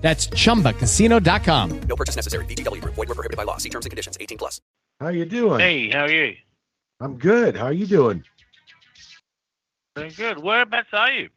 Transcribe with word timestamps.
That's 0.00 0.28
chumbacasino.com. 0.28 1.80
No 1.82 1.96
purchase 1.96 2.16
necessary. 2.16 2.44
VGW 2.46 2.80
Group. 2.80 2.94
Void 2.94 3.08
were 3.08 3.14
prohibited 3.14 3.36
by 3.36 3.44
law. 3.44 3.58
See 3.58 3.68
terms 3.68 3.86
and 3.86 3.90
conditions. 3.90 4.16
18 4.20 4.38
plus. 4.38 4.60
How 4.98 5.08
you 5.08 5.24
doing? 5.24 5.60
Hey, 5.60 5.90
how 5.90 6.04
are 6.04 6.10
you? 6.10 6.36
I'm 7.00 7.16
good. 7.16 7.56
How 7.56 7.66
are 7.66 7.72
you 7.72 7.86
doing? 7.86 8.22
Doing 9.96 10.12
good. 10.16 10.38
Whereabouts 10.38 10.88
are 10.92 11.10
you? 11.10 11.28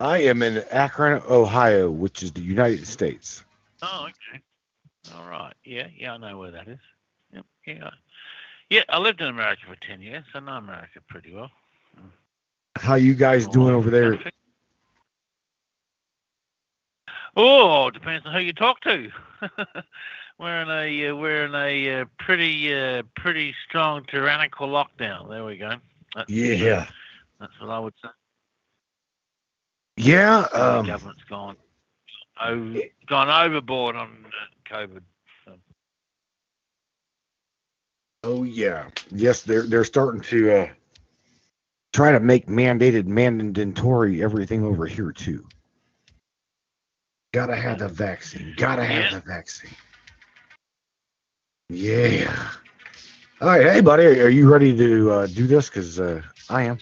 I 0.00 0.18
am 0.18 0.42
in 0.42 0.64
Akron, 0.70 1.22
Ohio, 1.28 1.90
which 1.90 2.22
is 2.22 2.32
the 2.32 2.40
United 2.40 2.86
States. 2.86 3.44
Oh, 3.82 4.06
okay. 4.08 4.42
All 5.16 5.28
right. 5.28 5.54
Yeah, 5.64 5.86
yeah, 5.96 6.14
I 6.14 6.16
know 6.18 6.38
where 6.38 6.50
that 6.50 6.68
is. 6.68 6.78
Yep, 7.32 7.44
yeah. 7.66 7.90
Yeah, 8.70 8.82
I 8.88 8.98
lived 8.98 9.20
in 9.20 9.28
America 9.28 9.62
for 9.66 9.76
10 9.86 10.00
years. 10.02 10.24
I 10.34 10.40
know 10.40 10.52
America 10.52 11.00
pretty 11.08 11.34
well. 11.34 11.50
How 12.76 12.94
you 12.94 13.14
guys 13.14 13.48
doing 13.48 13.74
oh, 13.74 13.78
over 13.78 13.90
there? 13.90 14.18
Oh, 17.36 17.90
depends 17.90 18.26
on 18.26 18.32
who 18.32 18.40
you 18.40 18.52
talk 18.52 18.80
to. 18.82 19.10
we're 20.38 20.60
in 20.62 20.70
a 20.70 21.08
uh, 21.10 21.14
we're 21.16 21.44
in 21.46 21.54
a 21.54 22.00
uh, 22.00 22.04
pretty 22.18 22.74
uh, 22.74 23.02
pretty 23.16 23.54
strong 23.68 24.04
tyrannical 24.10 24.68
lockdown. 24.68 25.28
There 25.28 25.44
we 25.44 25.56
go. 25.56 25.72
That's, 26.14 26.30
Yeah. 26.30 26.86
that's 27.38 27.52
what 27.60 27.70
I 27.70 27.78
would 27.78 27.94
say. 28.02 28.08
Yeah. 29.96 30.46
the 30.52 30.78
Um, 30.78 30.86
government's 30.86 31.24
gone 31.24 31.56
over, 32.40 32.78
gone 33.06 33.28
overboard 33.46 33.96
on 33.96 34.24
uh, 34.26 34.74
COVID. 34.74 35.02
So. 35.44 35.52
oh 38.24 38.42
yeah. 38.44 38.88
Yes, 39.10 39.42
they're 39.42 39.64
they're 39.66 39.84
starting 39.84 40.20
to 40.22 40.50
uh, 40.52 40.68
try 41.92 42.10
to 42.12 42.20
make 42.20 42.46
mandated 42.46 43.06
mandatory 43.06 44.22
everything 44.22 44.64
over 44.64 44.86
here 44.86 45.12
too. 45.12 45.46
Gotta 47.32 47.56
have 47.56 47.78
the 47.78 47.88
vaccine. 47.88 48.54
Gotta 48.56 48.84
have 48.84 49.12
Yeah. 49.12 49.18
the 49.18 49.20
vaccine. 49.26 49.70
Yeah. 51.68 52.48
All 53.40 53.48
right, 53.48 53.62
hey 53.62 53.80
buddy, 53.80 54.20
are 54.20 54.28
you 54.30 54.50
ready 54.50 54.76
to 54.76 55.10
uh, 55.10 55.26
do 55.26 55.46
this? 55.46 55.68
Because 55.68 56.00
uh, 56.00 56.22
I 56.48 56.62
am. 56.64 56.78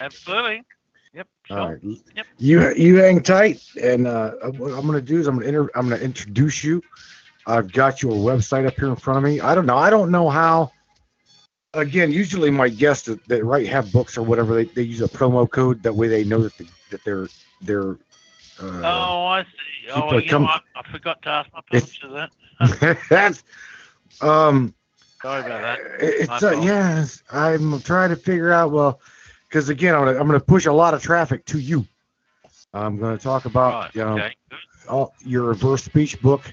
Absolutely. 0.00 0.62
Yep. 1.14 1.26
Sure. 1.44 1.58
All 1.58 1.72
right. 1.72 1.80
Yep. 2.14 2.26
You 2.38 2.74
you 2.74 2.96
hang 2.96 3.22
tight, 3.22 3.62
and 3.82 4.06
uh, 4.06 4.32
what 4.58 4.72
I'm 4.74 4.86
gonna 4.86 5.00
do 5.00 5.18
is 5.18 5.26
I'm 5.26 5.36
gonna 5.36 5.48
inter- 5.48 5.70
I'm 5.74 5.88
gonna 5.88 6.02
introduce 6.02 6.62
you. 6.62 6.82
I've 7.46 7.72
got 7.72 8.02
your 8.02 8.12
website 8.12 8.66
up 8.66 8.74
here 8.74 8.88
in 8.88 8.96
front 8.96 9.16
of 9.16 9.24
me. 9.24 9.40
I 9.40 9.54
don't 9.54 9.66
know. 9.66 9.78
I 9.78 9.88
don't 9.90 10.10
know 10.10 10.28
how. 10.28 10.70
Again, 11.74 12.12
usually 12.12 12.50
my 12.50 12.68
guests 12.68 13.06
that, 13.06 13.26
that 13.28 13.44
write 13.44 13.66
have 13.66 13.90
books 13.92 14.16
or 14.18 14.22
whatever 14.22 14.54
they, 14.54 14.64
they 14.64 14.82
use 14.82 15.00
a 15.00 15.08
promo 15.08 15.50
code 15.50 15.82
that 15.82 15.94
way 15.94 16.08
they 16.08 16.24
know 16.24 16.42
that 16.42 16.56
the, 16.58 16.66
that 16.90 17.02
they're 17.04 17.28
they're. 17.62 17.96
Uh, 18.60 18.80
Oh, 18.84 19.24
I 19.26 19.42
see. 19.42 19.90
Oh, 19.92 20.16
you 20.18 20.32
know, 20.32 20.44
I, 20.44 20.60
I 20.74 20.82
forgot 20.90 21.22
to 21.22 21.28
ask 21.28 21.50
my 21.52 21.60
publisher 21.70 22.08
that. 22.08 22.98
that's 23.10 23.42
um. 24.20 24.74
Sorry 25.22 25.40
about 25.40 25.62
that. 25.62 25.78
It's 26.00 26.42
uh, 26.42 26.50
yes. 26.62 27.22
I'm 27.30 27.80
trying 27.82 28.10
to 28.10 28.16
figure 28.16 28.52
out 28.52 28.70
well, 28.70 29.00
because 29.48 29.68
again, 29.68 29.94
I'm 29.94 30.04
gonna 30.04 30.18
I'm 30.18 30.26
gonna 30.26 30.40
push 30.40 30.66
a 30.66 30.72
lot 30.72 30.94
of 30.94 31.02
traffic 31.02 31.44
to 31.46 31.58
you. 31.58 31.86
I'm 32.72 32.98
gonna 32.98 33.18
talk 33.18 33.44
about 33.44 33.72
Right. 33.74 33.90
you 33.94 34.02
Okay. 34.02 34.34
Good. 34.50 34.58
all 34.88 35.14
your 35.24 35.44
reverse 35.44 35.84
speech 35.84 36.20
book. 36.20 36.44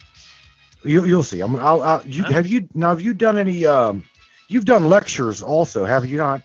You, 0.84 1.06
you'll 1.06 1.24
see. 1.24 1.41
I'm. 1.41 1.56
I'll. 1.56 1.81
I'll 1.81 2.06
you, 2.08 2.24
Huh? 2.24 2.31
Have 2.31 2.47
you 2.47 2.68
now? 2.74 2.90
Have 2.90 3.02
you 3.02 3.13
done 3.13 3.38
any? 3.38 3.66
Um, 3.66 4.03
you've 4.47 4.66
done 4.66 4.90
lectures 4.90 5.41
also, 5.41 5.85
have 5.85 6.06
you 6.06 6.18
not? 6.18 6.41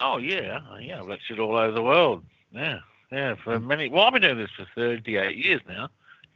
Oh 0.00 0.18
yeah, 0.18 0.60
yeah. 0.80 1.00
I've 1.00 1.08
lectured 1.08 1.38
all 1.38 1.56
over 1.56 1.72
the 1.72 1.82
world. 1.82 2.24
Yeah, 2.52 2.78
yeah. 3.12 3.34
For 3.42 3.58
many. 3.60 3.88
Well, 3.88 4.04
I've 4.04 4.12
been 4.12 4.22
doing 4.22 4.38
this 4.38 4.50
for 4.56 4.66
38 4.74 5.36
years 5.36 5.60
now. 5.68 5.88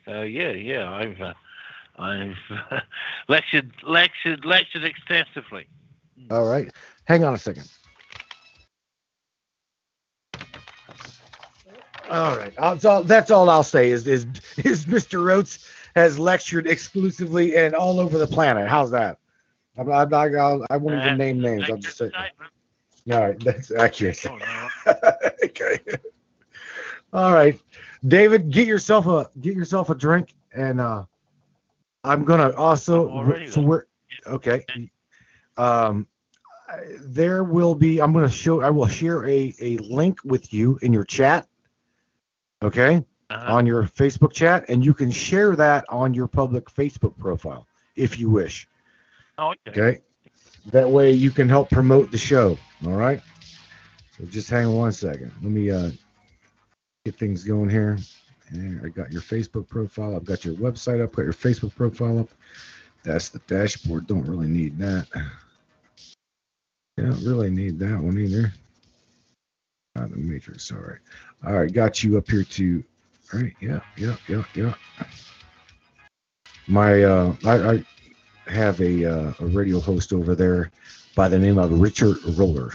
So 0.05 0.23
yeah, 0.23 0.51
yeah. 0.51 0.91
I've 0.91 1.21
uh, 1.21 1.35
I've 1.99 2.37
lectured, 3.29 3.73
lectured, 3.83 4.45
lectured 4.45 4.85
extensively. 4.85 5.67
All 6.31 6.47
right. 6.47 6.71
Hang 7.05 7.25
on 7.25 7.35
a 7.35 7.39
second. 7.39 7.69
All 12.11 12.37
right. 12.37 12.53
That's 12.59 12.85
all, 12.85 13.03
that's 13.03 13.31
all 13.31 13.49
I'll 13.49 13.63
say 13.63 13.91
is, 13.91 14.07
is 14.07 14.27
is 14.59 14.87
Mr. 14.87 15.33
Oates 15.33 15.67
has 15.95 16.19
lectured 16.19 16.67
exclusively 16.67 17.57
and 17.57 17.75
all 17.75 18.01
over 18.01 18.19
the 18.19 18.27
planet. 18.27 18.69
How's 18.69 18.91
that? 18.91 19.19
I'm, 19.79 19.91
I'm 19.91 20.09
not, 20.09 20.35
I'll, 20.35 20.67
I 20.71 20.77
won't 20.77 21.01
even 21.01 21.19
name 21.19 21.41
names. 21.41 21.71
I'll 21.71 21.77
just 21.77 21.99
say. 21.99 22.11
statement. 22.11 22.53
All 23.13 23.21
right. 23.21 23.41
That's 23.41 23.71
accurate. 23.71 24.25
Oh, 24.27 24.69
okay. 25.45 25.79
All 27.15 27.33
right, 27.33 27.59
David, 28.09 28.51
get 28.51 28.67
yourself 28.67 29.07
a 29.07 29.31
get 29.41 29.55
yourself 29.55 29.89
a 29.89 29.95
drink, 29.95 30.35
and 30.53 30.81
uh, 30.81 31.05
I'm 32.03 32.25
gonna 32.25 32.51
also 32.57 33.09
I'm 33.09 33.17
already 33.19 33.51
so 33.51 33.61
we're 33.61 33.85
okay. 34.27 34.65
Um, 35.57 36.09
there 37.01 37.45
will 37.45 37.77
be. 37.77 38.01
I'm 38.03 38.13
gonna 38.13 38.29
show. 38.29 38.63
I 38.63 38.71
will 38.71 38.89
share 38.89 39.25
a 39.29 39.55
a 39.61 39.77
link 39.79 40.19
with 40.25 40.53
you 40.53 40.77
in 40.83 40.93
your 40.93 41.05
chat. 41.05 41.47
Okay, 42.63 43.05
Uh-huh. 43.31 43.55
on 43.55 43.65
your 43.65 43.85
Facebook 43.85 44.33
chat, 44.33 44.65
and 44.69 44.85
you 44.85 44.93
can 44.93 45.13
share 45.13 45.55
that 45.55 45.85
on 45.89 46.15
your 46.15 46.27
public 46.27 46.65
Facebook 46.69 47.17
profile 47.17 47.65
if 47.95 48.19
you 48.19 48.29
wish. 48.29 48.67
Oh, 49.39 49.55
okay. 49.69 49.71
Okay. 49.71 50.01
That 50.73 50.91
way 50.91 51.13
you 51.13 51.31
can 51.31 51.49
help 51.49 51.71
promote 51.71 52.11
the 52.11 52.19
show. 52.19 52.59
All 52.87 52.93
right. 52.93 53.21
So 54.19 54.25
just 54.25 54.51
hang 54.51 54.67
on 54.67 54.75
one 54.75 54.93
second. 54.93 55.31
Let 55.43 55.53
me 55.53 55.71
uh 55.71 55.91
get 57.05 57.19
things 57.19 57.45
going 57.45 57.69
here. 57.69 57.99
And 58.51 58.85
I 58.85 58.89
got 58.89 59.13
your 59.13 59.23
Facebook 59.23 59.69
profile. 59.69 60.17
I've 60.17 60.25
got 60.25 60.45
your 60.45 60.55
website 60.55 61.03
up, 61.03 61.13
got 61.13 61.23
your 61.23 61.33
Facebook 61.33 61.75
profile 61.75 62.21
up. 62.21 62.29
That's 63.03 63.29
the 63.29 63.41
dashboard. 63.41 64.07
Don't 64.07 64.27
really 64.27 64.49
need 64.49 64.79
that. 64.79 65.07
You 66.97 67.07
don't 67.07 67.25
really 67.25 67.51
need 67.51 67.79
that 67.81 67.99
one 67.99 68.19
either. 68.19 68.53
Not 69.95 70.11
the 70.11 70.17
matrix. 70.17 70.71
All 70.73 70.79
right. 70.79 70.99
All 71.47 71.53
right. 71.55 71.73
Got 71.73 72.03
you 72.03 72.17
up 72.17 72.29
here 72.29 72.45
to 72.45 72.85
all 73.33 73.41
right. 73.41 73.55
Yeah, 73.61 73.81
yeah, 73.97 74.17
yeah, 74.29 74.45
yeah. 74.55 74.75
My 76.67 77.03
uh 77.03 77.35
I, 77.45 77.73
I 77.73 77.85
have 78.53 78.81
a, 78.81 79.05
uh, 79.05 79.33
a 79.41 79.47
radio 79.47 79.81
host 79.81 80.13
over 80.13 80.35
there 80.35 80.71
by 81.17 81.29
the 81.29 81.39
name 81.39 81.59
of 81.59 81.73
Richard 81.81 82.19
Roller, 82.37 82.73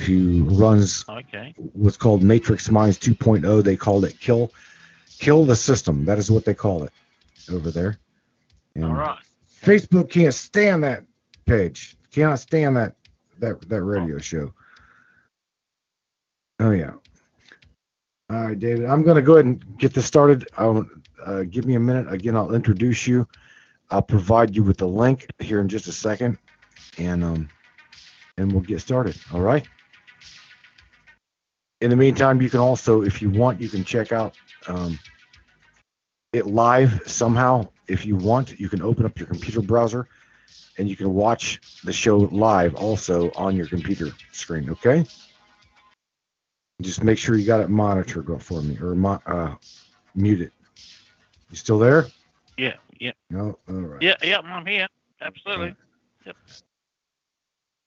who 0.00 0.44
runs 0.44 1.04
Okay. 1.08 1.54
what's 1.72 1.96
called 1.96 2.22
Matrix 2.22 2.70
Minds 2.70 2.98
2.0. 2.98 3.62
They 3.64 3.76
called 3.76 4.04
it 4.04 4.18
Kill 4.20 4.52
Kill 5.18 5.44
the 5.44 5.56
System. 5.56 6.04
That 6.04 6.18
is 6.18 6.30
what 6.30 6.44
they 6.44 6.54
call 6.54 6.84
it 6.84 6.92
over 7.50 7.70
there. 7.70 7.98
And 8.74 8.84
All 8.84 8.94
right. 8.94 9.18
Facebook 9.62 10.10
can't 10.10 10.34
stand 10.34 10.84
that 10.84 11.04
page. 11.46 11.96
Cannot 12.12 12.38
stand 12.40 12.76
that 12.76 12.94
that 13.38 13.60
that 13.68 13.82
radio 13.82 14.18
show. 14.18 14.52
Oh 16.60 16.70
yeah. 16.72 16.92
All 18.28 18.48
right, 18.48 18.58
David. 18.58 18.86
I'm 18.86 19.02
going 19.02 19.16
to 19.16 19.22
go 19.22 19.34
ahead 19.34 19.44
and 19.46 19.78
get 19.78 19.94
this 19.94 20.04
started. 20.06 20.48
I'll, 20.58 20.84
uh, 21.24 21.44
give 21.44 21.64
me 21.64 21.76
a 21.76 21.80
minute. 21.80 22.12
Again, 22.12 22.34
I'll 22.36 22.54
introduce 22.54 23.06
you. 23.06 23.26
I'll 23.90 24.02
provide 24.02 24.56
you 24.56 24.64
with 24.64 24.78
the 24.78 24.86
link 24.88 25.26
here 25.38 25.60
in 25.60 25.68
just 25.68 25.86
a 25.86 25.92
second, 25.92 26.36
and 26.98 27.22
um, 27.22 27.48
and 28.36 28.50
we'll 28.52 28.62
get 28.62 28.80
started. 28.80 29.16
All 29.32 29.40
right. 29.40 29.66
In 31.80 31.90
the 31.90 31.96
meantime, 31.96 32.40
you 32.40 32.48
can 32.48 32.60
also, 32.60 33.02
if 33.02 33.20
you 33.20 33.28
want, 33.30 33.60
you 33.60 33.68
can 33.68 33.84
check 33.84 34.10
out 34.12 34.34
um, 34.66 34.98
it 36.32 36.46
live 36.46 37.02
somehow. 37.06 37.68
If 37.86 38.06
you 38.06 38.16
want, 38.16 38.58
you 38.58 38.68
can 38.68 38.82
open 38.82 39.04
up 39.04 39.18
your 39.18 39.28
computer 39.28 39.60
browser, 39.60 40.08
and 40.78 40.88
you 40.88 40.96
can 40.96 41.12
watch 41.12 41.60
the 41.84 41.92
show 41.92 42.18
live 42.32 42.74
also 42.74 43.30
on 43.32 43.54
your 43.56 43.66
computer 43.66 44.10
screen. 44.32 44.70
Okay. 44.70 45.04
Just 46.82 47.02
make 47.02 47.18
sure 47.18 47.36
you 47.36 47.46
got 47.46 47.60
it 47.60 47.68
monitored 47.68 48.42
for 48.42 48.62
me 48.62 48.78
or 48.78 48.94
mo- 48.94 49.22
uh, 49.26 49.54
mute 50.14 50.40
it. 50.42 50.52
You 51.50 51.56
still 51.56 51.78
there? 51.78 52.08
Yeah. 52.56 52.74
Yeah. 52.98 53.12
No. 53.30 53.58
All 53.68 53.74
right. 53.74 54.02
Yeah. 54.02 54.16
Yeah. 54.22 54.40
I'm 54.40 54.66
here. 54.66 54.88
Absolutely. 55.20 55.74
Yep. 56.24 56.36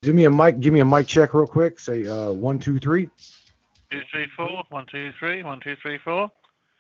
Give 0.01 0.15
me 0.15 0.25
a 0.25 0.31
mic. 0.31 0.59
Give 0.59 0.74
me 0.74 0.80
a 0.80 0.86
mic 0.86 1.07
check 1.07 1.33
real 1.33 1.45
quick. 1.45 1.80
Say 1.80 2.07
uh, 2.07 2.31
one, 2.31 2.57
two, 2.57 2.80
three. 2.80 3.09
Two, 3.91 4.01
three, 4.12 4.27
four. 4.36 4.63
One, 4.69 4.86
two, 4.91 5.12
three. 5.19 5.41
One, 5.44 5.59
two, 5.63 5.75
three, 5.81 5.97
four. 5.97 6.30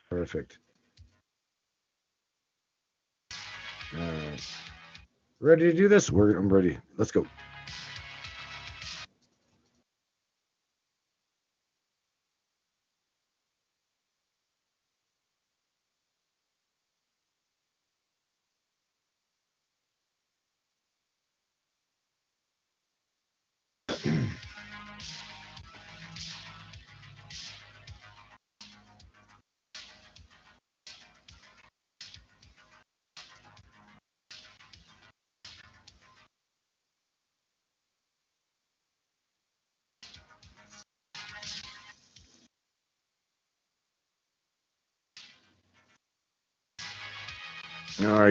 Perfect. 0.09 0.59
All 3.95 3.99
right. 3.99 4.53
Ready 5.39 5.71
to 5.71 5.73
do 5.73 5.87
this? 5.87 6.11
We're 6.11 6.37
I'm 6.37 6.51
ready. 6.51 6.77
Let's 6.97 7.11
go. 7.11 7.25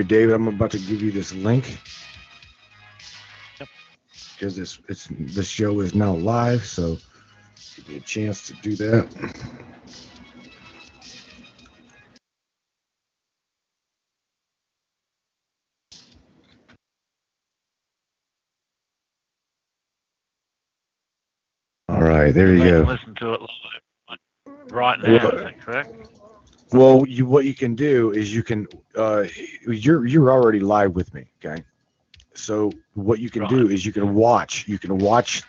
David, 0.08 0.34
I'm 0.34 0.48
about 0.48 0.72
to 0.72 0.78
give 0.78 1.02
you 1.02 1.12
this 1.12 1.32
link. 1.34 1.78
Because 4.34 4.56
this 4.56 4.78
it's 4.88 5.08
the 5.34 5.44
show 5.44 5.80
is 5.80 5.94
now 5.94 6.12
live, 6.14 6.64
so 6.64 6.98
give 7.76 7.88
me 7.88 7.96
a 7.96 8.00
chance 8.00 8.46
to 8.46 8.54
do 8.54 8.76
that. 8.76 9.08
All 21.88 22.02
right, 22.02 22.32
there 22.32 22.54
you 22.54 22.64
go. 22.64 22.82
Listen 22.82 23.14
to 23.16 23.34
it 23.34 23.40
live. 23.40 24.18
Right 24.70 25.00
now, 25.00 25.30
is 25.30 25.42
that 25.42 25.60
correct? 25.60 26.07
Well, 26.72 27.06
you 27.06 27.26
what 27.26 27.44
you 27.44 27.54
can 27.54 27.74
do 27.74 28.12
is 28.12 28.34
you 28.34 28.42
can 28.42 28.66
uh 28.94 29.24
you're 29.66 30.06
you're 30.06 30.30
already 30.30 30.60
live 30.60 30.94
with 30.94 31.12
me, 31.14 31.26
okay? 31.44 31.62
So 32.34 32.72
what 32.94 33.18
you 33.18 33.30
can 33.30 33.46
do 33.46 33.68
is 33.68 33.84
you 33.84 33.92
can 33.92 34.14
watch, 34.14 34.68
you 34.68 34.78
can 34.78 34.98
watch 34.98 35.42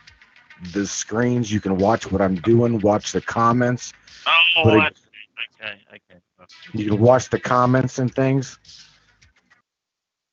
the 0.74 0.88
screens, 0.88 1.52
you 1.52 1.62
can 1.62 1.78
watch 1.78 2.12
what 2.12 2.22
I'm 2.22 2.36
doing, 2.36 2.80
watch 2.80 3.12
the 3.12 3.22
comments, 3.22 3.94
Oh, 4.58 4.64
But 4.64 4.80
I 4.80 4.88
okay, 5.62 5.80
okay. 5.90 6.20
you 6.74 6.90
can 6.90 7.00
watch 7.00 7.30
the 7.30 7.40
comments 7.40 8.00
and 8.00 8.14
things. 8.14 8.58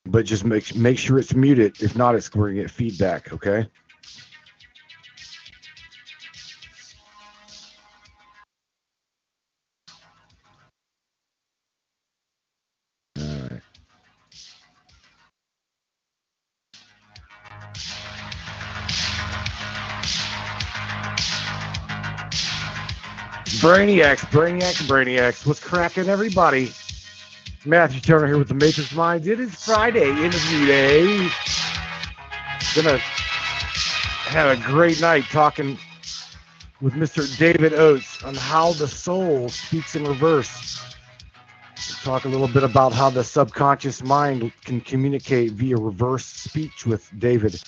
But 0.06 0.24
just 0.24 0.44
make 0.44 0.74
make 0.76 0.98
sure 0.98 1.18
it's 1.18 1.34
muted. 1.34 1.82
If 1.82 1.96
not, 1.96 2.14
it's 2.14 2.28
going 2.28 2.54
to 2.54 2.62
get 2.62 2.70
feedback, 2.70 3.32
okay? 3.32 3.68
Brainiacs, 23.66 24.20
Brainiacs, 24.30 24.86
Brainiacs. 24.86 25.44
What's 25.44 25.58
cracking, 25.58 26.08
everybody? 26.08 26.70
Matthew 27.64 28.00
Turner 28.00 28.28
here 28.28 28.38
with 28.38 28.46
the 28.46 28.54
Matrix 28.54 28.94
Minds. 28.94 29.26
It 29.26 29.40
is 29.40 29.56
Friday, 29.56 30.08
interview 30.08 30.66
day. 30.66 31.28
Gonna 32.76 32.98
have 34.28 34.56
a 34.56 34.62
great 34.62 35.00
night 35.00 35.24
talking 35.32 35.76
with 36.80 36.94
Mr. 36.94 37.26
David 37.38 37.74
Oates 37.74 38.22
on 38.22 38.36
how 38.36 38.72
the 38.74 38.86
soul 38.86 39.48
speaks 39.48 39.96
in 39.96 40.04
reverse. 40.04 40.80
We'll 41.74 42.14
talk 42.14 42.24
a 42.24 42.28
little 42.28 42.46
bit 42.46 42.62
about 42.62 42.92
how 42.92 43.10
the 43.10 43.24
subconscious 43.24 44.00
mind 44.00 44.52
can 44.64 44.80
communicate 44.80 45.50
via 45.50 45.76
reverse 45.76 46.24
speech 46.24 46.86
with 46.86 47.10
David. 47.18 47.60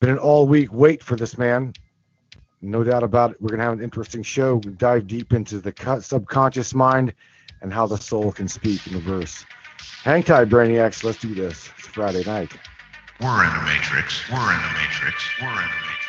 Been 0.00 0.10
an 0.10 0.18
all 0.18 0.46
week 0.46 0.72
wait 0.72 1.02
for 1.02 1.16
this 1.16 1.36
man. 1.36 1.74
No 2.64 2.82
doubt 2.82 3.02
about 3.02 3.32
it. 3.32 3.42
We're 3.42 3.48
going 3.48 3.58
to 3.58 3.64
have 3.64 3.74
an 3.74 3.84
interesting 3.84 4.22
show. 4.22 4.56
We 4.56 4.72
dive 4.72 5.06
deep 5.06 5.34
into 5.34 5.60
the 5.60 6.00
subconscious 6.02 6.74
mind 6.74 7.12
and 7.60 7.72
how 7.72 7.86
the 7.86 7.98
soul 7.98 8.32
can 8.32 8.48
speak 8.48 8.86
in 8.86 8.94
reverse. 8.94 9.44
Hang 10.02 10.22
tight, 10.22 10.48
Brainiacs. 10.48 11.04
Let's 11.04 11.18
do 11.18 11.34
this. 11.34 11.68
It's 11.78 11.88
Friday 11.88 12.24
night. 12.24 12.52
We're 13.20 13.44
in 13.44 13.52
the 13.54 13.62
Matrix. 13.62 14.28
We're 14.30 14.38
in 14.38 14.62
the 14.62 14.72
Matrix. 14.78 15.24
We're 15.42 15.48
in 15.48 15.54
the 15.54 15.60
Matrix. 15.60 16.04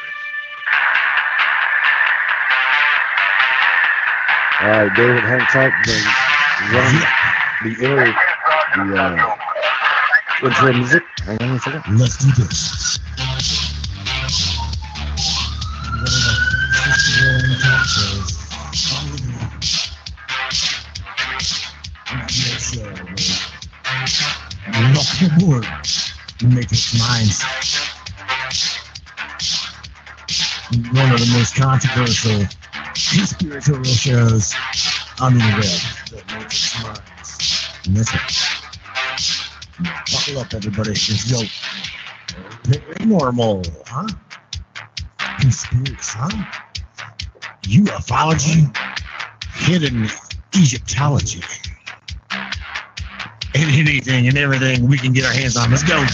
All 4.62 4.69
right, 4.69 4.96
David, 4.96 5.24
hang 5.24 5.46
tight. 5.51 5.74
Then 5.86 6.04
run 6.72 6.96
the 7.63 7.74
inner, 7.86 8.16
the 8.75 8.96
uh, 9.01 9.36
intro 10.48 10.74
music. 10.74 11.04
Hang 11.25 11.38
on 11.42 11.58
a 11.58 11.60
second. 11.60 12.00
Let's 12.00 12.18
do 12.18 12.31
this. 12.42 13.00
Welcome 24.75 25.38
aboard 25.38 25.65
Matrix 26.44 27.00
Minds. 27.00 27.41
One 30.94 31.12
of 31.12 31.19
the 31.19 31.29
most 31.33 31.56
controversial 31.56 32.45
conspiratorial 32.94 33.83
shows 33.83 34.53
on 35.19 35.33
the 35.33 35.39
web, 35.39 35.81
the 36.12 36.17
Matrix 36.35 36.83
Minds. 36.83 37.00
And 37.88 37.97
that's 37.97 38.13
right. 38.13 38.31
Buckle 40.12 40.38
up, 40.39 40.53
everybody. 40.53 40.89
Let's 40.91 41.31
go. 41.31 41.41
Paranormal, 42.63 43.65
huh? 43.88 44.07
Conspiracy, 45.39 46.19
huh? 46.19 46.64
Ufology, 47.65 48.75
hidden 49.53 50.07
Egyptology, 50.56 51.41
and 53.56 53.71
anything 53.71 54.27
and 54.27 54.38
everything 54.38 54.88
we 54.88 54.97
can 54.97 55.13
get 55.13 55.25
our 55.25 55.33
hands 55.33 55.57
on. 55.57 55.71
Let's 55.71 55.83
go. 55.83 56.06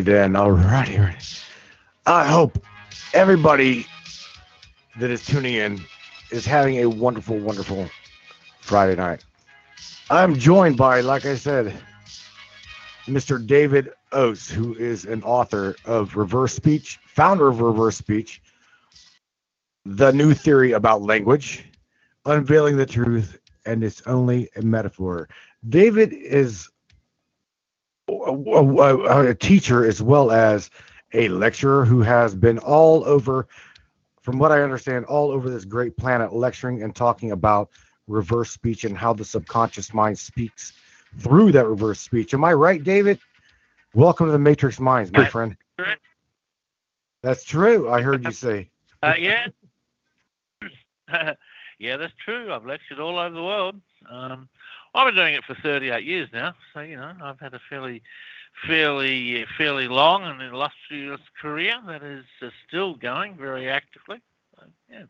Then. 0.00 0.36
All 0.36 0.50
righty. 0.50 0.96
all 0.96 1.04
righty. 1.04 1.18
I 2.06 2.26
hope 2.26 2.62
everybody 3.12 3.86
that 4.98 5.10
is 5.10 5.24
tuning 5.24 5.54
in 5.54 5.80
is 6.30 6.46
having 6.46 6.78
a 6.78 6.86
wonderful, 6.86 7.38
wonderful 7.38 7.88
Friday 8.60 8.96
night. 8.96 9.24
I'm 10.10 10.38
joined 10.38 10.76
by, 10.76 11.00
like 11.00 11.24
I 11.26 11.36
said, 11.36 11.76
Mr. 13.06 13.44
David 13.44 13.90
Oates, 14.12 14.50
who 14.50 14.74
is 14.74 15.04
an 15.04 15.22
author 15.22 15.76
of 15.84 16.16
Reverse 16.16 16.54
Speech, 16.54 16.98
founder 17.06 17.48
of 17.48 17.60
Reverse 17.60 17.96
Speech, 17.96 18.42
the 19.84 20.12
new 20.12 20.34
theory 20.34 20.72
about 20.72 21.02
language, 21.02 21.64
unveiling 22.24 22.76
the 22.76 22.86
truth 22.86 23.38
and 23.66 23.84
it's 23.84 24.02
only 24.06 24.48
a 24.56 24.62
metaphor. 24.62 25.28
David 25.68 26.12
is 26.12 26.69
a, 28.24 28.32
a- 28.32 29.28
a 29.30 29.34
teacher 29.34 29.84
as 29.86 30.02
well 30.02 30.30
as 30.30 30.70
a 31.12 31.28
lecturer 31.28 31.84
who 31.84 32.00
has 32.02 32.34
been 32.34 32.58
all 32.58 33.04
over, 33.04 33.48
from 34.22 34.38
what 34.38 34.52
I 34.52 34.62
understand, 34.62 35.06
all 35.06 35.30
over 35.30 35.50
this 35.50 35.64
great 35.64 35.96
planet 35.96 36.32
lecturing 36.32 36.82
and 36.82 36.94
talking 36.94 37.32
about 37.32 37.70
reverse 38.06 38.50
speech 38.50 38.84
and 38.84 38.96
how 38.96 39.12
the 39.12 39.24
subconscious 39.24 39.92
mind 39.94 40.18
speaks 40.18 40.72
through 41.18 41.52
that 41.52 41.66
reverse 41.66 42.00
speech. 42.00 42.34
Am 42.34 42.44
I 42.44 42.52
right, 42.52 42.82
David? 42.82 43.18
Welcome 43.94 44.26
to 44.26 44.32
the 44.32 44.38
Matrix 44.38 44.78
Minds, 44.78 45.10
my 45.12 45.24
friend. 45.24 45.56
That's 47.22 47.44
true. 47.44 47.90
I 47.90 48.02
heard 48.02 48.24
you 48.24 48.32
say. 48.32 48.70
Uh, 49.02 49.14
yeah. 49.18 49.46
yeah, 51.78 51.96
that's 51.96 52.12
true. 52.22 52.52
I've 52.52 52.66
lectured 52.66 53.00
all 53.00 53.18
over 53.18 53.34
the 53.34 53.42
world. 53.42 53.80
Um, 54.10 54.46
I've 54.94 55.08
been 55.08 55.14
doing 55.14 55.34
it 55.34 55.44
for 55.44 55.54
38 55.62 56.04
years 56.04 56.28
now, 56.32 56.54
so 56.74 56.80
you 56.80 56.96
know 56.96 57.12
I've 57.22 57.38
had 57.38 57.54
a 57.54 57.60
fairly, 57.68 58.02
fairly, 58.66 59.44
fairly 59.56 59.88
long 59.88 60.24
and 60.24 60.42
illustrious 60.42 61.20
career 61.40 61.74
that 61.86 62.02
is 62.02 62.24
uh, 62.42 62.48
still 62.66 62.94
going 62.94 63.36
very 63.36 63.68
actively. 63.68 64.20
So, 64.56 64.66
yeah. 64.90 65.04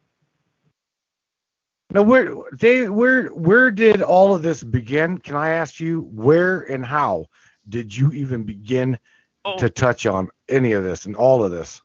Now, 1.93 2.03
where, 2.03 2.35
David, 2.57 2.91
where, 2.91 3.29
where 3.29 3.71
did 3.71 4.03
all 4.03 4.35
of 4.35 4.43
this 4.43 4.63
begin? 4.63 5.19
Can 5.19 5.35
I 5.35 5.51
ask 5.51 5.81
you 5.81 6.03
where 6.13 6.61
and 6.71 6.85
how 6.87 7.27
did 7.69 7.97
you 7.97 8.13
even 8.13 8.45
begin 8.45 8.99
Oh, 9.47 9.57
to 9.57 9.71
touch 9.71 10.05
on 10.05 10.29
any 10.51 10.73
of 10.73 10.85
this 10.85 11.07
and 11.07 11.17
all 11.17 11.43
of 11.43 11.51
this? 11.51 11.81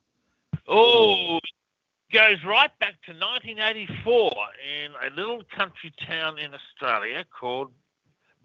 oh, 0.67 1.39
goes 2.11 2.43
right 2.45 2.71
back 2.79 2.95
to 3.05 3.13
1984 3.13 4.33
in 4.83 4.91
a 4.91 5.15
little 5.15 5.41
country 5.55 5.93
town 6.05 6.37
in 6.37 6.51
Australia 6.53 7.23
called 7.37 7.71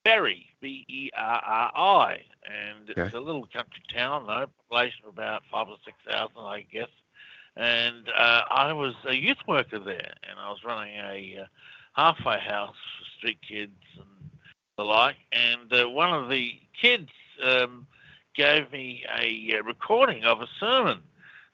Berry, 0.05 0.47
B 0.61 0.85
E 0.89 1.11
R 1.17 1.43
R 1.45 1.73
I, 1.75 2.21
and 2.45 2.89
it's 2.89 2.99
Okay. 2.99 3.17
a 3.17 3.21
little 3.21 3.47
country 3.47 3.83
town, 3.95 4.27
though, 4.27 4.47
population 4.69 5.01
of 5.07 5.13
about 5.15 5.43
five 5.51 5.69
or 5.69 5.77
six 5.85 5.97
thousand, 6.09 6.39
I 6.39 6.63
guess. 6.73 6.89
And 7.57 8.09
uh, 8.17 8.43
I 8.51 8.73
was 8.73 8.95
a 9.07 9.15
youth 9.15 9.39
worker 9.47 9.79
there, 9.79 10.13
and 10.29 10.39
I 10.39 10.49
was 10.51 10.65
running 10.65 10.95
a 10.97 11.43
uh, 11.43 11.47
halfway 11.93 12.39
house 12.39 12.77
for 12.99 13.05
street 13.19 13.39
kids 13.47 13.73
and 13.97 14.31
the 14.79 14.85
like. 14.85 15.17
And 15.33 15.73
uh, 15.73 15.91
one 15.91 16.15
of 16.15 16.31
the 16.31 16.55
kids 16.81 17.11
um, 17.45 17.87
gave 18.35 18.71
me 18.73 19.05
a 19.19 19.59
uh, 19.59 19.63
recording 19.65 20.25
of 20.25 20.41
a 20.41 20.47
sermon 20.59 21.01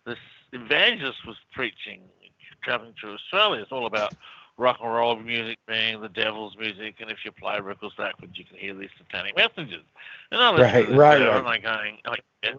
this 0.04 0.18
evangelist 0.52 1.26
was 1.26 1.36
preaching, 1.52 2.00
traveling 2.62 2.94
through 3.00 3.14
Australia. 3.14 3.62
It's 3.62 3.72
all 3.72 3.86
about 3.86 4.14
rock 4.58 4.78
and 4.82 4.92
roll 4.92 5.16
music 5.16 5.58
being 5.66 6.00
the 6.00 6.08
devil's 6.08 6.56
music, 6.58 6.96
and 7.00 7.10
if 7.10 7.18
you 7.24 7.32
play 7.32 7.60
records 7.60 7.94
backwards, 7.96 8.38
you 8.38 8.44
can 8.44 8.56
hear 8.56 8.74
these 8.74 8.90
satanic 8.98 9.36
messages. 9.36 9.82
And 10.30 10.40
I 10.40 10.52
Right, 10.52 10.88
right, 10.90 10.96
right. 10.96 11.20
and 11.20 11.46
I'm 11.48 11.62
going, 11.62 11.98
oh, 12.06 12.14
yeah, 12.42 12.50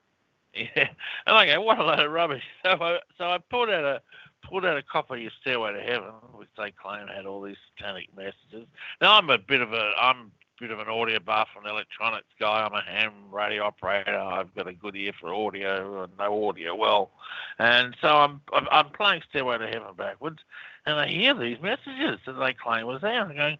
yeah. 0.53 0.89
And 1.25 1.35
I 1.37 1.45
go, 1.47 1.61
what 1.61 1.79
a 1.79 1.83
load 1.83 1.99
of 1.99 2.11
rubbish. 2.11 2.43
So 2.63 2.71
I, 2.71 2.99
so 3.17 3.25
I 3.25 3.37
pulled 3.49 3.69
out 3.69 3.83
a 3.83 4.01
pulled 4.47 4.65
out 4.65 4.77
a 4.77 4.83
copy 4.83 5.25
of 5.25 5.31
Stairway 5.41 5.73
to 5.73 5.81
Heaven, 5.81 6.11
which 6.33 6.49
they 6.57 6.71
claim 6.71 7.07
had 7.07 7.25
all 7.25 7.41
these 7.41 7.57
satanic 7.75 8.07
messages. 8.15 8.67
Now 9.01 9.17
I'm 9.17 9.29
a 9.29 9.37
bit 9.37 9.61
of 9.61 9.73
a 9.73 9.91
I'm 9.99 10.17
a 10.17 10.61
bit 10.61 10.71
of 10.71 10.79
an 10.79 10.87
audio 10.87 11.19
buff 11.19 11.49
and 11.57 11.65
electronics 11.67 12.27
guy. 12.39 12.63
I'm 12.63 12.73
a 12.73 12.81
ham 12.81 13.11
radio 13.31 13.63
operator. 13.65 14.17
I've 14.17 14.53
got 14.55 14.67
a 14.67 14.73
good 14.73 14.95
ear 14.95 15.11
for 15.19 15.33
audio 15.33 16.03
and 16.03 16.17
know 16.17 16.47
audio 16.47 16.75
well. 16.75 17.11
And 17.59 17.95
so 18.01 18.07
I'm 18.09 18.41
I'm, 18.53 18.67
I'm 18.71 18.89
playing 18.89 19.21
Stairway 19.29 19.57
to 19.57 19.67
Heaven 19.67 19.93
backwards, 19.97 20.39
and 20.87 20.99
I 20.99 21.07
hear 21.07 21.33
these 21.35 21.61
messages 21.61 22.19
that 22.25 22.33
they 22.39 22.53
claim 22.53 22.87
was 22.87 23.01
there. 23.01 23.21
I'm 23.21 23.35
going, 23.35 23.57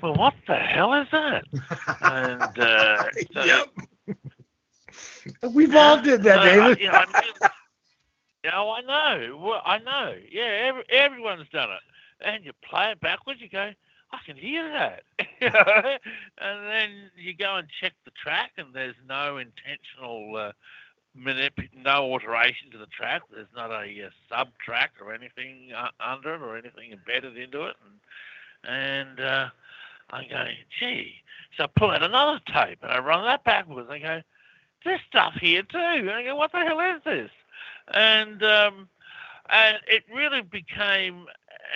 well, 0.00 0.14
what 0.14 0.34
the 0.46 0.54
hell 0.54 0.94
is 0.94 1.08
that? 1.12 1.44
and 2.00 2.58
uh, 2.58 3.04
so, 3.34 3.64
We've 5.52 5.74
all 5.74 6.00
did 6.00 6.22
that, 6.22 6.44
David. 6.44 6.80
you 6.80 6.86
know, 6.86 6.92
I 6.92 7.06
mean, 7.22 7.32
you 8.44 8.50
know, 8.50 8.70
I 8.70 8.80
know. 8.82 9.36
Well, 9.38 9.62
I 9.64 9.78
know. 9.78 10.14
Yeah, 10.30 10.44
every, 10.68 10.84
everyone's 10.90 11.48
done 11.52 11.70
it. 11.70 11.80
And 12.24 12.44
you 12.44 12.52
play 12.68 12.90
it 12.92 13.00
backwards. 13.00 13.40
You 13.40 13.48
go, 13.48 13.72
I 14.12 14.18
can 14.24 14.36
hear 14.36 14.68
that. 14.72 15.02
And 16.38 16.66
then 16.66 17.10
you 17.16 17.34
go 17.36 17.56
and 17.56 17.68
check 17.80 17.92
the 18.04 18.10
track, 18.12 18.52
and 18.58 18.74
there's 18.74 18.94
no 19.08 19.38
intentional. 19.38 20.36
Uh, 20.36 20.52
manip- 21.18 21.70
no 21.76 22.12
alteration 22.12 22.70
to 22.70 22.78
the 22.78 22.86
track. 22.86 23.22
There's 23.30 23.46
not 23.54 23.70
a, 23.70 23.84
uh 24.06 24.10
sub 24.28 24.48
track 24.64 24.92
or 25.00 25.12
anything 25.12 25.72
uh, 25.76 25.88
under 26.00 26.34
it 26.34 26.42
or 26.42 26.56
anything 26.56 26.92
embedded 26.92 27.36
into 27.36 27.64
it. 27.64 27.76
And, 28.64 29.18
and 29.18 29.20
uh, 29.20 29.48
I 30.10 30.24
go, 30.24 30.44
gee. 30.78 31.14
So 31.56 31.64
I 31.64 31.66
pull 31.76 31.90
out 31.90 32.02
another 32.02 32.40
tape 32.52 32.78
and 32.82 32.92
I 32.92 32.98
run 32.98 33.24
that 33.24 33.44
backwards. 33.44 33.88
I 33.90 33.98
go, 33.98 34.22
there's 34.84 35.00
stuff 35.08 35.34
here 35.40 35.62
too. 35.62 35.78
And 35.78 36.10
I 36.10 36.24
go, 36.24 36.36
what 36.36 36.52
the 36.52 36.58
hell 36.58 36.80
is 36.80 37.02
this? 37.04 37.30
And 37.92 38.42
um, 38.42 38.88
and 39.50 39.76
it 39.86 40.04
really 40.14 40.42
became, 40.42 41.26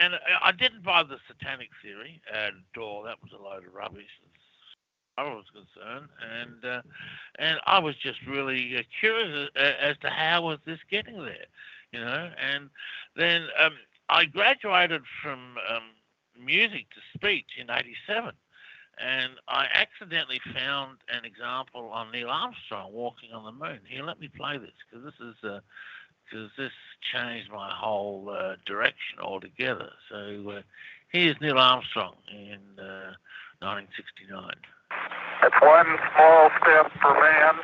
and 0.00 0.14
I 0.42 0.52
didn't 0.52 0.82
buy 0.84 1.02
the 1.02 1.18
satanic 1.28 1.68
theory 1.82 2.22
at 2.32 2.52
all. 2.80 3.02
That 3.02 3.20
was 3.22 3.32
a 3.32 3.42
load 3.42 3.66
of 3.66 3.74
rubbish. 3.74 4.08
I 5.18 5.24
was 5.24 5.44
concerned, 5.52 6.08
and 6.20 6.64
uh, 6.64 6.82
and 7.38 7.58
I 7.66 7.78
was 7.78 7.96
just 7.96 8.18
really 8.26 8.76
uh, 8.76 8.82
curious 9.00 9.50
as, 9.56 9.72
as 9.80 9.96
to 10.02 10.10
how 10.10 10.42
was 10.42 10.58
this 10.66 10.78
getting 10.90 11.18
there, 11.24 11.46
you 11.92 12.00
know. 12.00 12.30
And 12.38 12.68
then 13.16 13.46
um, 13.58 13.72
I 14.10 14.26
graduated 14.26 15.02
from 15.22 15.56
um, 15.70 15.82
music 16.38 16.86
to 16.90 17.18
speech 17.18 17.46
in 17.58 17.70
'87, 17.70 18.32
and 18.98 19.32
I 19.48 19.66
accidentally 19.72 20.40
found 20.54 20.98
an 21.08 21.24
example 21.24 21.88
on 21.94 22.12
Neil 22.12 22.28
Armstrong 22.28 22.92
walking 22.92 23.32
on 23.32 23.44
the 23.44 23.52
moon. 23.52 23.80
Here, 23.88 24.04
let 24.04 24.20
me 24.20 24.28
play 24.28 24.58
this 24.58 24.72
because 24.90 25.04
this 25.04 25.26
is 25.26 25.60
because 26.30 26.50
this 26.58 26.72
changed 27.12 27.50
my 27.50 27.70
whole 27.72 28.28
uh, 28.30 28.56
direction 28.66 29.20
altogether. 29.22 29.90
So 30.10 30.58
uh, 30.58 30.62
here's 31.08 31.40
Neil 31.40 31.58
Armstrong 31.58 32.16
in 32.30 32.60
uh, 32.78 33.14
1969. 33.60 34.52
It's 34.90 35.56
one 35.62 35.86
small 36.14 36.50
step 36.60 36.92
for 37.00 37.12
man, 37.14 37.54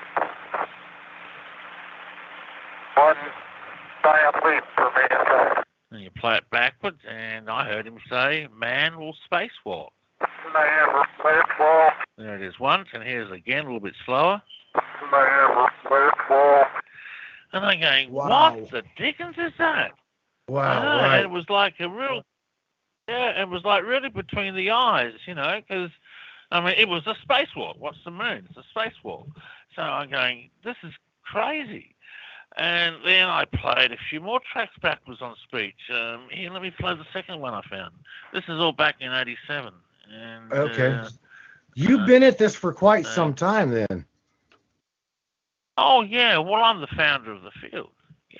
one 2.97 3.17
giant 4.02 4.37
leap 4.45 4.64
for 4.76 4.91
mankind. 4.97 5.64
And 5.91 6.02
you 6.02 6.11
play 6.11 6.37
it 6.37 6.49
backwards, 6.50 7.00
and 7.09 7.50
I 7.50 7.67
heard 7.67 7.87
him 7.87 7.99
say, 8.11 8.49
"Man 8.55 8.99
will 8.99 9.17
spacewalk." 9.31 9.91
Man 10.21 10.95
will 10.95 11.05
spacewalk, 11.19 11.93
There 12.19 12.35
it 12.37 12.43
is 12.43 12.59
once, 12.59 12.88
and 12.93 13.02
here's 13.02 13.31
again 13.31 13.61
a 13.61 13.64
little 13.64 13.81
bit 13.81 13.95
slower. 14.05 14.43
man 15.11 15.57
will 15.57 15.69
spacewalk. 15.85 16.69
And 17.52 17.64
I'm 17.67 17.81
going, 17.81 18.12
Wow. 18.12 18.55
"What 18.55 18.71
the 18.71 18.83
dickens 18.97 19.37
is 19.38 19.52
that?" 19.59 19.93
Wow, 20.49 20.83
know, 20.83 20.88
uh, 20.91 20.97
right. 21.02 21.17
and 21.17 21.25
it 21.25 21.31
was 21.31 21.49
like 21.49 21.75
a 21.81 21.88
real, 21.88 22.23
yeah, 23.09 23.41
it 23.43 23.49
was 23.49 23.64
like 23.64 23.85
really 23.85 24.09
between 24.09 24.55
the 24.55 24.71
eyes, 24.71 25.14
you 25.26 25.35
know, 25.35 25.61
because 25.61 25.91
I 26.52 26.61
mean, 26.61 26.75
it 26.76 26.88
was 26.88 27.02
a 27.06 27.14
spacewalk. 27.26 27.78
What's 27.78 27.99
the 28.04 28.11
moon? 28.11 28.47
It's 28.49 28.59
a 28.59 28.78
spacewalk. 28.78 29.26
So 29.75 29.82
I'm 29.82 30.11
going, 30.11 30.50
this 30.62 30.76
is 30.82 30.92
crazy. 31.25 31.94
And 32.56 32.97
then 33.04 33.26
I 33.28 33.47
played 33.47 33.92
a 33.92 33.97
few 34.11 34.21
more 34.21 34.38
tracks 34.52 34.75
backwards 34.82 35.23
on 35.23 35.35
speech. 35.42 35.75
Um, 35.90 36.28
here, 36.30 36.50
let 36.50 36.61
me 36.61 36.71
play 36.71 36.94
the 36.94 37.06
second 37.12 37.40
one 37.40 37.54
I 37.54 37.62
found. 37.71 37.94
This 38.35 38.44
is 38.44 38.61
all 38.61 38.73
back 38.73 38.97
in 39.00 39.11
'87. 39.11 39.73
And, 40.12 40.52
Okay. 40.52 40.88
uh, 40.88 41.09
You've 41.75 42.06
been 42.06 42.23
at 42.23 42.37
this 42.37 42.54
for 42.54 42.75
quite 42.75 43.06
uh, 43.06 43.09
some 43.09 43.32
time 43.32 43.71
then. 43.71 44.04
oh 45.78 46.02
yeah, 46.02 46.37
well 46.37 46.62
I'm 46.62 46.82
the 46.82 46.87
founder 46.88 47.32
of 47.32 47.40
the 47.42 47.50
field. 47.52 47.90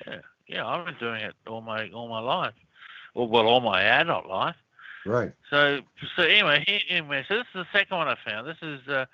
Yeah, 0.05 0.19
yeah, 0.47 0.67
I've 0.67 0.85
been 0.85 0.97
doing 0.99 1.21
it 1.21 1.33
all 1.47 1.61
my 1.61 1.89
all 1.89 2.07
my 2.07 2.19
life, 2.19 2.53
or 3.15 3.27
well 3.27 3.47
all 3.47 3.61
my 3.61 3.81
adult 3.81 4.27
life. 4.27 4.55
Right. 5.05 5.31
So, 5.49 5.79
so 6.15 6.23
anyway, 6.23 6.63
here, 6.65 6.79
anyway, 6.89 7.25
so 7.27 7.35
this 7.35 7.47
is 7.53 7.65
the 7.65 7.77
second 7.77 7.97
one 7.97 8.07
I 8.07 8.15
found. 8.25 8.47
This 8.47 8.61
is 8.61 8.79
uh, 8.87 9.05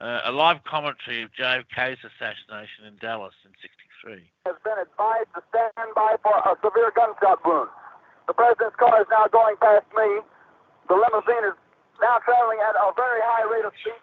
uh, 0.00 0.20
a 0.26 0.32
live 0.32 0.62
commentary 0.64 1.22
of 1.22 1.30
JFK's 1.34 1.98
assassination 2.02 2.86
in 2.86 2.96
Dallas 3.00 3.34
in 3.44 3.50
'63. 3.58 4.22
Has 4.46 4.56
been 4.62 4.78
advised 4.78 5.30
to 5.34 5.42
stand 5.50 5.90
by 5.94 6.14
for 6.22 6.34
a 6.46 6.54
severe 6.62 6.92
gunshot 6.94 7.42
wound. 7.44 7.70
The 8.26 8.34
president's 8.34 8.76
car 8.76 9.00
is 9.02 9.06
now 9.10 9.26
going 9.26 9.56
past 9.58 9.86
me. 9.96 10.22
The 10.88 10.94
limousine 10.94 11.44
is 11.50 11.58
now 12.00 12.18
traveling 12.24 12.58
at 12.62 12.74
a 12.78 12.90
very 12.94 13.20
high 13.22 13.46
rate 13.50 13.64
of 13.64 13.72
speed. 13.78 13.98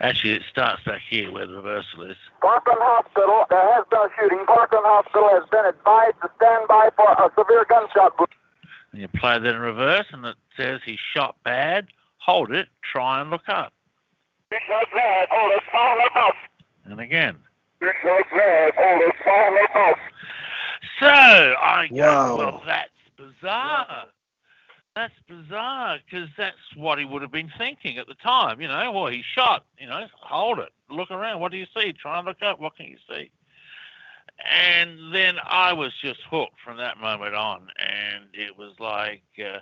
Actually, 0.00 0.32
it 0.40 0.42
starts 0.50 0.82
back 0.84 1.02
here 1.08 1.30
where 1.30 1.46
the 1.46 1.54
reversal 1.54 2.08
is. 2.10 2.16
Parkland 2.40 2.80
Hospital, 2.80 3.44
there 3.50 3.68
has 3.74 3.84
been 3.90 4.00
a 4.00 4.10
shooting. 4.16 4.46
Parkland 4.46 4.86
Hospital 4.86 5.28
has 5.34 5.46
been 5.50 5.66
advised 5.66 6.16
to 6.22 6.30
stand 6.40 6.66
by 6.68 6.90
for 6.96 7.10
a 7.10 7.28
severe 7.36 7.66
gunshot 7.68 8.18
wound. 8.18 8.39
And 8.92 9.00
you 9.00 9.08
play 9.08 9.38
that 9.38 9.46
in 9.46 9.58
reverse, 9.60 10.06
and 10.12 10.24
it 10.24 10.36
says 10.56 10.80
he 10.84 10.98
shot 11.14 11.36
bad. 11.44 11.86
Hold 12.18 12.50
it. 12.52 12.68
Try 12.92 13.20
and 13.20 13.30
look 13.30 13.48
up. 13.48 13.72
And 16.84 17.00
again. 17.00 17.36
He 17.80 17.86
shot 18.02 18.22
bad. 18.34 18.72
Hold 18.76 19.02
it. 19.02 19.14
Fire 19.24 19.90
up. 19.90 19.96
So 20.98 21.06
I 21.06 21.88
go, 21.88 21.96
Wow. 21.96 22.36
well, 22.36 22.62
that's 22.66 22.90
bizarre. 23.16 24.06
That's 24.96 25.14
bizarre 25.28 25.98
because 26.04 26.28
that's 26.36 26.56
what 26.76 26.98
he 26.98 27.04
would 27.04 27.22
have 27.22 27.30
been 27.30 27.50
thinking 27.56 27.96
at 27.98 28.06
the 28.06 28.14
time. 28.14 28.60
You 28.60 28.68
know, 28.68 28.90
well, 28.92 29.06
he 29.06 29.22
shot. 29.34 29.64
You 29.78 29.86
know, 29.86 30.06
hold 30.20 30.58
it, 30.58 30.70
look 30.90 31.10
around. 31.10 31.40
What 31.40 31.52
do 31.52 31.58
you 31.58 31.66
see? 31.76 31.92
Try 31.92 32.18
and 32.18 32.26
look 32.26 32.42
up. 32.42 32.60
What 32.60 32.76
can 32.76 32.86
you 32.86 32.98
see? 33.08 33.30
And 34.44 35.14
then 35.14 35.36
I 35.44 35.72
was 35.72 35.92
just 36.02 36.20
hooked 36.30 36.60
from 36.64 36.76
that 36.78 36.98
moment 36.98 37.34
on, 37.34 37.68
and 37.78 38.24
it 38.32 38.56
was 38.56 38.72
like, 38.78 39.22
uh, 39.38 39.58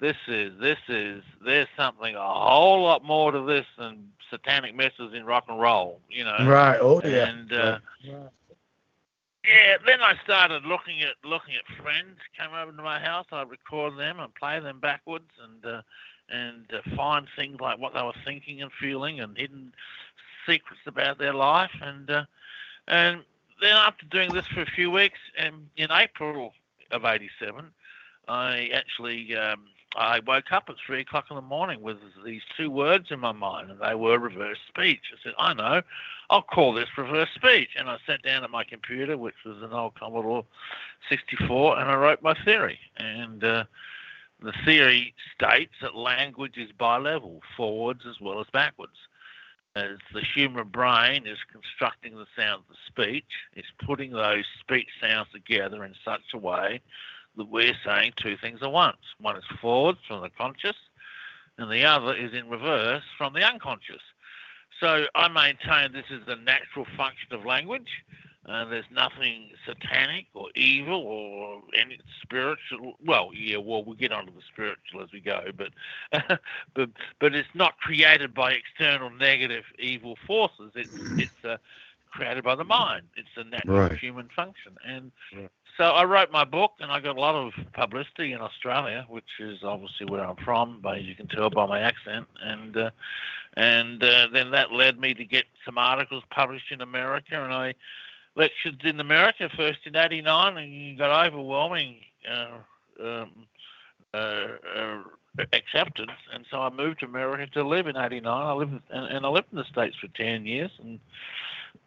this 0.00 0.16
is 0.28 0.52
this 0.60 0.78
is 0.88 1.22
there's 1.44 1.68
something 1.76 2.14
a 2.14 2.20
whole 2.20 2.82
lot 2.82 3.04
more 3.04 3.32
to 3.32 3.40
this 3.42 3.66
than 3.78 4.12
satanic 4.30 4.74
messes 4.74 5.12
in 5.14 5.24
rock 5.24 5.44
and 5.48 5.60
roll. 5.60 6.00
You 6.08 6.24
know, 6.24 6.44
Right. 6.46 6.78
Oh 6.80 7.00
yeah. 7.04 7.26
and 7.26 7.52
uh, 7.52 7.78
yeah, 9.44 9.76
then 9.86 10.00
I 10.02 10.14
started 10.24 10.64
looking 10.64 11.02
at 11.02 11.14
looking 11.24 11.54
at 11.54 11.82
friends 11.82 12.18
came 12.38 12.54
over 12.54 12.72
to 12.72 12.82
my 12.82 13.00
house. 13.00 13.26
I'd 13.32 13.50
record 13.50 13.98
them 13.98 14.20
and 14.20 14.34
play 14.34 14.60
them 14.60 14.78
backwards 14.80 15.30
and 15.42 15.64
uh, 15.64 15.82
and 16.30 16.64
uh, 16.72 16.96
find 16.96 17.26
things 17.36 17.58
like 17.60 17.78
what 17.78 17.94
they 17.94 18.02
were 18.02 18.12
thinking 18.24 18.62
and 18.62 18.70
feeling 18.80 19.20
and 19.20 19.36
hidden 19.36 19.72
secrets 20.46 20.82
about 20.86 21.18
their 21.18 21.34
life. 21.34 21.70
And 21.80 22.10
uh, 22.10 22.24
and 22.86 23.22
then 23.60 23.74
after 23.74 24.06
doing 24.06 24.32
this 24.32 24.46
for 24.46 24.62
a 24.62 24.66
few 24.66 24.90
weeks, 24.90 25.18
um, 25.44 25.68
in 25.76 25.88
April 25.90 26.52
of 26.90 27.04
'87, 27.04 27.66
I 28.28 28.70
actually 28.72 29.36
um, 29.36 29.64
I 29.96 30.20
woke 30.26 30.52
up 30.52 30.64
at 30.68 30.76
three 30.86 31.00
o'clock 31.00 31.26
in 31.30 31.36
the 31.36 31.42
morning 31.42 31.80
with 31.80 31.96
these 32.24 32.42
two 32.56 32.70
words 32.70 33.06
in 33.10 33.20
my 33.20 33.32
mind, 33.32 33.70
and 33.70 33.80
they 33.80 33.94
were 33.94 34.18
reverse 34.18 34.58
speech. 34.68 35.00
I 35.12 35.16
said, 35.22 35.32
I 35.38 35.54
know, 35.54 35.82
I'll 36.30 36.42
call 36.42 36.74
this 36.74 36.88
reverse 36.96 37.30
speech. 37.34 37.70
And 37.76 37.88
I 37.88 37.96
sat 38.06 38.22
down 38.22 38.44
at 38.44 38.50
my 38.50 38.64
computer, 38.64 39.16
which 39.16 39.34
was 39.46 39.62
an 39.62 39.72
old 39.72 39.94
Commodore 39.94 40.44
64, 41.08 41.80
and 41.80 41.90
I 41.90 41.96
wrote 41.96 42.22
my 42.22 42.34
theory. 42.44 42.78
And 42.98 43.42
uh, 43.42 43.64
the 44.42 44.52
theory 44.64 45.14
states 45.34 45.72
that 45.80 45.96
language 45.96 46.58
is 46.58 46.70
bi-level, 46.78 47.40
forwards 47.56 48.02
as 48.08 48.20
well 48.20 48.40
as 48.40 48.46
backwards. 48.52 48.96
As 49.78 49.98
the 50.12 50.22
human 50.34 50.66
brain 50.66 51.24
is 51.24 51.38
constructing 51.52 52.16
the 52.16 52.26
sounds 52.36 52.64
of 52.68 52.76
speech, 52.88 53.30
it's 53.54 53.70
putting 53.86 54.10
those 54.10 54.44
speech 54.58 54.88
sounds 55.00 55.28
together 55.32 55.84
in 55.84 55.94
such 56.04 56.34
a 56.34 56.38
way 56.38 56.80
that 57.36 57.48
we're 57.48 57.76
saying 57.84 58.14
two 58.16 58.36
things 58.36 58.58
at 58.60 58.72
once. 58.72 58.96
One 59.20 59.36
is 59.36 59.44
forwards 59.60 60.00
from 60.08 60.22
the 60.22 60.30
conscious, 60.30 60.74
and 61.58 61.70
the 61.70 61.84
other 61.84 62.12
is 62.12 62.34
in 62.34 62.48
reverse 62.48 63.04
from 63.16 63.34
the 63.34 63.44
unconscious. 63.44 64.02
So 64.80 65.06
I 65.14 65.28
maintain 65.28 65.92
this 65.92 66.10
is 66.10 66.26
the 66.26 66.34
natural 66.34 66.86
function 66.96 67.32
of 67.32 67.44
language. 67.44 68.02
Uh, 68.48 68.64
there's 68.64 68.86
nothing 68.90 69.50
satanic 69.66 70.26
or 70.34 70.48
evil 70.54 71.02
or 71.02 71.62
any 71.78 71.98
spiritual. 72.22 72.94
Well, 73.04 73.30
yeah, 73.34 73.58
well, 73.58 73.84
we'll 73.84 73.96
get 73.96 74.12
onto 74.12 74.32
the 74.32 74.42
spiritual 74.52 75.02
as 75.02 75.12
we 75.12 75.20
go, 75.20 75.40
but 75.56 75.70
but 76.74 76.90
but 77.20 77.34
it's 77.34 77.48
not 77.54 77.78
created 77.78 78.34
by 78.34 78.52
external 78.52 79.10
negative 79.10 79.64
evil 79.78 80.16
forces. 80.26 80.72
It's 80.74 80.92
it's 81.16 81.44
uh, 81.44 81.56
created 82.10 82.44
by 82.44 82.54
the 82.56 82.64
mind. 82.64 83.02
It's 83.16 83.28
a 83.36 83.44
natural 83.44 83.90
Right. 83.90 83.98
human 84.00 84.28
function, 84.34 84.76
and 84.86 85.12
Right. 85.32 85.50
so 85.76 85.84
I 85.84 86.04
wrote 86.04 86.30
my 86.32 86.44
book, 86.44 86.72
and 86.80 86.90
I 86.90 87.00
got 87.00 87.16
a 87.16 87.20
lot 87.20 87.34
of 87.34 87.52
publicity 87.72 88.32
in 88.32 88.40
Australia, 88.40 89.04
which 89.08 89.38
is 89.40 89.58
obviously 89.62 90.06
where 90.06 90.24
I'm 90.24 90.36
from, 90.44 90.80
but 90.82 90.98
as 90.98 91.04
you 91.04 91.14
can 91.14 91.28
tell 91.28 91.50
by 91.50 91.66
my 91.66 91.80
accent, 91.80 92.26
and 92.42 92.76
uh, 92.76 92.90
and 93.56 94.02
uh, 94.02 94.26
then 94.32 94.50
that 94.52 94.72
led 94.72 94.98
me 94.98 95.14
to 95.14 95.24
get 95.24 95.44
some 95.64 95.78
articles 95.78 96.24
published 96.30 96.72
in 96.72 96.80
America, 96.80 97.42
and 97.42 97.52
I 97.52 97.74
lectured 98.38 98.82
in 98.84 99.00
America 99.00 99.50
first 99.56 99.80
in 99.84 99.96
'89, 99.96 100.56
and 100.56 100.72
you 100.72 100.96
got 100.96 101.26
overwhelming 101.26 101.96
uh, 102.30 103.04
um, 103.04 103.30
uh, 104.14 104.46
uh, 104.76 105.02
acceptance, 105.52 106.12
and 106.32 106.46
so 106.50 106.62
I 106.62 106.70
moved 106.70 107.00
to 107.00 107.06
America 107.06 107.46
to 107.52 107.66
live 107.66 107.86
in 107.88 107.96
'89. 107.96 108.26
I 108.26 108.52
lived 108.52 108.72
and, 108.90 109.04
and 109.06 109.26
I 109.26 109.28
lived 109.28 109.48
in 109.52 109.58
the 109.58 109.64
states 109.64 109.96
for 110.00 110.08
ten 110.08 110.46
years, 110.46 110.70
and 110.80 111.00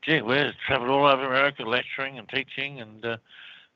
gee 0.02 0.22
whiz, 0.22 0.54
travelled 0.68 0.90
all 0.90 1.08
over 1.08 1.26
America 1.26 1.64
lecturing 1.64 2.20
and 2.20 2.28
teaching, 2.30 2.82
and 2.82 3.06
uh, 3.06 3.18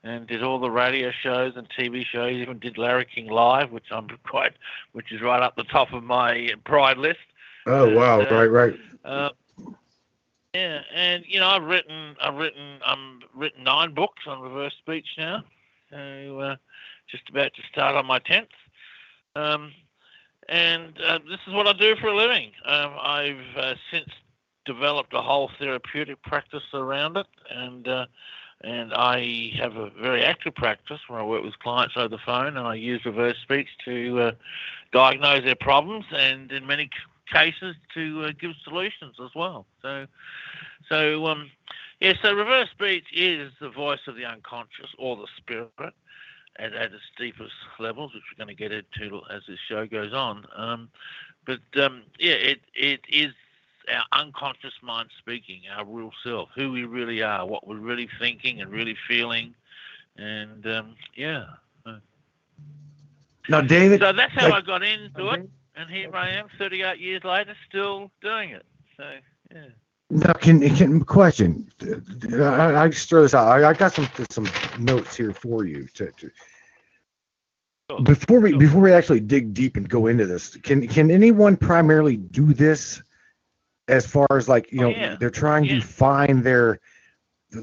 and 0.04 0.26
did 0.26 0.42
all 0.42 0.60
the 0.60 0.70
radio 0.70 1.10
shows 1.22 1.54
and 1.56 1.68
TV 1.70 2.04
shows. 2.04 2.32
Even 2.32 2.58
did 2.58 2.78
Larry 2.78 3.06
King 3.06 3.28
Live, 3.28 3.70
which 3.70 3.86
I'm 3.90 4.08
quite, 4.28 4.52
which 4.92 5.12
is 5.12 5.22
right 5.22 5.42
up 5.42 5.56
the 5.56 5.64
top 5.64 5.92
of 5.92 6.04
my 6.04 6.50
pride 6.64 6.98
list. 6.98 7.18
Oh 7.66 7.94
wow. 7.94 8.20
and, 8.20 8.30
Right. 8.30 8.50
Right. 9.04 9.32
Yeah, 10.56 10.80
and 10.94 11.22
you 11.28 11.38
know, 11.38 11.48
I've 11.48 11.64
written, 11.64 12.16
I've 12.18 12.36
written, 12.36 12.78
I'm 12.82 13.20
written 13.34 13.62
nine 13.62 13.92
books 13.92 14.22
on 14.26 14.40
reverse 14.40 14.72
speech 14.78 15.06
now. 15.18 15.44
So 15.90 16.40
uh, 16.40 16.56
just 17.10 17.28
about 17.28 17.52
to 17.52 17.62
start 17.70 17.94
on 17.94 18.06
my 18.06 18.20
tenth. 18.20 18.48
Um, 19.34 19.72
and 20.48 20.98
uh, 21.06 21.18
this 21.28 21.40
is 21.46 21.52
what 21.52 21.66
I 21.66 21.74
do 21.74 21.94
for 21.96 22.06
a 22.06 22.16
living. 22.16 22.52
Um, 22.64 22.94
I've 22.98 23.56
uh, 23.58 23.74
since 23.92 24.08
developed 24.64 25.12
a 25.12 25.20
whole 25.20 25.50
therapeutic 25.58 26.22
practice 26.22 26.64
around 26.72 27.18
it, 27.18 27.26
and 27.50 27.86
uh, 27.86 28.06
and 28.62 28.94
I 28.94 29.50
have 29.60 29.76
a 29.76 29.90
very 30.00 30.24
active 30.24 30.54
practice 30.54 31.00
where 31.06 31.20
I 31.20 31.24
work 31.24 31.44
with 31.44 31.58
clients 31.58 31.96
over 31.98 32.08
the 32.08 32.18
phone, 32.24 32.56
and 32.56 32.66
I 32.66 32.76
use 32.76 33.04
reverse 33.04 33.36
speech 33.42 33.68
to 33.84 34.20
uh, 34.20 34.32
diagnose 34.90 35.44
their 35.44 35.54
problems, 35.54 36.06
and 36.12 36.50
in 36.50 36.66
many 36.66 36.88
cases 37.32 37.76
to 37.94 38.24
uh, 38.24 38.32
give 38.40 38.52
solutions 38.64 39.16
as 39.22 39.30
well. 39.34 39.66
So, 39.82 40.06
so 40.88 41.26
um, 41.26 41.50
yeah, 42.00 42.14
so 42.22 42.32
reverse 42.34 42.70
speech 42.70 43.04
is 43.14 43.52
the 43.60 43.70
voice 43.70 44.00
of 44.06 44.16
the 44.16 44.24
unconscious 44.24 44.90
or 44.98 45.16
the 45.16 45.26
spirit 45.36 45.70
at, 46.58 46.72
at 46.74 46.92
its 46.92 47.02
deepest 47.18 47.52
levels, 47.78 48.12
which 48.14 48.22
we're 48.30 48.44
going 48.44 48.54
to 48.54 48.60
get 48.60 48.72
into 48.72 49.20
as 49.30 49.42
this 49.48 49.58
show 49.68 49.86
goes 49.86 50.12
on. 50.12 50.46
Um, 50.54 50.88
but 51.46 51.60
um, 51.82 52.02
yeah, 52.18 52.34
it 52.34 52.60
it 52.74 53.00
is 53.08 53.32
our 53.92 54.04
unconscious 54.20 54.74
mind 54.82 55.08
speaking, 55.18 55.62
our 55.76 55.84
real 55.84 56.10
self, 56.24 56.48
who 56.56 56.72
we 56.72 56.84
really 56.84 57.22
are, 57.22 57.46
what 57.46 57.66
we're 57.66 57.76
really 57.76 58.08
thinking 58.18 58.60
and 58.60 58.70
really 58.70 58.96
feeling, 59.08 59.54
and 60.16 60.66
um, 60.66 60.96
yeah. 61.14 61.44
Now, 63.48 63.60
David. 63.60 64.00
So 64.00 64.12
that's 64.12 64.32
how 64.32 64.48
like- 64.50 64.64
I 64.64 64.66
got 64.66 64.82
into 64.82 65.28
it, 65.30 65.48
and 65.76 65.90
here 65.90 66.14
I 66.14 66.30
am, 66.30 66.48
38 66.58 66.98
years 66.98 67.24
later, 67.24 67.54
still 67.68 68.10
doing 68.22 68.50
it. 68.50 68.64
So 68.96 69.04
yeah. 69.54 69.64
Now, 70.08 70.32
can, 70.34 70.60
can 70.76 71.04
question? 71.04 71.68
I, 72.32 72.76
I 72.76 72.88
just 72.88 73.08
throw 73.08 73.22
this 73.22 73.34
out. 73.34 73.48
I, 73.48 73.68
I 73.70 73.72
got 73.74 73.92
some 73.92 74.08
some 74.30 74.48
notes 74.78 75.16
here 75.16 75.32
for 75.32 75.64
you. 75.64 75.88
To, 75.94 76.10
to 76.12 76.30
before 78.02 78.40
we 78.40 78.56
before 78.56 78.80
we 78.80 78.92
actually 78.92 79.20
dig 79.20 79.52
deep 79.52 79.76
and 79.76 79.88
go 79.88 80.06
into 80.06 80.24
this, 80.26 80.56
can 80.56 80.86
can 80.86 81.10
anyone 81.10 81.56
primarily 81.56 82.16
do 82.16 82.52
this? 82.54 83.02
As 83.88 84.04
far 84.06 84.26
as 84.32 84.48
like 84.48 84.72
you 84.72 84.80
Oh, 84.80 84.90
know, 84.90 84.96
yeah. 84.96 85.16
they're 85.18 85.30
trying 85.30 85.64
Yeah. 85.64 85.76
to 85.76 85.80
find 85.80 86.42
their. 86.42 86.80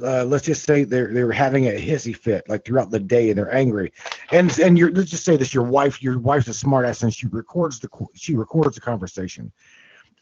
Uh, 0.01 0.23
let's 0.25 0.45
just 0.45 0.63
say 0.63 0.84
they're 0.84 1.13
they're 1.13 1.32
having 1.32 1.67
a 1.67 1.71
hissy 1.71 2.15
fit 2.15 2.47
like 2.47 2.65
throughout 2.65 2.91
the 2.91 2.99
day 2.99 3.29
and 3.29 3.38
they're 3.38 3.53
angry, 3.53 3.91
and 4.32 4.58
and 4.60 4.77
you're 4.77 4.91
let's 4.91 5.10
just 5.10 5.25
say 5.25 5.38
this 5.38 5.53
your 5.53 5.63
wife 5.63 6.01
your 6.01 6.19
wife's 6.19 6.47
a 6.47 6.53
smart 6.53 6.86
ass 6.86 7.03
and 7.03 7.13
she 7.13 7.27
records 7.27 7.79
the 7.79 7.89
she 8.13 8.36
records 8.36 8.75
the 8.75 8.82
conversation. 8.82 9.51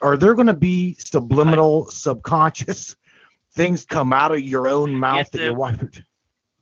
Are 0.01 0.17
there 0.17 0.33
going 0.33 0.47
to 0.47 0.53
be 0.53 0.95
subliminal 0.95 1.89
subconscious 1.91 2.95
things 3.53 3.85
come 3.85 4.13
out 4.13 4.31
of 4.31 4.41
your 4.41 4.67
own 4.67 4.93
mouth 4.93 5.17
Yes, 5.17 5.29
that 5.29 5.41
your 5.41 5.55
wife 5.55 5.83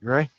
right? 0.02 0.30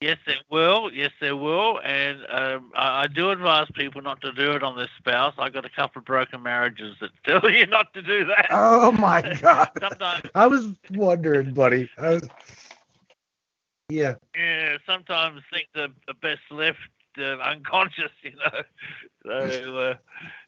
Yes, 0.00 0.16
it 0.26 0.38
will. 0.50 0.90
Yes, 0.92 1.10
there 1.20 1.36
will. 1.36 1.78
And 1.84 2.20
um, 2.30 2.72
I, 2.74 3.02
I 3.02 3.06
do 3.06 3.30
advise 3.30 3.66
people 3.74 4.00
not 4.00 4.22
to 4.22 4.32
do 4.32 4.52
it 4.52 4.62
on 4.62 4.74
their 4.74 4.88
spouse. 4.98 5.34
I 5.36 5.50
got 5.50 5.66
a 5.66 5.70
couple 5.70 6.00
of 6.00 6.06
broken 6.06 6.42
marriages 6.42 6.96
that 7.00 7.10
tell 7.24 7.50
you 7.50 7.66
not 7.66 7.92
to 7.92 8.02
do 8.02 8.24
that. 8.24 8.46
Oh 8.50 8.92
my 8.92 9.20
god! 9.42 9.68
Sometimes, 9.78 10.22
I 10.34 10.46
was 10.46 10.68
wondering, 10.90 11.52
buddy. 11.52 11.90
Was, 11.98 12.22
yeah. 13.90 14.14
yeah, 14.34 14.78
sometimes 14.86 15.42
things 15.52 15.68
are, 15.76 15.88
are 16.08 16.14
best 16.22 16.40
left 16.50 16.78
uh, 17.18 17.36
unconscious, 17.38 18.12
you 18.22 18.32
know. 18.36 18.62
So, 19.24 19.78
uh, 19.78 19.94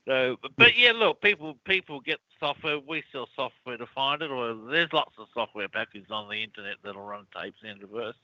so, 0.06 0.36
but 0.58 0.76
yeah, 0.76 0.92
look, 0.92 1.20
people 1.20 1.56
people 1.64 2.00
get 2.00 2.18
software. 2.38 2.78
We 2.78 3.02
sell 3.12 3.28
software 3.36 3.76
to 3.76 3.86
find 3.94 4.22
it, 4.22 4.30
or 4.30 4.54
there's 4.70 4.92
lots 4.92 5.14
of 5.18 5.28
software 5.34 5.68
packages 5.68 6.10
on 6.10 6.28
the 6.28 6.42
internet 6.42 6.76
that'll 6.82 7.02
run 7.02 7.26
tapes 7.34 7.58
in 7.62 7.78
reverse, 7.80 8.16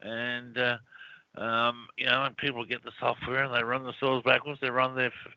and. 0.00 0.56
Uh, 0.58 0.76
um, 1.36 1.88
you 1.96 2.06
know, 2.06 2.24
and 2.24 2.36
people 2.36 2.64
get 2.64 2.84
the 2.84 2.92
software 3.00 3.42
and 3.44 3.54
they 3.54 3.62
run 3.62 3.84
themselves 3.84 4.22
backwards. 4.24 4.60
They 4.60 4.70
run 4.70 4.94
their 4.94 5.06
f- 5.06 5.32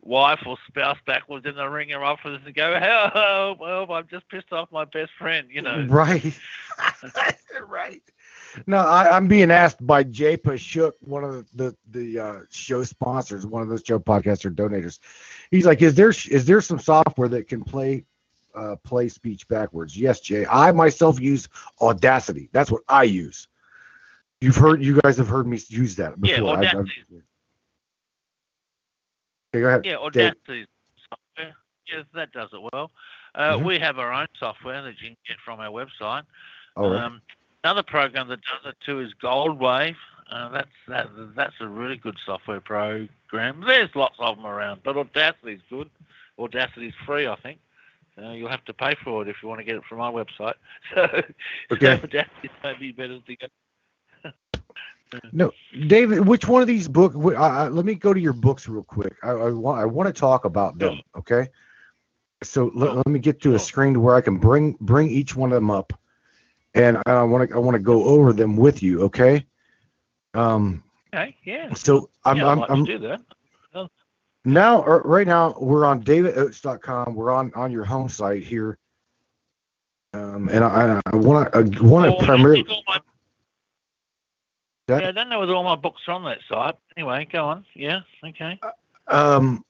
wife 0.00 0.40
or 0.46 0.56
spouse 0.68 0.98
backwards, 1.06 1.46
and 1.46 1.56
they 1.58 1.66
ring 1.66 1.88
her 1.90 2.04
office 2.04 2.40
and 2.44 2.54
go, 2.54 2.78
"Help! 2.78 3.58
Well, 3.60 3.90
I've 3.92 4.08
just 4.08 4.28
pissed 4.28 4.52
off 4.52 4.70
my 4.70 4.84
best 4.84 5.10
friend." 5.18 5.48
You 5.50 5.62
know, 5.62 5.86
Right. 5.88 6.32
right. 7.68 8.02
No, 8.66 8.78
I, 8.78 9.16
I'm 9.16 9.28
being 9.28 9.50
asked 9.50 9.84
by 9.86 10.02
Jay 10.04 10.36
Pashuk, 10.36 10.92
one 11.00 11.24
of 11.24 11.32
the 11.54 11.76
the, 11.90 11.98
the 12.14 12.18
uh, 12.20 12.38
show 12.50 12.84
sponsors, 12.84 13.46
one 13.46 13.62
of 13.62 13.68
those 13.68 13.82
show 13.86 13.98
podcaster 13.98 14.54
donators. 14.54 14.98
He's 15.50 15.66
like, 15.66 15.82
"Is 15.82 15.94
there 15.94 16.10
is 16.10 16.44
there 16.44 16.60
some 16.60 16.78
software 16.78 17.28
that 17.28 17.48
can 17.48 17.62
play 17.64 18.04
uh, 18.54 18.76
play 18.84 19.08
speech 19.08 19.48
backwards?" 19.48 19.96
Yes, 19.96 20.20
Jay. 20.20 20.46
I 20.46 20.72
myself 20.72 21.20
use 21.20 21.48
Audacity. 21.80 22.48
That's 22.52 22.70
what 22.70 22.82
I 22.88 23.04
use. 23.04 23.48
You've 24.40 24.56
heard, 24.56 24.82
you 24.82 25.00
guys 25.00 25.16
have 25.18 25.28
heard 25.28 25.46
me 25.46 25.60
use 25.68 25.94
that 25.96 26.20
before. 26.20 26.36
Yeah, 26.36 26.50
Audacity. 26.50 26.90
Okay, 29.54 29.60
go 29.62 29.68
ahead. 29.68 29.84
Yeah, 29.84 29.96
Audacity 29.96 30.66
software. 31.08 31.54
Yes, 31.86 32.04
that 32.14 32.32
does 32.32 32.48
it 32.52 32.60
well. 32.72 32.90
Uh, 33.34 33.52
Mhm. 33.56 33.64
We 33.64 33.78
have 33.78 33.98
our 33.98 34.12
own 34.12 34.26
software 34.38 34.82
that 34.82 35.00
you 35.00 35.08
can 35.08 35.16
get 35.26 35.36
from 35.44 35.60
our 35.60 35.68
website. 35.70 36.24
All 36.76 36.90
right. 36.90 37.12
Another 37.64 37.82
program 37.82 38.28
that 38.28 38.40
does 38.40 38.72
it 38.72 38.76
too 38.84 39.00
is 39.00 39.12
Goldwave. 39.22 39.94
Uh, 40.30 40.48
that's 40.48 40.68
that, 40.88 41.08
that's 41.36 41.54
a 41.60 41.68
really 41.68 41.96
good 41.96 42.16
software 42.24 42.60
program. 42.60 43.62
There's 43.66 43.90
lots 43.94 44.16
of 44.18 44.36
them 44.36 44.46
around, 44.46 44.80
but 44.82 44.96
Audacity's 44.96 45.60
good. 45.70 45.90
Audacity's 46.38 46.94
free, 47.06 47.26
I 47.26 47.36
think. 47.36 47.58
Uh, 48.20 48.30
you'll 48.30 48.48
have 48.48 48.64
to 48.64 48.74
pay 48.74 48.94
for 49.04 49.22
it 49.22 49.28
if 49.28 49.36
you 49.42 49.48
want 49.48 49.60
to 49.60 49.64
get 49.64 49.76
it 49.76 49.82
from 49.88 49.98
my 49.98 50.10
website. 50.10 50.54
So, 50.94 51.22
Okay. 51.72 51.92
Audacity 51.92 52.50
may 52.62 52.74
be 52.78 52.92
better 52.92 53.18
to 53.20 53.36
get. 53.36 53.50
No, 55.30 55.50
David, 55.88 56.26
which 56.26 56.48
one 56.48 56.62
of 56.62 56.68
these 56.68 56.88
books? 56.88 57.14
Uh, 57.14 57.68
let 57.70 57.84
me 57.84 57.94
go 57.94 58.14
to 58.14 58.20
your 58.20 58.32
books 58.32 58.66
real 58.66 58.82
quick. 58.82 59.14
I, 59.22 59.32
I 59.32 59.50
want 59.50 59.78
I 59.78 59.84
want 59.84 60.06
to 60.06 60.12
talk 60.18 60.46
about 60.46 60.78
them. 60.78 61.00
Okay. 61.18 61.48
So 62.42 62.70
let, 62.74 62.96
let 62.96 63.06
me 63.06 63.18
get 63.18 63.38
to 63.42 63.54
a 63.54 63.58
screen 63.58 63.92
to 63.92 64.00
where 64.00 64.14
I 64.14 64.22
can 64.22 64.38
bring 64.38 64.74
bring 64.80 65.10
each 65.10 65.36
one 65.36 65.50
of 65.52 65.56
them 65.56 65.70
up, 65.70 65.92
and 66.74 66.98
I 67.06 67.22
want 67.22 67.48
to 67.50 67.54
I 67.54 67.58
want 67.58 67.74
to 67.74 67.78
go 67.82 68.04
over 68.04 68.32
them 68.32 68.56
with 68.56 68.82
you. 68.82 69.02
Okay. 69.02 69.44
Um. 70.34 70.82
Okay, 71.14 71.36
yeah. 71.44 71.72
So 71.74 72.08
I'm 72.24 72.38
yeah, 72.38 72.48
I'm, 72.48 72.58
like 72.60 72.70
I'm 72.70 72.84
do 72.84 72.98
that. 72.98 73.20
now 74.44 74.82
uh, 74.84 75.00
right 75.04 75.26
now 75.26 75.54
we're 75.60 75.84
on 75.84 76.02
davidoates.com. 76.02 77.14
We're 77.14 77.30
on 77.30 77.52
on 77.54 77.70
your 77.70 77.84
home 77.84 78.08
site 78.08 78.42
here. 78.42 78.78
Um, 80.14 80.48
and 80.50 80.64
I 80.64 81.00
I 81.06 81.16
want 81.16 81.52
to 81.52 81.58
I 81.58 81.62
want 81.82 82.06
Oh, 82.10 82.18
to 82.20 82.24
primarily. 82.26 82.64
my- 82.86 83.00
That- 84.88 85.02
yeah, 85.02 85.08
I 85.08 85.12
don't 85.12 85.28
know 85.28 85.40
whether 85.40 85.54
all 85.54 85.64
my 85.64 85.76
books 85.76 86.02
are 86.08 86.12
on 86.12 86.24
that 86.24 86.38
site. 86.48 86.74
Anyway, 86.96 87.26
go 87.30 87.46
on. 87.46 87.64
Yeah, 87.74 88.00
okay. 88.24 88.58
Um, 89.08 89.64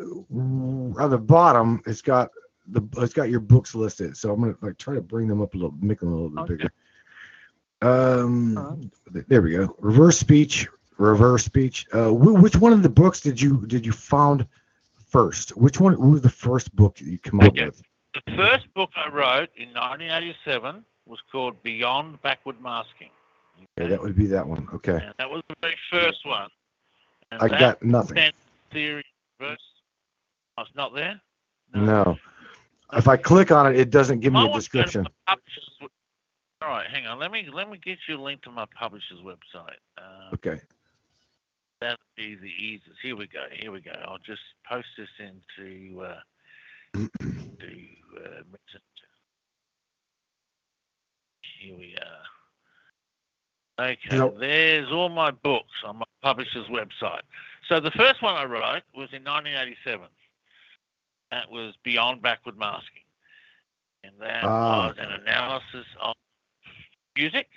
on 0.00 1.10
the 1.10 1.18
bottom, 1.18 1.82
it's 1.86 2.02
got 2.02 2.30
the 2.68 2.82
it's 2.98 3.14
got 3.14 3.30
your 3.30 3.40
books 3.40 3.74
listed. 3.74 4.16
So 4.16 4.32
I'm 4.32 4.40
gonna 4.40 4.56
like 4.60 4.78
try 4.78 4.94
to 4.94 5.00
bring 5.00 5.28
them 5.28 5.40
up 5.42 5.54
a 5.54 5.56
little, 5.56 5.74
make 5.80 6.00
them 6.00 6.12
a 6.12 6.14
little 6.14 6.30
bit 6.30 6.40
Okay. 6.40 6.54
bigger. 6.54 6.70
Um, 7.82 8.90
th- 9.12 9.26
there 9.28 9.42
we 9.42 9.52
go. 9.52 9.76
Reverse 9.80 10.18
speech, 10.18 10.66
reverse 10.98 11.44
speech. 11.44 11.86
Uh, 11.92 12.08
wh- 12.10 12.42
which 12.42 12.56
one 12.56 12.72
of 12.72 12.82
the 12.82 12.88
books 12.88 13.20
did 13.20 13.40
you 13.40 13.66
did 13.66 13.84
you 13.84 13.92
found 13.92 14.46
first? 15.08 15.50
Which 15.56 15.78
one 15.80 15.98
was 16.10 16.22
the 16.22 16.30
first 16.30 16.74
book 16.74 16.96
that 16.96 17.04
you 17.06 17.18
come 17.18 17.40
up 17.40 17.48
Okay. 17.48 17.66
with? 17.66 17.82
The 18.26 18.32
first 18.34 18.72
book 18.74 18.90
I 18.96 19.08
wrote 19.10 19.50
in 19.56 19.68
1987 19.74 20.84
was 21.06 21.20
called 21.30 21.62
Beyond 21.62 22.20
Backward 22.22 22.60
Masking. 22.62 23.10
Okay, 23.78 23.88
that 23.88 24.00
would 24.02 24.16
be 24.16 24.26
that 24.26 24.46
one. 24.46 24.66
Okay, 24.74 24.94
And 25.04 25.14
that 25.18 25.30
was 25.30 25.42
the 25.48 25.54
very 25.60 25.76
first 25.90 26.24
one. 26.26 26.48
And 27.30 27.42
I 27.42 27.48
that 27.48 27.58
got 27.60 27.82
nothing. 27.82 28.32
theory 28.70 29.04
reverse. 29.38 29.58
Oh, 30.58 30.62
it's 30.62 30.74
not 30.74 30.94
there? 30.94 31.20
No. 31.74 32.16
If 32.92 33.08
I 33.08 33.16
click 33.16 33.50
on 33.50 33.66
it, 33.72 33.78
it 33.78 33.90
doesn't 33.90 34.20
give 34.20 34.32
me 34.32 34.40
a 34.40 34.46
want 34.46 34.62
to 34.62 34.70
go 34.70 34.78
to 34.78 34.84
description. 34.84 35.02
my 35.02 35.34
publisher's 35.34 35.70
w- 35.80 35.90
All 36.62 36.68
right, 36.68 36.86
hang 36.88 37.06
on. 37.06 37.18
Let 37.18 37.32
me 37.32 37.48
let 37.52 37.68
me 37.68 37.78
get 37.78 37.98
you 38.08 38.16
a 38.16 38.22
link 38.22 38.42
to 38.42 38.50
my 38.50 38.64
publisher's 38.78 39.20
website. 39.20 39.78
Uh, 39.98 40.34
Okay. 40.34 40.60
That'd 41.80 41.98
be 42.16 42.36
the 42.36 42.46
easiest. 42.46 42.98
Here 43.02 43.14
we 43.16 43.26
go. 43.26 43.44
Here 43.52 43.70
we 43.70 43.80
go. 43.82 43.92
I'll 44.06 44.16
just 44.18 44.40
post 44.66 44.86
this 44.96 45.08
into 45.18 46.00
uh, 46.00 46.20
to 46.94 46.98
uh, 46.98 48.42
Messenger. 48.50 48.80
Here 51.60 51.76
we 51.76 51.96
are. 52.00 53.84
Okay, 53.90 54.16
Yep. 54.16 54.36
there's 54.38 54.90
all 54.90 55.10
my 55.10 55.30
books 55.30 55.72
on 55.84 55.98
my 55.98 56.04
publisher's 56.22 56.66
website. 56.68 57.20
So 57.68 57.78
the 57.78 57.90
first 57.90 58.22
one 58.22 58.34
I 58.36 58.44
wrote 58.44 58.82
was 58.94 59.10
in 59.12 59.22
1987. 59.24 60.06
That 61.30 61.50
was 61.50 61.74
Beyond 61.82 62.22
Backward 62.22 62.56
Masking, 62.56 63.02
and 64.04 64.12
that 64.20 64.44
Ah. 64.44 64.88
was 64.88 64.96
an 64.98 65.10
analysis 65.12 65.86
of 66.00 66.14
music. 67.16 67.48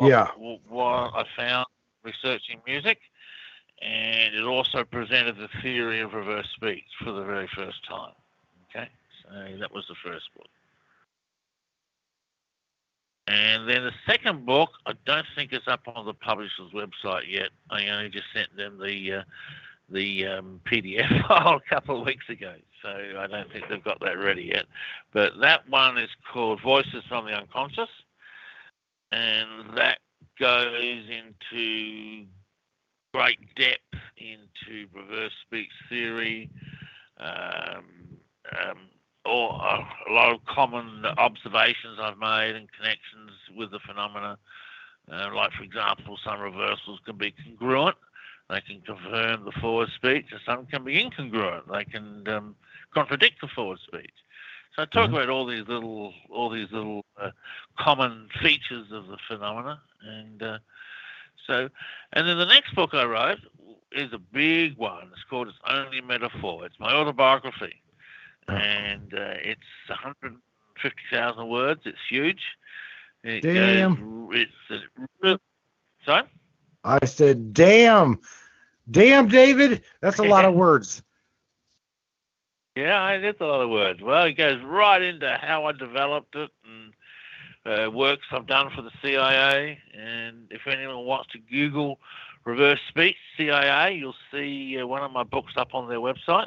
Yeah. 0.00 0.28
What, 0.36 0.60
what 0.68 1.14
I 1.14 1.24
found 1.36 1.66
researching 2.02 2.60
music, 2.66 2.98
and 3.82 4.34
it 4.34 4.44
also 4.44 4.84
presented 4.84 5.36
the 5.36 5.48
theory 5.62 6.00
of 6.00 6.14
reverse 6.14 6.48
speech 6.56 6.84
for 7.04 7.12
the 7.12 7.24
very 7.24 7.48
first 7.54 7.84
time. 7.86 8.14
Okay, 8.70 8.88
so 9.22 9.56
that 9.58 9.72
was 9.72 9.86
the 9.88 9.96
first 10.02 10.32
book. 10.34 10.48
And 13.26 13.68
then 13.68 13.84
the 13.84 13.92
second 14.06 14.44
book, 14.44 14.70
I 14.86 14.94
don't 15.04 15.26
think 15.36 15.52
it's 15.52 15.68
up 15.68 15.86
on 15.86 16.04
the 16.04 16.14
publisher's 16.14 16.72
website 16.74 17.28
yet. 17.30 17.50
I 17.70 17.86
only 17.88 18.08
just 18.08 18.24
sent 18.34 18.56
them 18.56 18.78
the 18.78 19.12
uh, 19.12 19.22
the 19.90 20.26
um, 20.26 20.60
PDF 20.70 21.26
file 21.28 21.60
a 21.64 21.74
couple 21.74 22.00
of 22.00 22.06
weeks 22.06 22.28
ago, 22.28 22.54
so 22.82 22.88
I 22.88 23.26
don't 23.26 23.50
think 23.52 23.64
they've 23.68 23.82
got 23.82 24.00
that 24.00 24.18
ready 24.18 24.50
yet. 24.54 24.66
But 25.12 25.32
that 25.40 25.68
one 25.68 25.98
is 25.98 26.10
called 26.32 26.60
Voices 26.62 27.04
from 27.08 27.26
the 27.26 27.32
Unconscious, 27.32 27.88
and 29.12 29.76
that 29.76 29.98
goes 30.38 31.04
into 31.08 32.26
great 33.12 33.38
depth 33.56 33.80
into 34.16 34.86
reverse 34.94 35.32
speech 35.46 35.70
theory, 35.88 36.50
um, 37.18 37.84
um, 38.52 38.78
or 39.24 39.50
a, 39.50 40.10
a 40.10 40.12
lot 40.12 40.32
of 40.32 40.44
common 40.46 41.04
observations 41.18 41.98
I've 42.00 42.18
made 42.18 42.54
and 42.56 42.68
connections 42.72 43.32
with 43.56 43.70
the 43.70 43.80
phenomena. 43.86 44.38
Uh, 45.10 45.34
like, 45.34 45.50
for 45.52 45.64
example, 45.64 46.16
some 46.24 46.40
reversals 46.40 47.00
can 47.04 47.16
be 47.16 47.32
congruent. 47.32 47.96
They 48.50 48.60
can 48.60 48.80
confirm 48.82 49.44
the 49.44 49.52
forward 49.60 49.88
speech, 49.94 50.26
and 50.32 50.40
some 50.44 50.66
can 50.66 50.84
be 50.84 50.94
incongruent. 51.02 51.70
They 51.72 51.84
can 51.84 52.26
um, 52.28 52.56
contradict 52.92 53.40
the 53.40 53.48
forward 53.48 53.78
speech. 53.86 54.12
So 54.76 54.82
I 54.82 54.86
talk 54.86 55.10
Mhm. 55.10 55.14
about 55.14 55.28
all 55.30 55.46
these 55.46 55.66
little, 55.68 56.14
all 56.30 56.50
these 56.50 56.70
little 56.72 57.04
uh, 57.20 57.30
common 57.78 58.28
features 58.42 58.90
of 58.92 59.06
the 59.08 59.18
phenomena, 59.28 59.80
and 60.02 60.42
uh, 60.42 60.58
so, 61.46 61.68
and 62.12 62.28
then 62.28 62.38
the 62.38 62.46
next 62.46 62.74
book 62.74 62.94
I 62.94 63.04
wrote 63.04 63.38
is 63.92 64.12
a 64.12 64.18
big 64.18 64.76
one. 64.76 65.08
It's 65.12 65.24
called 65.28 65.48
"It's 65.48 65.58
Only 65.66 66.00
Metaphor." 66.00 66.64
It's 66.66 66.78
my 66.78 66.92
autobiography, 66.92 67.82
and 68.48 69.12
uh, 69.14 69.34
it's 69.42 69.60
150,000 69.88 71.48
words. 71.48 71.82
It's 71.84 71.98
huge. 72.08 72.42
It 73.24 73.42
Damn. 73.42 73.94
Goes, 74.30 74.40
it's 74.40 74.84
uh, 75.24 75.36
sorry. 76.04 76.24
I 76.84 77.04
said, 77.04 77.52
"Damn, 77.52 78.20
damn, 78.90 79.28
David, 79.28 79.82
that's 80.00 80.18
a 80.18 80.24
lot 80.24 80.44
of 80.44 80.54
words." 80.66 81.02
Yeah, 82.76 83.12
is 83.16 83.34
a 83.40 83.44
lot 83.44 83.62
of 83.62 83.70
words. 83.70 84.00
Well, 84.00 84.24
it 84.24 84.34
goes 84.34 84.62
right 84.62 85.02
into 85.02 85.36
how 85.42 85.66
I 85.66 85.72
developed 85.72 86.36
it 86.36 86.50
and 86.64 86.94
uh, 87.66 87.90
works 87.90 88.26
I've 88.30 88.46
done 88.46 88.70
for 88.74 88.82
the 88.82 88.92
CIA. 89.02 89.78
And 89.92 90.46
if 90.50 90.66
anyone 90.66 91.04
wants 91.04 91.30
to 91.32 91.38
Google 91.38 91.98
reverse 92.44 92.80
speech 92.88 93.16
CIA, 93.36 93.94
you'll 93.94 94.14
see 94.32 94.78
uh, 94.80 94.86
one 94.86 95.02
of 95.02 95.12
my 95.12 95.24
books 95.24 95.54
up 95.56 95.74
on 95.74 95.88
their 95.88 95.98
website. 95.98 96.46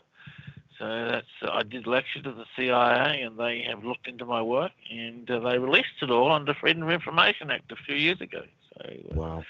So 0.80 1.08
that's 1.10 1.28
uh, 1.44 1.52
I 1.52 1.64
did 1.64 1.86
lecture 1.86 2.22
to 2.22 2.32
the 2.32 2.46
CIA, 2.56 3.22
and 3.22 3.38
they 3.38 3.62
have 3.70 3.84
looked 3.84 4.08
into 4.08 4.26
my 4.26 4.42
work, 4.42 4.72
and 4.92 5.30
uh, 5.30 5.40
they 5.40 5.60
released 5.60 6.02
it 6.02 6.10
all 6.10 6.32
under 6.32 6.54
Freedom 6.54 6.84
of 6.84 6.90
Information 6.90 7.52
Act 7.52 7.72
a 7.72 7.76
few 7.76 7.96
years 7.96 8.20
ago. 8.22 8.42
So 8.74 8.86
uh, 8.90 9.16
Wow. 9.16 9.44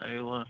So, 0.00 0.28
uh, 0.32 0.44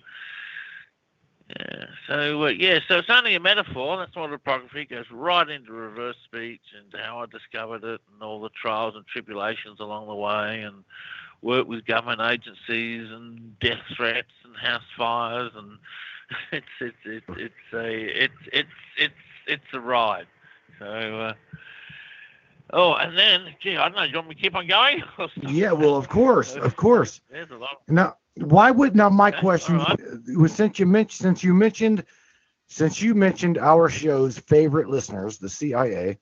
yeah, 1.49 1.85
so 2.07 2.45
uh, 2.45 2.49
yeah, 2.49 2.79
so 2.87 2.99
it's 2.99 3.11
only 3.11 3.35
a 3.35 3.41
metaphor. 3.41 3.97
That's 3.97 4.17
autobiography. 4.17 4.83
It 4.83 4.91
goes 4.91 5.07
right 5.11 5.49
into 5.49 5.73
reverse 5.73 6.17
speech 6.25 6.61
and 6.79 7.01
how 7.01 7.21
I 7.21 7.27
discovered 7.27 7.83
it, 7.85 8.01
and 8.13 8.23
all 8.23 8.41
the 8.41 8.51
trials 8.51 8.95
and 8.95 9.07
tribulations 9.07 9.81
along 9.81 10.07
the 10.07 10.15
way, 10.15 10.63
and 10.63 10.85
work 11.43 11.67
with 11.67 11.87
government 11.87 12.21
agencies 12.21 13.11
and 13.11 13.59
death 13.61 13.81
threats 13.97 14.33
and 14.45 14.57
house 14.57 14.83
fires, 14.97 15.53
and 15.57 15.79
it's 16.53 16.67
it's 16.81 16.97
it's 17.05 17.27
it's 17.39 17.73
a 17.73 18.25
it's 18.25 18.35
it's 18.53 18.69
it's 18.99 19.15
it's 19.47 19.65
a 19.73 19.81
ride. 19.81 20.27
So. 20.79 20.87
Uh, 20.87 21.33
Oh, 22.73 22.95
and 22.95 23.19
then, 23.19 23.55
gee, 23.61 23.77
I 23.77 23.89
don't 23.89 23.97
know. 23.97 24.05
Do 24.05 24.11
you 24.11 24.17
want 24.17 24.29
me 24.29 24.35
to 24.37 24.41
keep 24.41 24.55
on 24.55 24.67
going? 24.67 25.03
Yeah, 25.43 25.73
well, 25.73 25.97
of 25.97 26.09
course, 26.09 26.55
of 26.55 26.77
course. 26.77 27.21
There's 27.31 27.51
a 27.51 27.57
lot. 27.57 27.83
Now, 27.89 28.17
why 28.37 28.71
would 28.71 28.97
now 28.97 29.09
my 29.09 29.31
question 29.31 29.85
was 30.29 30.53
since 30.53 30.79
you 30.79 30.87
mentioned 30.87 31.21
since 31.21 31.45
you 31.45 31.55
mentioned 31.55 32.05
since 32.71 33.03
you 33.03 33.15
mentioned 33.15 33.59
our 33.59 33.89
show's 33.89 34.39
favorite 34.39 34.89
listeners, 34.89 35.39
the 35.39 35.49
CIA. 35.49 36.19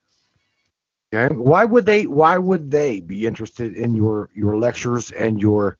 Okay, 1.12 1.34
why 1.34 1.64
would 1.64 1.86
they 1.86 2.06
why 2.06 2.38
would 2.38 2.70
they 2.70 3.00
be 3.00 3.26
interested 3.26 3.74
in 3.74 3.94
your 3.94 4.30
your 4.34 4.56
lectures 4.56 5.10
and 5.10 5.40
your 5.40 5.78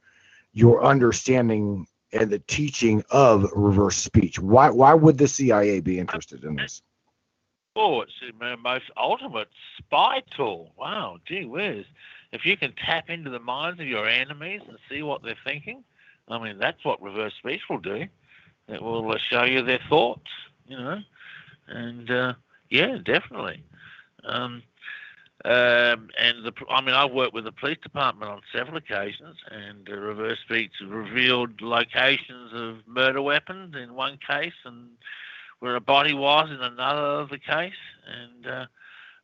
your 0.52 0.84
understanding 0.84 1.86
and 2.12 2.30
the 2.30 2.38
teaching 2.40 3.02
of 3.10 3.50
reverse 3.54 3.96
speech? 3.96 4.38
Why 4.38 4.70
why 4.70 4.94
would 4.94 5.18
the 5.18 5.28
CIA 5.28 5.80
be 5.80 5.98
interested 5.98 6.44
in 6.44 6.56
this? 6.56 6.82
Oh, 7.76 8.00
it's 8.00 8.12
the 8.20 8.56
most 8.56 8.90
ultimate 8.96 9.48
spy 9.78 10.22
tool. 10.36 10.72
Wow, 10.76 11.18
gee 11.26 11.44
whiz. 11.44 11.84
If 12.32 12.44
you 12.44 12.56
can 12.56 12.72
tap 12.72 13.08
into 13.08 13.30
the 13.30 13.38
minds 13.38 13.80
of 13.80 13.86
your 13.86 14.06
enemies 14.06 14.62
and 14.68 14.76
see 14.90 15.02
what 15.02 15.22
they're 15.22 15.36
thinking, 15.44 15.84
I 16.30 16.38
mean, 16.42 16.58
that's 16.58 16.84
what 16.84 17.02
reverse 17.02 17.34
speech 17.38 17.62
will 17.68 17.78
do. 17.78 18.06
It 18.68 18.82
will 18.82 19.10
uh, 19.10 19.18
show 19.30 19.44
you 19.44 19.62
their 19.62 19.80
thoughts, 19.88 20.28
you 20.66 20.76
know. 20.76 21.00
and 21.68 22.10
uh, 22.10 22.34
yeah, 22.70 22.98
definitely. 23.04 23.62
Um, 24.24 24.62
um, 25.44 26.08
and 26.18 26.44
the, 26.44 26.52
I 26.68 26.80
mean, 26.80 26.94
I've 26.94 27.12
worked 27.12 27.32
with 27.32 27.44
the 27.44 27.52
police 27.52 27.78
department 27.82 28.30
on 28.30 28.40
several 28.52 28.76
occasions, 28.76 29.36
and 29.50 29.88
uh, 29.88 29.96
reverse 29.96 30.38
speech 30.44 30.72
revealed 30.84 31.62
locations 31.62 32.52
of 32.52 32.78
murder 32.86 33.22
weapons 33.22 33.74
in 33.76 33.94
one 33.94 34.18
case, 34.28 34.52
and 34.64 34.88
where 35.60 35.76
a 35.76 35.80
body 35.80 36.12
was 36.12 36.50
in 36.50 36.60
another 36.60 37.20
of 37.20 37.30
the 37.30 37.38
case. 37.38 37.72
And 38.06 38.46
uh, 38.46 38.66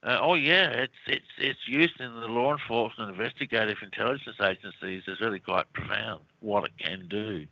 uh, 0.04 0.18
oh 0.20 0.34
yeah, 0.34 0.68
it's 0.68 0.92
it's 1.06 1.26
it's 1.38 1.66
used 1.66 2.00
in 2.00 2.14
the 2.20 2.28
law 2.28 2.52
enforcement 2.52 3.10
investigative 3.10 3.78
intelligence 3.82 4.36
agencies. 4.40 5.02
It's 5.06 5.20
really 5.20 5.40
quite 5.40 5.72
profound 5.72 6.20
what 6.40 6.64
it 6.64 6.76
can 6.78 7.06
do. 7.08 7.46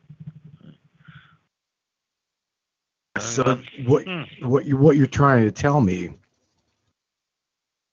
So 3.18 3.44
um, 3.44 3.64
what 3.86 4.04
hmm. 4.04 4.22
what 4.46 4.66
you 4.66 4.76
what 4.76 4.96
you're 4.96 5.06
trying 5.06 5.44
to 5.44 5.52
tell 5.52 5.80
me 5.80 6.14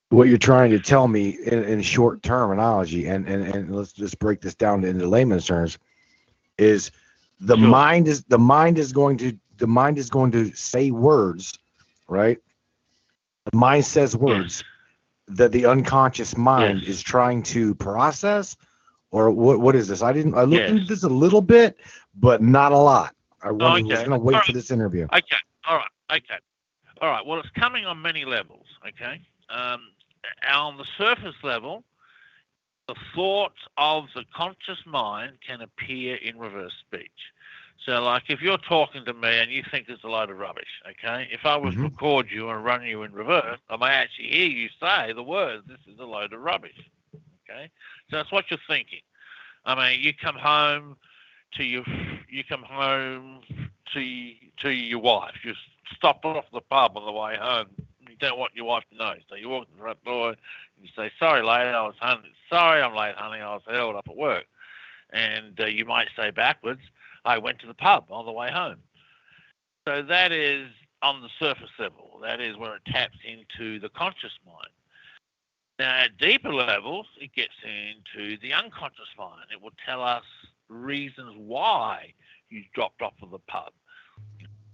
what 0.09 0.27
you're 0.27 0.37
trying 0.37 0.71
to 0.71 0.79
tell 0.79 1.07
me 1.07 1.37
in, 1.45 1.63
in 1.63 1.81
short 1.81 2.23
terminology 2.23 3.07
and, 3.07 3.27
and 3.27 3.43
and 3.43 3.75
let's 3.75 3.93
just 3.93 4.17
break 4.19 4.41
this 4.41 4.55
down 4.55 4.83
into 4.83 5.07
layman's 5.07 5.45
terms 5.45 5.77
is 6.57 6.91
the 7.39 7.55
Sure. 7.55 7.67
mind 7.67 8.07
is 8.07 8.23
the 8.25 8.39
mind 8.39 8.77
is 8.77 8.91
going 8.91 9.17
to 9.17 9.37
the 9.57 9.67
mind 9.67 9.97
is 9.97 10.09
going 10.09 10.31
to 10.31 10.53
say 10.53 10.91
words 10.91 11.57
right 12.07 12.39
mind 13.53 13.85
says 13.85 14.15
words 14.15 14.63
that 15.27 15.51
the 15.51 15.65
unconscious 15.65 16.35
mind 16.37 16.81
Yes. 16.81 16.89
is 16.89 17.01
trying 17.01 17.43
to 17.43 17.75
process 17.75 18.55
or 19.11 19.31
what 19.31 19.59
what 19.59 19.75
is 19.75 19.87
this 19.87 20.01
i 20.01 20.11
didn't 20.11 20.35
i 20.35 20.41
looked 20.43 20.61
Yes. 20.61 20.69
into 20.71 20.85
this 20.85 21.03
a 21.03 21.09
little 21.09 21.41
bit 21.41 21.77
but 22.15 22.41
not 22.41 22.71
a 22.71 22.77
lot 22.77 23.15
i 23.41 23.51
was 23.51 23.83
going 23.83 24.11
to 24.11 24.17
wait 24.19 24.35
All 24.35 24.41
for 24.41 24.47
right. 24.47 24.53
this 24.53 24.71
interview 24.71 25.05
Okay. 25.13 25.37
All 25.67 25.77
right. 25.77 25.91
Okay. 26.11 26.39
All 27.01 27.09
right. 27.09 27.25
Well, 27.25 27.39
it's 27.39 27.49
coming 27.51 27.85
on 27.85 28.01
many 28.01 28.25
levels. 28.25 28.65
Okay. 28.87 29.21
Um, 29.49 29.81
on 30.51 30.77
the 30.77 30.85
surface 30.97 31.35
level, 31.43 31.83
the 32.87 32.95
thoughts 33.15 33.59
of 33.77 34.05
the 34.15 34.23
conscious 34.35 34.79
mind 34.85 35.33
can 35.45 35.61
appear 35.61 36.15
in 36.17 36.37
reverse 36.39 36.73
speech. 36.87 37.11
So, 37.89 37.99
like 38.03 38.25
if 38.29 38.39
you're 38.39 38.59
talking 38.59 39.03
to 39.05 39.13
me 39.15 39.39
and 39.39 39.49
you 39.49 39.63
think 39.71 39.89
it's 39.89 40.03
a 40.03 40.07
load 40.07 40.29
of 40.29 40.37
rubbish, 40.37 40.69
okay? 40.87 41.27
If 41.31 41.43
I 41.43 41.57
was 41.57 41.73
Mhm. 41.73 41.85
record 41.85 42.29
you 42.29 42.47
and 42.51 42.63
run 42.63 42.83
you 42.83 43.01
in 43.01 43.11
reverse, 43.13 43.57
I 43.67 43.77
may 43.77 43.87
actually 43.87 44.27
hear 44.27 44.45
you 44.45 44.69
say 44.79 45.11
the 45.11 45.23
words, 45.23 45.65
"This 45.65 45.79
is 45.87 45.97
a 45.97 46.05
load 46.05 46.31
of 46.31 46.39
rubbish." 46.39 46.77
Okay. 47.49 47.71
So 48.11 48.17
that's 48.17 48.31
what 48.31 48.51
you're 48.51 48.59
thinking. 48.67 49.01
I 49.65 49.73
mean, 49.73 50.01
you 50.01 50.13
come 50.13 50.35
home 50.35 50.97
to 51.53 51.63
your, 51.63 51.83
you 52.29 52.43
come 52.43 52.61
home 52.61 53.41
to 53.93 54.35
to 54.57 54.69
your 54.69 54.99
wife. 54.99 55.43
You 55.43 55.55
stop 55.95 56.23
off 56.25 56.45
the 56.51 56.61
pub 56.61 56.95
on 56.95 57.05
the 57.07 57.11
way 57.11 57.37
home. 57.37 57.69
You 58.07 58.15
don't 58.17 58.37
want 58.37 58.53
your 58.53 58.65
wife 58.65 58.83
to 58.91 58.97
know, 58.97 59.15
so 59.27 59.33
you 59.33 59.49
walk 59.49 59.65
to 59.65 59.73
the 59.73 59.81
front 59.81 60.03
door. 60.03 60.29
And 60.29 60.37
you 60.79 60.89
say, 60.95 61.09
"Sorry, 61.17 61.41
lady, 61.41 61.69
I 61.69 61.81
was 61.81 61.95
sorry, 62.51 62.83
I'm 62.83 62.93
late, 62.93 63.15
honey. 63.15 63.41
I 63.41 63.55
was 63.55 63.63
held 63.67 63.95
up 63.95 64.07
at 64.07 64.15
work." 64.15 64.45
And 65.09 65.59
uh, 65.59 65.65
you 65.65 65.85
might 65.85 66.09
say 66.15 66.29
backwards, 66.29 66.81
"I 67.25 67.37
went 67.37 67.59
to 67.59 67.67
the 67.67 67.73
pub 67.73 68.05
on 68.09 68.25
the 68.25 68.31
way 68.31 68.51
home." 68.51 68.81
So 69.87 70.01
that 70.03 70.31
is 70.31 70.67
on 71.01 71.21
the 71.21 71.29
surface 71.39 71.71
level. 71.79 72.19
That 72.21 72.41
is 72.41 72.57
where 72.57 72.75
it 72.75 72.85
taps 72.85 73.17
into 73.25 73.79
the 73.79 73.89
conscious 73.89 74.37
mind. 74.45 74.73
Now, 75.79 75.95
at 75.95 76.17
deeper 76.17 76.53
levels, 76.53 77.07
it 77.19 77.33
gets 77.33 77.53
into 77.63 78.37
the 78.41 78.53
unconscious 78.53 79.07
mind. 79.17 79.45
It 79.51 79.61
will 79.61 79.73
tell 79.85 80.03
us 80.03 80.25
reasons 80.67 81.35
why 81.37 82.13
you 82.49 82.63
dropped 82.73 83.01
off 83.01 83.13
of 83.21 83.31
the 83.31 83.39
pub. 83.39 83.71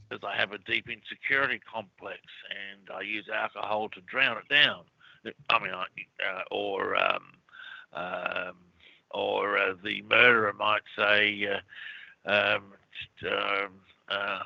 Because 0.09 0.23
I 0.23 0.35
have 0.35 0.51
a 0.51 0.57
deep 0.57 0.89
insecurity 0.89 1.59
complex 1.59 2.21
and 2.49 2.89
I 2.95 3.01
use 3.01 3.25
alcohol 3.33 3.89
to 3.89 4.01
drown 4.01 4.37
it 4.37 4.49
down. 4.49 4.83
I 5.49 5.59
mean, 5.59 5.73
uh, 5.73 6.41
or 6.51 6.95
um, 6.95 7.23
um, 7.93 8.55
or 9.11 9.57
uh, 9.57 9.73
the 9.83 10.03
murderer 10.03 10.53
might 10.53 10.83
say, 10.97 11.47
uh, 11.51 11.59
um, 12.25 12.63
um, 13.23 13.71
uh, 14.09 14.39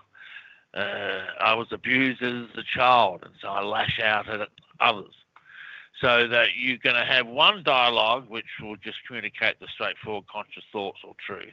uh, 0.74 1.22
I 1.40 1.54
was 1.56 1.68
abused 1.72 2.22
as 2.22 2.46
a 2.56 2.64
child, 2.76 3.24
and 3.24 3.34
so 3.42 3.48
I 3.48 3.64
lash 3.64 4.00
out 4.04 4.30
at 4.30 4.48
others. 4.80 5.14
So 6.02 6.28
that 6.30 6.50
you're 6.58 6.78
going 6.78 6.96
to 6.96 7.06
have 7.06 7.28
one 7.28 7.62
dialogue 7.64 8.30
which 8.30 8.46
will 8.62 8.78
just 8.78 8.98
communicate 9.06 9.60
the 9.60 9.68
straightforward 9.74 10.26
conscious 10.32 10.64
thoughts 10.72 11.00
or 11.04 11.14
truth. 11.26 11.50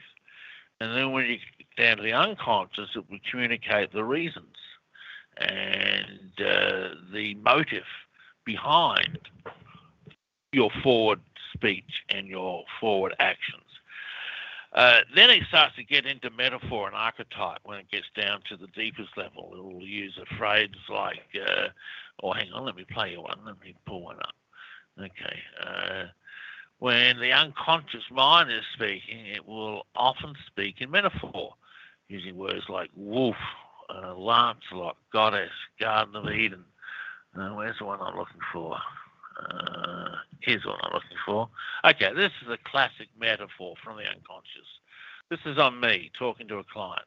And 0.79 0.95
then 0.95 1.11
when 1.11 1.25
you 1.25 1.37
get 1.57 1.83
down 1.83 1.97
to 1.97 2.03
the 2.03 2.13
unconscious, 2.13 2.89
it 2.95 3.09
will 3.09 3.17
communicate 3.29 3.91
the 3.91 4.05
reasons 4.05 4.55
and 5.37 6.31
uh, 6.39 6.89
the 7.11 7.35
motive 7.43 7.83
behind 8.45 9.19
your 10.53 10.69
forward 10.81 11.19
speech 11.53 12.03
and 12.09 12.27
your 12.27 12.63
forward 12.79 13.15
actions. 13.19 13.66
Uh, 14.73 14.99
then 15.15 15.29
it 15.29 15.43
starts 15.47 15.75
to 15.75 15.83
get 15.83 16.05
into 16.05 16.29
metaphor 16.31 16.87
and 16.87 16.95
archetype 16.95 17.59
when 17.63 17.79
it 17.79 17.89
gets 17.91 18.07
down 18.15 18.41
to 18.49 18.57
the 18.57 18.67
deepest 18.75 19.09
level. 19.17 19.53
It 19.53 19.63
will 19.63 19.87
use 19.87 20.19
a 20.21 20.35
phrase 20.35 20.69
like, 20.89 21.23
uh, 21.35 21.69
oh, 22.21 22.33
hang 22.33 22.51
on, 22.51 22.65
let 22.65 22.75
me 22.75 22.85
play 22.91 23.11
you 23.11 23.21
one. 23.21 23.39
Let 23.45 23.59
me 23.61 23.75
pull 23.85 24.03
one 24.03 24.17
up. 24.17 24.35
Okay. 24.99 25.39
Uh, 25.65 26.05
when 26.79 27.19
the 27.19 27.31
unconscious 27.31 28.03
mind 28.11 28.51
is 28.51 28.63
speaking, 28.73 29.25
it 29.27 29.47
will 29.47 29.85
often 29.95 30.35
speak 30.45 30.75
in 30.79 30.91
metaphor, 30.91 31.53
using 32.07 32.37
words 32.37 32.65
like 32.69 32.91
wolf, 32.95 33.35
uh, 33.89 34.15
Lancelot, 34.15 34.97
goddess, 35.11 35.51
Garden 35.79 36.15
of 36.15 36.29
Eden. 36.29 36.63
Uh, 37.35 37.49
where's 37.49 37.77
the 37.79 37.85
one 37.85 37.99
I'm 38.01 38.17
looking 38.17 38.41
for? 38.53 38.77
Uh, 39.37 40.15
here's 40.41 40.65
what 40.65 40.79
I'm 40.83 40.93
looking 40.93 41.17
for. 41.25 41.49
Okay, 41.85 42.11
this 42.15 42.31
is 42.43 42.49
a 42.49 42.57
classic 42.69 43.07
metaphor 43.19 43.75
from 43.83 43.97
the 43.97 44.03
unconscious. 44.03 44.67
This 45.29 45.39
is 45.45 45.57
on 45.57 45.79
me 45.79 46.11
talking 46.17 46.47
to 46.47 46.57
a 46.57 46.63
client. 46.63 47.05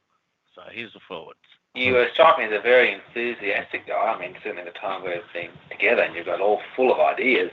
So 0.55 0.63
here's 0.71 0.93
the 0.93 1.01
forwards. 1.09 1.39
You 1.75 1.97
uh, 1.97 2.07
strike 2.13 2.39
me 2.39 2.45
as 2.45 2.53
a 2.53 2.63
very 2.63 2.93
enthusiastic 2.93 3.87
guy. 3.87 3.95
I 3.95 4.19
mean, 4.19 4.35
certainly 4.43 4.65
the 4.65 4.79
time 4.79 5.05
we've 5.05 5.23
been 5.33 5.51
together 5.71 6.03
and 6.03 6.15
you've 6.15 6.27
got 6.27 6.41
all 6.41 6.61
full 6.75 6.93
of 6.93 6.99
ideas. 6.99 7.51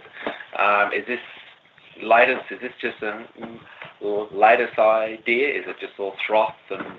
Um, 0.58 0.92
is 0.92 1.06
this 1.08 1.20
latest, 2.02 2.52
is 2.52 2.60
this 2.60 2.74
just 2.82 3.02
a 3.04 3.26
mm, 3.40 4.32
latest 4.34 4.80
idea? 4.80 5.60
Is 5.60 5.66
it 5.68 5.76
just 5.80 5.94
all 6.00 6.16
froth 6.28 6.56
and 6.72 6.98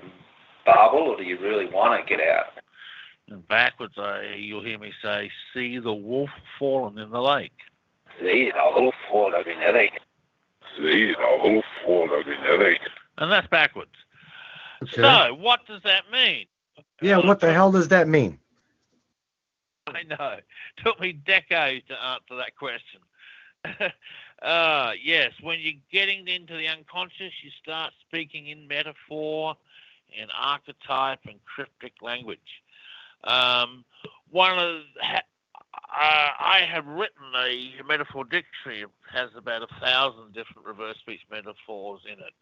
barble 0.65 0.99
or 0.99 1.17
do 1.17 1.23
you 1.23 1.37
really 1.39 1.65
want 1.65 1.99
to 1.99 2.09
get 2.09 2.25
out? 2.25 2.53
And 3.27 3.47
backwards, 3.47 3.93
I, 3.97 4.35
you'll 4.37 4.63
hear 4.63 4.79
me 4.79 4.91
say, 5.03 5.29
"See 5.53 5.77
the 5.77 5.93
wolf 5.93 6.31
fallen 6.57 6.97
in 6.97 7.11
the 7.11 7.21
lake." 7.21 7.51
See, 8.19 8.51
the 8.53 8.59
whole 8.59 8.93
fall 9.09 9.33
of 9.35 9.47
in 9.47 9.57
headache. 9.59 9.99
See, 10.77 11.11
the 11.11 11.15
whole 11.19 11.63
fall 11.85 12.09
of 12.19 12.25
headache. 12.25 12.81
And 13.17 13.31
that's 13.31 13.47
backwards. 13.47 13.91
okay 14.83 15.23
So, 15.29 15.35
what 15.35 15.65
does 15.67 15.81
that 15.83 16.03
mean? 16.11 16.45
yeah 17.01 17.17
Well, 17.17 17.27
what 17.27 17.39
the 17.39 17.51
hell 17.53 17.71
does 17.71 17.87
that 17.89 18.07
mean 18.07 18.39
I 19.87 20.03
know. 20.03 20.35
It 20.37 20.45
Took 20.83 20.99
me 20.99 21.13
decades 21.13 21.85
to 21.87 21.95
answer 22.01 22.35
that 22.37 22.55
question. 22.55 22.99
uh, 24.41 24.91
yes, 25.01 25.31
when 25.41 25.59
you're 25.59 25.73
getting 25.91 26.27
into 26.27 26.55
the 26.55 26.67
unconscious, 26.67 27.33
you 27.43 27.51
start 27.61 27.93
speaking 28.07 28.47
in 28.47 28.67
metaphor, 28.67 29.55
in 30.17 30.27
archetype, 30.31 31.19
and 31.27 31.39
cryptic 31.45 31.93
language. 32.01 32.39
Um, 33.23 33.83
one 34.31 34.57
of 34.59 34.81
ha- 35.01 35.21
uh, 35.91 36.29
I 36.39 36.61
have 36.71 36.85
written 36.85 37.33
a 37.35 37.71
metaphor 37.87 38.23
dictionary. 38.23 38.83
It 38.83 38.89
has 39.11 39.29
about 39.35 39.63
a 39.63 39.67
thousand 39.81 40.33
different 40.33 40.67
reverse 40.67 40.97
speech 40.99 41.21
metaphors 41.31 42.01
in 42.05 42.13
it, 42.13 42.33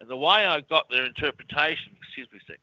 and 0.00 0.08
the 0.08 0.16
way 0.16 0.46
I 0.46 0.60
got 0.62 0.88
their 0.90 1.04
interpretation. 1.04 1.92
Excuse 2.02 2.28
me, 2.32 2.40
sec. 2.46 2.58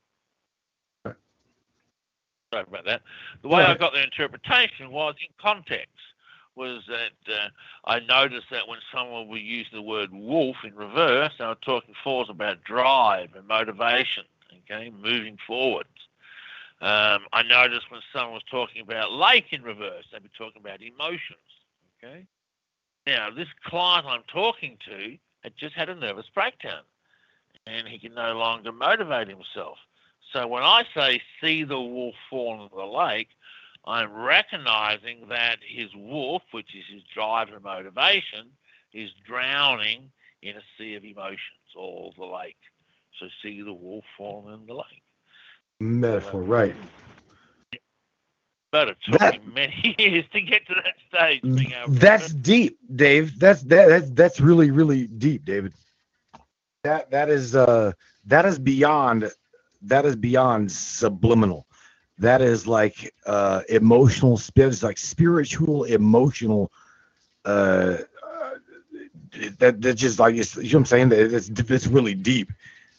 Sorry 2.52 2.66
about 2.68 2.86
that. 2.86 3.02
The 3.42 3.48
way 3.48 3.64
I 3.64 3.76
got 3.76 3.94
their 3.94 4.04
interpretation 4.04 4.92
was 4.92 5.16
in 5.22 5.34
context. 5.42 5.90
Was 6.56 6.84
that 6.88 7.34
uh, 7.34 7.50
I 7.86 8.00
noticed 8.00 8.46
that 8.52 8.68
when 8.68 8.78
someone 8.94 9.28
would 9.30 9.42
use 9.42 9.66
the 9.74 9.82
word 9.82 10.12
wolf 10.14 10.58
in 10.64 10.76
reverse, 10.76 11.32
they 11.40 11.46
were 11.46 11.56
talking 11.66 11.96
forwards 12.04 12.30
about 12.30 12.64
drive 12.64 13.30
and 13.36 13.48
motivation, 13.48 14.24
okay, 14.70 14.92
moving 14.92 15.38
forwards. 15.48 15.90
Um, 16.84 17.22
I 17.32 17.44
noticed 17.44 17.90
when 17.90 18.02
someone 18.12 18.34
was 18.34 18.44
talking 18.52 18.82
about 18.82 19.14
lake 19.14 19.46
in 19.54 19.64
reverse, 19.64 20.04
they'd 20.12 20.22
be 20.22 20.30
talking 20.38 20.62
about 20.62 20.82
emotions, 20.82 21.40
okay. 21.98 22.26
Now, 23.08 23.30
this 23.30 23.48
client 23.66 24.06
I'm 24.06 24.24
talking 24.28 24.78
to 24.90 25.18
had 25.44 25.54
just 25.58 25.76
had 25.76 25.88
a 25.88 25.96
nervous 25.96 26.26
breakdown, 26.36 26.82
and 27.66 27.88
he 27.88 28.00
can 28.00 28.14
no 28.14 28.34
longer 28.34 28.74
motivate 28.74 29.30
himself. 29.30 29.78
So 30.34 30.46
when 30.46 30.64
I 30.64 30.84
say 30.94 31.22
see 31.42 31.64
the 31.64 31.80
wolf 31.80 32.16
fall 32.30 32.62
into 32.62 32.76
the 32.76 32.84
lake, 32.84 33.30
I'm 33.86 34.12
recognizing 34.12 35.28
that 35.30 35.60
his 35.66 35.90
wolf, 35.96 36.42
which 36.52 36.76
is 36.76 36.84
his 36.92 37.04
drive 37.14 37.48
and 37.48 37.64
motivation, 37.64 38.50
is 38.94 39.10
drowning 39.26 40.12
in 40.42 40.58
a 40.58 40.62
sea 40.78 40.96
of 40.96 41.06
emotions 41.06 41.40
or 41.78 42.12
the 42.18 42.26
lake. 42.26 42.58
So 43.22 43.28
see 43.42 43.62
the 43.62 43.72
wolf 43.72 44.04
fall 44.18 44.50
in 44.54 44.66
the 44.66 44.74
lake. 44.74 45.03
Metaphor 45.80 46.42
right 46.42 46.76
But 48.72 48.90
it 48.90 48.98
took 49.04 49.20
That- 49.20 49.46
many 49.46 49.96
years 50.00 50.26
to 50.34 50.42
get 50.42 50.66
to 50.68 50.74
that 50.76 50.96
stage. 51.10 51.44
Being 51.56 51.72
able 51.74 51.94
to 51.94 52.00
That's 52.00 52.34
deep, 52.34 52.78
Dave. 52.96 53.40
That's 53.40 53.62
that, 53.64 53.88
that's 53.88 54.10
that's 54.12 54.40
really 54.42 54.72
really 54.72 55.08
deep, 55.08 55.46
David. 55.46 55.74
That 56.84 57.12
that 57.12 57.30
is 57.30 57.56
uh 57.56 57.94
that 58.26 58.46
is 58.46 58.60
beyond 58.60 59.32
that 59.84 60.06
is 60.06 60.16
beyond 60.16 60.72
subliminal. 60.72 61.68
That 62.18 62.42
is 62.42 62.68
like 62.68 63.14
uh 63.26 63.62
emotional 63.70 64.38
spirits, 64.38 64.84
like 64.84 64.98
spiritual 64.98 65.84
emotional 65.86 66.72
uh 67.46 67.98
uh, 68.24 68.52
that 69.60 69.82
that 69.82 69.96
just 69.96 70.20
like 70.20 70.36
you 70.36 70.44
know 70.44 70.62
what 70.64 70.74
I'm 70.74 70.86
saying 70.86 71.10
that 71.10 71.20
it's 71.34 71.50
it's 71.50 71.88
really 71.88 72.16
deep. 72.16 72.52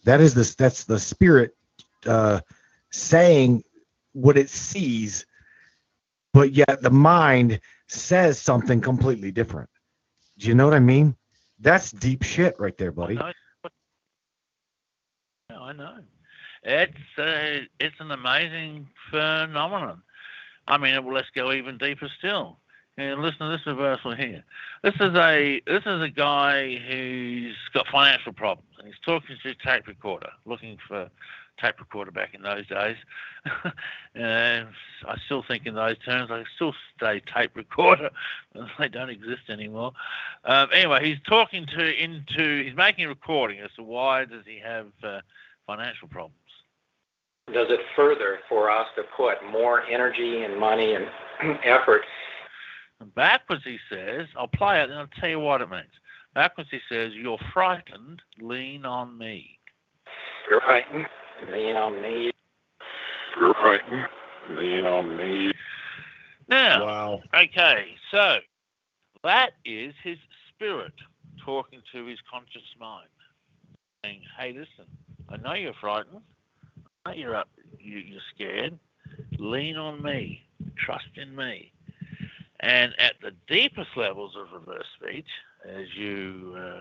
That 0.05 0.21
is 0.21 0.35
this 0.35 0.55
that's 0.55 0.85
the 0.85 0.99
spirit 1.01 1.55
uh 2.07 2.41
saying 2.95 3.63
what 4.13 4.39
it 4.39 4.49
sees, 4.49 5.27
but 6.33 6.53
yet 6.53 6.81
the 6.81 6.91
mind 6.91 7.61
says 7.89 8.39
something 8.39 8.81
completely 8.81 9.33
different. 9.33 9.69
Do 10.39 10.49
you 10.49 10.55
know 10.55 10.65
what 10.65 10.75
I 10.75 10.81
mean? 10.81 11.17
That's 11.59 11.91
deep 11.91 12.23
shit 12.23 12.55
right 12.59 12.77
there, 12.79 12.93
buddy. 12.93 13.19
I 13.19 13.33
know. 15.51 15.63
I 15.63 15.73
know. 15.73 15.99
It's 16.63 17.19
uh, 17.19 17.67
it's 17.79 17.97
an 18.01 18.11
amazing 18.11 18.89
phenomenon. 19.11 20.03
I 20.67 20.79
mean, 20.79 21.05
well, 21.05 21.15
let's 21.15 21.29
go 21.35 21.53
even 21.53 21.79
deeper 21.79 22.09
still. 22.19 22.59
And 22.97 23.21
listen 23.23 23.41
to 23.41 23.49
this 23.49 23.67
reversal 23.67 24.15
here. 24.15 24.45
This 24.85 24.95
is 25.01 25.15
a 25.17 25.61
this 25.67 25.83
is 25.85 26.01
a 26.01 26.09
guy 26.09 26.77
who's 26.77 27.57
got 27.73 27.89
financial 27.89 28.33
problems, 28.33 28.69
and 28.79 28.87
he's 28.87 28.97
talking 29.05 29.37
to 29.43 29.51
a 29.51 29.55
tape 29.55 29.89
recorder, 29.89 30.31
looking 30.47 30.79
for 30.87 31.11
tape 31.61 31.79
recorder 31.79 32.11
back 32.11 32.35
in 32.35 32.43
those 32.43 32.67
days. 32.67 32.97
and 34.15 34.69
I 35.07 35.17
still 35.27 35.43
think 35.47 35.67
in 35.67 35.75
those 35.75 35.99
terms. 35.99 36.31
I 36.31 36.45
still 36.57 36.75
say 37.01 37.21
tape 37.35 37.57
recorder. 37.57 38.11
they 38.79 38.89
don't 38.89 39.11
exist 39.11 39.43
anymore. 39.49 39.93
Um, 40.45 40.69
anyway, 40.73 41.05
he's 41.07 41.21
talking 41.29 41.67
to 41.77 42.03
into. 42.03 42.65
He's 42.65 42.77
making 42.77 43.05
a 43.05 43.09
recording 43.09 43.61
as 43.61 43.71
to 43.77 43.83
why 43.83 44.25
does 44.25 44.45
he 44.47 44.59
have 44.61 44.87
uh, 45.03 45.21
financial 45.67 46.09
problems. 46.09 46.37
does 47.53 47.69
it 47.71 47.81
further 47.97 48.41
for 48.49 48.71
us 48.71 48.87
to 48.97 49.03
put 49.17 49.37
more 49.51 49.83
energy 49.87 50.43
and 50.43 50.59
money 50.59 50.95
and 50.95 51.07
effort 51.65 52.03
And 53.01 53.15
backwards, 53.15 53.63
he 53.65 53.79
says, 53.91 54.27
I'll 54.37 54.49
play 54.49 54.81
it 54.81 54.91
and 54.91 54.99
I'll 54.99 55.09
tell 55.21 55.29
you 55.29 55.41
what 55.41 55.61
it 55.61 55.71
means. 55.71 55.85
Backwards, 56.35 56.71
he 56.71 56.81
says, 56.89 57.13
You're 57.15 57.39
frightened, 57.53 58.21
lean 58.41 58.85
on 58.85 59.17
me. 59.17 59.59
you're 60.51 60.61
right 60.61 60.85
lean 61.53 61.77
on 61.77 62.01
me 62.03 62.31
You're 63.39 63.53
right. 63.65 63.81
Lean 64.51 64.85
on 64.87 65.17
me. 65.17 65.53
Now, 66.49 66.85
Wow. 66.85 67.23
okay, 67.35 67.87
so 68.11 68.37
that 69.23 69.51
is 69.65 69.95
his 70.03 70.19
spirit 70.55 70.93
talking 71.45 71.81
to 71.93 72.05
his 72.07 72.19
conscious 72.31 72.63
mind, 72.79 73.09
saying, 74.05 74.21
Hey, 74.39 74.53
listen, 74.53 74.87
I 75.31 75.37
know 75.39 75.55
you're 75.55 75.73
frightened. 75.81 76.21
I 77.07 77.11
know 77.11 77.17
you're 77.17 77.35
up, 77.37 77.49
you, 77.79 77.99
you're 77.99 78.21
scared. 78.35 78.79
Lean 79.39 79.77
on 79.77 80.03
me, 80.03 80.43
trust 80.77 81.07
in 81.17 81.35
me. 81.35 81.73
And 82.61 82.93
at 82.99 83.15
the 83.23 83.33
deepest 83.49 83.91
levels 83.97 84.35
of 84.37 84.53
reverse 84.53 84.87
speech, 85.01 85.27
as 85.69 85.87
you 85.97 86.55
uh, 86.59 86.81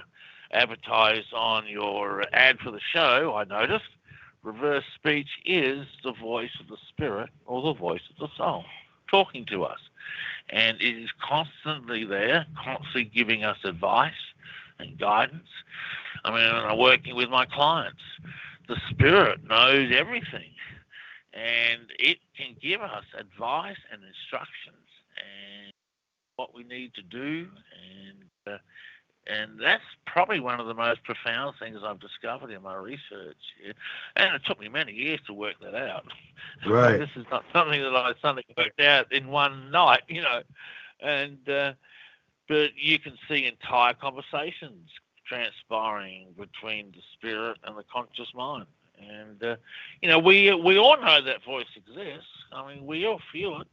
advertise 0.51 1.23
on 1.35 1.67
your 1.67 2.23
ad 2.33 2.59
for 2.59 2.71
the 2.71 2.79
show, 2.93 3.35
I 3.35 3.43
noticed, 3.45 3.85
reverse 4.43 4.83
speech 4.95 5.29
is 5.45 5.85
the 6.03 6.13
voice 6.13 6.51
of 6.59 6.67
the 6.67 6.77
spirit 6.89 7.29
or 7.45 7.61
the 7.61 7.79
voice 7.79 8.01
of 8.11 8.29
the 8.29 8.35
soul 8.37 8.63
talking 9.09 9.45
to 9.45 9.63
us. 9.63 9.79
And 10.49 10.81
it 10.81 10.97
is 10.97 11.09
constantly 11.21 12.03
there, 12.03 12.45
constantly 12.61 13.05
giving 13.05 13.43
us 13.43 13.57
advice 13.63 14.11
and 14.79 14.99
guidance. 14.99 15.47
I 16.25 16.31
mean, 16.31 16.49
I'm 16.49 16.77
working 16.77 17.15
with 17.15 17.29
my 17.29 17.45
clients, 17.45 18.01
the 18.67 18.77
spirit 18.89 19.39
knows 19.47 19.91
everything 19.93 20.49
and 21.33 21.81
it 21.97 22.19
can 22.37 22.55
give 22.61 22.81
us 22.81 23.03
advice 23.17 23.77
and 23.91 24.01
instructions 24.03 24.87
and 25.17 25.73
what 26.35 26.53
we 26.55 26.63
need 26.63 26.93
to 26.93 27.01
do 27.01 27.47
and 27.73 28.53
uh, 28.53 28.57
and 29.27 29.59
that's 29.59 29.83
probably 30.05 30.39
one 30.39 30.59
of 30.59 30.67
the 30.67 30.73
most 30.73 31.03
profound 31.03 31.55
things 31.57 31.79
I've 31.83 31.99
discovered 31.99 32.51
in 32.51 32.61
my 32.61 32.75
research. 32.75 33.37
And 34.15 34.35
it 34.35 34.41
took 34.45 34.59
me 34.59 34.67
many 34.67 34.91
years 34.91 35.19
to 35.27 35.33
work 35.33 35.55
that 35.61 35.75
out. 35.75 36.05
Right. 36.65 36.99
this 36.99 37.09
is 37.15 37.25
not 37.31 37.45
something 37.53 37.81
that 37.81 37.95
I 37.95 38.11
suddenly 38.21 38.45
worked 38.57 38.81
out 38.81 39.11
in 39.11 39.27
one 39.29 39.71
night, 39.71 40.01
you 40.07 40.21
know. 40.21 40.41
And 40.99 41.37
uh, 41.49 41.73
but 42.47 42.71
you 42.75 42.99
can 42.99 43.13
see 43.27 43.45
entire 43.45 43.93
conversations 43.93 44.89
transpiring 45.25 46.27
between 46.37 46.91
the 46.91 47.01
spirit 47.13 47.57
and 47.63 47.77
the 47.77 47.83
conscious 47.91 48.27
mind. 48.35 48.65
And 48.99 49.41
uh, 49.43 49.55
you 50.01 50.09
know, 50.09 50.19
we 50.19 50.53
we 50.53 50.77
all 50.77 50.99
know 50.99 51.21
that 51.21 51.43
voice 51.45 51.65
exists. 51.75 52.29
I 52.51 52.73
mean, 52.73 52.85
we 52.85 53.05
all 53.05 53.21
feel 53.31 53.61
it. 53.61 53.67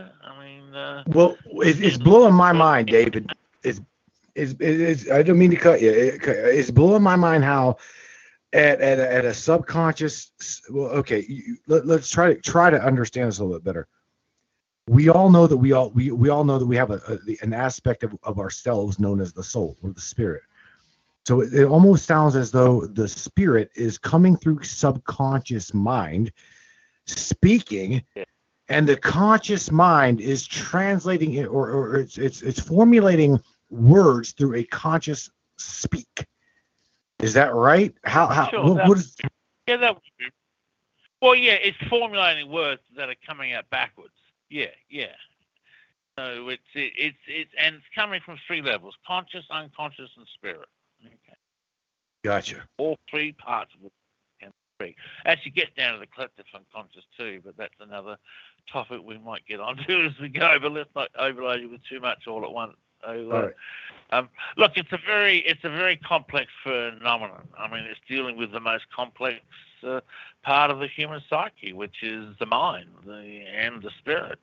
I 0.00 0.44
mean, 0.44 0.74
uh, 0.74 1.04
Well, 1.06 1.36
it, 1.64 1.82
it's 1.82 1.98
blowing 1.98 2.34
my 2.34 2.52
mind, 2.52 2.88
David. 2.88 3.30
It's, 3.62 3.80
it's, 4.34 4.54
it's, 4.60 5.10
I 5.10 5.22
don't 5.22 5.38
mean 5.38 5.50
to 5.50 5.56
cut 5.56 5.80
you. 5.80 5.90
It, 5.90 6.22
it's 6.26 6.70
blowing 6.70 7.02
my 7.02 7.16
mind 7.16 7.44
how 7.44 7.76
at, 8.52 8.80
at, 8.80 8.98
a, 8.98 9.12
at 9.12 9.24
a 9.24 9.34
subconscious, 9.34 10.30
well, 10.70 10.88
okay, 10.88 11.24
you, 11.28 11.56
let, 11.66 11.86
let's 11.86 12.10
try 12.10 12.34
to 12.34 12.40
try 12.40 12.70
to 12.70 12.82
understand 12.82 13.28
this 13.28 13.38
a 13.38 13.44
little 13.44 13.58
bit 13.58 13.64
better. 13.64 13.88
We 14.88 15.08
all 15.08 15.30
know 15.30 15.46
that 15.46 15.56
we 15.56 15.72
all 15.72 15.90
we, 15.90 16.10
we 16.10 16.28
all 16.28 16.44
know 16.44 16.58
that 16.58 16.66
we 16.66 16.76
have 16.76 16.90
a, 16.90 17.00
a 17.08 17.36
an 17.42 17.52
aspect 17.52 18.02
of, 18.02 18.16
of 18.24 18.38
ourselves 18.38 18.98
known 18.98 19.20
as 19.20 19.32
the 19.32 19.44
soul 19.44 19.76
or 19.82 19.90
the 19.92 20.00
spirit. 20.00 20.42
So 21.24 21.40
it, 21.40 21.54
it 21.54 21.64
almost 21.64 22.04
sounds 22.04 22.34
as 22.34 22.50
though 22.50 22.86
the 22.86 23.08
spirit 23.08 23.70
is 23.76 23.96
coming 23.96 24.36
through 24.36 24.64
subconscious 24.64 25.72
mind, 25.72 26.32
speaking, 27.06 28.02
and 28.68 28.88
the 28.88 28.96
conscious 28.96 29.70
mind 29.70 30.20
is 30.20 30.46
translating 30.46 31.34
it 31.34 31.46
or, 31.46 31.70
or 31.70 31.96
it's, 31.96 32.18
it's 32.18 32.42
it's 32.42 32.60
formulating 32.60 33.40
words 33.72 34.32
through 34.32 34.54
a 34.56 34.64
conscious 34.64 35.30
speak. 35.56 36.26
Is 37.20 37.32
that 37.34 37.54
right? 37.54 37.94
How 38.04 38.26
how 38.26 38.48
Sure, 38.50 38.64
what, 38.64 38.76
that- 38.76 38.88
what 38.88 38.98
is 38.98 39.16
yeah, 39.66 39.76
that 39.76 39.94
would 39.94 40.02
be. 40.18 40.26
Well, 41.20 41.36
yeah, 41.36 41.52
it's 41.52 41.78
formulating 41.88 42.50
words 42.50 42.82
that 42.96 43.08
are 43.08 43.14
coming 43.24 43.52
out 43.52 43.70
backwards. 43.70 44.14
Yeah, 44.50 44.66
yeah. 44.90 45.14
So 46.18 46.48
it's 46.48 46.62
it, 46.74 46.92
it's 46.96 47.16
it's 47.28 47.50
and 47.58 47.76
it's 47.76 47.84
coming 47.94 48.20
from 48.24 48.38
three 48.46 48.60
levels: 48.60 48.94
conscious, 49.06 49.44
unconscious, 49.50 50.10
and 50.16 50.26
spirit. 50.34 50.68
Okay. 51.04 51.36
gotcha? 52.24 52.62
all 52.78 52.98
three 53.10 53.32
parts 53.32 53.72
of 53.78 53.86
it 53.86 53.92
can 54.40 54.50
speak. 54.76 54.96
As 55.24 55.38
you 55.44 55.52
get 55.52 55.74
down 55.76 55.94
to 55.94 56.00
the 56.00 56.06
collective 56.06 56.44
unconscious 56.54 57.04
too, 57.16 57.40
but 57.44 57.56
that's 57.56 57.74
another 57.80 58.18
topic 58.70 59.00
we 59.04 59.18
might 59.18 59.46
get 59.46 59.60
onto 59.60 60.04
as 60.06 60.18
we 60.20 60.28
go. 60.28 60.58
But 60.60 60.72
let's 60.72 60.90
not 60.94 61.08
overload 61.18 61.60
you 61.60 61.70
with 61.70 61.84
too 61.88 62.00
much 62.00 62.26
all 62.26 62.44
at 62.44 62.52
once. 62.52 62.76
So, 63.04 63.10
uh, 63.10 63.42
right. 63.42 63.52
um, 64.10 64.28
look, 64.56 64.72
it's 64.76 64.92
a 64.92 64.98
very 65.04 65.38
it's 65.38 65.64
a 65.64 65.70
very 65.70 65.96
complex 65.96 66.50
phenomenon. 66.62 67.48
I 67.58 67.68
mean, 67.72 67.84
it's 67.84 68.00
dealing 68.08 68.36
with 68.36 68.52
the 68.52 68.60
most 68.60 68.84
complex 68.94 69.40
uh, 69.86 70.00
part 70.42 70.70
of 70.70 70.78
the 70.78 70.88
human 70.88 71.20
psyche, 71.28 71.72
which 71.72 72.02
is 72.02 72.36
the 72.38 72.46
mind 72.46 72.88
the, 73.06 73.44
and 73.54 73.82
the 73.82 73.90
spirit. 73.98 74.38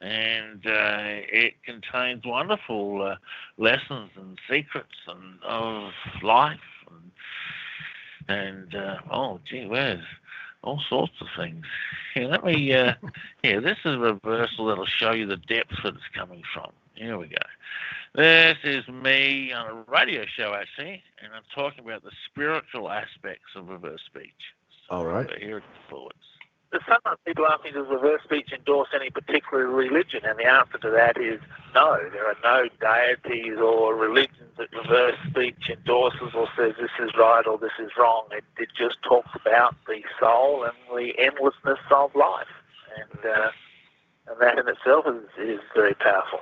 And 0.00 0.66
uh, 0.66 1.24
it 1.32 1.54
contains 1.64 2.22
wonderful 2.26 3.00
uh, 3.02 3.16
lessons 3.56 4.10
and 4.16 4.38
secrets 4.48 4.92
and 5.08 5.42
of 5.42 5.92
life 6.22 6.58
and 6.90 7.10
and 8.28 8.74
uh, 8.74 8.96
oh 9.10 9.40
gee 9.48 9.66
whiz, 9.66 10.00
all 10.62 10.82
sorts 10.88 11.14
of 11.20 11.28
things. 11.38 11.64
Here, 12.14 12.28
let 12.28 12.44
me. 12.44 12.74
Uh, 12.74 12.94
here, 13.42 13.60
this 13.60 13.78
is 13.84 13.94
a 13.94 13.98
reversal 13.98 14.66
that'll 14.66 14.86
show 14.86 15.12
you 15.12 15.26
the 15.26 15.36
depth 15.36 15.72
that 15.82 15.94
it's 15.94 16.02
coming 16.14 16.42
from. 16.52 16.72
Here 16.96 17.18
we 17.18 17.26
go. 17.26 17.36
This 18.14 18.56
is 18.64 18.88
me 18.88 19.52
on 19.52 19.66
a 19.66 19.90
radio 19.90 20.24
show 20.36 20.54
actually, 20.54 21.02
and 21.22 21.32
I'm 21.34 21.42
talking 21.54 21.84
about 21.84 22.02
the 22.02 22.10
spiritual 22.30 22.90
aspects 22.90 23.54
of 23.54 23.68
reverse 23.68 24.00
speech. 24.06 24.32
All 24.88 25.04
right. 25.04 25.28
So 25.28 25.36
here 25.38 25.58
it 25.58 25.64
forwards. 25.90 26.16
Sometimes 26.72 27.18
people 27.26 27.46
ask 27.46 27.64
me, 27.64 27.70
does 27.70 27.86
reverse 27.88 28.22
speech 28.24 28.50
endorse 28.52 28.88
any 28.94 29.10
particular 29.10 29.66
religion? 29.66 30.20
And 30.24 30.38
the 30.38 30.46
answer 30.46 30.78
to 30.78 30.90
that 30.90 31.18
is 31.18 31.40
no. 31.74 31.98
There 32.10 32.26
are 32.26 32.36
no 32.42 32.68
deities 32.80 33.58
or 33.58 33.94
religions 33.94 34.52
that 34.58 34.68
reverse 34.72 35.16
speech 35.30 35.70
endorses 35.70 36.34
or 36.34 36.48
says 36.56 36.74
this 36.80 36.90
is 37.00 37.10
right 37.18 37.46
or 37.46 37.58
this 37.58 37.76
is 37.78 37.90
wrong. 37.98 38.28
It, 38.32 38.44
it 38.58 38.68
just 38.76 38.96
talks 39.02 39.30
about 39.34 39.74
the 39.86 40.02
soul 40.18 40.64
and 40.64 40.74
the 40.90 41.12
endlessness 41.18 41.78
of 41.90 42.14
life. 42.14 42.46
And, 42.98 43.24
uh, 43.24 43.50
and 44.28 44.40
that 44.40 44.58
in 44.58 44.68
itself 44.68 45.06
is, 45.06 45.22
is 45.38 45.60
very 45.74 45.94
powerful. 45.94 46.40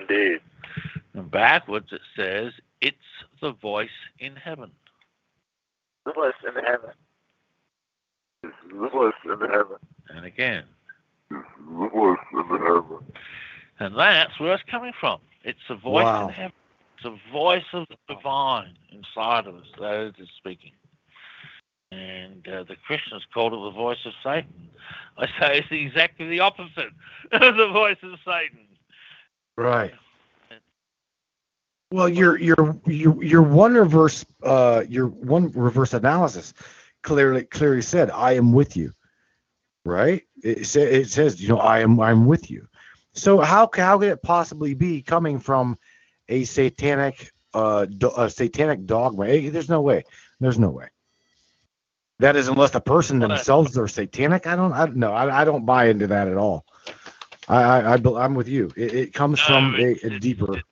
Indeed. 0.00 0.40
And 1.14 1.30
backwards 1.30 1.88
it 1.92 2.00
says, 2.16 2.52
it's 2.80 2.96
the 3.40 3.52
voice 3.52 3.88
in 4.18 4.36
heaven. 4.36 4.70
The 6.04 6.12
voice 6.12 6.32
in 6.46 6.54
heaven. 6.64 6.90
The 8.42 8.88
voice 8.88 9.12
in 9.24 9.40
heaven. 9.50 9.76
And 10.10 10.24
again, 10.26 10.64
the 11.30 11.88
voice 11.92 12.18
in 12.32 12.48
heaven. 12.58 12.98
And 13.80 13.96
that's 13.96 14.38
where 14.38 14.54
it's 14.54 14.62
coming 14.70 14.92
from. 15.00 15.20
It's 15.44 15.58
the 15.68 15.76
voice 15.76 16.04
Wow. 16.04 16.28
in 16.28 16.34
heaven. 16.34 16.52
It's 16.94 17.04
the 17.04 17.18
voice 17.32 17.64
of 17.72 17.86
the 17.88 17.96
divine 18.14 18.76
inside 18.90 19.46
of 19.46 19.56
us 19.56 19.66
that 19.78 20.14
is 20.18 20.28
speaking. 20.36 20.72
And 21.92 22.46
uh, 22.48 22.64
the 22.64 22.76
Christians 22.86 23.22
called 23.32 23.52
it 23.52 23.62
the 23.62 23.70
voice 23.70 23.98
of 24.04 24.12
Satan. 24.22 24.68
I 25.16 25.26
say 25.40 25.58
it's 25.58 25.68
exactly 25.70 26.28
the 26.28 26.40
opposite. 26.40 26.90
the 27.30 27.70
voice 27.72 27.98
of 28.02 28.18
Satan. 28.24 28.63
Right. 29.56 29.92
Well, 31.90 32.08
your 32.08 32.36
your 32.38 32.80
your 32.86 33.22
your 33.22 33.42
one 33.42 33.74
reverse 33.74 34.24
uh 34.42 34.84
your 34.88 35.06
one 35.06 35.50
reverse 35.52 35.94
analysis 35.94 36.52
clearly 37.02 37.44
clearly 37.44 37.82
said, 37.82 38.10
"I 38.10 38.32
am 38.32 38.52
with 38.52 38.76
you." 38.76 38.92
Right? 39.84 40.22
It 40.42 40.66
sa- 40.66 40.80
it 40.80 41.08
says, 41.10 41.40
you 41.40 41.48
know, 41.48 41.58
"I 41.58 41.80
am 41.80 42.00
I'm 42.00 42.26
with 42.26 42.50
you." 42.50 42.66
So 43.12 43.38
how 43.40 43.70
how 43.74 43.98
could 43.98 44.08
it 44.08 44.22
possibly 44.22 44.74
be 44.74 45.02
coming 45.02 45.38
from 45.38 45.78
a 46.28 46.44
satanic 46.44 47.30
uh 47.52 47.84
do, 47.84 48.10
a 48.16 48.28
satanic 48.28 48.86
dogma? 48.86 49.26
Eh, 49.26 49.50
There's 49.50 49.68
no 49.68 49.82
way. 49.82 50.04
There's 50.40 50.58
no 50.58 50.70
way. 50.70 50.88
That 52.18 52.36
is 52.36 52.48
unless 52.48 52.70
the 52.70 52.80
person 52.80 53.18
themselves 53.20 53.78
are 53.78 53.88
satanic. 53.88 54.46
I 54.46 54.56
don't 54.56 54.72
I 54.72 54.86
don't 54.86 54.96
know. 54.96 55.12
I, 55.12 55.42
I 55.42 55.44
don't 55.44 55.66
buy 55.66 55.86
into 55.86 56.08
that 56.08 56.26
at 56.28 56.36
all. 56.36 56.64
I 57.48 57.62
I, 57.62 57.94
I 57.94 58.24
I'm 58.24 58.34
with 58.34 58.48
you. 58.48 58.72
It, 58.76 58.94
it 58.94 59.14
comes 59.14 59.40
from 59.40 59.74
No, 59.74 59.78
a, 59.78 59.80
it- 59.82 60.04
a 60.04 60.10
it- 60.14 60.20
deeper. 60.20 60.54
it- 60.56 60.68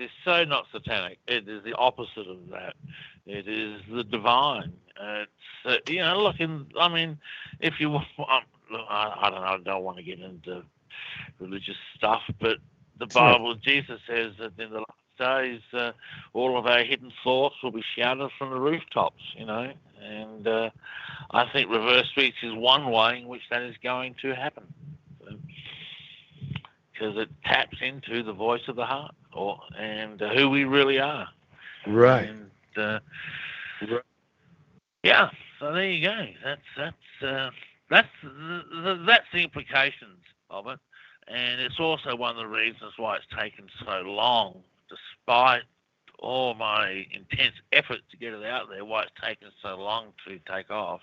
is 0.00 0.10
so 0.24 0.44
not 0.44 0.66
satanic. 0.72 1.18
It 1.28 1.48
is 1.48 1.62
the 1.64 1.74
opposite 1.74 2.26
of 2.28 2.48
that. 2.50 2.74
It 3.26 3.48
is 3.48 3.80
the 3.92 4.04
divine. 4.04 4.72
It's 5.00 5.30
uh, 5.64 5.76
you 5.88 6.00
know, 6.00 6.20
look 6.22 6.40
in. 6.40 6.66
I 6.80 6.88
mean, 6.88 7.18
if 7.60 7.74
you, 7.80 7.94
um, 7.96 8.04
I, 8.72 9.14
I 9.22 9.30
don't 9.30 9.40
know. 9.42 9.46
I 9.46 9.58
don't 9.58 9.84
want 9.84 9.98
to 9.98 10.02
get 10.02 10.20
into 10.20 10.62
religious 11.38 11.76
stuff, 11.96 12.22
but 12.40 12.58
the. 12.98 13.06
Bible, 13.06 13.54
Jesus 13.56 14.00
says 14.08 14.32
that 14.40 14.58
in 14.58 14.70
the 14.72 14.80
last 14.80 15.42
days, 15.42 15.60
uh, 15.72 15.92
all 16.34 16.58
of 16.58 16.66
our 16.66 16.84
hidden 16.84 17.12
thoughts 17.24 17.56
will 17.62 17.72
be 17.72 17.84
shouted 17.96 18.30
from 18.38 18.50
the 18.50 18.60
rooftops. 18.60 19.22
You 19.36 19.46
know, 19.46 19.72
and 20.06 20.46
uh, 20.46 20.70
I 21.30 21.44
think 21.52 21.70
reverse 21.70 22.08
speech 22.10 22.34
is 22.42 22.54
one 22.54 22.90
way 22.90 23.18
in 23.18 23.28
which 23.28 23.42
that 23.50 23.62
is 23.62 23.74
going 23.82 24.14
to 24.22 24.34
happen 24.34 24.64
because 26.92 27.16
it 27.16 27.28
taps 27.44 27.76
into 27.80 28.22
the 28.22 28.32
voice 28.32 28.62
of 28.68 28.76
the 28.76 28.84
heart 28.84 29.14
or 29.32 29.60
and 29.78 30.20
uh, 30.22 30.34
who 30.34 30.48
we 30.48 30.64
really 30.64 30.98
are. 30.98 31.28
Right. 31.86 32.28
And 32.28 32.50
uh, 32.76 33.00
yeah, 35.02 35.30
so 35.60 35.72
there 35.72 35.90
you 35.90 36.06
go. 36.06 36.26
That's 36.44 36.60
that's 36.76 37.22
uh, 37.22 37.50
that's 37.90 38.08
the, 38.22 38.62
the, 38.82 39.04
that's 39.06 39.26
the 39.32 39.42
implications 39.42 40.18
of 40.50 40.66
it, 40.68 40.78
and 41.28 41.60
it's 41.60 41.78
also 41.78 42.16
one 42.16 42.30
of 42.30 42.36
the 42.36 42.46
reasons 42.46 42.92
why 42.96 43.16
it's 43.16 43.26
taken 43.38 43.66
so 43.84 44.00
long, 44.02 44.62
despite 44.88 45.62
all 46.18 46.54
my 46.54 47.06
intense 47.12 47.54
effort 47.72 48.00
to 48.10 48.16
get 48.16 48.32
it 48.32 48.44
out 48.44 48.68
there. 48.70 48.84
Why 48.84 49.02
it's 49.02 49.12
taken 49.22 49.48
so 49.62 49.76
long 49.76 50.12
to 50.26 50.38
take 50.52 50.70
off, 50.70 51.00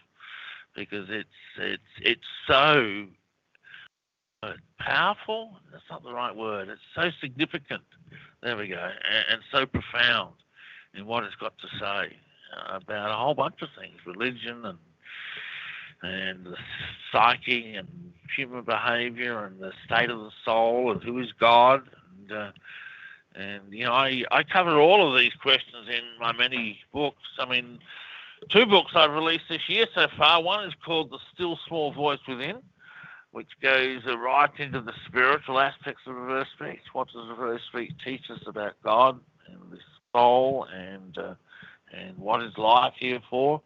because 0.76 1.08
it's 1.10 1.30
it's 1.58 1.82
it's 2.02 2.28
so 2.48 3.06
powerful. 4.80 5.58
That's 5.72 5.84
not 5.90 6.04
the 6.04 6.14
right 6.14 6.36
word. 6.36 6.70
It's 6.70 6.82
so 6.96 7.10
significant. 7.22 7.84
There 8.42 8.58
we 8.58 8.68
go, 8.68 8.76
and, 8.76 9.26
and 9.32 9.42
so 9.52 9.66
profound 9.66 10.34
in 10.94 11.06
what 11.06 11.24
it's 11.24 11.36
got 11.36 11.54
to 11.60 11.68
say 11.80 12.16
about 12.70 13.12
a 13.12 13.16
whole 13.16 13.34
bunch 13.34 13.62
of 13.62 13.70
things, 13.80 13.98
religion 14.06 14.66
and 14.66 14.78
and 16.04 16.46
the 16.46 16.58
psyche 17.12 17.76
and 17.76 17.88
human 18.36 18.64
behavior 18.64 19.46
and 19.46 19.60
the 19.60 19.72
state 19.86 20.10
of 20.10 20.20
the 20.20 20.32
soul 20.44 20.92
and 20.92 21.02
who 21.02 21.18
is 21.20 21.32
God 21.40 21.84
and 22.20 22.32
uh, 22.32 22.52
and 23.36 23.62
you 23.72 23.86
know 23.86 23.94
I 23.94 24.24
I 24.32 24.44
cover 24.44 24.80
all 24.80 25.08
of 25.08 25.20
these 25.20 25.34
questions 25.34 25.88
in 25.88 26.04
my 26.20 26.32
many 26.32 26.80
books. 26.92 27.24
I 27.40 27.50
mean, 27.50 27.80
two 28.50 28.66
books 28.66 28.92
I've 28.96 29.12
released 29.12 29.46
this 29.50 29.68
year 29.68 29.86
so 29.94 30.08
far. 30.18 30.42
One 30.42 30.66
is 30.66 30.74
called 30.86 31.12
The 31.12 31.20
Still 31.34 31.60
Small 31.68 31.92
Voice 31.92 32.20
Within, 32.28 32.62
which 33.32 33.50
goes 33.62 34.02
right 34.06 34.52
into 34.58 34.82
the 34.82 34.94
spiritual 35.08 35.60
aspects 35.60 36.02
of 36.06 36.16
reverse 36.16 36.48
speech. 36.54 36.82
What 36.94 37.08
does 37.08 37.28
reverse 37.30 37.62
speech 37.68 37.92
teach 38.04 38.30
us 38.30 38.42
about 38.46 38.74
God 38.84 39.20
and 39.48 39.60
the 39.72 39.80
soul 40.14 40.68
and 40.74 41.18
uh, 41.18 41.34
and 41.92 42.18
what 42.18 42.42
is 42.44 42.58
life 42.58 42.94
here 42.98 43.20
for? 43.30 43.62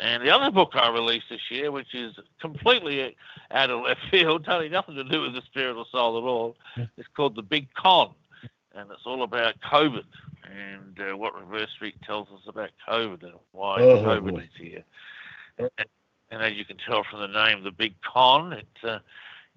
And 0.00 0.22
the 0.22 0.30
other 0.30 0.52
book 0.52 0.70
I 0.74 0.90
released 0.90 1.26
this 1.28 1.40
year, 1.50 1.72
which 1.72 1.92
is 1.92 2.14
completely 2.40 3.16
out 3.50 3.70
of 3.70 3.80
left 3.80 4.00
field, 4.10 4.44
totally 4.44 4.68
nothing 4.68 4.94
to 4.94 5.04
do 5.04 5.22
with 5.22 5.34
the 5.34 5.42
spirit 5.42 5.76
or 5.76 5.86
soul 5.90 6.18
at 6.18 6.24
all, 6.24 6.56
is 6.96 7.06
called 7.16 7.34
The 7.34 7.42
Big 7.42 7.66
Con. 7.74 8.10
And 8.78 8.90
it's 8.92 9.06
all 9.06 9.24
about 9.24 9.54
COVID 9.60 10.04
and 10.44 11.00
uh, 11.00 11.16
what 11.16 11.34
reverse 11.34 11.70
speech 11.74 11.96
tells 12.06 12.28
us 12.28 12.42
about 12.46 12.70
COVID 12.88 13.24
and 13.24 13.32
why 13.50 13.80
Oh, 13.80 14.02
COVID 14.04 14.30
boy. 14.34 14.38
is 14.38 14.48
here. 14.56 14.84
And, 15.58 15.70
and 16.30 16.42
as 16.42 16.52
you 16.52 16.64
can 16.64 16.76
tell 16.76 17.02
from 17.10 17.20
the 17.20 17.26
name, 17.26 17.64
The 17.64 17.72
Big 17.72 17.94
Con, 18.02 18.52
it 18.52 18.68
uh, 18.84 19.00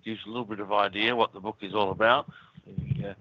gives 0.03 0.21
a 0.25 0.29
little 0.29 0.45
bit 0.45 0.59
of 0.59 0.73
idea 0.73 1.15
what 1.15 1.33
the 1.33 1.39
book 1.39 1.57
is 1.61 1.75
all 1.75 1.91
about. 1.91 2.31
The 2.65 3.09
uh, 3.09 3.13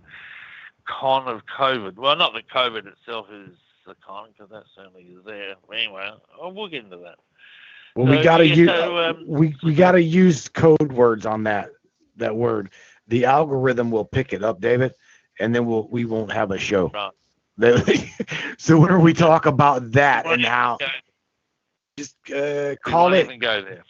con 0.86 1.28
of 1.28 1.42
COVID. 1.58 1.96
Well, 1.96 2.16
not 2.16 2.32
that 2.32 2.48
COVID 2.48 2.86
itself 2.86 3.26
is 3.30 3.50
the 3.86 3.94
con, 4.06 4.28
because 4.32 4.50
that 4.50 4.64
certainly 4.74 5.02
is 5.02 5.24
there. 5.26 5.54
Anyway, 5.72 6.10
oh, 6.40 6.48
we'll 6.48 6.68
get 6.68 6.84
into 6.84 6.96
that. 6.98 7.16
Well, 7.94 8.06
we 8.06 8.22
gotta 8.22 8.46
yeah, 8.46 8.54
use 8.54 8.68
so, 8.70 8.98
um, 8.98 9.24
we 9.26 9.54
we 9.62 9.74
gotta 9.74 10.00
use 10.00 10.48
code 10.48 10.92
words 10.92 11.26
on 11.26 11.42
that 11.44 11.70
that 12.16 12.34
word. 12.36 12.70
The 13.08 13.24
algorithm 13.24 13.90
will 13.90 14.04
pick 14.04 14.32
it 14.32 14.44
up, 14.44 14.60
David, 14.60 14.94
and 15.40 15.54
then 15.54 15.66
we'll 15.66 15.88
we 15.88 16.04
won't 16.04 16.32
have 16.32 16.50
a 16.50 16.58
show. 16.58 16.92
So 18.58 18.78
when 18.78 19.00
we 19.02 19.12
talk 19.12 19.46
about 19.46 19.92
that 19.92 20.26
and 20.26 20.44
how 20.44 20.78
just 21.96 22.16
uh, 22.30 22.76
call 22.76 23.12
it 23.12 23.38
go 23.38 23.62
there. 23.62 23.82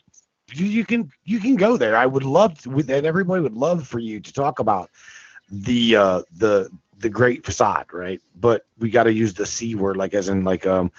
you, 0.53 0.67
you 0.67 0.85
can 0.85 1.11
you 1.25 1.39
can 1.39 1.57
go 1.57 1.77
there. 1.77 1.97
I 1.97 2.07
would 2.07 2.25
love 2.25 2.61
to, 2.63 2.71
with 2.71 2.91
and 2.91 3.07
everybody 3.07 3.43
would 3.43 3.55
love 3.55 3.87
for 3.87 3.99
you 3.99 4.21
to 4.21 4.33
talk 4.33 4.59
about 4.59 4.91
the 5.51 5.97
uh 5.97 6.23
the 6.37 6.71
the 6.99 7.09
great 7.09 7.45
facade, 7.45 7.87
right? 7.93 8.21
But 8.41 8.65
we 8.79 8.91
got 8.91 9.05
to 9.05 9.13
use 9.13 9.35
the 9.35 9.47
c 9.47 9.75
word, 9.75 9.97
like 9.97 10.15
as 10.15 10.29
in 10.29 10.45
like 10.45 10.67
um 10.67 10.91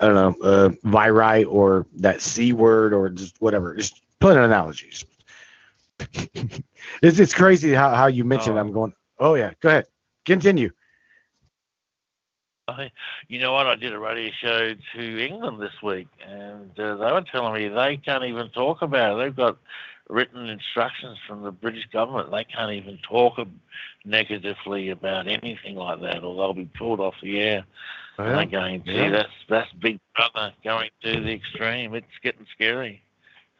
I 0.00 0.06
don't 0.06 0.14
know 0.14 0.46
uh 0.46 0.70
viri 0.84 1.44
or 1.44 1.86
that 1.96 2.20
c 2.22 2.52
word 2.52 2.92
or 2.92 3.08
just 3.08 3.40
whatever. 3.40 3.74
Just 3.74 4.02
put 4.18 4.36
an 4.36 4.44
analogies. 4.44 5.04
it's 7.02 7.18
it's 7.18 7.34
crazy 7.34 7.72
how 7.72 7.94
how 7.94 8.06
you 8.06 8.24
mentioned. 8.24 8.56
Oh. 8.56 8.60
I'm 8.60 8.72
going. 8.72 8.92
Oh 9.18 9.34
yeah, 9.34 9.52
go 9.60 9.68
ahead, 9.68 9.86
continue. 10.26 10.70
I, 12.68 12.90
you 13.28 13.40
know 13.40 13.52
what? 13.52 13.66
I 13.66 13.74
did 13.74 13.92
a 13.92 13.98
radio 13.98 14.30
show 14.40 14.74
to 14.94 15.26
England 15.26 15.60
this 15.60 15.82
week, 15.82 16.06
and 16.26 16.70
uh, 16.78 16.96
they 16.96 17.12
were 17.12 17.24
telling 17.32 17.54
me 17.54 17.68
they 17.68 17.96
can't 17.96 18.24
even 18.24 18.48
talk 18.50 18.82
about 18.82 19.18
it. 19.18 19.24
They've 19.24 19.36
got 19.36 19.56
written 20.08 20.46
instructions 20.48 21.18
from 21.26 21.42
the 21.42 21.50
British 21.50 21.86
government. 21.92 22.30
They 22.30 22.44
can't 22.44 22.72
even 22.72 22.98
talk 22.98 23.38
negatively 24.04 24.90
about 24.90 25.26
anything 25.26 25.74
like 25.74 26.00
that, 26.02 26.22
or 26.22 26.36
they'll 26.36 26.54
be 26.54 26.70
pulled 26.78 27.00
off 27.00 27.14
the 27.22 27.40
air. 27.40 27.64
And 28.18 28.38
they're 28.38 28.46
going, 28.46 28.84
gee, 28.84 28.92
Yeah. 28.92 29.10
that's 29.10 29.32
that's 29.48 29.72
Big 29.72 29.98
Brother 30.14 30.52
going 30.62 30.90
to 31.02 31.20
the 31.20 31.32
extreme. 31.32 31.94
It's 31.94 32.06
getting 32.22 32.46
scary. 32.54 33.02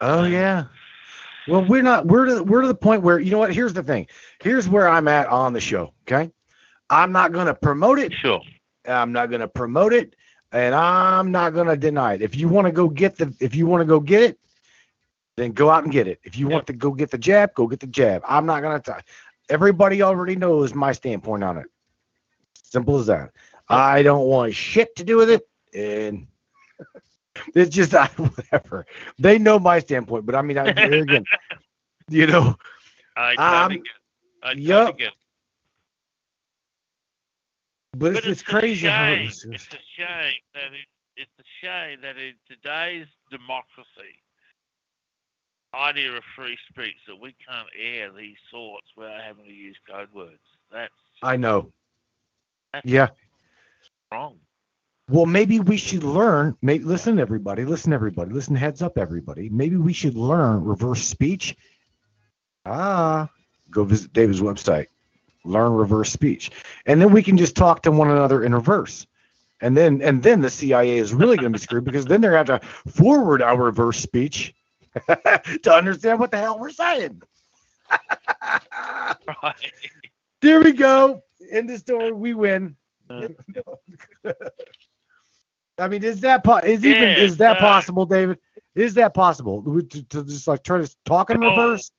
Oh 0.00 0.24
yeah. 0.24 0.64
Well, 1.48 1.64
we're 1.64 1.82
not. 1.82 2.06
We're 2.06 2.26
to 2.26 2.42
we're 2.44 2.60
to 2.62 2.68
the 2.68 2.74
point 2.74 3.02
where 3.02 3.18
you 3.18 3.30
know 3.30 3.38
what? 3.38 3.54
Here's 3.54 3.72
the 3.72 3.82
thing. 3.82 4.06
Here's 4.40 4.68
where 4.68 4.86
I'm 4.86 5.08
at 5.08 5.26
on 5.28 5.52
the 5.54 5.60
show. 5.60 5.94
Okay, 6.06 6.30
I'm 6.90 7.12
not 7.12 7.32
going 7.32 7.46
to 7.46 7.54
promote 7.54 7.98
it. 7.98 8.12
Sure. 8.12 8.40
I'm 8.86 9.12
not 9.12 9.30
going 9.30 9.40
to 9.40 9.48
promote 9.48 9.92
it, 9.92 10.16
and 10.52 10.74
I'm 10.74 11.30
not 11.30 11.54
going 11.54 11.68
to 11.68 11.76
deny 11.76 12.14
it. 12.14 12.22
If 12.22 12.34
you 12.34 12.48
want 12.48 12.66
to 12.66 12.72
go 12.72 12.88
get 12.88 13.16
the, 13.16 13.32
if 13.40 13.54
you 13.54 13.66
want 13.66 13.80
to 13.82 13.84
go 13.86 14.00
get 14.00 14.22
it, 14.22 14.38
then 15.36 15.52
go 15.52 15.70
out 15.70 15.84
and 15.84 15.92
get 15.92 16.06
it. 16.08 16.18
If 16.24 16.36
you 16.36 16.48
want 16.48 16.66
to 16.66 16.72
go 16.72 16.90
get 16.90 17.10
the 17.10 17.18
jab, 17.18 17.54
go 17.54 17.66
get 17.66 17.80
the 17.80 17.86
jab. 17.86 18.22
I'm 18.26 18.46
not 18.46 18.62
going 18.62 18.80
to. 18.80 19.02
Everybody 19.48 20.02
already 20.02 20.36
knows 20.36 20.74
my 20.74 20.92
standpoint 20.92 21.44
on 21.44 21.58
it. 21.58 21.66
Simple 22.62 22.98
as 22.98 23.06
that. 23.06 23.30
I 23.68 24.02
don't 24.02 24.26
want 24.26 24.54
shit 24.54 24.96
to 24.96 25.04
do 25.04 25.16
with 25.16 25.30
it, 25.30 25.48
and 25.74 26.26
it's 27.54 27.74
just 27.74 27.94
I, 27.94 28.06
whatever. 28.06 28.86
They 29.18 29.38
know 29.38 29.58
my 29.58 29.78
standpoint, 29.78 30.26
but 30.26 30.34
I 30.34 30.42
mean, 30.42 30.58
I, 30.58 30.72
here 30.72 31.02
again, 31.02 31.24
you 32.08 32.26
know, 32.26 32.56
I 33.16 33.34
Um, 33.36 33.82
totally 37.98 38.02
get. 38.02 38.12
I 38.12 38.12
totally 38.14 38.14
yup. 38.14 38.14
get. 38.14 38.14
but, 38.14 38.16
it's, 38.16 38.26
it's 38.26 38.42
crazy 38.42 38.86
shame. 38.86 39.28
it's, 39.28 39.44
It's 39.44 39.66
a 39.74 39.78
shame 39.96 40.34
that 40.54 40.72
it, 40.72 40.86
it's 41.16 41.32
a 41.38 41.44
shame 41.62 42.00
that 42.02 42.16
in 42.16 42.34
today's 42.48 43.06
democracy, 43.30 44.16
idea 45.74 46.12
of 46.12 46.22
free 46.36 46.56
speech, 46.68 46.96
that 47.06 47.20
we 47.20 47.34
can't 47.48 47.68
air 47.78 48.10
these 48.12 48.36
thoughts 48.50 48.86
without 48.96 49.20
having 49.22 49.44
to 49.44 49.52
use 49.52 49.76
code 49.90 50.08
words. 50.14 50.40
That's 50.72 50.92
I 51.22 51.36
know. 51.36 51.72
That's 52.72 52.86
Yeah. 52.86 53.08
wrong. 54.12 54.36
Well, 55.08 55.26
maybe 55.26 55.58
we 55.58 55.76
should 55.76 56.04
learn. 56.04 56.56
Maybe 56.62 56.84
listen, 56.84 57.18
everybody. 57.18 57.64
Listen, 57.64 57.92
everybody. 57.92 58.32
Listen, 58.32 58.54
heads 58.54 58.80
up, 58.80 58.96
everybody. 58.96 59.48
Maybe 59.48 59.76
we 59.76 59.92
should 59.92 60.14
learn 60.14 60.62
reverse 60.64 61.02
speech. 61.04 61.56
Ah, 62.64 63.28
go 63.70 63.82
visit 63.84 64.12
David's 64.12 64.40
website. 64.40 64.86
Learn 65.44 65.72
reverse 65.72 66.12
speech, 66.12 66.50
and 66.86 67.00
then 67.00 67.12
we 67.12 67.22
can 67.22 67.36
just 67.38 67.56
talk 67.56 67.82
to 67.82 67.90
one 67.90 68.10
another 68.10 68.44
in 68.44 68.54
reverse. 68.54 69.06
And 69.62 69.76
then, 69.76 70.00
and 70.02 70.22
then 70.22 70.40
the 70.40 70.48
CIA 70.50 70.98
is 70.98 71.12
really 71.12 71.36
going 71.36 71.52
to 71.52 71.58
be 71.58 71.62
screwed 71.62 71.84
because 71.84 72.04
then 72.06 72.20
they're 72.20 72.30
going 72.32 72.46
to 72.46 72.52
have 72.52 72.60
to 72.62 72.66
forward 72.92 73.42
our 73.42 73.56
reverse 73.62 73.98
speech 73.98 74.54
to 75.08 75.72
understand 75.72 76.18
what 76.18 76.30
the 76.30 76.38
hell 76.38 76.58
we're 76.58 76.70
saying. 76.70 77.20
Right. 79.42 79.72
There 80.42 80.60
we 80.60 80.72
go. 80.72 81.22
End 81.50 81.68
the 81.68 81.78
story. 81.78 82.12
We 82.12 82.34
win. 82.34 82.76
I 85.78 85.88
mean, 85.88 86.04
is 86.04 86.20
that 86.20 86.44
po- 86.44 86.58
is 86.58 86.84
even 86.84 87.10
Yeah, 87.10 87.16
is 87.16 87.36
that 87.38 87.56
uh, 87.56 87.60
possible, 87.60 88.04
David? 88.06 88.38
Is 88.74 88.94
that 88.94 89.14
possible 89.14 89.62
to, 89.62 89.82
to, 89.82 90.02
to 90.04 90.24
just 90.24 90.46
like 90.46 90.62
try 90.62 90.78
to 90.78 90.96
talk 91.04 91.30
in 91.30 91.42
Oh. 91.42 91.48
reverse? 91.50 91.90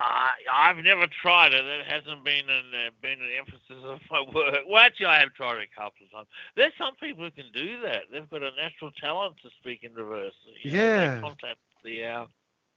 I 0.00 0.30
I've 0.52 0.78
never 0.78 1.06
tried 1.06 1.54
it. 1.54 1.64
It 1.64 1.86
hasn't 1.86 2.24
been 2.24 2.48
an 2.48 2.64
uh, 2.74 2.90
been 3.00 3.20
an 3.20 3.30
emphasis 3.38 3.84
of 3.84 4.00
my 4.10 4.22
work. 4.34 4.54
Well, 4.68 4.82
actually, 4.82 5.06
I 5.06 5.20
have 5.20 5.32
tried 5.34 5.58
it 5.58 5.68
a 5.72 5.80
couple 5.80 6.06
of 6.06 6.12
times. 6.12 6.28
There's 6.56 6.72
some 6.76 6.94
people 6.96 7.24
who 7.24 7.30
can 7.30 7.50
do 7.52 7.80
that. 7.82 8.02
They've 8.12 8.28
got 8.28 8.42
a 8.42 8.50
natural 8.60 8.90
talent 9.00 9.36
to 9.42 9.50
speak 9.60 9.84
in 9.84 9.94
reverse. 9.94 10.34
You 10.62 10.72
know, 10.72 10.76
Yeah. 10.76 11.20
Contact 11.20 11.58
the 11.84 12.04
uh, 12.04 12.26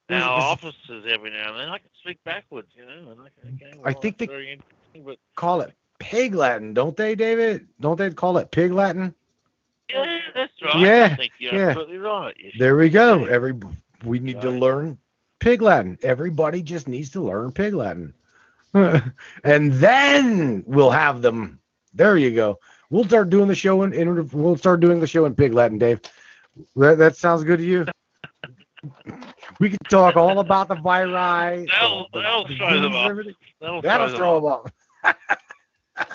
our 0.09 0.41
officers 0.41 1.05
every 1.09 1.31
now 1.31 1.51
and 1.51 1.59
then. 1.59 1.69
I 1.69 1.79
can 1.79 1.89
speak 2.01 2.23
backwards, 2.23 2.69
you 2.75 2.85
know. 2.85 3.11
And 3.11 3.21
I 3.21 3.29
can, 3.41 3.59
okay, 3.61 3.79
I 3.83 3.93
think 3.93 4.17
they- 4.17 4.27
very 4.27 4.51
interesting, 4.51 5.03
but 5.03 5.17
Call 5.35 5.61
it 5.61 5.73
pig 5.99 6.35
Latin, 6.35 6.73
don't 6.73 6.95
they, 6.95 7.15
David? 7.15 7.67
Don't 7.79 7.97
they 7.97 8.09
call 8.11 8.37
it 8.37 8.51
pig 8.51 8.71
Latin? 8.71 9.13
yeah, 9.89 10.19
that's 10.35 10.51
right. 10.61 10.79
Yeah, 10.79 11.09
I 11.11 11.15
think 11.15 11.31
you're 11.39 11.55
yeah. 11.55 11.67
absolutely 11.69 11.97
right. 11.97 12.35
There 12.59 12.75
we 12.75 12.89
go. 12.89 13.25
Every 13.25 13.53
we 14.03 14.19
need 14.19 14.41
to 14.41 14.51
learn 14.51 14.97
pig 15.39 15.61
Latin. 15.61 15.97
Everybody 16.03 16.61
just 16.61 16.87
needs 16.87 17.09
to 17.11 17.21
learn 17.21 17.51
pig 17.51 17.73
Latin, 17.73 18.13
and 18.73 19.73
then 19.73 20.63
we'll 20.65 20.91
have 20.91 21.21
them. 21.21 21.59
There 21.93 22.17
you 22.17 22.33
go. 22.33 22.59
We'll 22.89 23.05
start 23.05 23.29
doing 23.29 23.47
the 23.47 23.55
show 23.55 23.83
in, 23.83 23.93
in 23.93 24.29
we'll 24.29 24.57
start 24.57 24.79
doing 24.79 24.99
the 24.99 25.07
show 25.07 25.25
in 25.25 25.35
pig 25.35 25.53
Latin, 25.53 25.77
Dave. 25.77 25.99
That, 26.75 26.97
that 26.97 27.15
sounds 27.15 27.43
good 27.43 27.59
to 27.59 27.65
you. 27.65 27.85
we 29.59 29.69
can 29.69 29.79
talk 29.89 30.15
all 30.15 30.39
about 30.39 30.67
the 30.67 30.75
viri. 30.75 31.11
That'll, 31.11 32.07
that'll 32.13 32.47
throw 32.47 32.81
them 32.81 32.95
off. 32.95 33.11
That'll, 33.59 33.81
That'll 33.81 34.15
throw 34.15 34.35
them 34.35 34.45
off. 34.45 34.71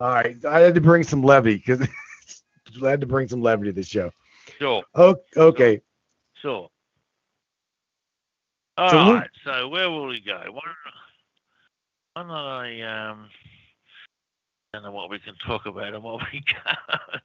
all 0.00 0.10
right, 0.10 0.44
I 0.44 0.60
had 0.60 0.74
to 0.74 0.80
bring 0.80 1.02
some 1.02 1.22
levity 1.22 1.56
because 1.56 1.86
I 2.82 2.90
had 2.90 3.00
to 3.00 3.06
bring 3.06 3.28
some 3.28 3.42
levity 3.42 3.70
to 3.70 3.74
the 3.74 3.84
show. 3.84 4.10
Sure, 4.58 4.82
okay. 5.36 5.80
sure. 6.34 6.68
All 8.80 8.92
So 8.92 8.98
right. 8.98 9.30
So 9.44 9.68
where 9.68 9.90
will 9.90 10.08
we 10.08 10.20
go? 10.20 10.40
Why 10.50 10.60
don't, 10.66 10.94
why 12.14 12.22
don't 12.22 12.30
I 12.30 13.10
um? 13.10 13.30
I 14.74 14.78
don't 14.78 14.84
know 14.84 14.92
what 14.92 15.10
we 15.10 15.18
can 15.20 15.34
talk 15.46 15.66
about 15.66 15.94
and 15.94 16.02
what 16.02 16.22
we 16.32 16.42
can't. 16.46 17.22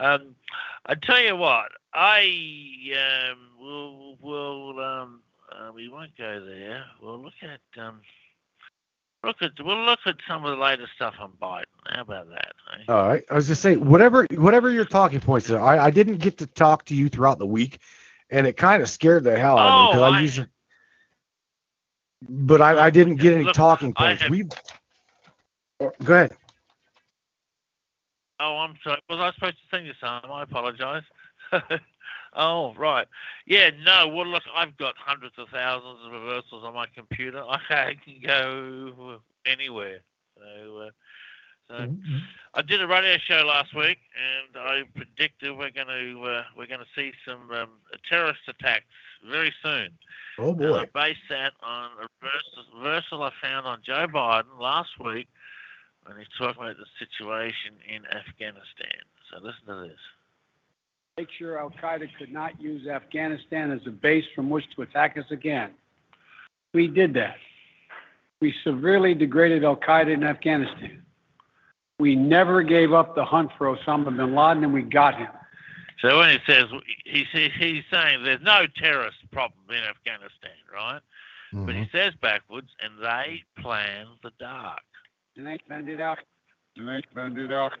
um, 0.00 0.36
I 0.86 0.94
tell 0.94 1.20
you 1.20 1.36
what, 1.36 1.72
I 1.94 2.24
um 3.32 3.38
will 3.60 4.16
will 4.20 4.80
um 4.84 5.22
uh, 5.52 5.72
we 5.74 5.88
won't 5.88 6.16
go 6.16 6.44
there. 6.44 6.84
We'll 7.02 7.22
look 7.22 7.34
at 7.42 7.80
um 7.80 8.00
look 9.24 9.36
at 9.42 9.52
we'll 9.60 9.84
look 9.84 10.00
at 10.06 10.16
some 10.28 10.44
of 10.44 10.56
the 10.56 10.62
latest 10.62 10.92
stuff 10.94 11.14
on 11.20 11.32
Biden. 11.40 11.64
How 11.86 12.02
about 12.02 12.28
that? 12.30 12.54
eh? 12.74 12.84
All 12.88 13.08
right. 13.08 13.24
I 13.30 13.34
was 13.34 13.46
just 13.48 13.62
saying, 13.62 13.84
whatever 13.84 14.26
whatever 14.34 14.70
your 14.70 14.84
talking 14.84 15.20
points 15.20 15.50
are, 15.50 15.60
I, 15.60 15.86
I 15.86 15.90
didn't 15.90 16.18
get 16.18 16.38
to 16.38 16.46
talk 16.46 16.84
to 16.86 16.94
you 16.94 17.08
throughout 17.08 17.38
the 17.38 17.46
week, 17.46 17.80
and 18.30 18.46
it 18.46 18.56
kind 18.56 18.82
of 18.82 18.90
scared 18.90 19.24
the 19.24 19.38
hell 19.38 19.58
out 19.58 19.68
of 19.68 19.74
me 19.74 19.82
Oh, 19.82 19.88
because 19.88 20.02
I, 20.02 20.10
I- 20.10 20.20
usually, 20.22 20.48
but 22.22 22.60
I, 22.60 22.86
I 22.86 22.90
didn't 22.90 23.16
get 23.16 23.34
any 23.34 23.44
Look, 23.44 23.54
talking 23.54 23.92
points. 23.92 24.28
We 24.28 24.44
go 26.04 26.14
ahead. 26.14 26.32
Oh, 28.38 28.56
I'm 28.58 28.74
sorry. 28.82 29.00
Was 29.08 29.18
I 29.18 29.32
supposed 29.34 29.56
to 29.56 29.76
sing 29.76 29.86
you 29.86 29.92
something? 30.00 30.30
I 30.30 30.42
apologise. 30.42 31.04
oh, 32.34 32.74
right. 32.74 33.06
Yeah, 33.46 33.70
no. 33.82 34.08
Well, 34.08 34.26
look, 34.26 34.42
I've 34.54 34.76
got 34.76 34.94
hundreds 34.98 35.34
of 35.38 35.48
thousands 35.48 36.00
of 36.04 36.12
reversals 36.12 36.64
on 36.64 36.74
my 36.74 36.86
computer. 36.94 37.42
I 37.48 37.96
can 38.04 38.20
go 38.22 39.20
anywhere. 39.46 40.00
So, 40.36 40.78
uh, 40.78 40.90
so 41.68 41.88
I 42.54 42.62
did 42.62 42.82
a 42.82 42.86
radio 42.86 43.16
show 43.18 43.42
last 43.46 43.74
week, 43.74 43.98
and 44.14 44.62
I 44.62 44.82
predicted 44.94 45.56
we're 45.56 45.70
going 45.70 45.88
to 45.88 46.22
uh, 46.22 46.42
we're 46.56 46.66
going 46.66 46.80
to 46.80 46.86
see 46.94 47.12
some 47.26 47.50
um, 47.50 47.70
terrorist 48.08 48.40
attacks 48.48 48.84
very 49.28 49.52
soon. 49.62 49.90
Oh 50.38 50.50
And 50.50 50.74
I 50.74 50.84
based 50.92 51.20
that 51.30 51.52
on 51.62 51.90
a 51.98 52.06
reversal, 52.22 52.78
reversal 52.78 53.22
I 53.22 53.30
found 53.40 53.66
on 53.66 53.80
Joe 53.84 54.06
Biden 54.06 54.60
last 54.60 54.90
week 55.02 55.28
when 56.04 56.18
he's 56.18 56.26
talking 56.38 56.62
about 56.62 56.76
the 56.76 56.86
situation 56.98 57.72
in 57.88 58.04
Afghanistan. 58.06 59.00
So 59.30 59.38
listen 59.38 59.66
to 59.66 59.88
this. 59.88 59.98
make 61.16 61.28
sure 61.38 61.58
Al 61.58 61.70
Qaeda 61.70 62.08
could 62.18 62.32
not 62.32 62.60
use 62.60 62.86
Afghanistan 62.86 63.70
as 63.70 63.80
a 63.86 63.90
base 63.90 64.24
from 64.34 64.50
which 64.50 64.64
to 64.76 64.82
attack 64.82 65.16
us 65.16 65.24
again. 65.30 65.70
We 66.74 66.88
did 66.88 67.14
that. 67.14 67.36
We 68.40 68.54
severely 68.62 69.14
degraded 69.14 69.64
Al 69.64 69.76
Qaeda 69.76 70.12
in 70.12 70.22
Afghanistan. 70.22 71.02
We 71.98 72.14
never 72.14 72.62
gave 72.62 72.92
up 72.92 73.14
the 73.14 73.24
hunt 73.24 73.50
for 73.56 73.74
Osama 73.74 74.14
bin 74.14 74.34
Laden, 74.34 74.64
and 74.64 74.74
we 74.74 74.82
got 74.82 75.16
him. 75.16 75.28
So 76.00 76.18
when 76.18 76.30
he 76.30 76.38
says 76.46 76.64
he, 77.04 77.24
he 77.32 77.48
he's 77.58 77.84
saying 77.90 78.24
there's 78.24 78.42
no 78.42 78.66
terrorist 78.76 79.18
problem 79.32 79.60
in 79.70 79.82
Afghanistan, 79.84 80.58
right? 80.72 81.00
But 81.52 81.74
he 81.74 81.82
mm-hmm. 81.82 81.96
says 81.96 82.12
backwards, 82.20 82.68
and 82.82 83.02
they 83.02 83.42
plan 83.62 84.06
the 84.22 84.30
dark. 84.38 84.82
They 85.36 85.58
found 85.68 85.88
it 85.88 86.00
out. 86.00 86.18
They 86.76 87.00
spend 87.10 87.38
it 87.38 87.52
out. 87.52 87.72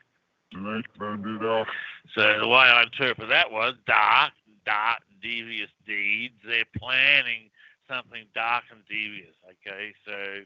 They 0.52 0.82
spend 0.94 1.26
it 1.26 1.42
out. 1.42 1.66
So 2.14 2.38
the 2.40 2.48
way 2.48 2.56
I 2.56 2.84
interpret 2.84 3.28
that 3.28 3.50
was 3.50 3.74
dark, 3.86 4.32
dark, 4.64 5.00
devious 5.20 5.70
deeds. 5.86 6.34
They're 6.46 6.64
planning 6.78 7.50
something 7.88 8.24
dark 8.34 8.64
and 8.70 8.80
devious. 8.88 9.34
Okay, 9.44 9.92
so 10.06 10.42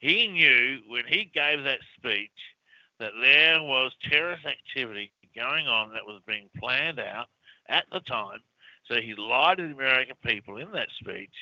he 0.00 0.28
knew 0.28 0.80
when 0.88 1.04
he 1.06 1.30
gave 1.32 1.64
that 1.64 1.80
speech 1.96 2.30
that 3.00 3.12
there 3.20 3.62
was 3.62 3.92
terrorist 4.08 4.46
activity 4.46 5.10
going 5.34 5.68
on 5.68 5.92
that 5.92 6.06
was 6.06 6.20
being 6.26 6.48
planned 6.58 7.00
out 7.00 7.26
at 7.68 7.84
the 7.92 8.00
time. 8.00 8.38
So 8.88 9.00
he 9.00 9.14
lied 9.14 9.58
to 9.58 9.68
the 9.68 9.74
American 9.74 10.16
people 10.24 10.56
in 10.58 10.70
that 10.72 10.88
speech. 11.00 11.34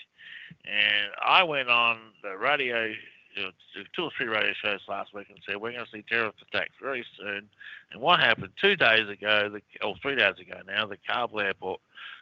And 0.65 1.11
I 1.25 1.43
went 1.43 1.71
on 1.71 1.99
the 2.23 2.37
radio, 2.37 2.87
you 3.35 3.43
know, 3.43 3.51
two 3.95 4.05
or 4.05 4.11
three 4.17 4.27
radio 4.27 4.53
shows 4.63 4.81
last 4.89 5.15
week 5.15 5.27
and 5.31 5.39
said, 5.47 5.57
we're 5.57 5.73
going 5.73 5.85
to 5.85 5.91
see 5.91 6.05
terrorist 6.09 6.39
attacks 6.53 6.75
very 6.83 7.05
soon. 7.19 7.49
And 7.93 8.01
what 8.01 8.21
happened 8.21 8.53
two 8.61 8.77
days 8.77 9.09
ago, 9.09 9.49
the, 9.49 9.63
or 9.87 9.95
three 10.03 10.17
days 10.17 10.35
ago 10.41 10.61
now, 10.67 10.87
the 10.87 10.99
Kabul 11.09 11.41
airport 11.41 11.81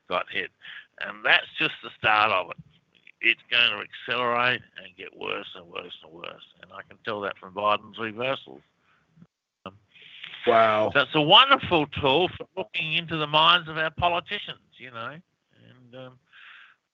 got 0.09 0.27
hit. 0.31 0.51
And 1.01 1.25
that's 1.25 1.47
just 1.59 1.75
the 1.83 1.91
start 1.99 2.31
of 2.31 2.51
it. 2.51 2.57
It's 3.21 3.41
going 3.51 3.71
to 3.73 3.85
accelerate 3.85 4.63
and 4.83 4.97
get 4.97 5.19
worse 5.19 5.49
and 5.57 5.67
worse 5.67 5.97
and 6.05 6.13
worse. 6.13 6.47
And 6.63 6.71
I 6.73 6.83
can 6.89 6.99
tell 7.05 7.21
that 7.23 7.37
from 7.39 7.55
Biden's 7.55 7.99
reversals. 7.99 8.61
Wow. 10.49 10.91
So 10.95 11.01
it's 11.01 11.15
a 11.15 11.21
wonderful 11.21 11.87
tool 11.87 12.29
for 12.37 12.47
looking 12.57 12.95
into 12.95 13.17
the 13.17 13.27
minds 13.27 13.69
of 13.69 13.77
our 13.77 13.91
politicians, 13.91 14.59
you 14.79 14.91
know, 14.91 15.11
and 15.11 15.95
um, 15.95 16.19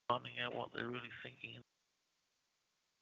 finding 0.09 0.32
out 0.44 0.55
what 0.55 0.68
they're 0.74 0.86
really 0.86 1.00
thinking. 1.22 1.61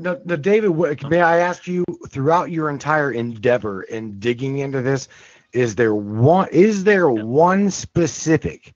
Now, 0.00 0.18
now, 0.24 0.36
David, 0.36 0.70
what- 0.70 1.08
may 1.08 1.20
I 1.20 1.38
ask 1.38 1.66
you 1.66 1.84
throughout 2.08 2.50
your 2.50 2.70
entire 2.70 3.12
endeavor 3.12 3.82
in 3.82 4.18
digging 4.18 4.58
into 4.58 4.82
this, 4.82 5.08
is 5.52 5.74
there 5.74 5.94
one 5.94 6.48
is 6.50 6.84
there 6.84 7.10
one 7.10 7.70
specific 7.70 8.74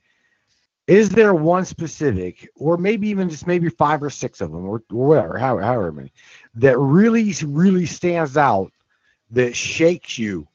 is 0.87 1.09
there 1.09 1.35
one 1.35 1.65
specific 1.65 2.49
or 2.55 2.77
maybe 2.77 3.09
even 3.09 3.29
just 3.29 3.47
maybe 3.47 3.69
five 3.69 4.03
or 4.03 4.11
six 4.11 4.41
of 4.41 4.53
them 4.53 4.65
or, 4.67 4.83
or 4.93 5.09
whatever 5.09 5.39
however, 5.39 5.63
however 5.63 5.93
many 5.93 6.13
that 6.55 6.79
really 6.79 7.35
really 7.45 7.87
stands 7.87 8.37
out 8.37 8.71
that 9.31 9.57
shakes 9.57 10.19
you 10.19 10.47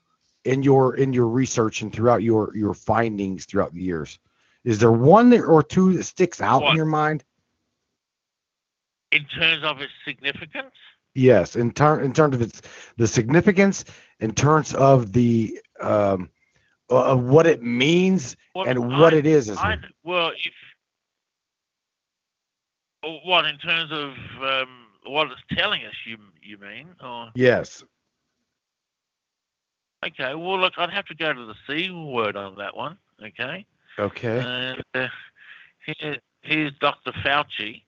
in 0.46 0.64
your 0.64 0.96
in 0.96 1.14
your 1.14 1.28
research 1.28 1.82
and 1.82 1.94
throughout 1.94 2.22
your 2.24 2.56
your 2.56 2.74
findings 2.74 3.46
throughout 3.46 3.74
the 3.74 3.82
years 3.82 4.20
is 4.64 4.80
there 4.80 4.92
one 4.92 5.34
or 5.42 5.62
two 5.64 5.94
that 5.94 6.04
sticks 6.04 6.42
out 6.42 6.64
in 6.70 6.76
your 6.76 6.86
mind 6.86 7.24
In 9.12 9.26
terms 9.26 9.64
of 9.64 9.82
its 9.82 9.92
significance, 10.06 10.74
Yes, 11.14 11.56
in 11.58 11.72
turn 11.72 12.04
in 12.06 12.14
terms 12.14 12.36
of 12.36 12.42
its 12.42 12.62
the 12.96 13.08
significance, 13.08 13.84
in 14.22 14.34
terms 14.34 14.74
of 14.74 15.12
the 15.12 15.60
um 15.82 16.30
uh, 16.90 17.12
of 17.14 17.24
what 17.24 17.46
it 17.46 17.62
means 17.62 18.36
Well, 18.56 18.66
and 18.66 18.98
what 19.00 19.14
I- 19.14 19.18
it 19.18 19.26
is. 19.26 19.50
I, 19.50 19.78
well, 20.04 20.30
if 20.30 20.54
oh, 23.04 23.18
what 23.26 23.46
in 23.46 23.58
terms 23.58 23.92
of 23.92 24.12
um, 24.42 24.88
what 25.06 25.28
it's 25.32 25.42
telling 25.52 25.86
us, 25.86 25.94
you 26.06 26.18
you 26.42 26.58
mean? 26.58 26.88
Or 27.04 27.30
yes, 27.36 27.84
Okay, 30.06 30.34
well, 30.34 30.60
look, 30.60 30.74
I'd 30.78 30.90
have 30.90 31.06
to 31.08 31.16
go 31.16 31.32
to 31.32 31.46
the 31.46 31.56
C 31.68 31.92
word 31.92 32.36
on 32.36 32.56
that 32.56 32.76
one. 32.76 32.98
Okay. 33.24 33.66
Okay. 34.00 34.40
And 34.40 34.84
uh, 34.96 35.08
here, 35.86 36.18
here's 36.42 36.74
Dr. 36.80 37.12
Fauci, 37.12 37.84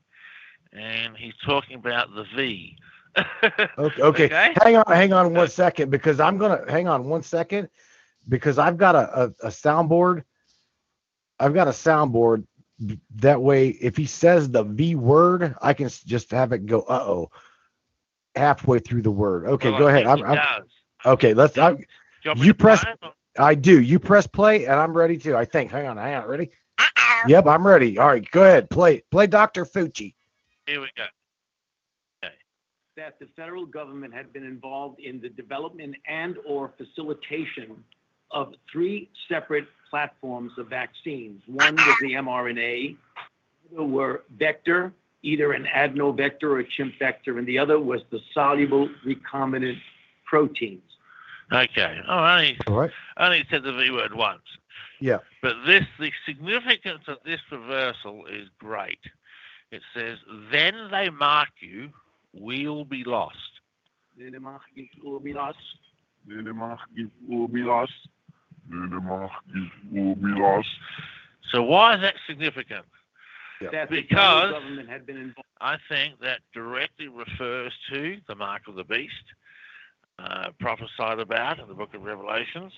and 0.72 1.18
he's 1.18 1.34
talking 1.43 1.76
about 1.76 2.14
the 2.14 2.26
V. 2.36 2.76
Okay, 3.18 3.68
okay. 3.80 4.01
Okay. 4.01 4.53
Hang 4.64 4.78
on, 4.78 4.86
hang 4.88 5.14
on 5.14 5.34
one 5.34 5.47
second 5.47 5.89
because 5.89 6.20
I'm 6.20 6.38
gonna 6.38 6.64
hang 6.70 6.88
on 6.88 7.05
one 7.05 7.22
second 7.22 7.70
because 8.30 8.57
I've 8.57 8.78
got 8.78 8.95
a, 8.95 9.24
a, 9.24 9.47
a 9.47 9.49
soundboard. 9.49 10.24
I've 11.39 11.53
got 11.53 11.68
a 11.68 11.72
soundboard. 11.72 12.45
That 13.16 13.41
way, 13.41 13.70
if 13.70 13.95
he 13.95 14.05
says 14.05 14.49
the 14.49 14.64
V 14.64 14.95
word, 14.95 15.55
I 15.61 15.74
can 15.74 15.89
just 15.89 16.32
have 16.32 16.51
it 16.53 16.66
go 16.66 16.82
uh 16.82 17.03
oh 17.05 17.32
halfway 18.36 18.80
through 18.80 19.03
the 19.03 19.11
word. 19.11 19.45
Okay, 19.45 19.70
Well, 19.70 19.80
go 19.80 19.88
ahead. 19.88 20.07
I'm, 20.07 20.24
I'm 20.24 20.64
okay. 21.05 21.34
Let's. 21.34 21.57
I'm, 21.57 21.84
you, 22.26 22.30
want 22.30 22.39
me 22.41 22.47
you 22.47 22.53
to 22.53 22.57
press. 22.59 22.84
play? 22.84 22.93
I 23.39 23.55
do. 23.55 23.82
You 23.82 23.99
press 23.99 24.28
play, 24.28 24.65
and 24.65 24.76
I'm 24.80 24.93
ready 24.95 25.17
too. 25.17 25.36
I 25.36 25.45
think. 25.45 25.71
Hang 25.71 25.88
on, 25.88 25.97
hang 25.97 26.15
on. 26.15 26.28
Ready? 26.28 26.51
Uh-uh. 26.80 27.24
Yep, 27.28 27.47
I'm 27.47 27.65
ready. 27.65 27.97
All 27.97 28.07
right, 28.07 28.30
go 28.32 28.43
ahead. 28.43 28.69
Play, 28.69 29.03
play, 29.11 29.28
Doctor 29.28 29.65
Fauci. 29.65 30.13
Here 30.67 30.82
we 30.82 30.89
go. 30.97 31.05
that 32.95 33.17
the 33.19 33.28
federal 33.36 33.65
government 33.65 34.13
had 34.13 34.32
been 34.34 34.45
involved 34.45 34.99
in 34.99 35.19
the 35.19 35.30
development 35.30 35.95
and 36.07 36.38
or 36.45 36.71
facilitation 36.78 37.84
of 38.32 38.53
three 38.71 39.09
separate 39.28 39.67
platforms 39.89 40.51
of 40.57 40.69
vaccines. 40.69 41.41
One 41.47 41.76
was 41.76 41.97
the 42.01 42.13
mRNA, 42.13 42.97
the 43.71 43.78
other 43.78 43.86
were 43.86 44.24
vector, 44.38 44.93
either 45.24 45.53
an 45.53 45.65
adenovector 45.76 46.43
or 46.43 46.59
a 46.59 46.67
chimp 46.78 46.93
vector, 46.99 47.39
and 47.39 47.47
the 47.47 47.57
other 47.57 47.80
was 47.80 48.01
the 48.11 48.19
soluble 48.34 48.89
recombinant 49.05 49.80
proteins. 50.26 50.84
Okay. 51.52 52.00
Oh, 52.08 52.26
only, 52.26 52.58
All 52.68 52.76
right. 52.76 52.91
Only 53.18 53.46
said 53.50 53.64
the 53.64 53.74
V 53.74 53.91
word 53.91 54.14
once. 54.14 54.41
Yeah. 55.00 55.18
But 55.41 55.56
this, 55.66 55.86
the 56.00 56.12
significance 56.26 57.04
of 57.08 57.18
this 57.26 57.41
reversal 57.52 58.26
is 58.28 58.48
great. 58.58 59.00
It 59.72 59.82
says, 59.94 60.18
then 60.52 60.89
they 60.91 61.10
mark 61.10 61.50
you, 61.60 61.89
we'll 62.34 62.86
be 62.86 63.04
lost. 63.04 63.38
Nee, 64.16 64.39
mag 64.39 64.62
ik 64.76 64.91
will 65.02 65.20
be 65.20 65.34
lost. 65.34 65.78
Nee, 66.26 66.54
mag 66.54 66.80
ik 66.94 67.10
will 67.28 67.48
be 67.48 67.64
lost. 67.64 68.08
Nee, 68.70 69.00
mag 69.00 69.41
ik 69.54 69.72
will 69.89 70.16
be 70.16 70.28
lost. 70.28 70.70
So 71.52 71.64
why 71.64 71.96
is 71.96 72.02
that 72.02 72.16
significant? 72.28 72.86
That 73.72 73.89
the 73.89 74.02
Because 74.02 74.52
government 74.52 74.89
had 74.89 75.06
been 75.06 75.18
involved. 75.18 75.48
I 75.62 75.78
think 75.89 76.20
that 76.20 76.39
directly 76.54 77.08
refers 77.08 77.74
to 77.91 78.18
the 78.28 78.36
mark 78.36 78.68
of 78.68 78.76
the 78.76 78.84
beast, 78.84 79.34
uh, 80.20 80.49
prophesied 80.59 81.20
about 81.20 81.59
in 81.59 81.68
the 81.68 81.74
book 81.74 81.93
of 81.93 82.03
Revelations. 82.03 82.74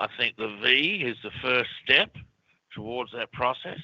I 0.00 0.08
think 0.18 0.36
the 0.36 0.56
V 0.62 1.04
is 1.06 1.16
the 1.22 1.30
first 1.42 1.70
step 1.84 2.10
towards 2.74 3.12
that 3.12 3.32
process. 3.32 3.78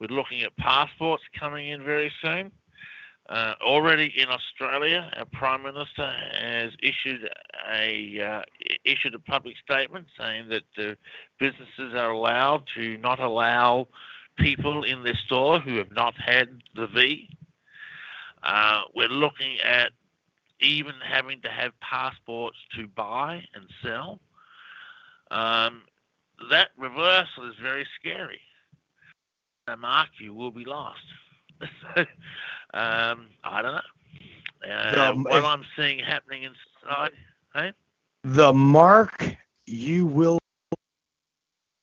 We're 0.00 0.08
looking 0.08 0.42
at 0.42 0.56
passports 0.56 1.22
coming 1.38 1.68
in 1.68 1.84
very 1.84 2.12
soon. 2.22 2.50
Uh, 3.28 3.54
already 3.60 4.12
in 4.16 4.28
Australia, 4.28 5.10
our 5.16 5.24
Prime 5.26 5.62
Minister 5.62 6.12
has 6.40 6.72
issued 6.82 7.28
a 7.72 8.20
uh, 8.20 8.42
issued 8.84 9.14
a 9.14 9.20
public 9.20 9.54
statement 9.64 10.06
saying 10.18 10.48
that 10.48 10.64
uh, 10.76 10.94
businesses 11.38 11.94
are 11.94 12.10
allowed 12.10 12.64
to 12.74 12.98
not 12.98 13.20
allow 13.20 13.86
people 14.38 14.82
in 14.82 15.04
their 15.04 15.18
store 15.26 15.60
who 15.60 15.76
have 15.76 15.92
not 15.92 16.14
had 16.18 16.48
the 16.74 16.88
V. 16.88 17.28
Uh, 18.42 18.82
we're 18.96 19.06
looking 19.08 19.58
at 19.60 19.92
even 20.62 20.94
having 21.04 21.40
to 21.42 21.48
have 21.48 21.72
passports 21.80 22.56
to 22.76 22.86
buy 22.86 23.42
and 23.54 23.64
sell. 23.82 24.20
Um, 25.30 25.82
that 26.50 26.68
reversal 26.76 27.48
is 27.48 27.54
very 27.60 27.86
scary. 27.98 28.40
The 29.66 29.76
mark 29.76 30.08
you 30.18 30.34
will 30.34 30.50
be 30.50 30.64
lost. 30.64 31.04
um, 32.74 33.28
I 33.44 33.62
don't 33.62 33.74
know. 33.74 33.80
Uh, 34.68 35.10
Um, 35.10 35.24
what 35.24 35.44
I'm 35.44 35.64
seeing 35.76 35.98
happening 35.98 36.44
inside, 36.44 37.12
hey? 37.54 37.72
The 38.24 38.52
mark 38.52 39.36
you 39.66 40.06
will 40.06 40.38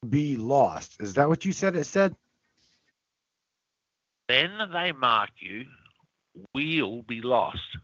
be 0.09 0.37
lost. 0.37 0.95
Is 1.01 1.13
that 1.15 1.27
what 1.27 1.45
you 1.45 1.51
said? 1.51 1.75
It 1.75 1.85
said. 1.85 2.15
Then 4.27 4.51
they 4.71 4.91
mark 4.91 5.31
you, 5.39 5.65
we'll 6.53 7.01
be 7.03 7.21
lost. 7.21 7.77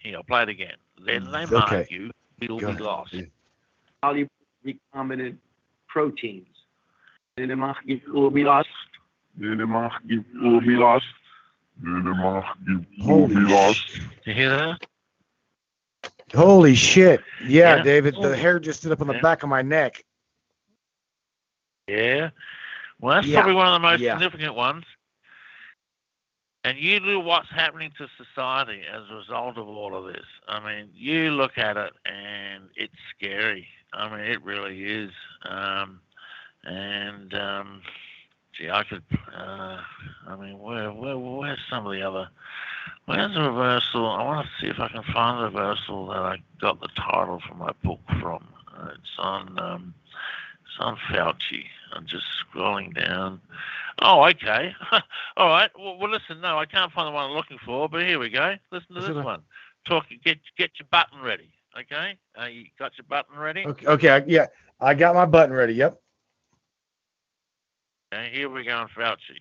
Here, 0.00 0.16
I'll 0.16 0.22
play 0.24 0.42
it 0.42 0.48
again. 0.48 0.76
Then 1.04 1.24
they 1.30 1.46
mark 1.46 1.72
Okay. 1.72 1.86
you, 1.90 2.10
we'll 2.40 2.58
Go 2.58 2.72
be 2.74 2.82
lost. 2.82 3.14
soluble 4.04 4.30
recombinant 4.64 5.36
proteins. 5.88 6.46
Nee, 7.36 7.54
mag 7.54 7.76
ik 7.86 8.06
will 8.06 8.30
be 8.30 8.42
lost. 8.44 8.68
Nee, 9.34 9.54
mag 9.66 10.00
ik 10.06 10.24
will 10.32 10.60
be 10.60 10.76
lost. 10.76 11.06
Nee, 11.80 12.00
mag 12.14 12.56
ik 12.66 12.84
will 12.98 13.26
be 13.28 13.34
Holy 13.34 13.48
lost. 13.50 14.00
You 14.24 14.34
hear 14.34 14.56
that? 14.56 14.86
Holy 16.34 16.74
shit! 16.74 17.20
Yeah, 17.42 17.76
Yeah. 17.76 17.82
David, 17.82 18.14
the 18.14 18.28
oh. 18.30 18.32
hair 18.34 18.58
just 18.58 18.78
stood 18.80 18.92
up 18.92 19.00
on 19.00 19.06
the 19.06 19.14
Yeah. 19.14 19.20
back 19.22 19.42
of 19.42 19.48
my 19.50 19.62
neck. 19.62 20.04
Yeah. 21.86 22.30
Well, 23.00 23.14
that's 23.14 23.26
Yeah. 23.26 23.40
probably 23.40 23.54
one 23.56 23.66
of 23.66 23.72
the 23.74 23.78
most 23.88 24.00
Yeah. 24.00 24.12
significant 24.14 24.54
ones. 24.54 24.84
And 26.64 26.78
you 26.78 27.00
look 27.00 27.24
what's 27.24 27.50
happening 27.50 27.90
to 27.98 28.06
society 28.16 28.82
as 28.92 29.02
a 29.10 29.16
result 29.16 29.58
of 29.58 29.66
all 29.66 29.96
of 29.96 30.12
this. 30.12 30.24
I 30.46 30.64
mean, 30.64 30.90
you 30.94 31.32
look 31.32 31.58
at 31.58 31.76
it 31.76 31.92
and 32.06 32.64
it's 32.76 32.94
scary. 33.16 33.66
I 33.92 34.08
mean, 34.08 34.20
it 34.20 34.42
really 34.44 34.84
is. 34.84 35.10
Um, 35.44 36.00
and 36.64 37.34
um, 37.34 37.82
gee, 38.56 38.70
I 38.70 38.84
could. 38.84 39.02
Uh, 39.36 39.80
I 40.28 40.36
mean, 40.36 40.58
where, 40.60 40.92
where, 40.92 41.18
where's 41.18 41.58
some 41.68 41.86
of 41.86 41.92
the 41.92 42.02
other? 42.02 42.28
Where's 43.06 43.34
the 43.34 43.42
reversal? 43.42 44.08
I 44.08 44.22
want 44.22 44.46
to 44.46 44.52
see 44.60 44.70
if 44.70 44.78
I 44.78 44.88
can 44.88 45.02
find 45.12 45.40
the 45.40 45.58
reversal 45.58 46.06
that 46.08 46.18
I 46.18 46.36
got 46.60 46.80
the 46.80 46.88
title 46.96 47.40
for 47.46 47.54
my 47.54 47.72
book 47.82 48.00
from. 48.20 48.46
Uh, 48.72 48.90
it's 48.94 49.18
on. 49.18 49.58
Um, 49.58 49.94
it's 50.64 50.78
on 50.78 50.96
Fauci. 51.10 51.64
I'm 51.92 52.06
just 52.06 52.24
scrolling 52.44 52.94
down. 52.94 53.40
Oh, 54.00 54.24
okay. 54.28 54.74
All 55.36 55.48
right. 55.48 55.70
Well, 55.78 55.98
well, 55.98 56.10
listen. 56.10 56.40
No, 56.40 56.58
I 56.58 56.66
can't 56.66 56.92
find 56.92 57.08
the 57.08 57.12
one 57.12 57.30
I'm 57.30 57.36
looking 57.36 57.58
for, 57.64 57.88
but 57.88 58.02
here 58.02 58.18
we 58.18 58.30
go. 58.30 58.54
Listen 58.70 58.88
to 58.88 58.94
That's 58.94 59.06
this 59.08 59.16
okay. 59.16 59.24
one. 59.24 59.42
Talk. 59.86 60.06
Get 60.24 60.38
get 60.56 60.70
your 60.78 60.86
button 60.90 61.20
ready. 61.22 61.50
Okay. 61.78 62.16
Uh, 62.40 62.46
you 62.46 62.66
got 62.78 62.92
your 62.96 63.04
button 63.08 63.38
ready? 63.38 63.64
Okay, 63.66 63.86
okay, 63.86 64.24
yeah, 64.26 64.46
I 64.80 64.94
got 64.94 65.14
my 65.14 65.24
button 65.24 65.54
ready. 65.54 65.74
Yep. 65.74 66.00
Okay. 68.12 68.30
Here 68.32 68.50
we 68.50 68.64
go 68.64 68.76
on 68.76 68.88
Fauci. 68.96 69.40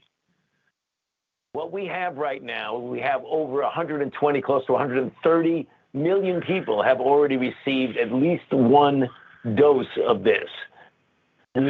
What 1.53 1.73
we 1.73 1.85
have 1.87 2.15
right 2.15 2.41
now, 2.41 2.77
we 2.77 3.01
have 3.01 3.21
over 3.25 3.61
120, 3.61 4.41
close 4.41 4.65
to 4.67 4.71
130 4.71 5.67
million 5.93 6.41
people 6.41 6.81
have 6.81 7.01
already 7.01 7.35
received 7.35 7.97
at 7.97 8.13
least 8.13 8.45
one 8.51 9.09
dose 9.55 9.85
of 10.07 10.23
this. 10.23 10.49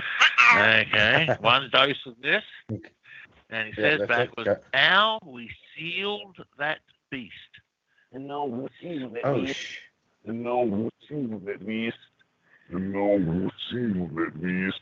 Okay. 0.53 1.35
one 1.39 1.69
dose 1.71 1.95
of 2.05 2.15
this. 2.21 2.43
And 3.49 3.67
he 3.73 3.81
Yeah, 3.81 3.97
says 3.97 4.07
back 4.07 4.29
it. 4.29 4.37
was 4.37 4.47
Okay. 4.47 4.61
now 4.73 5.19
we 5.25 5.49
sealed 5.77 6.37
that 6.57 6.79
beast. 7.09 7.33
And 8.13 8.27
no, 8.27 8.45
we 8.45 8.67
sealed 8.81 9.13
that 9.15 9.25
Oh, 9.25 9.33
beast. 9.33 9.55
sh- 9.55 9.79
No, 10.25 10.61
we 10.63 10.89
sealed 11.07 11.45
that 11.45 11.65
beast. 11.65 11.97
No, 12.69 13.15
we 13.15 13.49
sealed 13.69 14.15
that 14.15 14.41
beast. 14.41 14.79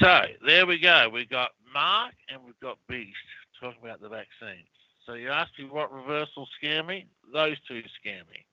So 0.00 0.26
there 0.46 0.66
we 0.66 0.78
go. 0.78 1.08
We've 1.12 1.28
got 1.28 1.52
Mark 1.72 2.14
and 2.28 2.42
we've 2.44 2.58
got 2.60 2.78
Beast 2.88 3.16
talking 3.60 3.80
about 3.82 4.00
the 4.00 4.08
vaccines. 4.08 4.68
So 5.06 5.14
you 5.14 5.30
asked 5.30 5.58
me 5.58 5.66
what 5.66 5.92
reversals 5.92 6.48
scare 6.56 6.82
me? 6.82 7.06
Those 7.32 7.56
two 7.68 7.82
scare 8.00 8.22
me. 8.30 8.44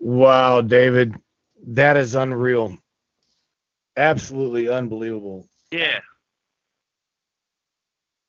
Wow, 0.00 0.60
David, 0.62 1.14
that 1.66 1.96
is 1.96 2.14
unreal. 2.14 2.76
Absolutely 3.96 4.68
unbelievable. 4.68 5.46
Yeah. 5.70 6.00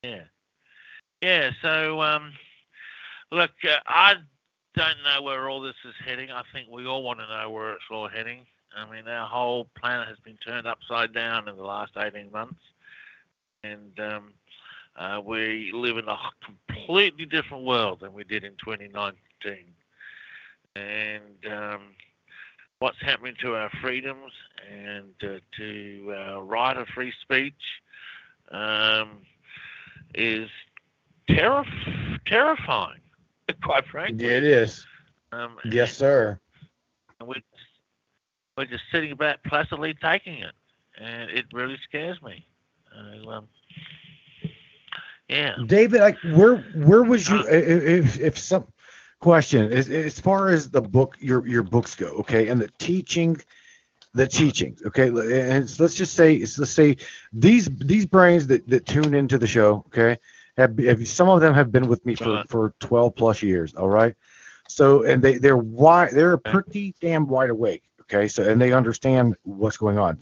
Yeah. 0.02 0.22
Yeah. 1.20 1.50
So, 1.62 2.00
um, 2.02 2.32
look, 3.32 3.50
uh, 3.64 3.78
I 3.86 4.14
don't 4.74 5.02
know 5.04 5.22
where 5.22 5.48
all 5.48 5.60
this 5.60 5.74
is 5.84 5.94
heading. 6.04 6.30
I 6.30 6.42
think 6.52 6.68
we 6.70 6.86
all 6.86 7.02
want 7.02 7.18
to 7.20 7.26
know 7.26 7.50
where 7.50 7.72
it's 7.72 7.84
all 7.90 8.08
heading. 8.08 8.46
I 8.76 8.88
mean, 8.90 9.08
our 9.08 9.26
whole 9.26 9.68
planet 9.78 10.06
has 10.08 10.18
been 10.18 10.36
turned 10.36 10.66
upside 10.66 11.14
down 11.14 11.48
in 11.48 11.56
the 11.56 11.62
last 11.62 11.92
18 11.96 12.30
months. 12.30 12.60
And 13.64 13.98
um, 13.98 14.32
uh, 14.96 15.20
we 15.24 15.72
live 15.72 15.96
in 15.96 16.08
a 16.08 16.16
completely 16.44 17.24
different 17.24 17.64
world 17.64 18.00
than 18.00 18.12
we 18.12 18.24
did 18.24 18.44
in 18.44 18.52
2019. 18.64 19.56
And 20.76 21.52
um, 21.52 21.80
what's 22.78 23.00
happening 23.00 23.34
to 23.40 23.54
our 23.54 23.70
freedoms 23.80 24.32
and 24.70 25.12
uh, 25.22 25.38
to 25.56 26.14
our 26.16 26.42
right 26.42 26.76
of 26.76 26.86
free 26.88 27.12
speech 27.22 27.54
um, 28.50 29.18
is 30.14 30.48
terri- 31.28 32.18
terrifying, 32.26 33.00
quite 33.62 33.86
frankly. 33.86 34.26
Yeah, 34.26 34.32
it 34.36 34.44
is. 34.44 34.86
Um, 35.32 35.56
Yes, 35.64 35.96
sir. 35.96 36.38
we're 38.56 38.64
just 38.66 38.84
sitting 38.92 39.14
back 39.16 39.42
placidly 39.44 39.94
taking 39.94 40.38
it, 40.38 40.52
and 41.00 41.30
it 41.30 41.46
really 41.52 41.78
scares 41.88 42.20
me. 42.22 42.46
Uh, 42.96 43.28
um, 43.30 43.48
yeah. 45.28 45.54
David, 45.66 46.00
like 46.00 46.16
where 46.34 46.56
where 46.74 47.02
was 47.02 47.28
you 47.28 47.44
if 47.48 48.18
if 48.20 48.38
some 48.38 48.66
question 49.20 49.72
as, 49.72 49.88
as 49.88 50.18
far 50.20 50.48
as 50.50 50.70
the 50.70 50.80
book 50.82 51.16
your 51.20 51.46
your 51.46 51.62
books 51.62 51.94
go, 51.94 52.08
okay, 52.08 52.48
and 52.48 52.60
the 52.60 52.68
teaching 52.78 53.36
the 54.14 54.26
teachings, 54.26 54.82
okay, 54.86 55.08
and 55.08 55.78
let's 55.78 55.94
just 55.94 56.14
say 56.14 56.38
let's 56.38 56.70
say 56.70 56.96
these 57.32 57.68
these 57.78 58.06
brains 58.06 58.46
that 58.46 58.66
that 58.68 58.86
tune 58.86 59.14
into 59.14 59.38
the 59.38 59.46
show, 59.46 59.84
okay, 59.88 60.18
have, 60.56 60.78
have 60.78 61.06
some 61.08 61.28
of 61.28 61.40
them 61.40 61.54
have 61.54 61.70
been 61.70 61.86
with 61.86 62.04
me 62.06 62.14
for 62.14 62.42
for 62.48 62.74
12 62.80 63.14
plus 63.14 63.42
years, 63.42 63.74
all 63.74 63.88
right. 63.88 64.14
So 64.68 65.04
and 65.04 65.22
they 65.22 65.38
they're 65.38 65.56
wide 65.56 66.12
they're 66.12 66.36
pretty 66.38 66.94
damn 67.00 67.26
wide 67.28 67.50
awake, 67.50 67.82
okay. 68.02 68.28
So 68.28 68.48
and 68.48 68.60
they 68.60 68.72
understand 68.72 69.36
what's 69.42 69.76
going 69.76 69.98
on. 69.98 70.18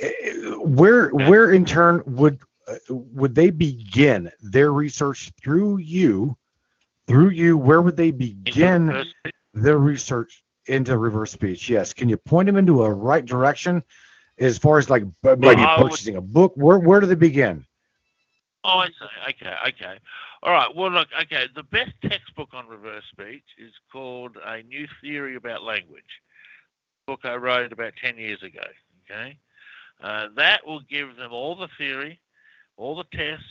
Eh, 0.00 0.10
Where 0.58 1.10
where 1.10 1.52
in 1.52 1.64
turn 1.64 2.02
would 2.06 2.38
uh, 2.68 2.76
would 2.88 3.34
they 3.34 3.50
begin 3.50 4.30
their 4.40 4.72
research 4.72 5.32
through 5.42 5.78
you? 5.78 6.36
Through 7.08 7.30
you, 7.30 7.56
where 7.58 7.82
would 7.82 7.96
they 7.96 8.10
begin 8.10 9.04
their 9.54 9.78
research 9.78 10.42
into 10.66 10.96
reverse 10.96 11.32
speech? 11.32 11.68
Yes. 11.68 11.92
Can 11.92 12.08
you 12.08 12.16
point 12.16 12.46
them 12.46 12.56
into 12.56 12.84
a 12.84 12.90
right 12.90 13.24
direction 13.24 13.82
as 14.38 14.58
far 14.58 14.78
as 14.78 14.88
like 14.88 15.02
maybe 15.22 15.62
would- 15.62 15.76
purchasing 15.76 16.16
a 16.16 16.20
book? 16.20 16.52
Where 16.56 16.78
where 16.78 17.00
do 17.00 17.06
they 17.06 17.14
begin? 17.14 17.66
Oh, 18.64 18.78
I 18.78 18.86
see. 18.86 19.30
Okay, 19.30 19.54
okay. 19.68 19.98
All 20.44 20.52
right. 20.52 20.72
Well, 20.74 20.90
look. 20.90 21.08
Okay, 21.22 21.48
the 21.54 21.64
best 21.64 21.92
textbook 22.02 22.50
on 22.52 22.68
reverse 22.68 23.04
speech 23.10 23.42
is 23.58 23.72
called 23.90 24.36
A 24.44 24.62
New 24.62 24.86
Theory 25.00 25.34
About 25.34 25.64
Language. 25.64 26.04
Book 27.06 27.20
I 27.24 27.34
wrote 27.34 27.72
about 27.72 27.92
ten 28.00 28.16
years 28.16 28.40
ago. 28.44 28.62
Okay, 29.04 29.36
uh, 30.00 30.28
that 30.36 30.64
will 30.64 30.80
give 30.88 31.16
them 31.16 31.32
all 31.32 31.56
the 31.56 31.68
theory, 31.76 32.20
all 32.76 32.94
the 32.94 33.16
tests, 33.16 33.44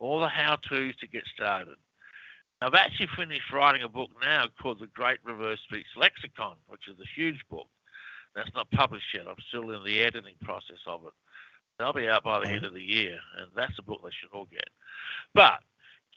all 0.00 0.18
the 0.18 0.28
how-tos 0.28 0.96
to 0.96 1.06
get 1.06 1.22
started. 1.32 1.76
I've 2.62 2.74
actually 2.74 3.08
finished 3.16 3.52
writing 3.52 3.82
a 3.82 3.88
book 3.88 4.10
now 4.22 4.46
called 4.60 4.78
The 4.78 4.86
Great 4.86 5.18
Reverse 5.24 5.58
Speech 5.64 5.86
Lexicon, 5.96 6.54
which 6.68 6.86
is 6.88 6.98
a 7.00 7.20
huge 7.20 7.40
book. 7.50 7.66
That's 8.36 8.54
not 8.54 8.70
published 8.70 9.06
yet. 9.12 9.26
I'm 9.28 9.36
still 9.48 9.70
in 9.72 9.84
the 9.84 10.00
editing 10.00 10.34
process 10.42 10.78
of 10.86 11.04
it. 11.04 11.12
They'll 11.78 11.92
be 11.92 12.08
out 12.08 12.22
by 12.24 12.40
the 12.40 12.48
end 12.48 12.64
of 12.64 12.74
the 12.74 12.82
year, 12.82 13.18
and 13.38 13.48
that's 13.56 13.78
a 13.78 13.82
book 13.82 14.00
they 14.02 14.10
should 14.10 14.32
all 14.32 14.46
get. 14.50 14.68
But 15.34 15.58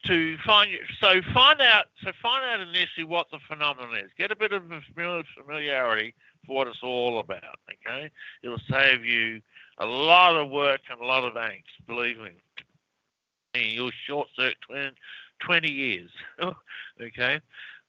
to 0.05 0.37
find 0.45 0.69
so 1.01 1.21
find 1.33 1.61
out 1.61 1.85
so 2.03 2.11
find 2.21 2.45
out 2.45 2.67
initially 2.67 3.05
what 3.05 3.27
the 3.31 3.39
phenomenon 3.47 3.97
is. 3.97 4.11
Get 4.17 4.31
a 4.31 4.35
bit 4.35 4.51
of 4.51 4.63
familiarity 4.93 6.13
for 6.45 6.57
what 6.57 6.67
it's 6.67 6.83
all 6.83 7.19
about. 7.19 7.57
Okay, 7.87 8.11
it'll 8.43 8.59
save 8.69 9.03
you 9.03 9.41
a 9.79 9.85
lot 9.85 10.35
of 10.35 10.51
work 10.51 10.81
and 10.91 11.01
a 11.01 11.05
lot 11.05 11.23
of 11.23 11.33
angst. 11.33 11.63
Believe 11.87 12.17
me, 12.17 12.31
and 13.55 13.65
you'll 13.65 13.91
short 14.05 14.27
circuit 14.35 14.93
20, 15.39 15.67
20 15.67 15.71
years. 15.71 16.09
okay, 17.01 17.39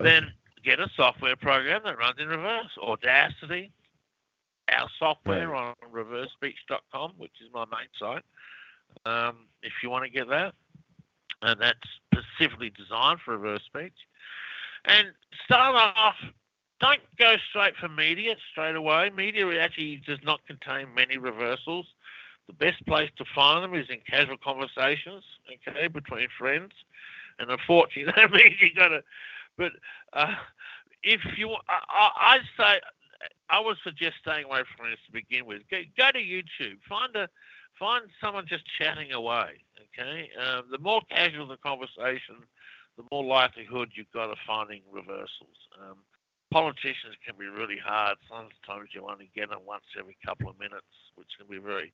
then 0.00 0.32
get 0.64 0.80
a 0.80 0.88
software 0.96 1.36
program 1.36 1.82
that 1.84 1.98
runs 1.98 2.16
in 2.18 2.28
reverse. 2.28 2.70
Audacity, 2.82 3.72
our 4.72 4.88
software 4.98 5.54
on 5.54 5.74
reversespeech.com, 5.92 7.12
which 7.16 7.32
is 7.42 7.48
my 7.52 7.64
main 7.66 7.88
site. 7.98 8.24
Um, 9.04 9.46
if 9.62 9.72
you 9.82 9.90
want 9.90 10.04
to 10.04 10.10
get 10.10 10.28
that, 10.28 10.54
and 11.42 11.60
that's 11.60 11.78
specifically 12.12 12.70
designed 12.70 13.20
for 13.24 13.36
reverse 13.36 13.62
speech. 13.66 13.94
And 14.84 15.08
start 15.44 15.74
off. 15.96 16.14
Don't 16.80 17.00
go 17.18 17.36
straight 17.48 17.74
for 17.76 17.88
media 17.88 18.36
straight 18.50 18.76
away. 18.76 19.10
Media 19.10 19.46
actually 19.60 20.02
does 20.06 20.18
not 20.24 20.40
contain 20.46 20.92
many 20.94 21.16
reversals. 21.16 21.86
The 22.46 22.52
best 22.52 22.84
place 22.86 23.10
to 23.16 23.24
find 23.34 23.64
them 23.64 23.74
is 23.74 23.88
in 23.88 23.98
casual 24.08 24.36
conversations, 24.36 25.24
okay, 25.50 25.88
between 25.88 26.28
friends. 26.38 26.72
And 27.38 27.50
unfortunately, 27.50 28.12
that 28.16 28.30
means 28.30 28.54
you 28.60 28.74
got 28.74 28.88
to. 28.88 29.02
But 29.56 29.72
uh, 30.12 30.34
if 31.02 31.20
you, 31.36 31.50
I, 31.68 32.10
I, 32.16 32.38
say, 32.56 32.80
I 33.48 33.60
would 33.60 33.76
suggest 33.84 34.16
staying 34.20 34.44
away 34.44 34.62
from 34.76 34.90
this 34.90 34.98
to 35.06 35.12
begin 35.12 35.46
with. 35.46 35.62
Go, 35.70 35.80
go 35.96 36.10
to 36.12 36.18
YouTube. 36.18 36.78
Find 36.88 37.14
a, 37.16 37.28
find 37.78 38.04
someone 38.20 38.46
just 38.48 38.64
chatting 38.78 39.12
away. 39.12 39.64
Okay, 39.96 40.28
um, 40.36 40.64
the 40.70 40.78
more 40.78 41.00
casual 41.10 41.46
the 41.46 41.56
conversation, 41.56 42.44
the 42.98 43.04
more 43.10 43.24
likelihood 43.24 43.90
you've 43.94 44.12
got 44.12 44.30
of 44.30 44.36
finding 44.46 44.82
reversals. 44.92 45.56
Um, 45.80 45.96
politicians 46.50 47.16
can 47.24 47.34
be 47.38 47.46
really 47.46 47.78
hard. 47.78 48.18
Sometimes 48.28 48.90
you 48.92 49.06
only 49.08 49.30
get 49.34 49.50
them 49.50 49.60
once 49.66 49.84
every 49.98 50.16
couple 50.24 50.50
of 50.50 50.58
minutes, 50.58 50.88
which 51.14 51.28
can 51.38 51.48
be 51.48 51.58
very 51.58 51.92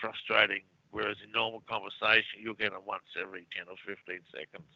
frustrating. 0.00 0.62
Whereas 0.90 1.16
in 1.24 1.32
normal 1.32 1.62
conversation, 1.68 2.40
you'll 2.40 2.54
get 2.54 2.72
them 2.72 2.84
once 2.86 3.08
every 3.20 3.46
10 3.56 3.68
or 3.68 3.76
15 3.84 4.20
seconds. 4.28 4.68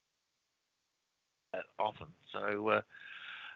That 1.57 1.65
often. 1.83 2.09
So, 2.33 2.69
uh, 2.69 2.81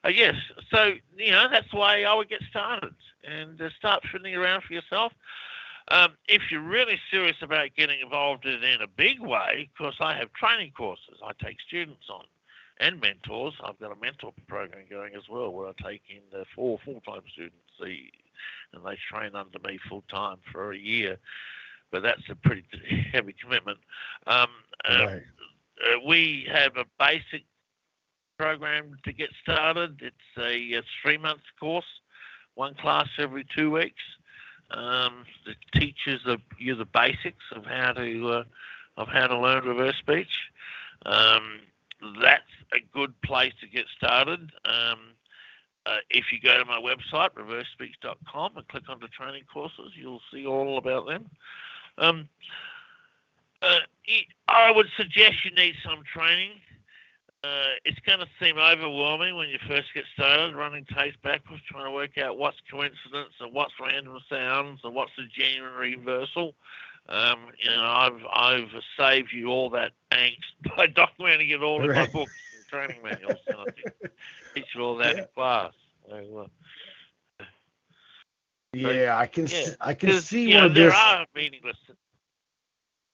uh, 0.05 0.09
yes, 0.09 0.35
so, 0.73 0.95
you 1.17 1.33
know, 1.33 1.49
that's 1.51 1.73
why 1.73 2.05
I 2.05 2.15
would 2.15 2.31
get 2.31 2.43
started 2.49 2.95
and 3.25 3.61
uh, 3.61 3.69
start 3.79 4.03
fiddling 4.11 4.35
around 4.35 4.63
for 4.65 4.73
yourself. 4.73 5.13
Um, 5.89 6.13
if 6.29 6.51
you're 6.51 6.63
really 6.63 6.99
serious 7.11 7.37
about 7.43 7.71
getting 7.77 8.01
involved 8.01 8.47
in 8.47 8.53
it 8.55 8.65
in 8.65 8.81
a 8.83 8.87
big 8.87 9.21
way, 9.21 9.69
of 9.71 9.79
course, 9.79 9.97
I 10.01 10.15
have 10.17 10.33
training 10.33 10.73
courses 10.77 11.19
I 11.25 11.33
take 11.45 11.57
students 11.67 12.07
on 12.09 12.25
and 12.79 13.01
mentors. 13.01 13.55
I've 13.63 13.79
got 13.79 13.93
a 13.93 14.01
mentor 14.01 14.33
program 14.49 14.85
going 14.89 15.15
as 15.15 15.29
well 15.29 15.51
where 15.53 15.69
I 15.69 15.73
take 15.83 16.03
in 16.09 16.41
uh, 16.41 16.45
four 16.55 16.79
full-time 16.85 17.23
students 17.33 17.57
and 17.81 18.85
they 18.85 18.97
train 19.11 19.35
under 19.35 19.59
me 19.67 19.79
full-time 19.89 20.39
for 20.53 20.73
a 20.73 20.79
year. 20.79 21.19
But 21.91 22.03
that's 22.03 22.29
a 22.31 22.35
pretty 22.37 22.65
heavy 23.13 23.35
commitment. 23.43 23.79
Um, 24.27 24.49
uh, 24.89 25.07
Right. 25.07 25.23
uh, 25.85 25.99
we 26.07 26.47
have 26.53 26.77
a 26.77 26.85
basic 26.99 27.45
program 28.41 28.97
to 29.05 29.13
get 29.13 29.29
started. 29.43 30.01
It's 30.01 30.39
a, 30.39 30.79
a 30.79 30.83
three-month 31.03 31.43
course, 31.61 31.85
one 32.55 32.75
class 32.75 33.07
every 33.19 33.47
two 33.55 33.71
weeks. 33.71 34.03
Um, 34.71 35.25
that 35.47 35.57
teaches 35.79 36.23
the, 36.25 36.39
you 36.57 36.75
the 36.75 36.87
basics 36.87 37.45
of 37.55 37.67
how 37.67 37.93
to 37.93 38.29
uh, 38.29 38.45
of 38.97 39.09
how 39.09 39.27
to 39.27 39.39
learn 39.39 39.65
reverse 39.65 39.97
speech. 39.99 40.31
Um, 41.05 41.61
that's 42.23 42.45
a 42.73 42.79
good 42.97 43.13
place 43.23 43.53
to 43.61 43.67
get 43.67 43.85
started. 43.97 44.53
Um, 44.65 44.99
uh, 45.85 45.97
if 46.09 46.27
you 46.33 46.39
go 46.41 46.57
to 46.57 46.65
my 46.65 46.81
website, 46.81 47.31
reversespeech.com, 47.35 48.57
and 48.57 48.69
click 48.69 48.85
on 48.89 49.01
the 49.01 49.09
training 49.09 49.43
courses, 49.53 49.93
you'll 50.01 50.23
see 50.33 50.47
all 50.47 50.79
about 50.79 51.07
them. 51.07 51.29
Um, 51.99 52.29
uh, 53.61 53.81
I 54.49 54.71
would 54.71 54.89
suggest 54.97 55.45
you 55.45 55.51
need 55.55 55.75
some 55.85 56.03
training. 56.11 56.53
Uh, 57.43 57.73
it's 57.87 57.99
going 58.01 58.19
to 58.19 58.27
seem 58.39 58.59
overwhelming 58.59 59.35
when 59.35 59.49
you 59.49 59.59
first 59.67 59.89
get 59.95 60.05
started, 60.13 60.55
running 60.55 60.85
tapes 60.95 61.17
backwards, 61.23 61.63
trying 61.67 61.87
to 61.87 61.91
work 61.91 62.19
out 62.19 62.37
what's 62.37 62.59
coincidence 62.71 63.33
and 63.41 63.53
what's 63.55 63.73
random 63.81 64.19
sounds 64.29 64.81
and 64.85 64.95
what's 64.95 65.13
a 65.19 65.23
genuine 65.41 65.73
reversal. 65.73 66.55
Um, 67.09 67.47
you 67.59 67.71
know, 67.71 67.83
I've 67.83 68.21
I've 68.31 68.69
saved 68.99 69.33
you 69.33 69.49
all 69.49 69.71
that 69.71 69.93
angst 70.13 70.37
by 70.77 70.87
documenting 70.87 71.51
it 71.51 71.63
all 71.63 71.83
in 71.83 71.89
my 71.93 72.01
Right. 72.01 72.13
books 72.13 72.33
and 72.55 72.67
training 72.69 73.03
manuals. 73.03 73.41
And 73.49 73.61
I 73.61 73.65
teach- 73.75 73.87
teach 74.55 74.67
you 74.75 74.83
all 74.83 74.97
that 74.97 75.17
in 75.17 75.27
class. 75.35 75.73
So, 76.09 76.49
uh, 77.41 77.45
Yeah, 78.75 79.17
I 79.19 79.27
can 79.27 79.47
yeah, 79.47 79.71
I 79.81 79.95
can 79.95 80.13
see 80.21 80.43
you 80.43 80.55
know, 80.55 80.61
where 80.61 80.69
there 80.69 80.91
this 80.91 80.95
are 80.99 81.27
meaningless. 81.35 81.77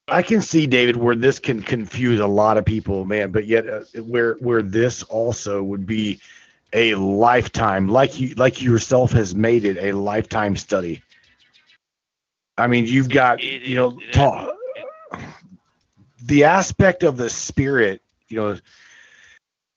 I 0.09 0.22
can 0.22 0.40
see 0.40 0.68
David 0.68 0.96
where 0.96 1.16
this 1.16 1.40
can 1.40 1.62
confuse 1.62 2.20
a 2.20 2.26
lot 2.26 2.59
of 2.59 2.64
people, 2.64 3.04
man. 3.04 3.32
But 3.32 3.46
yet, 3.46 3.68
uh, 3.68 3.80
where 4.02 4.34
where 4.34 4.62
this 4.62 5.02
also 5.04 5.62
would 5.62 5.84
be 5.84 6.20
a 6.72 6.94
lifetime, 6.94 7.88
like 7.88 8.20
you 8.20 8.34
like 8.36 8.62
you 8.62 8.70
yourself 8.70 9.11
has 9.12 9.34
made 9.34 9.64
it 9.64 9.78
a 9.78 9.92
lifetime 9.92 10.57
study. 10.57 11.02
I 12.57 12.68
mean, 12.68 12.86
you've 12.86 13.09
got 13.09 13.42
you 13.42 13.74
know 13.74 13.98
ta- 14.12 14.52
the 16.22 16.44
aspect 16.44 17.02
of 17.02 17.16
the 17.16 17.28
spirit, 17.28 18.00
you 18.28 18.36
know. 18.36 18.59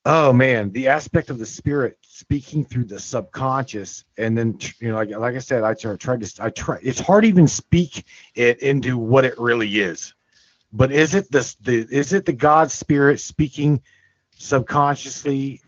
Oh 0.05 0.31
man, 0.31 0.71
the 0.71 0.87
aspect 0.87 1.29
of 1.29 1.39
the 1.39 1.45
spirit 1.45 1.97
speaking 2.01 2.65
through 2.65 2.85
the 2.85 2.99
subconscious, 2.99 4.05
and 4.17 4.37
then 4.37 4.59
you 4.79 4.89
know, 4.89 4.95
like 4.95 5.09
like 5.09 5.35
I 5.35 5.39
said, 5.39 5.63
I 5.63 5.73
try- 5.73 5.95
tried 5.95 6.21
to 6.21 6.43
I 6.43 6.51
try. 6.51 6.77
It's 6.83 6.99
hard 6.99 7.23
to 7.23 7.29
even 7.29 7.47
speak 7.47 8.05
it 8.35 8.59
into 8.59 8.97
what 8.97 9.25
it 9.25 9.37
really 9.39 9.79
is. 9.79 10.13
But 10.71 10.91
is 10.91 11.15
it 11.15 11.31
this 11.31 11.55
the 11.55 11.87
is 11.89 12.13
it 12.13 12.25
the 12.25 12.33
God 12.33 12.71
spirit 12.71 13.19
speaking 13.19 13.81
subconsciously 14.37 15.61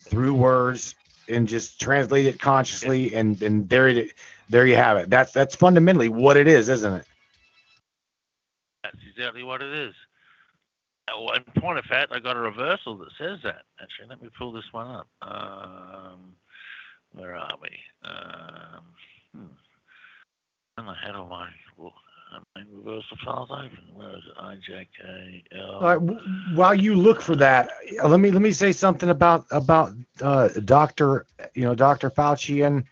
through 0.00 0.34
words 0.34 0.94
and 1.28 1.46
just 1.46 1.80
translate 1.80 2.26
it 2.26 2.40
consciously 2.40 3.14
and 3.14 3.40
and 3.42 3.68
there 3.68 3.88
it 3.88 4.12
there 4.48 4.66
you 4.66 4.76
have 4.76 4.96
it. 4.96 5.10
That's 5.10 5.32
that's 5.32 5.54
fundamentally 5.56 6.08
what 6.08 6.36
it 6.36 6.48
is, 6.48 6.68
isn't 6.68 6.92
it? 6.92 7.06
That's 8.82 8.98
exactly 9.10 9.42
what 9.42 9.62
it 9.62 9.72
is. 9.72 9.94
In 11.08 11.62
point 11.62 11.78
of 11.78 11.84
fact, 11.84 12.12
I 12.12 12.18
got 12.18 12.36
a 12.36 12.40
reversal 12.40 12.96
that 12.98 13.08
says 13.18 13.38
that. 13.44 13.62
Actually, 13.80 14.08
let 14.08 14.22
me 14.22 14.28
pull 14.36 14.52
this 14.52 14.64
one 14.72 14.88
up. 14.88 15.08
Um, 15.22 16.34
where 17.12 17.36
are 17.36 17.54
we? 17.62 17.68
Um, 18.04 19.50
And 20.78 20.90
I 20.90 20.94
had 21.04 21.14
all 21.14 21.28
my 21.28 21.48
well, 21.78 21.94
I 22.32 22.38
mean, 22.58 22.66
reversal 22.72 23.16
files 23.24 23.50
open. 23.50 23.78
Where 23.94 24.10
is 24.10 24.22
it? 24.26 24.36
IJKL. 24.38 25.76
All 25.80 25.88
right, 25.88 26.06
w- 26.06 26.20
while 26.54 26.74
you 26.74 26.94
look 26.94 27.20
for 27.20 27.36
that, 27.36 27.70
uh, 28.02 28.08
let 28.08 28.20
me 28.20 28.30
let 28.30 28.42
me 28.42 28.52
say 28.52 28.72
something 28.72 29.10
about 29.10 29.44
about 29.50 29.92
uh, 30.22 30.48
Doctor, 30.64 31.26
you 31.54 31.64
know, 31.64 31.74
Doctor 31.74 32.10
Fauci 32.10 32.66
and 32.66 32.84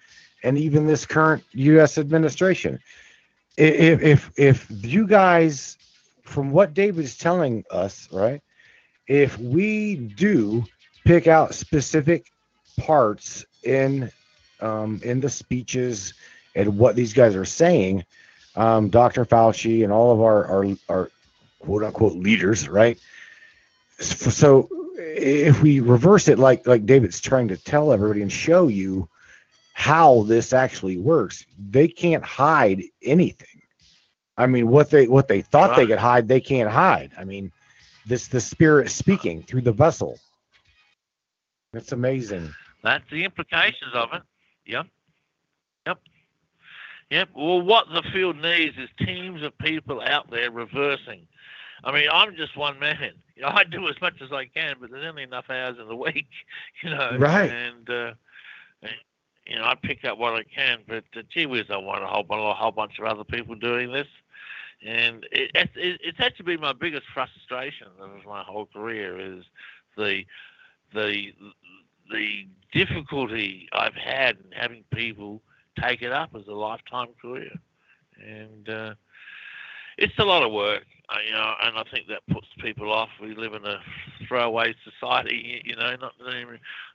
and 0.43 0.59
even 0.59 0.87
this 0.87 1.05
current 1.07 1.43
U.S. 1.53 1.99
administration. 1.99 2.79
If 3.57 4.03
if 4.03 4.31
if 4.37 4.67
you 4.71 5.07
guys, 5.07 5.77
from 6.25 6.51
what 6.51 6.75
David's 6.75 7.17
telling 7.17 7.65
us, 7.71 8.09
right, 8.13 8.41
if 9.09 9.39
we 9.39 9.97
do 9.97 10.65
pick 11.05 11.27
out 11.27 11.55
specific 11.55 12.27
parts 12.79 13.45
in 13.65 14.11
um, 14.61 15.01
in 15.05 15.21
the 15.21 15.31
speeches 15.31 16.15
and 16.55 16.79
what 16.79 16.97
these 16.97 17.13
guys 17.13 17.35
are 17.37 17.45
saying, 17.45 18.05
um, 18.57 18.89
Dr. 18.89 19.25
Fauci 19.25 19.85
and 19.85 19.93
all 19.93 20.13
of 20.13 20.21
our 20.21 20.47
our, 20.47 20.67
our 20.89 21.11
quote 21.61 21.85
unquote 21.85 22.15
leaders, 22.17 22.69
right? 22.69 22.99
So 23.99 24.69
if 24.97 25.63
we 25.63 25.81
reverse 25.81 26.29
it, 26.29 26.39
like 26.39 26.67
like 26.67 26.87
David's 26.87 27.21
trying 27.21 27.49
to 27.49 27.57
tell 27.57 27.93
everybody 27.93 28.23
and 28.23 28.33
show 28.33 28.69
you 28.69 29.09
how 29.73 30.23
this 30.23 30.53
actually 30.53 30.99
works, 30.99 31.45
they 31.71 31.89
can't 31.89 32.25
hide 32.25 32.83
anything. 33.03 33.63
I 34.37 34.47
mean, 34.47 34.69
what 34.69 34.91
they 34.91 35.07
what 35.07 35.29
they 35.29 35.43
thought 35.43 35.77
they 35.77 35.87
could 35.87 35.99
hide, 35.99 36.27
they 36.29 36.41
can't 36.41 36.71
hide. 36.71 37.13
I 37.19 37.25
mean, 37.25 37.53
this 38.07 38.29
the 38.29 38.41
spirit 38.41 38.91
speaking 38.91 39.43
through 39.43 39.63
the 39.63 39.73
vessel. 39.73 40.19
That's 41.73 41.93
amazing. 41.93 42.53
That's 42.83 43.09
the 43.11 43.25
implications 43.25 43.93
of 43.95 44.13
it. 44.13 44.23
Yep. 44.67 44.87
Yep. 45.87 45.99
Yep. 47.11 47.29
Well, 47.35 47.61
what 47.63 47.87
the 47.93 48.03
field 48.13 48.37
needs 48.37 48.77
is 48.79 48.89
teams 48.99 49.43
of 49.43 49.57
people 49.59 50.01
out 50.01 50.31
there 50.31 50.51
reversing. 50.51 51.27
I 51.85 51.93
mean, 51.93 52.09
I'm 52.11 52.35
just 52.37 52.57
one 52.57 52.79
man. 52.79 53.13
You 53.37 53.43
know, 53.43 53.49
I 53.49 53.65
do 53.65 53.89
as 53.89 54.01
much 54.01 54.23
as 54.23 54.31
I 54.31 54.45
can, 54.45 54.77
but 54.81 54.93
there's 54.93 55.05
only 55.05 55.25
enough 55.25 55.51
hours 55.51 55.77
in 55.81 55.89
the 55.89 55.97
week, 56.07 56.29
you 56.85 56.91
know. 56.91 57.17
Right. 57.19 57.51
And, 57.51 57.91
uh, 57.91 58.13
and, 58.81 58.93
you 59.45 59.57
know, 59.57 59.65
I 59.65 59.75
pick 59.75 60.05
up 60.05 60.19
what 60.19 60.35
I 60.35 60.45
can, 60.45 60.79
but 60.87 61.03
uh, 61.17 61.23
gee 61.29 61.47
whiz, 61.47 61.65
I 61.69 61.79
want 61.79 62.05
a 62.05 62.07
whole, 62.07 62.25
a 62.31 62.55
whole 62.55 62.71
bunch 62.71 63.01
of 63.01 63.07
other 63.07 63.25
people 63.25 63.57
doing 63.57 63.91
this. 63.91 64.07
And 64.87 65.27
it, 65.33 65.51
it, 65.55 65.71
it's 65.75 66.21
actually 66.21 66.45
been 66.45 66.61
my 66.61 66.75
biggest 66.75 67.07
frustration 67.13 67.89
of 68.01 68.25
my 68.25 68.45
whole 68.45 68.67
career 68.67 69.19
is 69.19 69.43
the 69.97 70.25
the 70.95 71.33
the 72.13 72.47
difficulty 72.73 73.69
I've 73.73 73.95
had 73.95 74.37
in 74.37 74.53
having 74.53 74.85
people 74.93 75.43
take 75.81 76.03
it 76.03 76.13
up 76.13 76.31
as 76.35 76.47
a 76.49 76.53
lifetime 76.53 77.09
career, 77.21 77.51
and 78.23 78.69
uh, 78.69 78.95
it's 79.99 80.19
a 80.19 80.25
lot 80.25 80.43
of 80.43 80.53
work. 80.53 80.85
uh, 81.09 81.19
You 81.27 81.33
know, 81.33 81.55
and 81.63 81.77
I 81.79 81.83
think 81.93 82.09
that 82.09 82.23
puts 82.33 82.47
people 82.61 82.93
off. 82.93 83.09
We 83.21 83.35
live 83.35 83.55
in 83.55 83.65
a 83.65 83.79
throwaway 84.29 84.75
society. 84.85 85.63
You 85.65 85.77
know, 85.77 85.95
not 85.97 86.13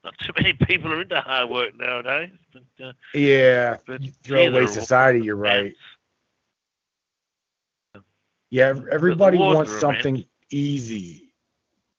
not 0.03 0.13
too 0.25 0.31
many 0.37 0.53
people 0.67 0.91
are 0.93 1.01
into 1.01 1.19
hard 1.21 1.49
work 1.49 1.77
nowadays. 1.77 2.31
But, 2.53 2.85
uh, 2.85 2.91
Yeah, 3.13 3.77
but 3.87 4.01
throwaway 4.23 4.65
society. 4.67 5.21
You're 5.21 5.35
right. 5.35 5.73
Yeah, 8.49 8.73
everybody 8.91 9.39
wants 9.39 9.71
something 9.73 10.25
easy. 10.51 11.33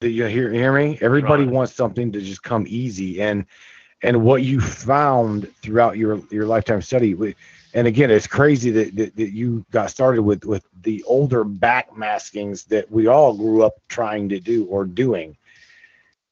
Do 0.00 0.08
you 0.08 0.24
hear 0.26 0.50
hear 0.52 0.72
me? 0.72 0.98
Everybody 1.00 1.44
wants 1.46 1.72
something 1.74 2.12
to 2.12 2.20
just 2.20 2.42
come 2.42 2.64
easy, 2.68 3.20
and 3.20 3.44
and 4.02 4.22
what 4.22 4.42
you 4.42 4.60
found 4.60 5.52
throughout 5.62 5.96
your 5.96 6.20
your 6.30 6.46
lifetime 6.46 6.82
study. 6.82 7.34
And 7.72 7.86
again, 7.86 8.10
it's 8.10 8.26
crazy 8.26 8.70
that, 8.72 8.96
that, 8.96 9.14
that 9.14 9.30
you 9.30 9.64
got 9.70 9.90
started 9.90 10.22
with 10.22 10.44
with 10.44 10.64
the 10.82 11.02
older 11.04 11.44
backmaskings 11.44 12.66
that 12.66 12.90
we 12.90 13.06
all 13.06 13.34
grew 13.34 13.62
up 13.62 13.74
trying 13.88 14.28
to 14.30 14.40
do 14.40 14.64
or 14.66 14.84
doing. 14.84 15.36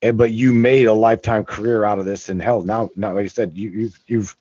And 0.02 0.16
but 0.16 0.32
you 0.32 0.52
made 0.52 0.86
a 0.86 0.92
lifetime 0.92 1.44
career 1.44 1.84
out 1.84 1.98
of 1.98 2.04
this, 2.04 2.28
and 2.28 2.40
hell, 2.40 2.62
now 2.62 2.90
now 2.96 3.14
like 3.14 3.24
I 3.24 3.28
said, 3.28 3.56
you 3.56 3.70
you've 3.70 3.98
you've 4.06 4.36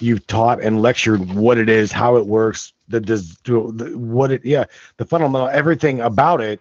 you've 0.00 0.26
taught 0.26 0.60
and 0.60 0.82
lectured 0.82 1.32
what 1.32 1.58
it 1.58 1.68
is, 1.68 1.90
how 1.92 2.16
it 2.16 2.26
works, 2.26 2.72
the 2.88 3.00
does 3.00 3.36
what 3.46 4.30
it 4.30 4.44
yeah, 4.44 4.64
the 4.96 5.04
fundamental 5.04 5.48
everything 5.48 6.00
about 6.00 6.40
it 6.40 6.60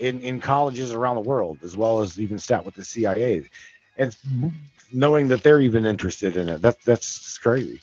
in 0.00 0.20
in 0.20 0.40
colleges 0.40 0.92
around 0.92 1.16
the 1.16 1.22
world, 1.22 1.58
as 1.62 1.76
well 1.76 2.00
as 2.00 2.18
even 2.18 2.38
sat 2.38 2.64
with 2.64 2.74
the 2.74 2.84
CIA, 2.84 3.48
and 3.96 4.16
knowing 4.92 5.28
that 5.28 5.42
they're 5.42 5.60
even 5.60 5.86
interested 5.86 6.36
in 6.36 6.48
it. 6.48 6.62
That's 6.62 6.84
that's 6.84 7.38
crazy, 7.38 7.80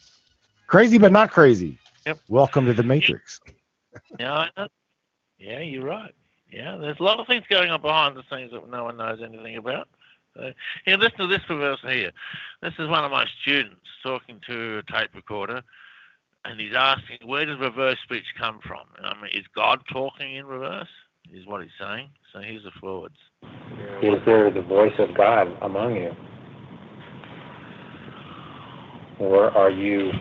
crazy 0.68 0.97
but 0.97 1.12
not 1.12 1.32
crazy. 1.32 1.78
Yep. 2.05 2.20
Welcome 2.28 2.66
to 2.66 2.74
the 2.74 2.84
Matrix. 2.84 3.39
Yeah, 4.20 4.45
yeah, 5.39 5.60
you're 5.60 5.84
right. 5.84 6.14
Yeah, 6.51 6.78
there's 6.78 6.99
a 6.99 7.03
lot 7.03 7.20
of 7.20 7.28
things 7.28 7.43
going 7.49 7.70
on 7.70 7.82
behind 7.82 8.16
the 8.16 8.24
scenes 8.32 8.51
that 8.51 8.70
no 8.70 8.84
one 8.86 8.97
knows 8.97 9.20
anything 9.24 9.58
about. 9.58 9.88
So, 10.36 10.51
here, 10.86 10.97
listen 10.97 11.18
to 11.20 11.28
this 11.28 11.41
reverse 11.49 11.80
here. 11.82 12.12
This 12.62 12.74
is 12.80 12.88
one 12.88 13.03
of 13.03 13.12
my 13.12 13.26
students 13.41 13.82
talking 14.03 14.39
to 14.47 14.80
a 14.80 14.91
tape 14.91 15.10
recorder, 15.16 15.62
and 16.45 16.60
he's 16.60 16.76
asking, 16.76 17.28
where 17.28 17.45
does 17.45 17.60
reverse 17.60 17.97
speech 18.03 18.26
come 18.38 18.60
from? 18.66 18.84
And 18.97 19.08
I 19.08 19.14
mean, 19.22 19.32
is 19.34 19.45
God 19.55 19.82
talking 19.91 20.36
in 20.36 20.45
reverse? 20.45 20.89
Is 21.34 21.45
what 21.45 21.62
he's 21.62 21.72
saying. 21.80 22.10
So 22.32 22.39
here's 22.39 22.64
the 22.64 22.72
forwards. 22.80 23.18
Is 24.01 24.24
there 24.26 24.49
the 24.49 24.62
voice 24.62 24.93
of 24.97 25.14
God 25.14 25.51
among 25.62 25.95
you? 25.95 26.16
Or 29.20 29.51
are 29.51 29.72
you 29.72 30.11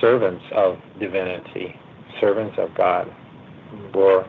servants 0.00 0.44
of 0.54 0.76
divinity, 1.00 1.74
servants 2.20 2.56
of 2.58 2.74
God? 2.74 3.12
Or 3.94 4.26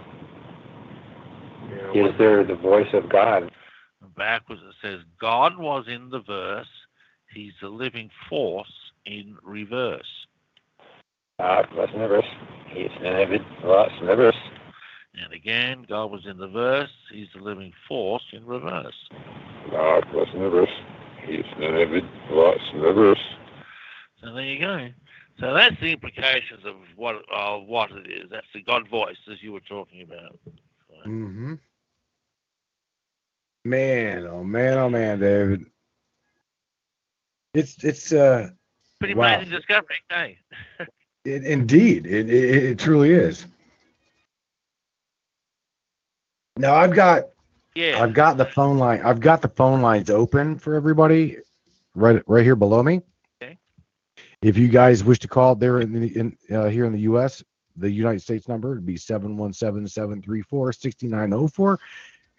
is 1.93 2.11
there 2.17 2.43
the 2.43 2.55
voice 2.55 2.87
of 2.93 3.09
God? 3.09 3.51
Backwards 4.15 4.61
it 4.67 4.75
says, 4.85 4.99
God 5.19 5.57
was 5.57 5.85
in 5.87 6.09
the 6.09 6.21
verse, 6.21 6.67
he's 7.33 7.53
the 7.61 7.69
living 7.69 8.09
force 8.29 8.71
in 9.05 9.37
reverse. 9.43 10.01
God 11.39 11.67
was 11.73 11.89
in 11.93 12.01
the 12.01 12.07
verse. 12.07 12.25
He's 12.67 12.89
David 13.01 13.41
was 13.63 13.91
in 14.01 14.07
the 14.07 14.15
verse. 14.15 14.35
And 15.15 15.33
again, 15.33 15.85
God 15.87 16.11
was 16.11 16.25
in 16.25 16.37
the 16.37 16.47
verse, 16.47 16.89
he's 17.11 17.27
the 17.35 17.41
living 17.41 17.73
force 17.87 18.23
in 18.33 18.45
reverse. 18.45 19.09
God 19.71 20.05
was 20.13 20.27
in 20.33 20.41
the 20.41 20.49
verse. 20.49 20.69
He's 21.25 21.45
David 21.59 22.03
was 22.31 22.59
in 22.73 22.81
the 22.81 22.93
verse. 22.93 23.19
So 24.21 24.33
there 24.33 24.43
you 24.43 24.59
go. 24.59 24.89
So 25.39 25.53
that's 25.53 25.79
the 25.79 25.93
implications 25.93 26.65
of 26.65 26.75
what 26.95 27.15
of 27.33 27.65
what 27.67 27.91
it 27.91 28.11
is. 28.11 28.29
That's 28.29 28.47
the 28.53 28.61
God 28.63 28.87
voice, 28.89 29.17
as 29.31 29.41
you 29.41 29.53
were 29.53 29.61
talking 29.61 30.01
about. 30.01 30.37
Mm-hmm. 31.05 31.55
Man, 33.65 34.27
oh 34.27 34.43
man, 34.43 34.77
oh 34.77 34.89
man, 34.89 35.19
David. 35.19 35.65
It's 37.53 37.83
it's 37.83 38.11
uh 38.13 38.49
Pretty 38.99 39.15
Wow. 39.15 39.37
amazing 39.37 39.51
discovery, 39.51 39.95
hey? 40.09 40.37
it, 41.25 41.45
indeed 41.45 42.05
it, 42.05 42.29
it 42.29 42.63
it 42.65 42.79
truly 42.79 43.11
is. 43.11 43.45
Now 46.57 46.75
I've 46.75 46.93
got 46.93 47.25
Yeah. 47.75 48.01
I've 48.01 48.13
got 48.13 48.37
the 48.37 48.45
phone 48.45 48.77
line. 48.77 49.01
I've 49.03 49.21
got 49.21 49.41
the 49.41 49.49
phone 49.49 49.81
lines 49.81 50.09
open 50.09 50.59
for 50.59 50.75
everybody, 50.75 51.37
right 51.95 52.21
right 52.27 52.43
here 52.43 52.55
below 52.55 52.83
me. 52.83 53.01
If 54.41 54.57
you 54.57 54.69
guys 54.69 55.03
wish 55.03 55.19
to 55.19 55.27
call, 55.27 55.53
there 55.55 55.81
in, 55.81 55.91
the, 55.91 56.17
in 56.17 56.37
uh, 56.49 56.69
here 56.69 56.85
in 56.85 56.93
the 56.93 57.01
U.S., 57.01 57.43
the 57.75 57.91
United 57.91 58.21
States 58.21 58.47
number 58.47 58.69
would 58.69 58.85
be 58.85 58.95
717-734-6904, 58.95 61.77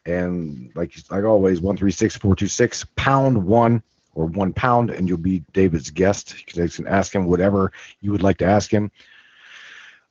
and 0.06 0.72
like 0.74 0.94
like 1.10 1.24
always, 1.24 1.60
one 1.60 1.76
three 1.76 1.90
six 1.90 2.16
four 2.16 2.34
two 2.34 2.48
six 2.48 2.86
pound 2.96 3.44
one 3.44 3.82
or 4.14 4.24
one 4.26 4.54
pound, 4.54 4.90
and 4.90 5.08
you'll 5.08 5.18
be 5.18 5.40
David's 5.52 5.90
guest. 5.90 6.34
You 6.56 6.68
can- 6.68 6.86
ask 6.86 7.14
him 7.14 7.26
whatever 7.26 7.70
you 8.00 8.12
would 8.12 8.22
like 8.22 8.38
to 8.38 8.46
ask 8.46 8.70
him. 8.70 8.90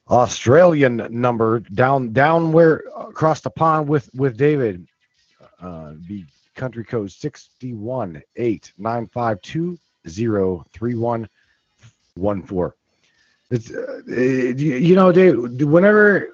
Australian 0.09 1.07
number 1.09 1.59
down 1.59 2.13
down 2.13 2.51
where 2.51 2.83
across 2.97 3.41
the 3.41 3.49
pond 3.49 3.87
with 3.87 4.09
with 4.13 4.37
David 4.37 4.87
uh, 5.61 5.93
the 6.07 6.23
country 6.55 6.83
code 6.83 7.11
618-952-03114. 12.19 12.73
It's, 13.51 13.71
uh, 13.71 14.01
it- 14.07 14.59
you 14.59 14.95
know, 14.95 15.11
Dave, 15.11 15.37
whenever 15.63 16.29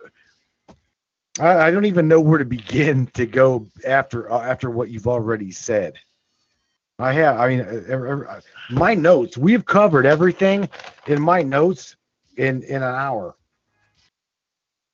I, 1.39 1.67
I 1.67 1.71
don't 1.71 1.85
even 1.85 2.07
know 2.07 2.19
where 2.21 2.39
to 2.39 2.45
begin 2.45 3.07
to 3.13 3.25
go 3.25 3.67
after 3.85 4.31
uh, 4.31 4.41
after 4.41 4.69
what 4.69 4.89
you've 4.89 5.07
already 5.07 5.51
said. 5.51 5.95
I 6.99 7.11
have, 7.13 7.39
I 7.39 7.47
mean, 7.49 7.61
uh, 7.61 7.83
every- 7.87 8.09
every- 8.09 8.27
my 8.69 8.93
notes. 8.93 9.37
We've 9.37 9.65
covered 9.65 10.05
everything 10.05 10.69
in 11.07 11.21
my 11.21 11.41
notes 11.43 11.95
in 12.37 12.63
in 12.63 12.77
an 12.77 12.95
hour. 12.95 13.35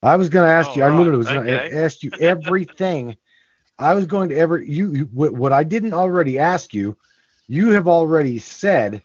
I 0.04 0.16
was 0.16 0.30
going 0.30 0.48
to 0.48 0.54
ask 0.54 0.72
Oh, 0.72 0.76
you. 0.76 0.84
I 0.84 0.90
literally 0.90 1.18
was 1.18 1.28
going 1.28 1.46
to 1.46 1.78
ask 1.78 2.04
you 2.04 2.12
everything. 2.20 3.16
I 3.78 3.94
was 3.94 4.06
going 4.06 4.30
to 4.30 4.36
ever 4.38 4.60
you, 4.60 4.94
you 4.94 5.06
what, 5.14 5.34
what 5.34 5.54
I 5.54 5.64
didn't 5.64 5.94
already 5.94 6.40
ask 6.40 6.74
you. 6.74 6.98
You 7.48 7.72
have 7.72 7.88
already 7.88 8.40
said 8.40 9.04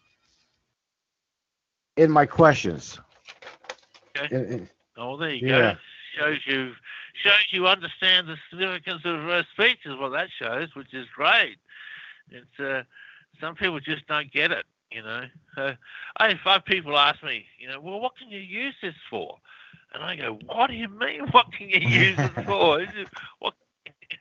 in 1.97 2.11
my 2.11 2.25
questions. 2.25 2.99
Okay. 4.17 4.33
In- 4.35 4.45
in- 4.45 4.69
Oh, 4.99 5.15
there 5.17 5.29
you 5.31 5.47
Yeah. 5.47 5.73
go. 5.73 5.77
Shows 6.17 6.39
you 6.47 6.75
shows 7.13 7.45
you 7.51 7.67
understand 7.67 8.27
the 8.27 8.37
significance 8.49 9.03
of 9.05 9.19
reverse 9.19 9.45
speech 9.51 9.79
is 9.85 9.95
what 9.95 10.09
that 10.09 10.29
shows, 10.31 10.73
which 10.75 10.93
is 10.93 11.07
great. 11.15 11.57
It's 12.31 12.59
uh, 12.59 12.83
some 13.39 13.55
people 13.55 13.79
just 13.79 14.07
don't 14.07 14.31
get 14.31 14.51
it, 14.51 14.65
you 14.91 15.03
know. 15.03 15.25
So 15.55 15.75
I 16.17 16.27
had 16.29 16.39
five 16.39 16.65
people 16.65 16.97
ask 16.97 17.21
me, 17.23 17.45
you 17.59 17.67
know, 17.67 17.79
well, 17.79 17.99
what 17.99 18.17
can 18.17 18.29
you 18.29 18.39
use 18.39 18.75
this 18.81 18.95
for? 19.09 19.37
And 19.93 20.03
I 20.03 20.15
go, 20.15 20.39
what 20.45 20.67
do 20.69 20.75
you 20.75 20.89
mean? 20.89 21.27
What 21.31 21.51
can 21.53 21.69
you 21.69 21.79
use 21.79 22.17
it 22.17 22.33
for? 22.45 22.83
What, 23.39 23.53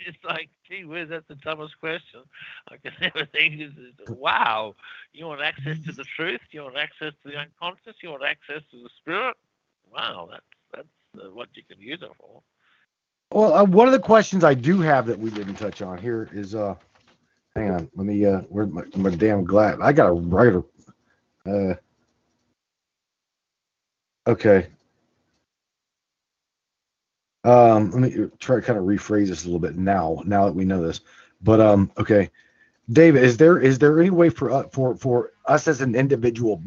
it's 0.06 0.18
like, 0.24 0.48
gee 0.68 0.84
whiz, 0.84 1.08
that's 1.10 1.26
the 1.28 1.36
dumbest 1.36 1.78
question 1.80 2.20
I 2.70 2.76
can 2.76 2.92
ever 3.00 3.26
think. 3.26 3.60
Is, 3.60 3.72
wow, 4.08 4.74
you 5.12 5.26
want 5.26 5.42
access 5.42 5.78
to 5.86 5.92
the 5.92 6.04
truth? 6.04 6.40
You 6.50 6.62
want 6.62 6.76
access 6.76 7.12
to 7.24 7.30
the 7.30 7.36
unconscious? 7.36 7.96
You 8.02 8.10
want 8.10 8.24
access 8.24 8.62
to 8.70 8.82
the 8.82 8.90
spirit? 9.00 9.36
Wow, 9.92 10.28
that's 10.30 10.44
that's 10.74 11.24
uh, 11.26 11.30
what 11.30 11.48
you 11.54 11.62
can 11.68 11.80
use 11.80 12.00
it 12.02 12.10
for. 12.20 12.42
Well, 13.32 13.54
uh, 13.54 13.64
one 13.64 13.86
of 13.88 13.92
the 13.92 13.98
questions 13.98 14.44
I 14.44 14.54
do 14.54 14.80
have 14.80 15.06
that 15.06 15.18
we 15.18 15.30
didn't 15.30 15.56
touch 15.56 15.82
on 15.82 15.98
here 15.98 16.28
is 16.32 16.54
uh, 16.54 16.74
hang 17.54 17.70
on, 17.70 17.90
let 17.94 18.06
me 18.06 18.24
uh, 18.24 18.40
where's 18.48 18.70
my, 18.70 18.82
my 18.96 19.10
damn 19.10 19.44
glass? 19.44 19.78
I 19.80 19.92
got 19.92 20.08
a 20.08 20.12
writer. 20.12 20.62
Uh, 21.46 21.74
okay. 24.26 24.68
Um, 27.46 27.90
let 27.92 28.00
me 28.00 28.28
try 28.40 28.56
to 28.56 28.62
kind 28.62 28.78
of 28.78 28.84
rephrase 28.84 29.28
this 29.28 29.44
a 29.44 29.46
little 29.46 29.60
bit 29.60 29.76
now. 29.76 30.22
Now 30.26 30.46
that 30.46 30.54
we 30.54 30.64
know 30.64 30.82
this, 30.82 31.00
but 31.40 31.60
um, 31.60 31.92
okay, 31.96 32.30
David, 32.90 33.22
is 33.22 33.36
there 33.36 33.58
is 33.58 33.78
there 33.78 33.98
any 34.00 34.10
way 34.10 34.30
for 34.30 34.50
uh, 34.50 34.68
for 34.72 34.96
for 34.96 35.32
us 35.46 35.68
as 35.68 35.80
an 35.80 35.94
individual 35.94 36.62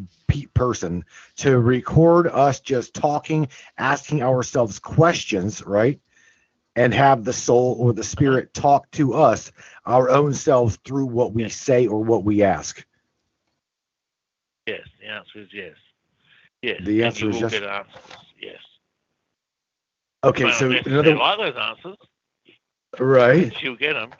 person 0.54 1.04
to 1.38 1.60
record 1.60 2.28
us 2.28 2.60
just 2.60 2.94
talking, 2.94 3.48
asking 3.78 4.24
ourselves 4.24 4.80
questions, 4.80 5.66
right? 5.66 6.00
and 6.76 6.94
have 6.94 7.26
the 7.26 7.34
soul 7.34 7.76
or 7.78 7.92
the 7.92 8.04
spirit 8.04 8.54
talk 8.54 8.90
to 8.92 9.14
us, 9.14 9.52
our 9.86 10.10
own 10.10 10.34
selves, 10.34 10.78
through 10.86 11.08
what 11.08 11.34
we 11.34 11.50
say 11.50 11.88
or 11.88 12.02
what 12.02 12.24
we 12.24 12.42
ask. 12.42 12.86
Yes, 14.66 14.88
the 15.02 15.08
answer 15.08 15.40
is 15.40 15.50
yes. 15.52 15.76
Yes. 16.62 16.82
The 16.86 17.04
answer 17.04 17.30
is 17.30 17.42
yes. 17.42 17.86
Get 20.24 20.42
answers. 20.42 20.50
Yes. 20.50 20.56
Okay, 20.56 20.60
so 20.60 20.72
if 20.72 20.88
in 20.88 20.94
they 20.94 21.00
other 21.00 21.16
like 21.16 21.38
those 21.38 21.62
answers, 21.62 21.98
right. 23.00 23.62
you'll 23.62 23.76
get 23.76 23.94
them. 23.94 24.12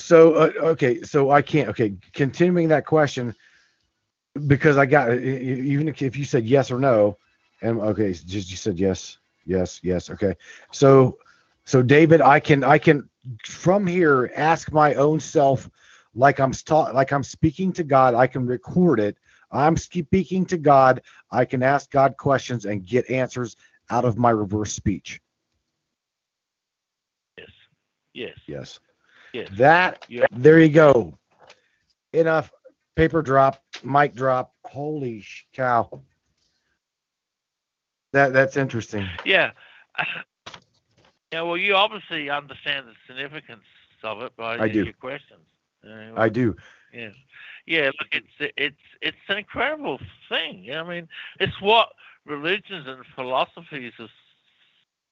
So 0.00 0.34
uh, 0.34 0.50
okay, 0.62 1.02
so 1.02 1.30
I 1.30 1.42
can't. 1.42 1.68
Okay, 1.68 1.94
continuing 2.12 2.68
that 2.68 2.86
question 2.86 3.34
because 4.46 4.76
I 4.76 4.86
got 4.86 5.12
even 5.14 5.88
if 5.88 6.16
you 6.16 6.24
said 6.24 6.44
yes 6.44 6.70
or 6.70 6.78
no, 6.78 7.18
and 7.62 7.80
okay, 7.80 8.12
just 8.12 8.50
you 8.50 8.56
said 8.56 8.78
yes, 8.78 9.18
yes, 9.46 9.80
yes. 9.82 10.10
Okay, 10.10 10.34
so 10.72 11.18
so 11.64 11.82
David, 11.82 12.20
I 12.20 12.40
can 12.40 12.64
I 12.64 12.78
can 12.78 13.08
from 13.44 13.86
here 13.86 14.32
ask 14.36 14.72
my 14.72 14.94
own 14.94 15.20
self 15.20 15.70
like 16.14 16.40
I'm 16.40 16.52
sta- 16.52 16.92
like 16.92 17.12
I'm 17.12 17.22
speaking 17.22 17.72
to 17.74 17.84
God. 17.84 18.14
I 18.14 18.26
can 18.26 18.46
record 18.46 18.98
it. 18.98 19.16
I'm 19.52 19.76
speaking 19.76 20.46
to 20.46 20.56
God. 20.58 21.02
I 21.30 21.44
can 21.44 21.62
ask 21.62 21.90
God 21.90 22.16
questions 22.16 22.64
and 22.64 22.84
get 22.84 23.08
answers 23.10 23.56
out 23.90 24.04
of 24.04 24.16
my 24.18 24.30
reverse 24.30 24.72
speech. 24.72 25.20
Yes. 27.38 27.48
Yes. 28.14 28.38
Yes. 28.46 28.80
Yes. 29.32 29.48
That 29.56 30.04
Yeah. 30.08 30.26
there 30.32 30.58
you 30.60 30.68
go. 30.68 31.18
Enough. 32.12 32.50
Paper 32.94 33.22
drop, 33.22 33.62
mic 33.82 34.14
drop. 34.14 34.52
Holy 34.66 35.22
sh- 35.22 35.46
cow. 35.54 36.02
That 38.12 38.34
that's 38.34 38.56
interesting. 38.58 39.08
Yeah. 39.24 39.52
Yeah. 41.32 41.40
Well, 41.42 41.56
you 41.56 41.74
obviously 41.74 42.28
understand 42.28 42.86
the 42.86 42.92
significance 43.06 43.64
of 44.04 44.20
it 44.20 44.36
by 44.36 44.58
I 44.58 44.68
do. 44.68 44.84
your 44.84 44.92
questions. 44.92 45.46
Uh, 45.82 46.12
I 46.20 46.28
do. 46.28 46.54
Yeah, 46.92 47.08
yeah. 47.66 47.86
Look, 47.86 48.08
it's 48.12 48.52
it's 48.58 48.76
it's 49.00 49.16
an 49.28 49.38
incredible 49.38 49.98
thing. 50.28 50.68
I 50.74 50.82
mean, 50.82 51.08
it's 51.40 51.58
what 51.62 51.88
religions 52.26 52.86
and 52.86 53.04
philosophies 53.14 53.92
have 53.98 54.08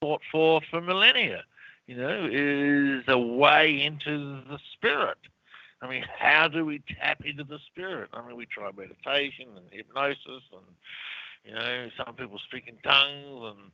fought 0.00 0.22
for 0.30 0.60
for 0.70 0.80
millennia. 0.80 1.44
You 1.86 1.96
know, 1.96 2.28
is 2.30 3.04
a 3.08 3.18
way 3.18 3.82
into 3.82 4.42
the 4.48 4.58
spirit. 4.74 5.18
I 5.82 5.88
mean, 5.88 6.04
how 6.18 6.46
do 6.46 6.64
we 6.64 6.82
tap 7.00 7.22
into 7.24 7.42
the 7.42 7.58
spirit? 7.66 8.10
I 8.12 8.24
mean, 8.24 8.36
we 8.36 8.46
try 8.46 8.70
meditation 8.76 9.46
and 9.56 9.64
hypnosis, 9.70 10.42
and 10.52 10.66
you 11.44 11.54
know, 11.54 11.88
some 11.96 12.14
people 12.14 12.38
speak 12.46 12.68
in 12.68 12.76
tongues 12.84 13.56
and 13.56 13.70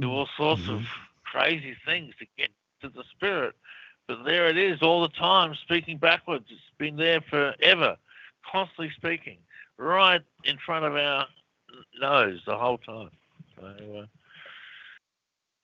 do 0.00 0.10
all 0.10 0.28
sorts 0.36 0.62
of 0.68 0.80
mm-hmm. 0.80 0.84
crazy 1.24 1.74
things 1.84 2.14
to 2.18 2.26
get 2.36 2.50
to 2.82 2.90
the 2.90 3.02
spirit. 3.16 3.54
But 4.06 4.24
there 4.24 4.48
it 4.48 4.58
is 4.58 4.82
all 4.82 5.02
the 5.02 5.08
time, 5.08 5.54
speaking 5.62 5.98
backwards. 5.98 6.44
It's 6.50 6.60
been 6.78 6.96
there 6.96 7.20
forever, 7.22 7.96
constantly 8.48 8.92
speaking, 8.94 9.38
right 9.78 10.22
in 10.44 10.58
front 10.64 10.84
of 10.84 10.94
our 10.94 11.26
nose 12.00 12.40
the 12.46 12.56
whole 12.56 12.78
time. 12.78 13.10
So, 13.58 13.66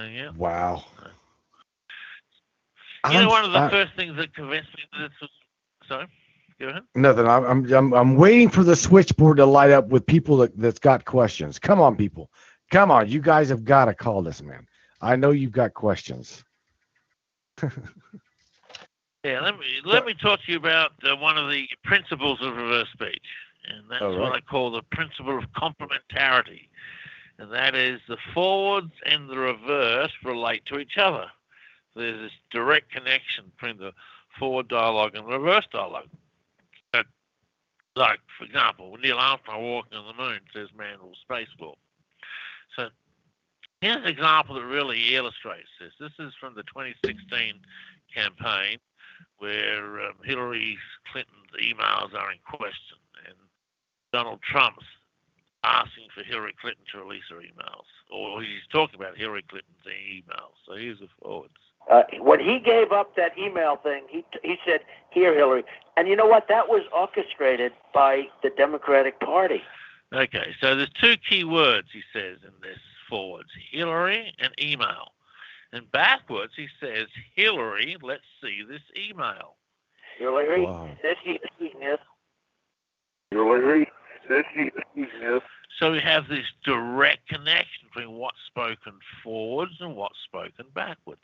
uh, 0.00 0.04
yeah. 0.04 0.30
Wow. 0.36 0.84
You 3.10 3.20
know, 3.20 3.28
one 3.28 3.44
of 3.44 3.52
the 3.52 3.58
I- 3.58 3.70
first 3.70 3.94
things 3.96 4.16
that 4.16 4.34
convinced 4.34 4.70
me 4.76 4.84
that 4.92 5.08
this 5.08 5.20
was. 5.20 5.30
Sorry, 5.88 6.06
go 6.60 6.68
ahead. 6.68 6.82
Nothing. 6.94 7.26
I'm, 7.26 7.44
I'm 7.44 7.72
I'm 7.72 7.92
I'm 7.92 8.16
waiting 8.16 8.48
for 8.48 8.62
the 8.62 8.76
switchboard 8.76 9.38
to 9.38 9.46
light 9.46 9.70
up 9.70 9.88
with 9.88 10.06
people 10.06 10.36
that, 10.38 10.56
that's 10.56 10.78
got 10.78 11.04
questions. 11.04 11.58
Come 11.58 11.80
on, 11.80 11.96
people. 11.96 12.30
Come 12.70 12.90
on. 12.90 13.08
You 13.08 13.20
guys 13.20 13.48
have 13.48 13.64
got 13.64 13.86
to 13.86 13.94
call 13.94 14.22
this 14.22 14.40
man. 14.42 14.66
I 15.00 15.16
know 15.16 15.32
you've 15.32 15.52
got 15.52 15.74
questions. 15.74 16.44
Yeah, 19.24 19.40
let 19.40 19.56
me 19.56 19.66
let 19.84 20.04
me 20.04 20.14
talk 20.14 20.40
to 20.44 20.50
you 20.50 20.58
about 20.58 20.90
uh, 21.04 21.14
one 21.14 21.38
of 21.38 21.48
the 21.48 21.68
principles 21.84 22.40
of 22.42 22.56
reverse 22.56 22.88
speech, 22.92 23.22
and 23.68 23.84
that's 23.90 24.02
All 24.02 24.18
what. 24.18 24.32
I 24.32 24.40
call 24.40 24.70
the 24.70 24.82
principle 24.90 25.38
of 25.38 25.44
complementarity, 25.52 26.68
and 27.38 27.52
that 27.52 27.74
is 27.74 28.00
the 28.08 28.18
forwards 28.34 28.92
and 29.06 29.28
the 29.28 29.38
reverse 29.38 30.12
relate 30.24 30.64
to 30.66 30.78
each 30.78 30.98
other. 30.98 31.26
There's 31.94 32.20
this 32.20 32.32
direct 32.50 32.90
connection 32.90 33.52
between 33.54 33.78
the 33.78 33.92
forward 34.38 34.68
dialogue 34.68 35.14
and 35.14 35.26
the 35.26 35.38
reverse 35.38 35.66
dialogue. 35.72 36.08
Like, 37.94 38.20
for 38.38 38.44
example, 38.44 38.90
when 38.90 39.02
Neil 39.02 39.18
Armstrong 39.18 39.62
walking 39.62 39.98
on 39.98 40.06
the 40.06 40.22
moon 40.22 40.40
says 40.54 40.68
man 40.74 40.96
will 41.02 41.12
spacewalk. 41.28 41.76
So 42.74 42.88
here's 43.82 43.96
an 43.96 44.06
example 44.06 44.54
that 44.54 44.64
really 44.64 45.14
illustrates 45.14 45.68
this. 45.78 45.92
This 46.00 46.12
is 46.18 46.32
from 46.40 46.54
the 46.54 46.62
2016 46.62 47.52
campaign 48.14 48.78
where 49.38 50.00
um, 50.06 50.14
Hillary 50.24 50.78
Clinton's 51.12 51.52
emails 51.60 52.14
are 52.14 52.32
in 52.32 52.38
question 52.44 52.96
Donald 54.12 54.40
Trump's 54.42 54.84
asking 55.64 56.08
for 56.14 56.22
Hillary 56.24 56.54
Clinton 56.60 56.84
to 56.92 56.98
release 56.98 57.22
her 57.30 57.36
emails, 57.36 57.86
or 58.10 58.42
he's 58.42 58.66
talking 58.70 58.98
about 59.00 59.16
Hillary 59.16 59.44
Clinton's 59.48 59.86
emails. 59.86 60.54
So 60.66 60.74
here's 60.76 60.98
the 60.98 61.08
forwards. 61.20 61.54
Uh, 61.90 62.02
when 62.20 62.38
he 62.40 62.58
gave 62.60 62.92
up 62.92 63.16
that 63.16 63.36
email 63.38 63.76
thing, 63.76 64.04
he 64.08 64.24
he 64.42 64.56
said, 64.66 64.80
"Here, 65.10 65.34
Hillary," 65.34 65.64
and 65.96 66.06
you 66.08 66.14
know 66.16 66.26
what? 66.26 66.46
That 66.48 66.68
was 66.68 66.82
orchestrated 66.92 67.72
by 67.92 68.28
the 68.42 68.50
Democratic 68.50 69.18
Party. 69.20 69.62
Okay, 70.12 70.54
so 70.60 70.76
there's 70.76 70.90
two 71.00 71.16
key 71.16 71.42
words 71.44 71.88
he 71.92 72.02
says 72.12 72.38
in 72.44 72.52
this 72.62 72.78
forwards: 73.08 73.48
Hillary 73.70 74.32
and 74.38 74.52
email. 74.60 75.12
And 75.72 75.90
backwards 75.90 76.52
he 76.54 76.68
says, 76.80 77.06
Hillary, 77.34 77.96
let's 78.02 78.24
see 78.42 78.62
this 78.68 78.82
email. 78.94 79.56
Hillary, 80.18 80.66
Wow. 80.66 80.90
this 81.02 81.16
is 81.24 81.38
yes. 81.80 81.98
Hillary, 83.30 83.80
this 83.80 83.88
is 83.88 83.91
So 85.78 85.92
we 85.92 86.00
have 86.00 86.28
this 86.28 86.46
direct 86.64 87.28
connection 87.28 87.88
between 87.92 88.12
what's 88.16 88.38
spoken 88.46 88.92
forwards 89.22 89.72
and 89.80 89.96
what's 89.96 90.18
spoken 90.24 90.66
backwards. 90.74 91.20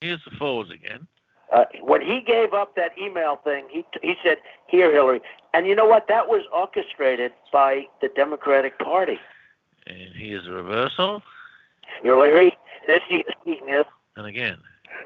Here's 0.00 0.22
the 0.24 0.36
forwards 0.36 0.70
again. 0.70 1.06
Uh, 1.52 1.64
when 1.82 2.00
he 2.00 2.20
gave 2.20 2.54
up 2.54 2.74
that 2.76 2.92
email 2.98 3.36
thing, 3.44 3.66
he 3.70 3.84
he 4.02 4.14
said, 4.24 4.38
"Here, 4.68 4.90
Hillary," 4.90 5.20
and 5.52 5.66
you 5.66 5.74
know 5.74 5.86
what? 5.86 6.08
That 6.08 6.26
was 6.26 6.42
orchestrated 6.52 7.32
by 7.52 7.86
the 8.00 8.08
Democratic 8.08 8.78
Party. 8.78 9.20
And 9.86 10.14
here's 10.14 10.44
the 10.44 10.52
reversal. 10.52 11.22
Hillary, 12.02 12.56
this 12.86 13.00
is 13.10 13.22
yes. 13.44 13.84
And 14.16 14.26
again. 14.26 14.58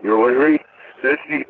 Hillary, 0.02 0.64
this 1.02 1.18
is 1.28 1.44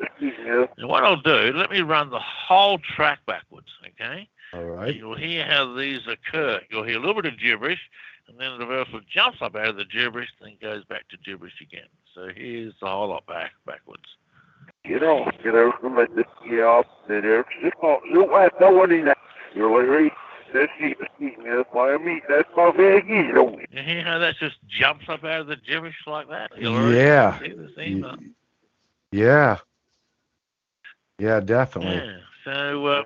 And 0.77 0.87
what 0.87 1.03
I'll 1.03 1.21
do, 1.21 1.51
let 1.55 1.69
me 1.69 1.81
run 1.81 2.09
the 2.09 2.19
whole 2.19 2.79
track 2.79 3.19
backwards, 3.25 3.67
okay? 3.85 4.27
All 4.53 4.63
right. 4.63 4.95
You'll 4.95 5.17
hear 5.17 5.45
how 5.45 5.73
these 5.75 6.01
occur. 6.07 6.61
You'll 6.69 6.83
hear 6.83 6.97
a 6.97 6.99
little 6.99 7.21
bit 7.21 7.31
of 7.31 7.39
gibberish, 7.39 7.79
and 8.27 8.39
then 8.39 8.57
the 8.57 8.65
reversal 8.65 9.01
jumps 9.09 9.41
up 9.41 9.55
out 9.55 9.67
of 9.67 9.75
the 9.77 9.85
gibberish, 9.85 10.29
then 10.41 10.57
goes 10.61 10.83
back 10.85 11.07
to 11.09 11.17
gibberish 11.17 11.59
again. 11.61 11.87
So 12.13 12.29
here's 12.35 12.73
the 12.79 12.87
whole 12.87 13.09
lot 13.09 13.25
back 13.25 13.51
backwards. 13.65 14.03
Get 14.85 15.03
off, 15.03 15.33
get 15.43 15.53
over 15.53 15.73
from 15.79 15.95
this, 16.15 16.25
get 16.49 16.63
off, 16.63 16.85
sit 17.07 17.23
there, 17.23 17.45
sit 17.61 17.73
off, 17.81 18.01
you 18.09 18.29
have 18.35 18.51
no 18.59 18.71
one 18.71 18.91
in 18.91 19.05
that. 19.05 19.17
Hillary, 19.53 20.11
this 20.53 20.53
That's 20.53 20.71
sheep 20.79 20.99
eating. 21.19 21.43
That's 21.43 21.67
why 21.71 21.93
I'm. 21.93 22.21
That's 22.29 22.47
my 22.55 22.71
veggies. 22.71 23.35
Oh, 23.35 23.59
You 23.71 23.81
hear 23.81 24.03
how 24.03 24.19
that 24.19 24.35
just 24.37 24.57
jumps 24.67 25.05
up 25.09 25.23
out 25.23 25.41
of 25.41 25.47
the 25.47 25.55
gibberish 25.55 25.95
like 26.05 26.29
that? 26.29 26.51
Hillary? 26.55 26.97
Yeah. 26.97 27.39
See 27.39 27.53
this 27.53 27.71
email? 27.77 28.17
Yeah. 29.11 29.57
Yeah, 31.19 31.39
definitely. 31.39 31.95
Yeah. 31.95 32.17
So 32.45 32.85
uh, 32.85 33.03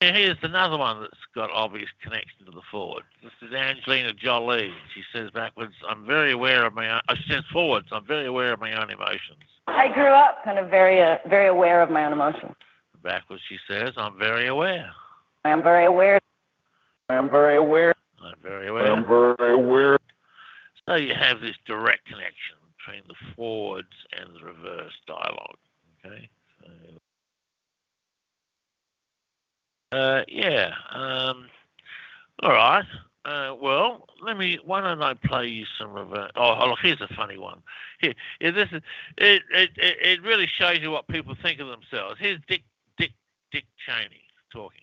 yeah, 0.00 0.12
here's 0.12 0.36
another 0.42 0.76
one 0.76 1.00
that's 1.00 1.14
got 1.34 1.50
obvious 1.50 1.88
connection 2.02 2.44
to 2.44 2.52
the 2.52 2.60
forward. 2.70 3.04
This 3.22 3.32
is 3.40 3.54
Angelina 3.54 4.12
Jolie. 4.12 4.72
She 4.94 5.02
says 5.12 5.30
backwards, 5.30 5.74
"I'm 5.88 6.04
very 6.06 6.32
aware 6.32 6.66
of 6.66 6.74
my 6.74 6.90
own." 6.90 7.00
Uh, 7.08 7.14
she 7.14 7.32
says 7.32 7.44
forwards, 7.52 7.88
"I'm 7.92 8.04
very 8.04 8.26
aware 8.26 8.52
of 8.52 8.60
my 8.60 8.74
own 8.74 8.90
emotions." 8.90 9.42
I 9.66 9.88
grew 9.88 10.08
up 10.08 10.44
kind 10.44 10.58
of 10.58 10.68
very, 10.68 11.00
uh, 11.00 11.18
very 11.26 11.48
aware 11.48 11.80
of 11.80 11.90
my 11.90 12.04
own 12.04 12.12
emotions. 12.12 12.54
Backwards, 13.02 13.42
she 13.48 13.58
says, 13.66 13.94
"I'm 13.96 14.18
very 14.18 14.46
aware." 14.48 14.92
I 15.44 15.50
am 15.50 15.62
very 15.62 15.86
aware. 15.86 16.20
I'm 17.08 17.30
very 17.30 17.56
aware. 17.56 17.94
I'm 18.22 18.34
very 18.42 18.68
aware. 18.68 18.92
I'm 18.92 19.06
very 19.06 19.54
aware. 19.54 19.98
So 20.86 20.96
you 20.96 21.14
have 21.14 21.40
this 21.40 21.56
direct 21.66 22.04
connection 22.06 22.56
between 22.76 23.02
the 23.08 23.14
forwards 23.34 23.94
and 24.12 24.34
the 24.34 24.44
reverse 24.44 24.92
dialogue. 25.06 25.58
Okay. 26.04 26.28
So, 26.60 26.70
uh, 29.92 30.22
yeah. 30.28 30.70
Um, 30.92 31.46
all 32.42 32.52
right. 32.52 32.84
Uh, 33.24 33.54
well, 33.60 34.06
let 34.22 34.36
me. 34.36 34.58
Why 34.64 34.80
don't 34.80 35.02
I 35.02 35.14
play 35.14 35.48
you 35.48 35.64
some 35.78 35.96
of? 35.96 36.12
Oh, 36.12 36.28
oh, 36.36 36.66
look, 36.68 36.78
here's 36.80 37.00
a 37.00 37.12
funny 37.14 37.38
one. 37.38 37.58
Here, 38.00 38.14
yeah, 38.40 38.50
this 38.52 38.68
is. 38.70 38.82
It, 39.18 39.42
it 39.52 39.70
it 39.76 39.96
it 40.00 40.22
really 40.22 40.48
shows 40.58 40.78
you 40.80 40.92
what 40.92 41.08
people 41.08 41.34
think 41.42 41.58
of 41.58 41.66
themselves. 41.66 42.16
Here's 42.20 42.38
Dick 42.48 42.62
Dick 42.98 43.10
Dick 43.50 43.64
Cheney 43.84 44.22
talking. 44.52 44.82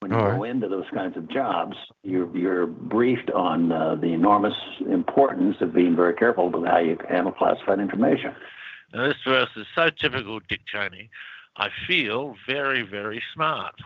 When 0.00 0.10
you 0.10 0.18
go 0.18 0.42
into 0.42 0.68
those 0.68 0.86
kinds 0.92 1.16
of 1.16 1.30
jobs, 1.30 1.76
you're 2.02 2.36
you're 2.36 2.66
briefed 2.66 3.30
on 3.30 3.70
uh, 3.70 3.94
the 3.94 4.08
enormous 4.08 4.54
importance 4.90 5.56
of 5.60 5.72
being 5.72 5.94
very 5.94 6.14
careful 6.14 6.50
with 6.50 6.66
how 6.66 6.78
you 6.78 6.98
handle 7.08 7.32
classified 7.32 7.78
information. 7.78 8.34
Now, 8.92 9.06
this 9.06 9.16
verse 9.24 9.50
is 9.56 9.66
so 9.74 9.90
typical 9.90 10.40
Dick 10.40 10.60
Cheney. 10.66 11.08
I 11.56 11.68
feel 11.86 12.34
very, 12.46 12.82
very 12.82 13.22
smart. 13.32 13.76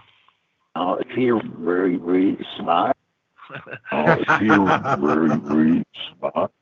Uh, 0.76 0.96
if 1.00 1.16
you're 1.16 1.42
very, 1.60 1.96
very 1.96 2.38
smart, 2.58 2.96
I 3.92 4.38
feel 4.38 4.66
very, 5.06 5.36
very 5.38 5.84
smart. 6.18 6.52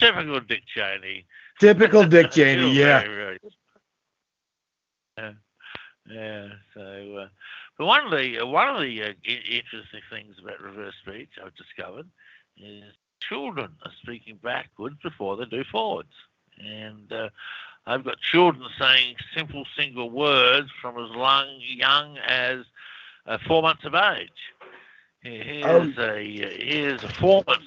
Typical 0.00 0.40
Dick 0.40 0.62
Cheney. 0.66 1.26
Typical 1.60 2.04
Dick 2.08 2.32
Cheney, 2.32 2.72
yeah. 2.72 3.02
very, 3.02 3.14
very- 3.16 3.38
yeah. 5.18 5.32
Yeah. 6.10 6.48
So, 6.74 7.16
uh, 7.24 7.28
but 7.78 7.86
one 7.86 8.04
of 8.06 8.10
the 8.12 8.40
uh, 8.40 8.46
one 8.46 8.68
of 8.68 8.80
the 8.82 9.02
uh, 9.02 9.08
i- 9.26 9.50
interesting 9.50 10.00
things 10.10 10.36
about 10.42 10.60
reverse 10.60 10.94
speech 11.02 11.30
I've 11.44 11.54
discovered 11.56 12.08
is 12.56 12.84
children 13.20 13.76
are 13.84 13.92
speaking 14.02 14.38
backwards 14.42 14.96
before 15.02 15.36
they 15.36 15.44
do 15.46 15.64
forwards, 15.70 16.12
and 16.58 17.12
uh, 17.12 17.28
I've 17.86 18.04
got 18.04 18.20
children 18.20 18.66
saying 18.78 19.16
simple 19.34 19.64
single 19.76 20.10
words 20.10 20.70
from 20.80 20.96
as 20.98 21.10
long, 21.16 21.46
young 21.60 22.18
as 22.18 22.64
uh, 23.26 23.38
four 23.46 23.62
months 23.62 23.84
of 23.84 23.94
age. 23.94 24.28
Here- 25.22 25.42
Here's 25.44 25.98
a 25.98 26.14
uh, 26.18 26.50
here's 26.58 27.02
a 27.04 27.08
four 27.08 27.42
months. 27.46 27.66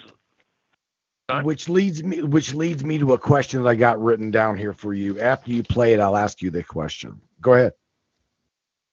Which 1.43 1.70
leads 1.70 2.03
me 2.03 2.24
which 2.24 2.53
leads 2.55 2.84
me 2.84 2.97
to 2.97 3.14
a 3.14 3.18
question 3.18 3.62
that 3.62 3.70
I 3.70 3.76
got 3.76 4.01
written 4.01 4.32
down 4.32 4.57
here 4.57 4.74
for 4.74 4.93
you. 4.95 5.20
After 5.20 5.51
you 5.51 5.62
play 5.62 5.93
it, 5.93 5.99
I'll 5.99 6.18
ask 6.18 6.41
you 6.41 6.49
the 6.49 6.64
question. 6.64 7.22
Go 7.41 7.53
ahead. 7.53 7.74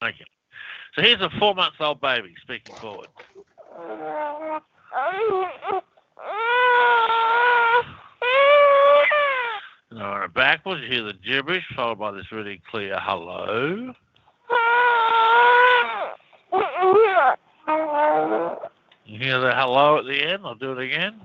Thank 0.03 0.19
you. 0.21 0.27
So 0.95 1.03
here's 1.03 1.21
a 1.23 1.31
four 1.39 1.55
months 1.55 1.77
old 1.81 2.01
baby 2.01 2.35
speaking 2.43 2.75
forward. 2.77 3.09
It 9.91 10.35
backwards, 10.35 10.83
you 10.83 10.89
hear 10.89 11.03
the 11.05 11.15
gibberish 11.15 11.65
followed 11.75 11.99
by 11.99 12.13
this 12.13 12.31
really 12.33 12.61
clear 12.71 12.99
hello. 13.01 13.93
Hear 19.27 19.41
the 19.41 19.53
hello 19.55 19.99
at 19.99 20.05
the 20.05 20.23
end? 20.23 20.43
I'll 20.45 20.55
do 20.55 20.73
it 20.73 20.79
again. 20.79 21.21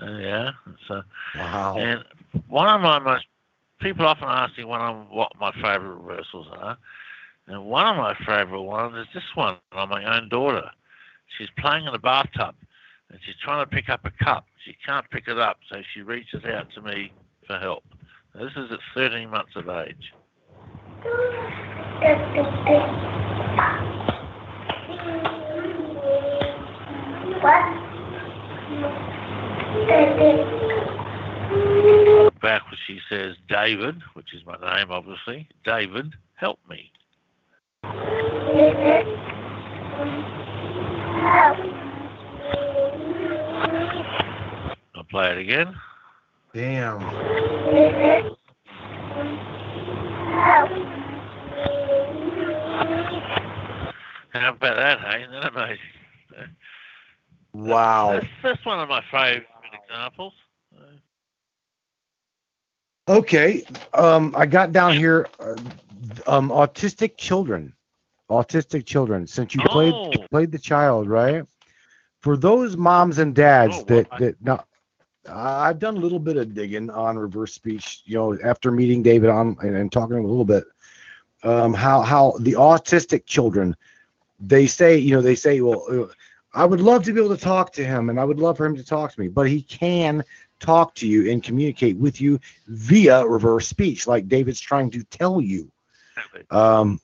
Yeah. 0.00 0.50
So, 0.86 1.02
wow. 1.36 1.76
And 1.78 2.04
one 2.48 2.68
of 2.68 2.80
my 2.80 2.98
most 2.98 3.26
people 3.80 4.06
often 4.06 4.28
ask 4.28 4.56
me 4.58 4.64
what 4.64 4.80
I'm, 4.80 5.10
what 5.10 5.32
my 5.40 5.52
favourite 5.52 6.00
reversals 6.02 6.46
are, 6.52 6.76
and 7.46 7.64
one 7.64 7.86
of 7.86 7.96
my 7.96 8.14
favourite 8.26 8.62
ones 8.62 8.94
is 8.96 9.06
this 9.14 9.24
one 9.34 9.56
on 9.72 9.88
my 9.88 10.16
own 10.16 10.28
daughter. 10.28 10.70
She's 11.36 11.48
playing 11.58 11.86
in 11.86 11.94
a 11.94 11.98
bathtub, 11.98 12.54
and 13.10 13.18
she's 13.24 13.36
trying 13.42 13.64
to 13.64 13.70
pick 13.70 13.88
up 13.88 14.04
a 14.04 14.24
cup. 14.24 14.46
She 14.64 14.76
can't 14.84 15.08
pick 15.10 15.28
it 15.28 15.38
up, 15.38 15.58
so 15.70 15.82
she 15.94 16.02
reaches 16.02 16.44
out 16.44 16.70
to 16.74 16.82
me 16.82 17.12
for 17.46 17.58
help. 17.58 17.84
Now, 18.34 18.44
this 18.44 18.52
is 18.56 18.70
at 18.72 18.80
13 18.94 19.30
months 19.30 19.52
of 19.56 19.68
age. 19.68 20.12
Backwards, 32.40 32.78
she 32.86 33.00
says, 33.08 33.34
David, 33.48 34.00
which 34.14 34.32
is 34.32 34.46
my 34.46 34.56
name, 34.76 34.90
obviously. 34.90 35.48
David, 35.64 36.14
help 36.34 36.60
me. 36.68 36.92
I'll 44.94 45.04
play 45.10 45.32
it 45.32 45.38
again. 45.38 45.74
Damn. 46.54 47.00
How 54.32 54.50
about 54.54 54.76
that, 54.76 55.00
hey? 55.00 55.22
Isn't 55.22 55.32
that 55.32 55.56
amazing? 55.56 55.78
Wow. 57.52 58.12
That's, 58.12 58.26
that's 58.42 58.66
one 58.66 58.78
of 58.80 58.88
my 58.88 59.02
favourite 59.10 59.46
examples. 59.84 60.32
Okay. 63.18 63.64
Um, 63.94 64.34
I 64.36 64.46
got 64.46 64.72
down 64.72 64.96
here 64.96 65.28
uh, 65.40 65.56
um 66.26 66.50
autistic 66.50 67.16
children. 67.16 67.72
Autistic 68.30 68.86
children. 68.86 69.26
Since 69.26 69.54
you 69.54 69.62
played 69.62 70.00
Oh. 70.04 70.26
played 70.30 70.52
the 70.52 70.58
child, 70.58 71.08
right? 71.08 71.44
For 72.20 72.36
those 72.36 72.76
moms 72.76 73.18
and 73.18 73.34
dads 73.34 73.84
Oh, 73.84 73.84
that 73.84 74.06
well, 74.10 74.20
that 74.20 74.36
now 74.42 74.64
I've 75.28 75.78
done 75.78 75.96
a 75.96 76.00
little 76.00 76.18
bit 76.20 76.36
of 76.36 76.54
digging 76.54 76.90
on 76.90 77.18
reverse 77.18 77.54
speech, 77.54 78.02
you 78.06 78.16
know, 78.16 78.38
after 78.44 78.70
meeting 78.70 79.02
David 79.02 79.30
on 79.30 79.56
and, 79.62 79.76
and 79.76 79.92
talking 79.92 80.16
a 80.18 80.22
little 80.26 80.44
bit. 80.44 80.64
Um, 81.42 81.74
how 81.74 82.02
how 82.02 82.34
the 82.40 82.52
autistic 82.52 83.26
children, 83.26 83.76
they 84.38 84.66
say, 84.66 84.96
you 84.98 85.14
know, 85.14 85.22
they 85.22 85.34
say, 85.34 85.60
well, 85.60 85.84
uh, 85.90 86.06
I 86.54 86.64
would 86.64 86.80
love 86.80 87.04
to 87.04 87.12
be 87.12 87.20
able 87.20 87.36
to 87.36 87.42
talk 87.42 87.72
to 87.74 87.84
him, 87.84 88.10
and 88.10 88.18
I 88.20 88.24
would 88.24 88.38
love 88.40 88.56
for 88.58 88.66
him 88.66 88.76
to 88.76 88.84
talk 88.84 89.12
to 89.12 89.20
me, 89.20 89.28
but 89.28 89.48
he 89.48 89.62
can 89.62 90.24
talk 90.60 90.94
to 90.96 91.06
you 91.06 91.30
and 91.30 91.42
communicate 91.42 91.96
with 91.96 92.20
you 92.20 92.38
via 92.66 93.26
reverse 93.26 93.68
speech, 93.68 94.06
like 94.06 94.28
David's 94.28 94.60
trying 94.60 94.90
to 94.90 95.02
tell 95.04 95.40
you. 95.40 95.70
Um, 96.50 97.00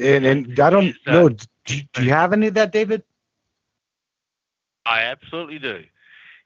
and 0.00 0.24
and 0.26 0.60
I 0.60 0.70
don't 0.70 0.96
uh, 1.06 1.12
know. 1.12 1.28
Do, 1.28 1.80
do 1.92 2.04
you 2.04 2.10
have 2.10 2.32
any 2.32 2.46
of 2.48 2.54
that, 2.54 2.72
David? 2.72 3.02
I 4.86 5.02
absolutely 5.02 5.58
do. 5.58 5.84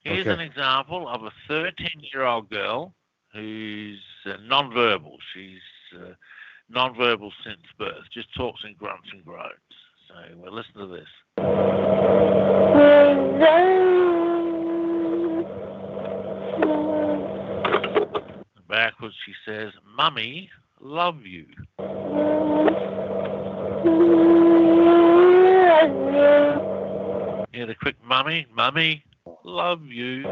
Here's 0.02 0.26
Okay. 0.26 0.30
an 0.30 0.40
example 0.40 1.08
of 1.08 1.24
a 1.24 1.30
13 1.48 1.88
year 2.12 2.24
old 2.24 2.48
girl 2.50 2.94
who's 3.32 4.00
uh, 4.26 4.36
nonverbal. 4.38 5.16
She's 5.32 5.60
uh, 5.94 6.14
nonverbal 6.72 7.30
since 7.44 7.60
birth, 7.78 8.04
just 8.12 8.32
talks 8.34 8.64
in 8.64 8.74
grunts 8.74 9.08
and 9.12 9.24
groans. 9.24 9.52
So 10.08 10.14
well, 10.36 10.52
listen 10.52 10.74
to 10.74 10.86
this. 10.86 11.08
Backwards, 18.70 19.16
she 19.26 19.32
says, 19.44 19.72
Mummy, 19.96 20.48
love 20.80 21.26
you. 21.26 21.44
Hear 27.52 27.66
the 27.66 27.74
quick 27.74 27.96
mummy, 28.04 28.46
mummy, 28.54 29.02
love 29.42 29.84
you. 29.86 30.22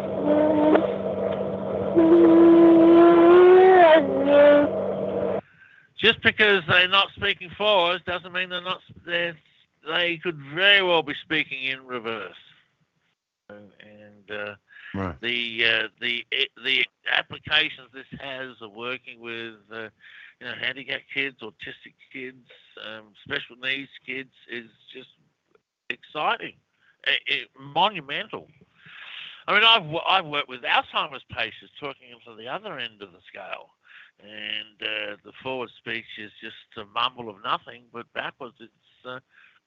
Just 6.00 6.22
because 6.22 6.62
they're 6.68 6.86
not 6.86 7.08
speaking 7.16 7.50
forwards 7.58 8.04
doesn't 8.06 8.32
mean 8.32 8.50
they're 8.50 8.62
not. 8.62 8.78
They're, 9.04 9.36
they 9.84 10.16
could 10.22 10.38
very 10.54 10.82
well 10.84 11.02
be 11.02 11.14
speaking 11.24 11.64
in 11.64 11.84
reverse. 11.84 12.36
And 13.48 14.30
uh, 14.30 14.54
Right. 14.94 15.20
the 15.20 15.64
uh, 15.64 15.88
the 16.00 16.24
the 16.64 16.84
applications 17.12 17.88
this 17.92 18.06
has 18.20 18.56
of 18.62 18.72
working 18.72 19.20
with 19.20 19.54
uh, 19.72 19.88
you 20.40 20.46
know, 20.46 20.54
handicapped 20.60 21.12
kids, 21.12 21.36
autistic 21.42 21.94
kids, 22.12 22.46
um, 22.86 23.12
special 23.24 23.56
needs 23.56 23.90
kids 24.06 24.30
is 24.50 24.70
just 24.94 25.08
exciting, 25.90 26.54
it, 27.06 27.20
it, 27.26 27.48
monumental. 27.58 28.48
I 29.46 29.54
mean, 29.54 29.64
I've 29.64 29.94
I've 30.06 30.26
worked 30.26 30.48
with 30.48 30.62
Alzheimer's 30.62 31.24
patients 31.30 31.72
talking 31.80 32.08
to 32.26 32.34
the 32.36 32.48
other 32.48 32.78
end 32.78 33.02
of 33.02 33.12
the 33.12 33.20
scale, 33.28 33.70
and 34.20 34.82
uh, 34.82 35.16
the 35.24 35.32
forward 35.42 35.70
speech 35.78 36.04
is 36.18 36.30
just 36.40 36.56
a 36.76 36.84
mumble 36.94 37.30
of 37.30 37.36
nothing, 37.42 37.84
but 37.92 38.12
backwards 38.12 38.56
it's 38.60 39.06
uh, 39.06 39.20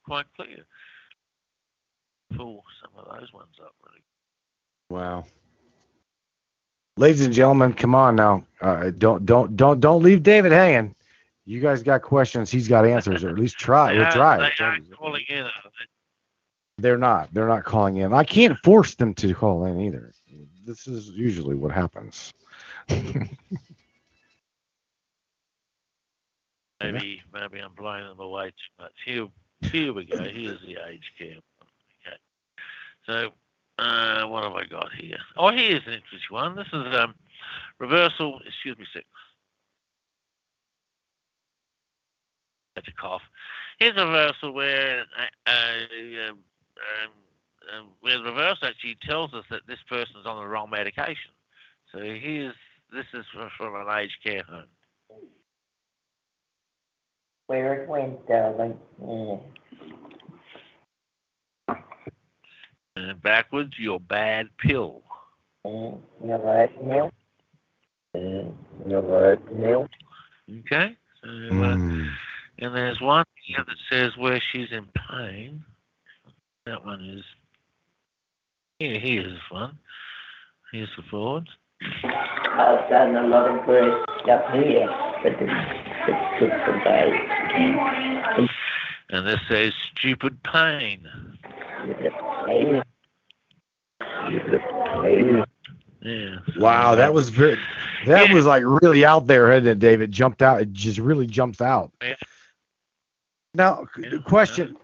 quite 0.06 0.26
clear. 0.36 0.66
Pull 2.36 2.64
some 2.82 2.92
of 2.98 3.20
those 3.20 3.34
ones 3.34 3.56
up 3.62 3.74
really. 3.86 4.04
Wow. 4.92 5.26
Ladies 6.98 7.22
and 7.26 7.34
gentlemen, 7.34 7.74
come 7.74 7.96
on 7.96 8.18
now. 8.18 8.44
Uh, 8.60 8.92
don't 8.98 9.26
don't 9.26 9.56
don't 9.56 9.80
don't 9.80 10.04
leave 10.04 10.22
David 10.22 10.52
hanging. 10.52 10.94
You 11.46 11.62
guys 11.62 11.82
got 11.82 12.02
questions. 12.02 12.52
He's 12.52 12.68
got 12.68 12.86
answers, 12.86 13.24
or 13.24 13.30
at 13.30 13.36
least 13.40 13.58
try. 13.58 13.94
They 13.94 14.00
We'll 14.00 14.08
are- 14.08 14.12
try. 14.12 14.38
They 14.38 14.64
are 14.64 14.78
calling 14.98 15.24
in. 15.30 15.48
They're 16.78 16.98
not. 16.98 17.34
They're 17.34 17.48
not 17.48 17.64
calling 17.64 17.98
in. 17.98 18.14
I 18.14 18.24
can't 18.26 18.58
force 18.60 18.96
them 18.96 19.14
to 19.16 19.34
call 19.34 19.66
in 19.66 19.80
either. 19.80 20.14
This 20.66 20.88
is 20.88 21.10
usually 21.10 21.56
what 21.56 21.72
happens. 21.72 22.34
Maybe 26.82 27.22
maybe 27.32 27.60
I'm 27.60 27.74
blowing 27.76 28.08
them 28.08 28.20
away 28.20 28.48
too 28.50 28.84
much. 28.84 28.92
Here 29.06 29.28
here 29.72 29.94
we 29.94 30.06
go. 30.06 30.18
Here's 30.24 30.60
the 30.62 30.78
age 30.90 31.12
camp. 31.18 31.44
Okay. 32.08 32.18
So 33.06 33.30
uh, 33.82 34.28
what 34.28 34.44
have 34.44 34.54
I 34.54 34.66
got 34.66 34.94
here? 34.94 35.18
Oh, 35.38 35.50
here's 35.52 35.86
an 35.88 35.94
interesting 35.94 36.30
one. 36.30 36.56
This 36.56 36.68
is 36.68 36.96
um, 36.96 37.16
reversal. 37.80 38.40
Excuse 38.46 38.78
me, 38.78 38.86
six. 38.94 39.06
That's 42.76 42.88
a 42.88 42.92
cough. 42.92 43.24
Here's 43.80 43.98
a 43.98 44.06
reversal 44.06 44.54
where 44.54 45.06
uh, 45.20 45.50
uh, 45.50 46.30
um, 46.30 46.38
um, 47.76 47.88
where 48.02 48.18
the 48.20 48.26
reverse 48.26 48.60
actually 48.62 48.98
tells 49.08 49.34
us 49.34 49.46
that 49.50 49.62
this 49.68 49.80
person's 49.90 50.26
on 50.26 50.42
the 50.42 50.48
wrong 50.48 50.70
medication. 50.70 51.32
So 51.92 52.00
here's 52.00 52.54
this 52.94 53.06
is 53.14 53.26
from, 53.34 53.50
from 53.58 53.76
an 53.76 53.88
aged 53.98 54.18
care 54.24 54.44
home. 54.44 54.66
Where 57.48 57.82
it 57.82 57.90
went, 57.90 58.28
darling. 58.28 58.78
Yeah. 59.02 59.38
And 63.10 63.22
backwards, 63.22 63.74
your 63.78 64.00
bad 64.00 64.48
pill. 64.58 65.02
Mm, 65.66 66.00
You're 66.26 66.38
right, 66.40 66.84
Neil. 66.84 67.12
Mm, 68.16 68.54
You're 68.88 69.02
right, 69.02 69.56
Neil. 69.58 69.88
Okay. 70.60 70.96
So, 71.24 71.30
uh, 71.30 71.74
and 72.60 72.76
there's 72.76 73.00
one 73.02 73.26
here 73.44 73.64
that 73.66 73.78
says 73.90 74.18
where 74.18 74.42
she's 74.52 74.72
in 74.72 74.88
pain. 75.10 75.64
That 76.66 76.86
one 76.86 77.04
is. 77.04 77.24
Here, 78.80 79.00
here's 79.00 79.40
one. 79.50 79.78
Here's 80.72 80.90
the 80.98 81.04
forward. 81.04 81.48
I've 82.04 82.90
done 82.90 83.16
a 83.16 83.28
lot 83.28 83.50
of 83.50 83.66
great 83.66 83.94
stuff 84.24 84.42
here, 84.54 84.88
but 85.24 85.34
it's, 85.34 85.52
it's 86.08 86.40
good 86.40 86.52
for 86.66 86.82
guys. 86.84 87.12
And 89.10 89.28
this 89.28 89.40
says 89.50 89.74
stupid 89.98 90.42
pain. 90.44 91.08
Hey. 92.48 92.82
Yeah. 96.04 96.38
Wow, 96.58 96.96
that 96.96 97.14
was 97.14 97.30
very. 97.30 97.60
That 98.08 98.34
was 98.34 98.46
like 98.46 98.64
really 98.66 99.06
out 99.06 99.28
there, 99.28 99.52
hadn't 99.52 99.68
it, 99.70 99.80
David? 99.80 100.12
Jumped 100.12 100.42
out. 100.42 100.62
It 100.62 100.74
just 100.74 100.98
really 100.98 101.28
jumps 101.28 101.62
out. 101.62 101.92
Yeah. 102.02 102.16
Now, 103.54 103.86
c- 103.96 104.18
question. 104.26 104.76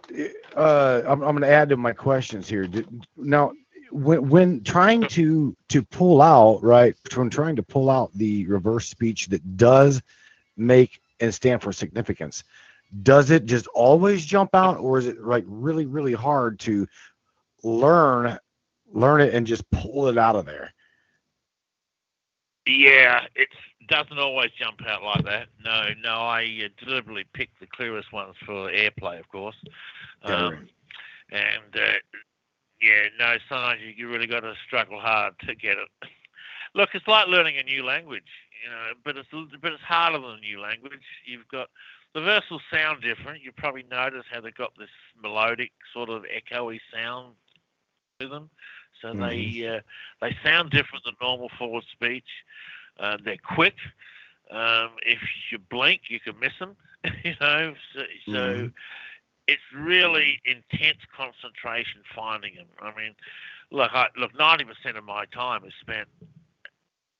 Uh, 0.56 1.02
I'm, 1.08 1.22
I'm 1.24 1.32
going 1.36 1.42
to 1.42 1.50
add 1.50 1.70
to 1.70 1.78
my 1.78 1.94
questions 1.94 2.48
here. 2.48 2.68
Did- 2.68 3.04
Now, 3.16 3.54
when, 3.92 4.30
when 4.30 4.64
trying 4.64 5.08
to 5.08 5.56
to 5.70 5.82
pull 5.84 6.22
out, 6.22 6.62
right? 6.62 6.96
When 7.16 7.30
trying 7.30 7.56
to 7.56 7.64
pull 7.64 7.90
out 7.90 8.12
the 8.14 8.46
reverse 8.46 8.88
speech 8.88 9.28
that 9.28 9.58
does 9.58 10.02
make 10.58 11.00
and 11.20 11.34
stand 11.34 11.64
for 11.64 11.72
significance, 11.74 12.44
does 13.02 13.32
it 13.32 13.46
just 13.46 13.66
always 13.68 14.24
jump 14.26 14.54
out, 14.54 14.78
or 14.78 15.00
is 15.00 15.08
it 15.08 15.22
like 15.24 15.46
really, 15.48 15.86
really 15.88 16.14
hard 16.14 16.60
to 16.60 16.86
learn 17.64 18.38
learn 18.92 19.22
it 19.22 19.34
and 19.34 19.46
just 19.46 19.70
pull 19.72 20.08
it 20.08 20.18
out 20.18 20.36
of 20.36 20.46
there? 20.46 20.74
Yeah, 22.66 23.22
it 23.36 23.48
doesn't 23.88 24.20
always 24.20 24.52
jump 24.52 24.82
out 24.88 25.04
like 25.04 25.24
that. 25.24 25.48
No, 25.64 25.90
no, 26.04 26.16
I 26.16 26.44
uh, 26.66 26.68
deliberately 26.84 27.26
picked 27.34 27.60
the 27.60 27.68
clearest 27.68 28.12
ones 28.12 28.36
for 28.46 28.70
airplay, 28.70 29.20
of 29.20 29.30
course. 29.30 29.56
Um, 30.24 30.68
and 31.32 31.76
uh, 31.76 31.94
yeah, 32.82 33.04
no, 33.20 33.36
sometimes 33.48 33.82
you, 33.82 33.94
you 33.96 34.10
really 34.12 34.28
got 34.28 34.42
to 34.42 34.54
struggle 34.66 35.00
hard 35.00 35.34
to 35.48 35.56
get 35.56 35.78
it. 35.78 36.10
Look, 36.76 36.90
it's 36.94 37.08
like 37.08 37.28
learning 37.28 37.58
a 37.58 37.64
new 37.64 37.86
language, 37.86 38.30
you 38.64 38.70
know, 38.70 38.92
but 39.04 39.18
it's 39.18 39.30
but 39.62 39.72
it's 39.72 39.82
harder 39.82 40.20
than 40.20 40.38
a 40.38 40.40
new 40.40 40.60
language. 40.60 41.02
You've 41.26 41.48
got 41.48 41.70
the 42.14 42.20
versals 42.20 42.62
sound 42.72 43.02
different. 43.02 43.44
You 43.44 43.52
probably 43.52 43.86
notice 43.90 44.26
how 44.32 44.42
they've 44.42 44.54
got 44.54 44.74
this 44.78 44.90
melodic 45.22 45.72
sort 45.94 46.10
of 46.10 46.24
echoey 46.24 46.80
sound 46.94 47.36
to 48.20 48.28
them. 48.28 48.50
So 49.02 49.14
they 49.14 49.68
uh, 49.78 49.82
they 50.22 50.36
sound 50.44 50.72
different 50.72 51.06
than 51.06 51.15
normal 51.22 51.49
forward 51.57 51.84
speech. 51.91 52.28
Uh, 52.99 53.18
they're 53.24 53.38
quick. 53.56 53.76
Um, 54.49 54.91
if 55.06 55.19
you 55.52 55.60
blink, 55.69 56.02
you 56.10 56.19
can 56.19 56.40
miss 56.40 56.53
them. 56.60 56.76
you 57.24 57.34
know, 57.41 57.74
so, 57.94 58.02
so 58.26 58.32
Mhm. 58.32 58.74
it's 59.48 59.61
really 59.74 60.41
intense 60.45 60.99
concentration 61.15 62.02
finding 62.15 62.56
them. 62.56 62.68
I 62.82 62.94
mean, 62.95 63.15
look, 63.72 63.91
I, 63.94 64.07
look, 64.18 64.34
ninety 64.38 64.65
percent 64.65 64.98
of 64.98 65.03
my 65.03 65.26
time 65.26 65.64
is 65.65 65.74
spent 65.82 66.07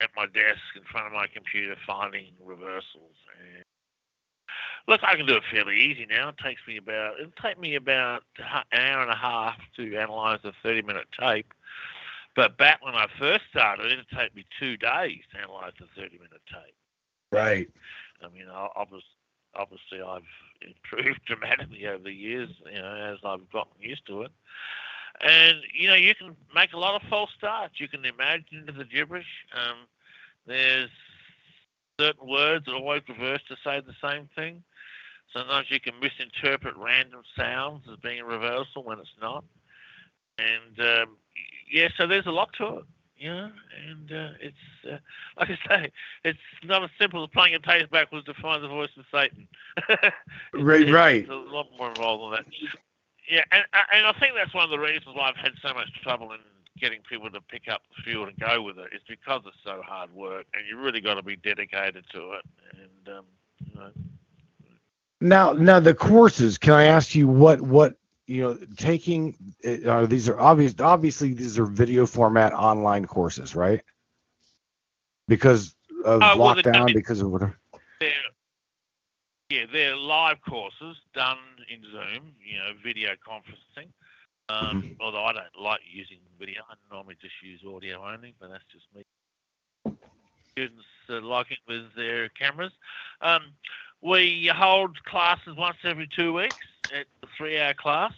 at 0.02 0.10
my 0.16 0.26
desk 0.28 0.62
in 0.76 0.84
front 0.92 1.08
of 1.08 1.14
my 1.14 1.28
computer 1.28 1.76
finding 1.86 2.34
reversals. 2.44 3.16
And 3.40 3.64
look, 4.88 5.02
I 5.04 5.16
can 5.16 5.26
do 5.26 5.36
it 5.36 5.44
fairly 5.52 5.78
easy 5.80 6.06
now. 6.10 6.30
It 6.30 6.38
takes 6.44 6.62
me 6.68 6.78
about 6.78 7.20
it'll 7.20 7.32
take 7.42 7.60
me 7.60 7.76
about 7.76 8.24
an 8.38 8.80
hour 8.80 9.02
and 9.02 9.12
a 9.12 9.16
half 9.16 9.58
to 9.76 9.96
analyze 9.98 10.40
a 10.44 10.52
thirty-minute 10.64 11.08
tape. 11.20 11.54
But 12.38 12.56
back 12.56 12.86
when 12.86 12.94
I 12.94 13.08
first 13.18 13.46
started, 13.50 13.92
it'd 13.92 14.06
take 14.16 14.36
me 14.36 14.46
two 14.60 14.78
days 14.78 15.22
to 15.34 15.40
analyze 15.40 15.74
a 15.82 16.00
thirty-minute 16.00 16.42
tape. 16.48 16.76
Right. 17.32 17.68
I 18.24 18.30
mean, 18.30 18.46
obviously, 18.48 19.10
obviously, 19.56 20.02
I've 20.02 20.22
improved 20.62 21.20
dramatically 21.26 21.88
over 21.88 22.04
the 22.04 22.14
years, 22.14 22.50
you 22.72 22.80
know, 22.80 23.12
as 23.12 23.18
I've 23.26 23.52
gotten 23.52 23.74
used 23.82 24.06
to 24.06 24.22
it. 24.22 24.32
And 25.20 25.58
you 25.74 25.90
know, 25.90 25.96
you 25.96 26.14
can 26.14 26.36
make 26.54 26.74
a 26.74 26.78
lot 26.78 27.02
of 27.02 27.10
false 27.10 27.32
starts. 27.36 27.80
You 27.80 27.88
can 27.88 28.06
imagine 28.06 28.68
the 28.68 28.86
gibberish. 28.86 29.26
Um, 29.54 29.88
there's 30.46 30.92
certain 32.00 32.30
words 32.30 32.66
that 32.66 32.76
always 32.76 33.02
reverse 33.10 33.42
to 33.50 33.56
say 33.64 33.82
the 33.82 33.96
same 34.08 34.30
thing. 34.36 34.62
Sometimes 35.34 35.72
you 35.72 35.80
can 35.80 35.96
misinterpret 36.00 36.76
random 36.78 37.24
sounds 37.36 37.82
as 37.92 37.98
being 37.98 38.20
a 38.20 38.26
reversal 38.26 38.84
when 38.84 39.00
it's 39.00 39.10
not. 39.20 39.44
And 40.38 40.80
um, 40.80 41.18
yeah, 41.72 41.90
so 41.98 42.08
there's 42.08 42.26
a 42.28 42.32
lot 42.32 42.50
to 42.58 42.78
it, 42.78 42.86
you 43.18 43.30
know. 43.30 43.52
And 43.90 44.12
uh, 44.12 44.30
it's 44.40 44.58
uh, 44.92 44.98
like 45.40 45.50
I 45.52 45.58
say, 45.68 45.92
it's 46.24 46.40
not 46.64 46.84
as 46.84 46.90
simple 47.00 47.24
as 47.24 47.30
playing 47.34 47.56
a 47.56 47.60
tape 47.60 47.90
backwards 47.92 48.26
to 48.26 48.34
find 48.36 48.64
the 48.64 48.68
voice 48.68 48.90
of 48.98 49.06
Satan. 49.12 49.48
Right, 50.54 50.82
It's- 50.82 50.94
right. 50.94 51.22
It's 51.22 51.30
a 51.30 51.34
lot 51.36 51.68
more 51.78 51.90
involved 51.90 52.24
than 52.24 52.32
that. 52.32 52.46
Yeah, 53.30 53.44
and 53.52 53.64
and 53.94 54.06
I 54.06 54.14
think 54.20 54.34
that's 54.36 54.54
one 54.54 54.64
of 54.64 54.70
the 54.70 54.80
reasons 54.80 55.16
why 55.16 55.30
I've 55.30 55.36
had 55.38 55.54
so 55.62 55.74
much 55.74 55.90
trouble 56.02 56.32
in 56.32 56.40
getting 56.80 57.00
people 57.10 57.30
to 57.32 57.42
pick 57.42 57.68
up 57.70 57.82
the 57.96 58.04
field 58.04 58.30
and 58.30 58.38
go 58.40 58.62
with 58.62 58.78
it. 58.78 58.88
Is 58.96 59.02
because 59.08 59.42
it's 59.46 59.58
so 59.66 59.82
hard 59.86 60.14
work, 60.14 60.46
and 60.54 60.64
you 60.68 60.78
really 60.80 61.02
got 61.02 61.16
to 61.16 61.24
be 61.24 61.36
dedicated 61.36 62.06
to 62.14 62.34
it. 62.34 62.46
And 62.74 63.18
um, 63.18 63.26
you 63.60 63.80
know, 63.80 63.92
Now, 65.22 65.54
now 65.54 65.80
the 65.80 65.94
courses. 65.94 66.58
Can 66.58 66.74
I 66.74 66.86
ask 66.86 67.16
you 67.16 67.28
what 67.28 67.62
what 67.62 67.96
you 68.28 68.44
know 68.44 68.58
taking? 68.78 69.36
Uh, 69.66 70.06
these 70.06 70.30
are 70.30 70.40
obvious. 70.40 70.76
Obviously, 70.80 71.34
these 71.34 71.58
are 71.58 71.66
video 71.66 72.06
format 72.06 72.54
online 72.54 73.06
courses, 73.06 73.56
right? 73.56 73.82
Because 75.28 75.76
of 76.06 76.20
well, 76.22 76.56
the- 76.56 76.62
lockdown, 76.64 76.94
because 76.94 77.22
of 77.22 77.32
whatever. 77.32 77.58
they're 78.00 78.12
yeah, 79.50 79.66
they're 79.72 79.96
live 79.96 80.38
courses 80.48 80.98
done 81.14 81.38
in 81.70 81.82
Zoom, 81.92 82.34
you 82.44 82.58
know, 82.58 82.74
video 82.84 83.12
conferencing. 83.28 83.88
Um, 84.50 84.96
Although 85.02 85.26
I 85.26 85.34
don't 85.34 85.46
like 85.60 85.82
using 85.90 86.20
video, 86.40 86.62
I 86.70 86.76
normally 86.94 87.16
just 87.22 87.34
use 87.42 87.62
audio 87.68 88.06
only, 88.06 88.34
but 88.40 88.50
that's 88.50 88.64
just 88.72 88.86
me. 88.96 89.04
Students 90.52 90.86
uh, 91.10 91.22
like 91.22 91.52
it 91.52 91.60
with 91.68 91.94
their 91.96 92.30
cameras. 92.30 92.72
Um, 93.22 93.54
we 94.02 94.52
hold 94.54 95.04
classes 95.06 95.56
once 95.58 95.78
every 95.84 96.08
two 96.16 96.34
weeks. 96.34 96.66
It's 96.94 97.10
a 97.24 97.28
three-hour 97.38 97.74
class, 97.74 98.14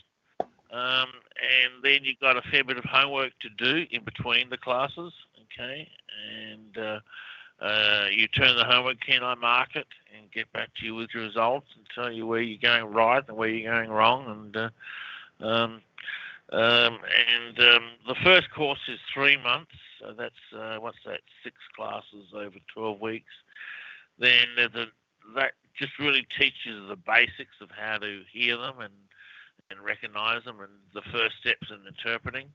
um, 0.71 1.09
and 1.39 1.83
then 1.83 2.03
you've 2.03 2.19
got 2.19 2.37
a 2.37 2.41
fair 2.51 2.63
bit 2.63 2.77
of 2.77 2.85
homework 2.85 3.31
to 3.39 3.49
do 3.57 3.85
in 3.91 4.03
between 4.03 4.49
the 4.49 4.57
classes. 4.57 5.13
Okay, 5.53 5.87
and 6.31 6.77
uh, 6.77 6.99
Uh, 7.61 8.05
you 8.11 8.27
turn 8.27 8.55
the 8.55 8.63
homework 8.63 8.97
in, 9.09 9.21
I 9.21 9.35
mark 9.35 9.75
it 9.75 9.87
and 10.17 10.31
get 10.31 10.51
back 10.53 10.69
to 10.79 10.85
you 10.85 10.95
with 10.95 11.09
your 11.13 11.23
results 11.23 11.67
and 11.75 11.85
tell 11.93 12.11
you 12.11 12.25
where 12.25 12.41
you're 12.41 12.57
going 12.57 12.93
right 12.93 13.23
and 13.27 13.35
where 13.35 13.49
you're 13.49 13.71
going 13.71 13.89
wrong. 13.89 14.51
And 14.53 14.57
uh, 14.57 14.69
um, 15.45 15.81
um, 16.51 16.99
and 17.43 17.59
um, 17.59 17.83
the 18.07 18.15
first 18.23 18.49
course 18.51 18.79
is 18.87 18.99
three 19.13 19.37
months. 19.37 19.71
So 19.99 20.13
that's 20.17 20.33
uh, 20.57 20.77
what's 20.79 20.97
that? 21.05 21.19
Six 21.43 21.57
classes 21.75 22.27
over 22.33 22.55
12 22.73 23.01
weeks. 23.01 23.33
Then 24.17 24.47
the, 24.55 24.85
that 25.35 25.51
just 25.79 25.97
really 25.97 26.27
teaches 26.37 26.87
the 26.87 26.95
basics 26.95 27.55
of 27.61 27.69
how 27.71 27.97
to 27.97 28.21
hear 28.31 28.57
them 28.57 28.79
and 28.81 28.93
and 29.71 29.79
recognize 29.79 30.43
them 30.45 30.59
and 30.59 30.71
the 30.93 31.01
first 31.11 31.37
steps 31.39 31.69
in 31.69 31.85
interpreting. 31.87 32.51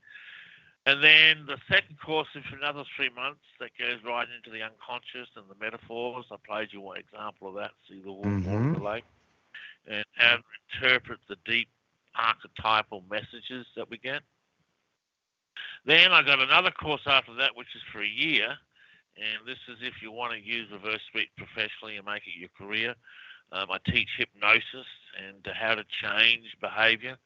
And 0.85 1.03
then 1.03 1.45
the 1.47 1.57
second 1.69 1.97
course 1.99 2.27
is 2.35 2.43
for 2.45 2.57
another 2.57 2.83
three 2.95 3.09
months 3.09 3.41
that 3.59 3.71
goes 3.79 4.03
right 4.05 4.27
into 4.29 4.51
the 4.51 4.63
unconscious 4.63 5.29
and 5.35 5.45
the 5.49 5.55
metaphors. 5.59 6.25
I 6.31 6.35
played 6.45 6.73
you 6.73 6.81
one 6.81 6.97
example 6.97 7.47
of 7.47 7.55
that, 7.55 7.71
see 7.89 8.01
the 8.01 8.11
water 8.11 8.35
Mhm. 8.43 8.73
the 8.73 8.83
lake, 8.83 9.05
and 9.87 10.05
how 10.15 10.37
to 10.37 10.43
interpret 10.73 11.19
the 11.27 11.37
deep 11.45 11.69
archetypal 12.15 13.03
messages 13.09 13.65
that 13.75 13.89
we 13.89 13.97
get. 13.97 14.21
Then 15.85 16.11
I 16.11 16.21
got 16.21 16.39
another 16.39 16.71
course 16.71 17.05
after 17.05 17.33
that, 17.35 17.55
which 17.55 17.75
is 17.75 17.81
for 17.91 18.01
a 18.01 18.07
year, 18.07 18.57
and 19.17 19.47
this 19.47 19.57
is 19.67 19.77
if 19.81 20.01
you 20.01 20.11
want 20.11 20.33
to 20.33 20.39
use 20.39 20.69
reverse 20.71 21.01
speech 21.07 21.29
professionally 21.37 21.97
and 21.97 22.05
make 22.05 22.23
it 22.27 22.39
your 22.39 22.49
career. 22.57 22.95
Um, 23.51 23.67
I 23.71 23.77
teach 23.89 24.09
hypnosis 24.17 24.87
and 25.17 25.45
how 25.53 25.75
to 25.75 25.83
change 26.01 26.45
behavior. 26.59 27.17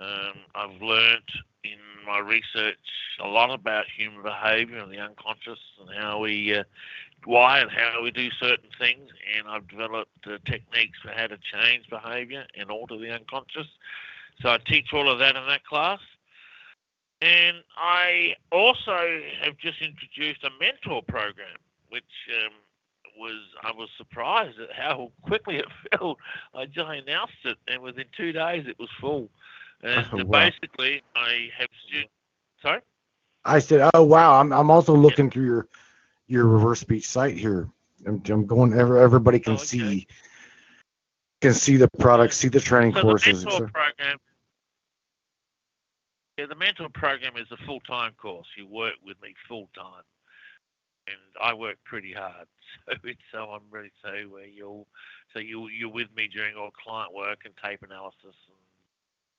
Um, 0.00 0.34
I've 0.54 0.80
learned 0.80 1.28
in 1.64 1.78
my 2.06 2.20
research 2.20 2.78
a 3.20 3.26
lot 3.26 3.50
about 3.50 3.84
human 3.94 4.22
behavior 4.22 4.78
and 4.78 4.92
the 4.92 5.00
unconscious 5.00 5.58
and 5.80 5.90
how 5.98 6.20
we, 6.20 6.54
uh, 6.54 6.62
why 7.24 7.58
and 7.58 7.70
how 7.70 8.00
we 8.02 8.12
do 8.12 8.30
certain 8.40 8.70
things. 8.78 9.10
And 9.36 9.48
I've 9.48 9.68
developed 9.68 10.26
uh, 10.26 10.38
techniques 10.46 10.98
for 11.02 11.10
how 11.10 11.26
to 11.26 11.38
change 11.52 11.88
behavior 11.90 12.46
and 12.56 12.70
alter 12.70 12.96
the 12.96 13.12
unconscious. 13.12 13.66
So 14.40 14.50
I 14.50 14.58
teach 14.58 14.92
all 14.92 15.10
of 15.10 15.18
that 15.18 15.34
in 15.34 15.46
that 15.48 15.64
class. 15.64 15.98
And 17.20 17.56
I 17.76 18.34
also 18.52 19.20
have 19.42 19.56
just 19.58 19.78
introduced 19.82 20.44
a 20.44 20.50
mentor 20.60 21.02
program, 21.02 21.56
which 21.88 22.04
um, 22.44 22.52
was 23.18 23.34
I 23.62 23.72
was 23.72 23.88
surprised 23.96 24.58
at 24.60 24.72
how 24.72 25.10
quickly 25.22 25.56
it 25.56 25.66
filled. 25.98 26.18
I 26.54 26.66
just 26.66 26.88
announced 26.88 27.34
it, 27.44 27.56
and 27.66 27.82
within 27.82 28.04
two 28.16 28.32
days 28.32 28.66
it 28.68 28.78
was 28.78 28.88
full. 29.00 29.28
And 29.82 30.06
Oh, 30.12 30.24
wow. 30.24 30.48
basically, 30.48 31.02
I 31.16 31.48
have 31.58 31.68
students. 31.86 32.12
Sorry. 32.62 32.80
I 33.44 33.58
said, 33.60 33.88
"Oh 33.94 34.02
wow, 34.02 34.40
I'm 34.40 34.52
I'm 34.52 34.70
also 34.70 34.94
looking 34.94 35.30
through 35.30 35.44
your 35.46 35.68
your 36.26 36.44
reverse 36.46 36.80
speech 36.80 37.06
site 37.08 37.36
here. 37.36 37.68
I'm, 38.06 38.22
I'm 38.28 38.46
going. 38.46 38.74
Every, 38.74 39.00
everybody 39.00 39.38
Oh, 39.38 39.42
can 39.42 39.58
see 39.58 40.06
can 41.40 41.54
see 41.54 41.76
the 41.76 41.88
product, 41.98 42.34
see 42.34 42.48
the 42.48 42.60
training 42.60 42.94
So 42.94 43.02
courses. 43.02 43.42
the 43.44 43.50
mentor 43.50 43.70
program. 43.72 44.18
Yeah, 46.38 46.46
the 46.46 46.54
mentor 46.54 46.88
program 46.94 47.36
is 47.36 47.50
a 47.50 47.56
full-time 47.66 48.12
course. 48.14 48.46
You 48.56 48.64
work 48.68 48.94
with 49.04 49.20
me 49.20 49.34
full-time, 49.48 50.06
and 51.08 51.18
I 51.42 51.52
work 51.52 51.76
pretty 51.84 52.12
hard. 52.12 52.46
So 52.86 52.94
it's 53.04 53.20
so 53.32 53.38
I'm 53.56 53.62
really 53.70 53.90
say 54.04 54.26
where 54.26 54.44
you'll 54.44 54.86
so 55.32 55.38
you 55.40 55.68
you're 55.68 55.88
with 55.88 56.08
me 56.14 56.28
during 56.28 56.54
all 56.54 56.70
client 56.70 57.14
work 57.14 57.40
and 57.46 57.54
tape 57.64 57.80
analysis 57.82 58.36
and 58.44 58.60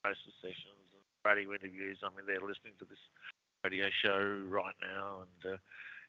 process 0.02 0.34
sessions 0.42 0.90
and 0.92 1.04
radio 1.24 1.54
interviews. 1.54 2.00
I 2.02 2.10
mean, 2.10 2.26
they're 2.26 2.42
listening 2.42 2.74
to 2.80 2.86
this 2.86 2.98
radio 3.64 3.90
show 4.02 4.42
right 4.50 4.74
now 4.82 5.22
and 5.22 5.54
uh, 5.54 5.58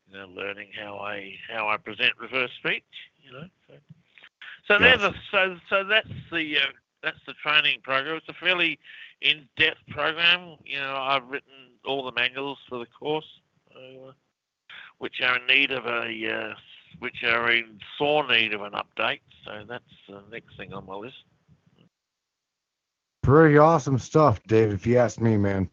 you 0.08 0.16
know 0.16 0.28
learning 0.28 0.68
how 0.72 0.96
I 0.96 1.34
how 1.52 1.68
I 1.68 1.76
present 1.76 2.12
reverse 2.18 2.50
speech. 2.58 2.88
You 3.22 3.32
know, 3.32 3.48
so 3.68 3.74
so 4.66 4.78
they're 4.78 4.96
the 4.96 5.14
so 5.30 5.56
so 5.68 5.84
that's 5.84 6.08
the 6.32 6.56
uh, 6.56 6.72
that's 7.02 7.20
the 7.26 7.34
training 7.34 7.80
program. 7.82 8.16
It's 8.16 8.28
a 8.28 8.34
fairly 8.34 8.78
in-depth 9.22 9.86
program. 9.90 10.56
You 10.64 10.78
know, 10.78 10.96
I've 10.96 11.26
written 11.28 11.52
all 11.84 12.04
the 12.04 12.12
manuals 12.12 12.58
for 12.68 12.78
the 12.78 12.86
course, 12.86 13.26
uh, 13.74 14.12
which 14.98 15.20
are 15.22 15.36
in 15.38 15.46
need 15.46 15.70
of 15.72 15.86
a 15.86 16.32
uh, 16.32 16.54
which 16.98 17.22
are 17.24 17.50
in 17.52 17.78
sore 17.96 18.26
need 18.28 18.52
of 18.52 18.62
an 18.62 18.72
update. 18.72 19.20
So 19.44 19.64
that's 19.68 19.84
the 20.08 20.22
next 20.30 20.56
thing 20.56 20.72
on 20.72 20.86
my 20.86 20.94
list. 20.94 21.16
Pretty 23.22 23.58
awesome 23.58 23.98
stuff, 23.98 24.42
Dave. 24.44 24.72
If 24.72 24.86
you 24.86 24.98
ask 24.98 25.20
me, 25.20 25.36
man. 25.36 25.70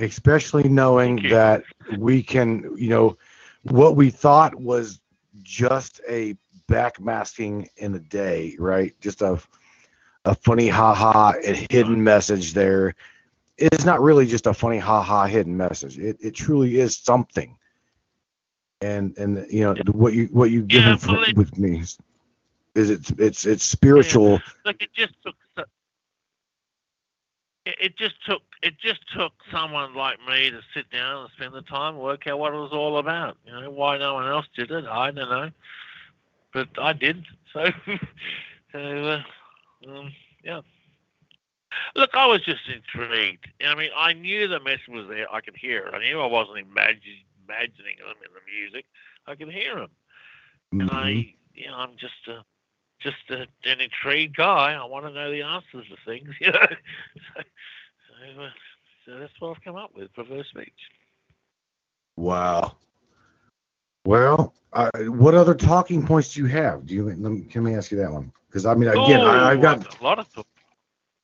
Especially 0.00 0.68
knowing 0.68 1.22
that 1.28 1.62
we 1.98 2.20
can, 2.20 2.74
you 2.76 2.88
know, 2.88 3.16
what 3.62 3.94
we 3.94 4.10
thought 4.10 4.54
was 4.56 5.00
just 5.42 6.00
a 6.08 6.36
backmasking 6.68 7.68
in 7.76 7.94
a 7.94 8.00
day, 8.00 8.56
right? 8.58 8.92
Just 9.00 9.22
a 9.22 9.40
a 10.24 10.34
funny 10.34 10.68
ha 10.68 10.94
ha 10.94 11.34
and 11.46 11.56
hidden 11.70 12.02
message 12.02 12.54
there. 12.54 12.94
It's 13.58 13.84
not 13.84 14.00
really 14.00 14.26
just 14.26 14.46
a 14.46 14.54
funny 14.54 14.78
ha 14.78 15.02
ha 15.02 15.26
hidden 15.26 15.56
message. 15.56 15.98
It 15.98 16.16
it 16.20 16.34
truly 16.34 16.80
is 16.80 16.96
something. 16.96 17.56
And 18.80 19.16
and 19.18 19.46
you 19.50 19.60
know 19.64 19.74
what 19.92 20.14
you 20.14 20.26
what 20.32 20.50
you've 20.50 20.68
given 20.68 20.92
Yeah, 20.92 20.96
for, 20.96 21.24
it- 21.24 21.36
with 21.36 21.56
me 21.58 21.82
is 22.74 22.90
it's 22.90 23.10
it's 23.18 23.46
it's 23.46 23.64
spiritual. 23.64 24.40
Look, 24.64 24.82
it 24.82 24.92
just 24.94 25.14
took. 25.24 25.34
It 27.64 27.76
it 27.80 27.96
just 27.96 28.14
took 28.26 28.42
it 28.62 28.78
just 28.78 29.00
took 29.16 29.32
someone 29.50 29.94
like 29.94 30.18
me 30.28 30.50
to 30.50 30.60
sit 30.74 30.90
down 30.90 31.22
and 31.22 31.30
spend 31.36 31.54
the 31.54 31.62
time 31.62 31.96
work 31.98 32.26
out 32.26 32.38
what 32.38 32.52
it 32.54 32.56
was 32.58 32.72
all 32.72 32.98
about. 32.98 33.36
You 33.46 33.52
know 33.52 33.70
why 33.70 33.98
no 33.98 34.14
one 34.14 34.26
else 34.28 34.46
did 34.56 34.70
it, 34.70 34.84
I 34.86 35.10
don't 35.10 35.28
know, 35.30 35.50
but 36.52 36.68
I 36.78 36.92
did. 36.92 37.24
So, 37.52 37.64
so 38.72 38.78
uh, 38.78 39.22
um, 39.88 40.12
yeah. 40.42 40.60
Look, 41.96 42.10
I 42.14 42.26
was 42.26 42.40
just 42.44 42.62
intrigued. 42.68 43.48
I 43.66 43.74
mean, 43.74 43.90
I 43.96 44.12
knew 44.12 44.46
the 44.46 44.60
message 44.60 44.88
was 44.88 45.06
there. 45.08 45.32
I 45.32 45.40
could 45.40 45.56
hear 45.56 45.86
it. 45.86 45.94
I 45.94 45.98
knew 45.98 46.20
I 46.20 46.26
wasn't 46.26 46.58
imagine, 46.58 47.24
imagining 47.46 47.96
them 47.98 48.16
in 48.24 48.32
the 48.32 48.40
music. 48.46 48.84
I 49.26 49.34
could 49.34 49.50
hear 49.50 49.76
them, 49.76 49.90
and 50.72 50.90
I, 50.90 51.34
you 51.54 51.66
know, 51.66 51.76
I'm 51.76 51.96
just 51.98 52.28
a, 52.28 52.44
just 53.00 53.16
a, 53.30 53.46
an 53.68 53.80
intrigued 53.80 54.36
guy. 54.36 54.74
I 54.74 54.84
want 54.84 55.06
to 55.06 55.12
know 55.12 55.30
the 55.30 55.42
answers 55.42 55.86
to 55.88 55.96
things. 56.04 56.28
You 56.40 56.52
know, 56.52 56.66
so, 57.36 57.42
so, 58.36 58.42
uh, 58.42 58.48
so 59.06 59.18
that's 59.18 59.32
what 59.38 59.56
I've 59.56 59.64
come 59.64 59.76
up 59.76 59.90
with. 59.94 60.10
Reverse 60.16 60.48
speech. 60.48 60.72
Wow. 62.16 62.76
Well, 64.04 64.54
uh, 64.72 64.90
what 65.06 65.34
other 65.34 65.54
talking 65.54 66.06
points 66.06 66.34
do 66.34 66.40
you 66.40 66.46
have? 66.46 66.86
Do 66.86 66.94
you 66.94 67.04
let 67.06 67.18
me, 67.18 67.42
can 67.42 67.64
me 67.64 67.74
ask 67.74 67.90
you 67.90 67.98
that 67.98 68.12
one? 68.12 68.32
Because 68.48 68.66
I 68.66 68.74
mean, 68.74 68.88
again, 68.88 69.20
I, 69.20 69.50
I've 69.52 69.62
got 69.62 70.00
a 70.00 70.04
lot 70.04 70.18
of 70.18 70.26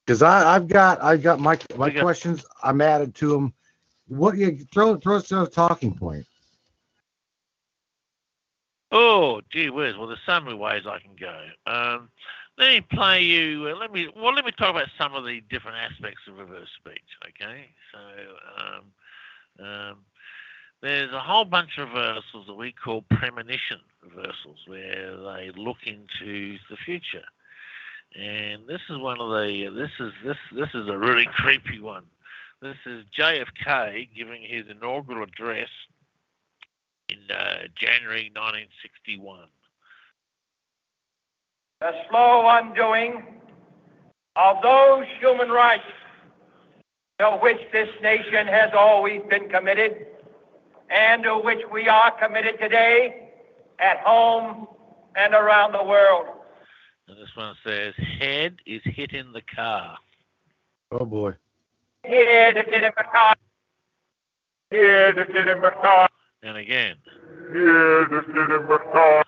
because 0.07 0.23
I 0.23 0.55
I've 0.57 0.66
got 0.66 1.02
I've 1.02 1.23
got 1.23 1.40
my 1.40 1.59
my 1.77 1.90
got- 1.90 2.02
questions. 2.02 2.44
I'm 2.62 2.81
added 2.81 3.15
to 3.16 3.28
them. 3.32 3.55
What 4.09 4.36
you 4.36 4.66
throw 4.73 4.97
throw 4.97 5.16
us 5.16 5.31
a 5.31 5.47
talking 5.47 5.94
point? 5.94 6.27
Oh, 8.93 9.40
gee 9.52 9.70
whiz. 9.70 9.97
Well, 9.97 10.09
there's 10.09 10.19
so 10.27 10.40
many 10.40 10.57
ways 10.57 10.82
I 10.86 10.98
can 10.98 11.15
go. 11.15 11.44
Um, 11.66 12.09
let 12.59 12.73
me 12.74 12.81
play 12.81 13.23
you. 13.23 13.69
Uh, 13.69 13.77
let 13.77 13.93
me. 13.93 14.09
Well, 14.16 14.35
let 14.35 14.44
me 14.44 14.51
talk 14.52 14.70
about 14.70 14.89
some 14.98 15.15
of 15.15 15.24
the 15.24 15.40
different 15.48 15.77
aspects 15.77 16.23
of 16.27 16.39
reverse 16.39 16.69
speech. 16.78 16.98
Okay. 17.28 17.70
So, 17.93 17.98
um, 18.65 19.65
um, 19.65 19.97
there's 20.82 21.12
a 21.12 21.20
whole 21.20 21.44
bunch 21.44 21.78
of 21.78 21.89
reversals 21.89 22.47
that 22.47 22.55
we 22.55 22.73
call 22.73 23.02
premonition 23.11 23.81
reversals, 24.02 24.59
where 24.66 25.16
they 25.16 25.51
look 25.57 25.77
into 25.85 26.57
the 26.70 26.77
future. 26.85 27.24
And 28.19 28.66
this 28.66 28.81
is 28.89 28.98
one 28.98 29.20
of 29.20 29.31
the. 29.31 29.70
This 29.74 29.90
is 30.01 30.12
this. 30.24 30.36
This 30.52 30.69
is 30.74 30.89
a 30.89 30.98
really 30.98 31.28
creepy 31.35 31.81
one. 31.81 32.05
This 32.61 32.77
is 32.85 33.05
JFK 33.19 34.09
giving 34.16 34.43
his 34.43 34.65
inaugural 34.69 35.23
address 35.23 35.69
in 37.09 37.19
uh, 37.35 37.66
January 37.77 38.31
1961. 38.35 39.40
the 41.81 41.93
slow 42.11 42.47
undoing 42.47 43.23
of 44.36 44.57
those 44.62 45.07
human 45.19 45.48
rights 45.48 45.82
to 47.19 47.39
which 47.43 47.59
this 47.73 47.89
nation 48.02 48.47
has 48.47 48.70
always 48.74 49.23
been 49.31 49.48
committed 49.48 50.07
and 50.90 51.22
to 51.22 51.38
which 51.38 51.60
we 51.72 51.88
are 51.88 52.10
committed 52.10 52.58
today 52.60 53.30
at 53.78 53.98
home 54.00 54.66
and 55.16 55.34
around 55.34 55.72
the 55.72 55.82
world. 55.82 56.26
And 57.08 57.16
this 57.16 57.34
one 57.34 57.54
says, 57.64 57.94
head 58.18 58.56
is 58.66 58.82
hitting 58.84 59.32
the 59.32 59.42
car. 59.54 59.96
Oh 60.92 61.04
boy. 61.04 61.34
Head 62.04 62.56
is 62.56 62.64
get 62.70 62.82
in 62.82 62.92
the 62.96 63.04
car. 63.04 63.34
Here 64.70 65.12
to 65.12 65.24
get 65.24 65.48
in 65.48 65.60
the 65.60 65.70
car. 65.70 66.08
And 66.42 66.56
again. 66.56 66.96
Head 67.52 68.12
is 68.12 68.26
get 68.26 68.50
in 68.50 68.66
the 68.68 68.80
car. 68.92 69.24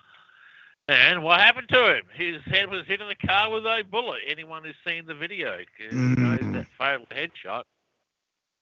And 0.89 1.23
what 1.23 1.39
happened 1.39 1.69
to 1.69 1.95
him? 1.95 2.03
His 2.13 2.41
head 2.45 2.69
was 2.69 2.85
hit 2.85 2.99
in 2.99 3.07
the 3.07 3.27
car 3.27 3.49
with 3.49 3.65
a 3.65 3.83
bullet. 3.89 4.19
Anyone 4.27 4.63
who's 4.63 4.75
seen 4.85 5.05
the 5.05 5.15
video 5.15 5.57
can- 5.77 6.15
knows 6.15 6.39
mm. 6.39 6.53
that 6.53 6.67
fatal 6.77 7.05
headshot. 7.09 7.63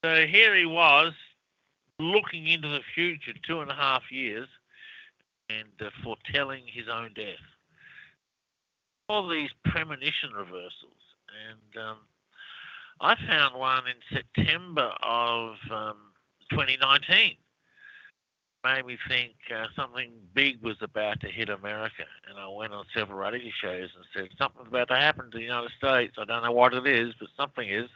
So 0.04 0.26
here 0.26 0.54
he 0.56 0.66
was 0.66 1.12
looking 2.02 2.46
into 2.48 2.68
the 2.68 2.80
future 2.94 3.32
two 3.46 3.60
and 3.60 3.70
a 3.70 3.74
half 3.74 4.10
years. 4.10 4.48
and 5.50 5.68
uh, 5.80 5.90
foretelling 6.02 6.64
his 6.66 6.86
own 6.88 7.12
death. 7.14 7.44
All 9.08 9.28
these 9.28 9.50
premonition 9.64 10.30
reversals, 10.32 11.02
and 11.50 11.84
um, 11.84 11.96
I 13.00 13.14
found 13.26 13.58
one 13.58 13.82
in 13.86 14.16
September 14.16 14.94
of 15.02 15.56
um, 15.70 15.96
2019. 16.50 17.36
Made 18.64 18.86
me 18.86 18.96
think 19.08 19.32
uh, 19.52 19.66
something 19.74 20.12
big 20.34 20.62
was 20.62 20.76
about 20.82 21.20
to 21.20 21.28
hit 21.28 21.48
America, 21.48 22.04
and 22.28 22.38
I 22.38 22.46
went 22.48 22.72
on 22.72 22.84
several 22.94 23.18
radio 23.18 23.50
shows 23.60 23.90
and 23.96 24.04
said 24.14 24.28
something's 24.38 24.68
about 24.68 24.88
to 24.88 24.96
happen 24.96 25.30
to 25.32 25.36
the 25.36 25.42
United 25.42 25.72
States. 25.76 26.14
I 26.16 26.24
don't 26.24 26.44
know 26.44 26.52
what 26.52 26.72
it 26.72 26.86
is, 26.86 27.12
but 27.18 27.28
something 27.36 27.68
is, 27.68 27.90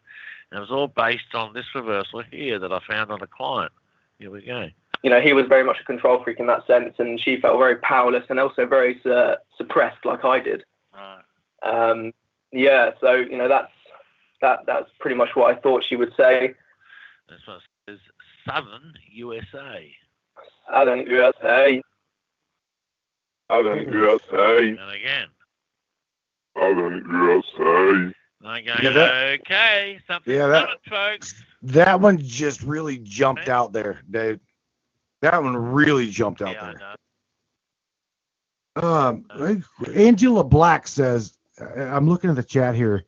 and 0.51 0.59
it 0.59 0.61
was 0.61 0.73
all 0.73 0.89
based 0.89 1.35
on 1.35 1.55
this 1.55 1.73
reversal 1.73 2.25
here 2.33 2.59
that 2.59 2.73
I 2.73 2.81
found 2.81 3.13
on 3.13 3.23
a 3.23 3.29
client. 3.29 3.71
Here 4.19 4.31
we 4.31 4.43
go. 4.43 4.69
you 5.03 5.11
know, 5.11 5.21
he 5.21 5.33
was 5.33 5.47
very 5.47 5.63
much 5.65 5.77
a 5.81 5.85
control 5.85 6.23
freak 6.25 6.41
in 6.41 6.47
that 6.47 6.67
sense, 6.67 6.95
and 6.99 7.21
she 7.21 7.41
felt 7.41 7.59
very 7.59 7.77
powerless 7.77 8.25
and 8.29 8.41
also 8.41 8.67
very 8.67 9.01
uh, 9.05 9.37
suppressed, 9.57 10.05
like 10.05 10.25
I 10.25 10.41
did. 10.41 10.65
Right. 10.95 11.23
Um, 11.63 12.13
yeah, 12.53 12.91
so 13.01 13.15
you 13.15 13.37
know, 13.37 13.49
that's 13.49 13.71
that 14.41 14.61
that's 14.67 14.91
pretty 15.01 15.17
much 15.17 15.31
what 15.35 15.55
I 15.55 15.61
thought 15.61 15.85
she 15.89 15.97
would 15.97 16.13
say. 16.17 16.55
That's 17.29 17.47
what 17.47 17.57
it 17.57 17.63
says. 17.91 17.99
Southern 18.47 18.95
USA. 19.11 19.93
Southern 20.71 21.01
USA. 21.07 21.83
Southern 23.51 23.93
USA. 23.93 24.59
And 24.69 24.91
again. 24.93 25.29
Southern 26.57 27.05
USA. 27.11 28.13
I 28.45 28.61
go, 28.61 28.75
Yeah, 28.81 28.91
that- 28.91 29.41
okay, 29.41 29.99
something 30.07 30.33
Yeah, 30.35 30.47
that- 30.47 30.67
coming, 30.67 30.79
folks. 31.19 31.35
That 31.67 32.01
one 32.01 32.19
just 32.19 32.63
really 32.63 32.99
jumped 32.99 33.49
out 33.49 33.73
there, 33.73 34.01
Dave. 34.09 34.39
That 35.21 35.43
one 35.43 35.57
really 35.57 36.09
jumped 36.09 36.41
out 36.41 36.55
Yeah, 36.55 36.75
there. 38.77 38.85
Um, 38.85 39.25
Angela 39.95 40.45
Black 40.45 40.87
says, 40.87 41.37
uh, 41.61 41.65
I'm 41.65 42.09
looking 42.09 42.31
at 42.31 42.37
the 42.37 42.45
chat 42.45 42.77
here. 42.77 43.05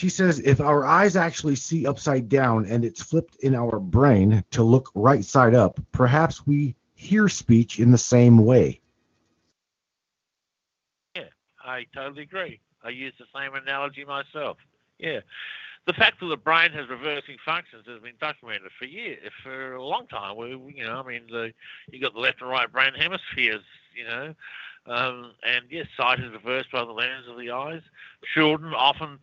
She 0.00 0.08
says, 0.08 0.40
if 0.40 0.60
our 0.60 0.84
eyes 0.84 1.14
actually 1.14 1.54
see 1.54 1.86
upside 1.86 2.28
down 2.28 2.66
and 2.66 2.84
it's 2.84 3.00
flipped 3.00 3.36
in 3.36 3.54
our 3.54 3.78
brain 3.78 4.42
to 4.50 4.64
look 4.64 4.90
right 4.96 5.24
side 5.24 5.54
up, 5.54 5.78
perhaps 5.92 6.44
we 6.48 6.74
hear 6.94 7.28
speech 7.28 7.78
in 7.78 7.92
the 7.92 7.98
same 7.98 8.38
way. 8.38 8.80
Yeah, 11.14 11.28
I 11.64 11.86
totally 11.94 12.22
agree. 12.22 12.60
I 12.82 12.88
use 12.88 13.14
the 13.16 13.26
same 13.32 13.54
analogy 13.54 14.04
myself. 14.04 14.56
Yeah. 14.98 15.20
The 15.86 15.92
fact 15.92 16.20
that 16.20 16.26
the 16.26 16.36
brain 16.36 16.70
has 16.72 16.88
reversing 16.88 17.36
functions 17.44 17.84
has 17.86 18.00
been 18.00 18.14
documented 18.18 18.70
for 18.78 18.86
years, 18.86 19.30
for 19.42 19.74
a 19.74 19.84
long 19.84 20.06
time. 20.06 20.36
We, 20.36 20.48
you 20.74 20.84
know, 20.84 21.02
I 21.04 21.06
mean, 21.06 21.22
the, 21.28 21.52
you 21.90 22.00
got 22.00 22.14
the 22.14 22.20
left 22.20 22.40
and 22.40 22.48
right 22.48 22.70
brain 22.72 22.94
hemispheres, 22.94 23.62
you 23.94 24.04
know, 24.04 24.34
um, 24.86 25.32
and 25.46 25.64
yes, 25.70 25.86
sight 25.96 26.20
is 26.20 26.32
reversed 26.32 26.72
by 26.72 26.84
the 26.84 26.92
lens 26.92 27.26
of 27.28 27.38
the 27.38 27.50
eyes. 27.50 27.82
Children 28.34 28.72
often, 28.74 29.18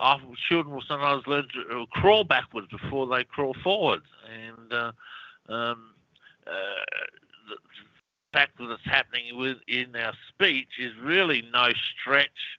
often 0.00 0.34
children 0.48 0.74
will 0.74 0.82
sometimes 0.88 1.24
learn 1.28 1.46
to 1.54 1.82
uh, 1.82 1.86
crawl 1.86 2.24
backwards 2.24 2.68
before 2.68 3.06
they 3.06 3.22
crawl 3.22 3.54
forwards, 3.62 4.06
and 4.28 4.72
uh, 4.72 4.92
um, 5.48 5.94
uh, 6.46 6.82
the 7.48 7.56
fact 8.32 8.58
that 8.58 8.70
it's 8.70 8.82
happening 8.84 9.36
within 9.38 9.94
our 9.96 10.14
speech 10.28 10.68
is 10.80 10.92
really 11.00 11.44
no 11.52 11.68
stretch 12.00 12.58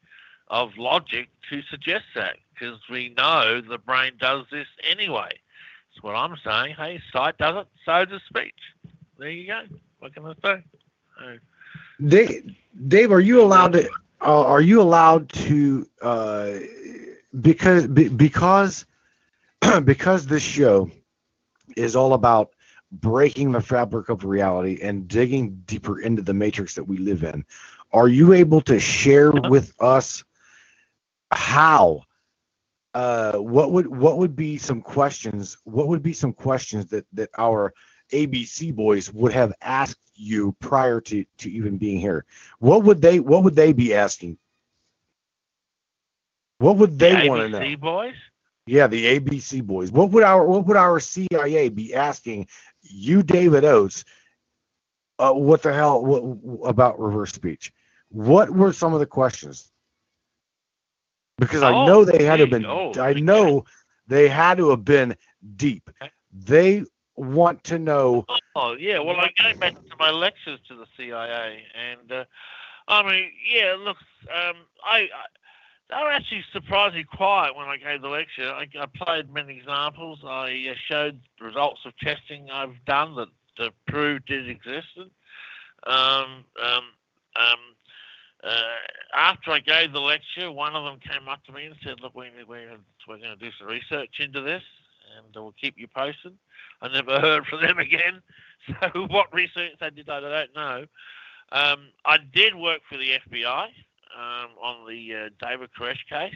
of 0.50 0.70
logic 0.78 1.30
to 1.50 1.62
suggest 1.70 2.06
that 2.16 2.36
because 2.54 2.80
we 2.90 3.10
know 3.10 3.62
the 3.62 3.78
brain 3.78 4.14
does 4.20 4.46
this 4.52 4.68
anyway. 4.90 5.30
That's 5.30 6.04
what 6.04 6.16
I'm 6.16 6.36
saying. 6.44 6.76
Hey, 6.76 7.02
sight 7.12 7.38
does 7.38 7.66
it, 7.66 7.68
so 7.86 8.06
does 8.06 8.22
speech. 8.28 8.54
There 9.18 9.30
you 9.30 9.48
go. 9.48 9.62
What 10.00 10.14
can 10.14 10.26
I 10.26 10.34
say? 10.42 10.64
Uh, 11.22 12.06
Dave, 12.08 12.56
Dave, 12.88 13.12
are 13.12 13.20
you 13.20 13.42
allowed 13.42 13.74
to? 13.74 13.90
Uh, 14.22 14.46
are 14.46 14.62
you 14.62 14.82
allowed 14.82 15.30
to? 15.30 15.88
Uh, 16.02 16.54
because 17.42 17.88
be, 17.88 18.10
because 18.10 18.86
because 19.84 20.26
this 20.26 20.44
show 20.44 20.90
is 21.78 21.96
all 21.96 22.14
about 22.14 22.52
breaking 22.92 23.52
the 23.52 23.62
fabric 23.62 24.10
of 24.10 24.24
reality 24.24 24.80
and 24.82 25.08
digging 25.08 25.62
deeper 25.66 26.00
into 26.00 26.22
the 26.22 26.34
matrix 26.34 26.76
that 26.76 26.84
we 26.84 26.98
live 26.98 27.24
in. 27.24 27.46
Are 27.92 28.08
you 28.08 28.34
able 28.34 28.62
to 28.62 28.80
share 28.80 29.32
with 29.32 29.74
us 29.80 30.24
how? 31.32 32.04
Uh, 32.94 33.38
what 33.38 33.72
would 33.72 33.88
what 33.88 34.18
would 34.18 34.36
be 34.36 34.58
some 34.58 34.82
questions? 34.82 35.58
What 35.64 35.88
would 35.88 36.04
be 36.04 36.14
some 36.14 36.34
questions 36.34 36.86
that 36.88 37.06
that 37.14 37.30
our 37.38 37.74
ABC 38.12 38.74
boys 38.74 39.12
would 39.12 39.34
have 39.34 39.54
asked 39.62 40.00
you 40.16 40.56
prior 40.60 41.02
to 41.02 41.26
to 41.40 41.52
even 41.52 41.78
being 41.78 42.00
here? 42.00 42.26
What 42.60 42.84
would 42.84 43.02
they 43.02 43.20
What 43.20 43.44
would 43.44 43.56
they 43.56 43.74
be 43.74 43.94
asking? 43.96 44.38
What 46.60 46.78
would 46.78 47.00
they 47.00 47.24
the 47.24 47.30
want 47.30 47.42
to 47.42 47.50
know? 47.50 47.60
ABC 47.60 47.80
boys? 47.80 48.16
Yeah, 48.68 48.88
the 48.88 49.20
ABC 49.20 49.64
boys. 49.64 49.92
What 49.92 50.12
would 50.12 50.24
our 50.24 50.46
What 50.46 50.66
would 50.68 50.78
our 50.78 51.00
CIA 51.00 51.70
be 51.70 51.96
asking 51.96 52.48
you, 52.82 53.24
David 53.24 53.66
Oates? 53.66 54.06
Uh, 55.18 55.34
what 55.34 55.62
the 55.64 55.74
hell 55.74 56.04
what, 56.04 56.68
about 56.70 57.00
reverse 57.00 57.34
speech? 57.34 57.74
What 58.10 58.52
were 58.52 58.72
some 58.72 58.94
of 58.94 59.00
the 59.00 59.06
questions? 59.06 59.73
Because 61.38 61.64
I 61.64 61.74
Oh, 61.74 61.86
know 61.86 62.06
they 62.06 62.24
had 62.26 62.38
to 62.38 62.44
have 62.44 62.50
been. 62.50 62.66
oh, 62.66 62.94
I 63.00 63.14
know 63.14 63.66
they 64.08 64.28
had 64.30 64.58
to 64.58 64.70
have 64.70 64.86
been 64.86 65.16
deep. 65.56 65.90
They 66.32 66.84
want 67.16 67.64
to 67.66 67.80
know. 67.80 68.26
Oh 68.56 68.76
yeah, 68.80 69.00
well 69.00 69.20
I 69.20 69.28
go 69.38 69.54
back 69.60 69.74
to 69.74 69.96
my 70.00 70.10
lectures 70.12 70.60
to 70.68 70.76
the 70.76 70.86
CIA, 70.98 71.64
and 71.76 72.12
uh, 72.12 72.24
I 72.88 73.04
mean, 73.04 73.32
yeah, 73.52 73.76
look, 73.80 73.98
um, 74.34 74.56
I, 74.86 75.00
I 75.00 75.08
they 75.90 75.96
were 76.04 76.12
actually 76.12 76.44
surprisingly 76.52 77.04
quiet 77.04 77.56
when 77.56 77.68
I 77.68 77.78
gave 77.78 78.02
the 78.02 78.08
lecture. 78.10 78.50
I, 78.52 78.68
I 78.80 78.86
played 78.86 79.34
many 79.34 79.58
examples. 79.58 80.20
I 80.26 80.68
uh, 80.72 80.76
showed 80.88 81.20
results 81.42 81.82
of 81.86 81.98
testing 81.98 82.50
I've 82.52 82.84
done 82.86 83.16
that, 83.16 83.30
that 83.58 83.72
proved 83.88 84.30
it 84.32 84.50
existed. 84.50 85.10
Um, 85.86 86.46
um, 86.62 86.84
um, 87.36 87.73
uh, 88.46 89.16
after 89.16 89.52
I 89.52 89.60
gave 89.60 89.94
the 89.94 90.00
lecture, 90.00 90.52
one 90.52 90.76
of 90.76 90.84
them 90.84 91.00
came 91.00 91.28
up 91.28 91.44
to 91.46 91.52
me 91.52 91.66
and 91.66 91.76
said, 91.84 92.02
"Look, 92.02 92.16
we, 92.16 92.30
we're 92.48 92.78
we're 93.08 93.18
going 93.18 93.30
to 93.30 93.36
do 93.36 93.50
some 93.58 93.68
research 93.68 94.20
into 94.20 94.42
this, 94.42 94.64
and 95.16 95.34
we'll 95.36 95.54
keep 95.60 95.76
you 95.78 95.88
posted." 95.88 96.34
I 96.82 96.90
never 96.90 97.20
heard 97.22 97.46
from 97.46 97.62
them 97.62 97.80
again. 97.80 98.22
So 98.80 99.08
what 99.08 99.34
research 99.34 99.74
they 99.82 99.90
did, 99.90 100.10
I 100.10 100.22
don't 100.22 100.56
know. 100.56 100.86
Um, 101.52 101.90
I 102.06 102.18
did 102.34 102.56
work 102.56 102.80
for 102.90 102.98
the 102.98 103.20
FBI 103.30 103.66
um, 104.18 104.52
on 104.62 104.88
the 104.88 105.14
uh, 105.14 105.46
David 105.46 105.70
Koresh 105.78 106.00
case 106.10 106.34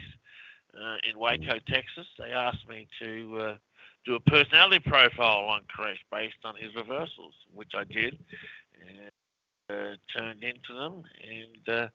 uh, 0.76 0.96
in 1.10 1.18
Waco, 1.18 1.58
Texas. 1.66 2.06
They 2.18 2.32
asked 2.32 2.68
me 2.68 2.86
to 3.00 3.38
uh, 3.40 3.56
do 4.04 4.14
a 4.16 4.20
personality 4.20 4.80
profile 4.80 5.46
on 5.46 5.62
Koresh 5.74 5.98
based 6.12 6.44
on 6.44 6.54
his 6.56 6.74
reversals, 6.74 7.34
which 7.54 7.72
I 7.74 7.84
did, 7.84 8.18
uh, 8.82 9.10
turned 9.68 10.42
into 10.42 10.74
them 10.74 11.02
and 11.22 11.68
uh, 11.76 11.88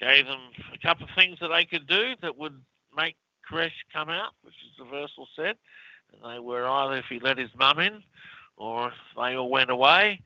gave 0.00 0.26
them 0.26 0.40
a 0.74 0.78
couple 0.78 1.04
of 1.04 1.10
things 1.16 1.38
that 1.40 1.48
they 1.48 1.64
could 1.64 1.86
do 1.86 2.14
that 2.22 2.36
would 2.36 2.60
make 2.96 3.16
Koresh 3.50 3.70
come 3.92 4.08
out, 4.10 4.32
which 4.42 4.54
his 4.62 4.84
reversal 4.86 5.26
said. 5.34 5.56
And 6.12 6.32
they 6.34 6.38
were 6.38 6.66
either 6.66 6.96
if 6.98 7.06
he 7.08 7.18
let 7.20 7.38
his 7.38 7.50
mum 7.58 7.78
in, 7.80 8.02
or 8.56 8.88
if 8.88 8.94
they 9.16 9.36
all 9.36 9.50
went 9.50 9.70
away, 9.70 10.20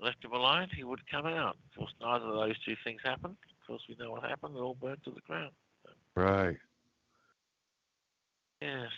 left 0.00 0.24
him 0.24 0.32
alone, 0.32 0.68
he 0.74 0.84
would 0.84 1.08
come 1.10 1.26
out. 1.26 1.56
Of 1.72 1.78
course, 1.78 1.92
neither 2.00 2.24
of 2.26 2.34
those 2.34 2.58
two 2.64 2.76
things 2.84 3.00
happened. 3.04 3.36
Of 3.60 3.66
course, 3.66 3.82
we 3.88 3.96
know 3.96 4.12
what 4.12 4.24
happened. 4.24 4.56
It 4.56 4.60
all 4.60 4.76
burnt 4.80 5.02
to 5.04 5.10
the 5.10 5.20
ground. 5.20 5.52
Right, 6.16 6.56
Yes. 8.60 8.90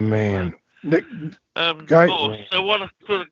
man. 0.00 0.54
Nick, 0.82 1.04
Um, 1.56 1.84
Guy- 1.86 2.06
cool. 2.06 2.44
So 2.50 2.62
what 2.62 2.80
are 2.82 2.90
sort 3.06 3.22
of 3.22 3.28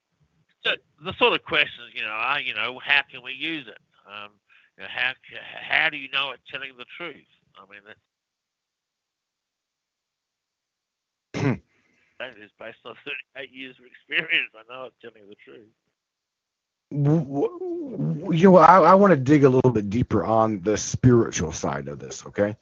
so 0.64 0.72
the 1.04 1.12
sort 1.14 1.34
of 1.34 1.44
questions 1.44 1.90
you 1.94 2.02
know 2.02 2.08
are 2.08 2.40
you 2.40 2.54
know 2.54 2.80
how 2.84 3.02
can 3.10 3.22
we 3.22 3.32
use 3.32 3.66
it? 3.66 3.78
Um, 4.06 4.30
you 4.76 4.82
know, 4.84 4.88
how 4.90 5.12
how 5.60 5.90
do 5.90 5.96
you 5.96 6.08
know 6.10 6.30
it's 6.32 6.42
telling 6.50 6.70
the 6.76 6.86
truth? 6.96 7.16
I 7.56 7.64
mean 7.70 7.80
that, 7.86 7.96
that 12.18 12.30
is 12.42 12.50
based 12.58 12.78
on 12.84 12.94
38 13.36 13.50
years 13.52 13.76
of 13.78 13.86
experience. 13.86 14.50
I 14.54 14.72
know 14.72 14.84
it's 14.86 14.96
telling 15.00 15.28
the 15.28 15.36
truth. 15.44 15.68
you 16.90 18.50
know, 18.50 18.56
I, 18.56 18.80
I 18.80 18.94
want 18.94 19.10
to 19.12 19.16
dig 19.16 19.44
a 19.44 19.48
little 19.48 19.70
bit 19.70 19.90
deeper 19.90 20.24
on 20.24 20.60
the 20.62 20.76
spiritual 20.76 21.52
side 21.52 21.88
of 21.88 21.98
this. 21.98 22.24
Okay. 22.26 22.56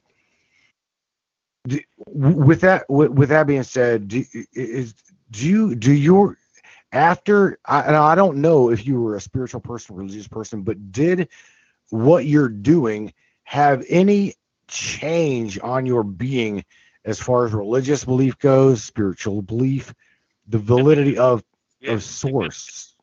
With 2.13 2.61
that, 2.61 2.89
with, 2.89 3.11
with 3.11 3.29
that 3.29 3.47
being 3.47 3.63
said, 3.63 4.07
do, 4.07 4.23
is 4.53 4.93
do 5.31 5.47
you 5.47 5.75
do 5.75 5.91
your 5.91 6.37
after? 6.91 7.59
I, 7.65 7.95
I 7.95 8.15
don't 8.15 8.37
know 8.37 8.69
if 8.69 8.85
you 8.85 9.01
were 9.01 9.15
a 9.15 9.21
spiritual 9.21 9.61
person, 9.61 9.95
religious 9.95 10.27
person, 10.27 10.61
but 10.61 10.91
did 10.91 11.29
what 11.89 12.25
you're 12.25 12.49
doing 12.49 13.13
have 13.43 13.85
any 13.89 14.35
change 14.67 15.59
on 15.61 15.85
your 15.85 16.03
being 16.03 16.65
as 17.05 17.19
far 17.19 17.45
as 17.45 17.53
religious 17.53 18.03
belief 18.03 18.37
goes, 18.39 18.83
spiritual 18.83 19.41
belief, 19.41 19.93
the 20.47 20.57
validity 20.57 21.17
of 21.17 21.43
of 21.87 22.03
source? 22.03 22.95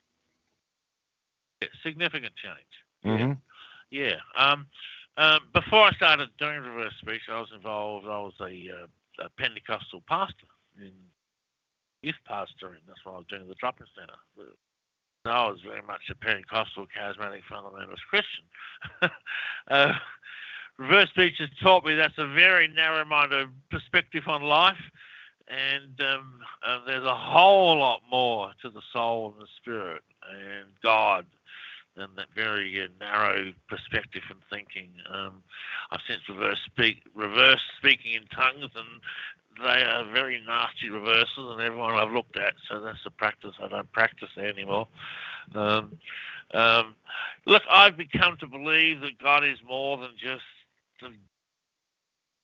significant 1.82 2.32
change. 2.36 3.20
Mm-hmm. 3.20 3.32
Yeah. 3.90 4.16
Um, 4.36 4.66
um, 5.16 5.40
before 5.52 5.84
I 5.84 5.92
started 5.92 6.28
doing 6.38 6.60
reverse 6.60 6.94
speech, 7.00 7.22
I 7.30 7.38
was 7.40 7.50
involved. 7.54 8.06
I 8.06 8.18
was 8.18 8.34
a, 8.40 8.44
uh, 8.44 9.24
a 9.24 9.28
Pentecostal 9.38 10.02
pastor 10.08 10.46
in 10.78 10.92
youth 12.04 12.20
pastor, 12.26 12.68
and 12.68 12.82
that's 12.86 13.00
why 13.04 13.12
I 13.12 13.16
was 13.18 13.26
doing 13.28 13.42
at 13.42 13.48
the 13.48 13.54
drop-in 13.54 13.86
center. 13.94 14.14
So 14.36 15.30
I 15.30 15.48
was 15.48 15.60
very 15.64 15.82
much 15.86 16.02
a 16.10 16.14
Pentecostal, 16.14 16.86
charismatic, 16.86 17.40
fundamentalist 17.50 18.04
Christian. 18.10 18.44
uh, 19.70 19.94
reverse 20.78 21.08
speech 21.10 21.36
has 21.38 21.48
taught 21.62 21.84
me 21.84 21.94
that's 21.94 22.18
a 22.18 22.26
very 22.26 22.68
narrow-minded 22.68 23.48
perspective 23.70 24.24
on 24.26 24.42
life, 24.42 24.82
and 25.48 26.00
um, 26.00 26.40
uh, 26.66 26.80
there's 26.86 27.04
a 27.04 27.14
whole 27.14 27.78
lot 27.78 28.00
more 28.10 28.52
to 28.62 28.70
the 28.70 28.82
soul 28.92 29.32
and 29.32 29.42
the 29.42 29.50
spirit 29.60 30.02
and 30.30 30.68
God 30.82 31.26
than 31.96 32.08
that 32.16 32.26
very 32.34 32.82
uh, 32.82 32.88
narrow 33.00 33.52
perspective 33.68 34.22
and 34.30 34.40
thinking. 34.50 34.90
Um, 35.12 35.42
I've 35.90 36.00
since 36.08 36.20
reverse 36.28 36.58
speak, 36.66 37.02
reverse 37.14 37.60
speaking 37.78 38.14
in 38.14 38.26
tongues, 38.26 38.70
and 38.74 39.00
they 39.62 39.82
are 39.82 40.04
very 40.12 40.40
nasty 40.46 40.90
reversals, 40.90 41.52
and 41.52 41.60
everyone 41.60 41.94
I've 41.94 42.12
looked 42.12 42.36
at. 42.36 42.54
So 42.68 42.80
that's 42.80 42.98
a 43.06 43.10
practice 43.10 43.52
I 43.62 43.68
don't 43.68 43.90
practice 43.92 44.30
anymore. 44.38 44.88
Um, 45.54 45.98
um, 46.52 46.94
look, 47.46 47.62
I've 47.70 47.96
become 47.96 48.36
to 48.38 48.46
believe 48.46 49.00
that 49.00 49.18
God 49.22 49.44
is 49.44 49.58
more 49.66 49.96
than 49.98 50.10
just 50.18 50.44
the 51.00 51.10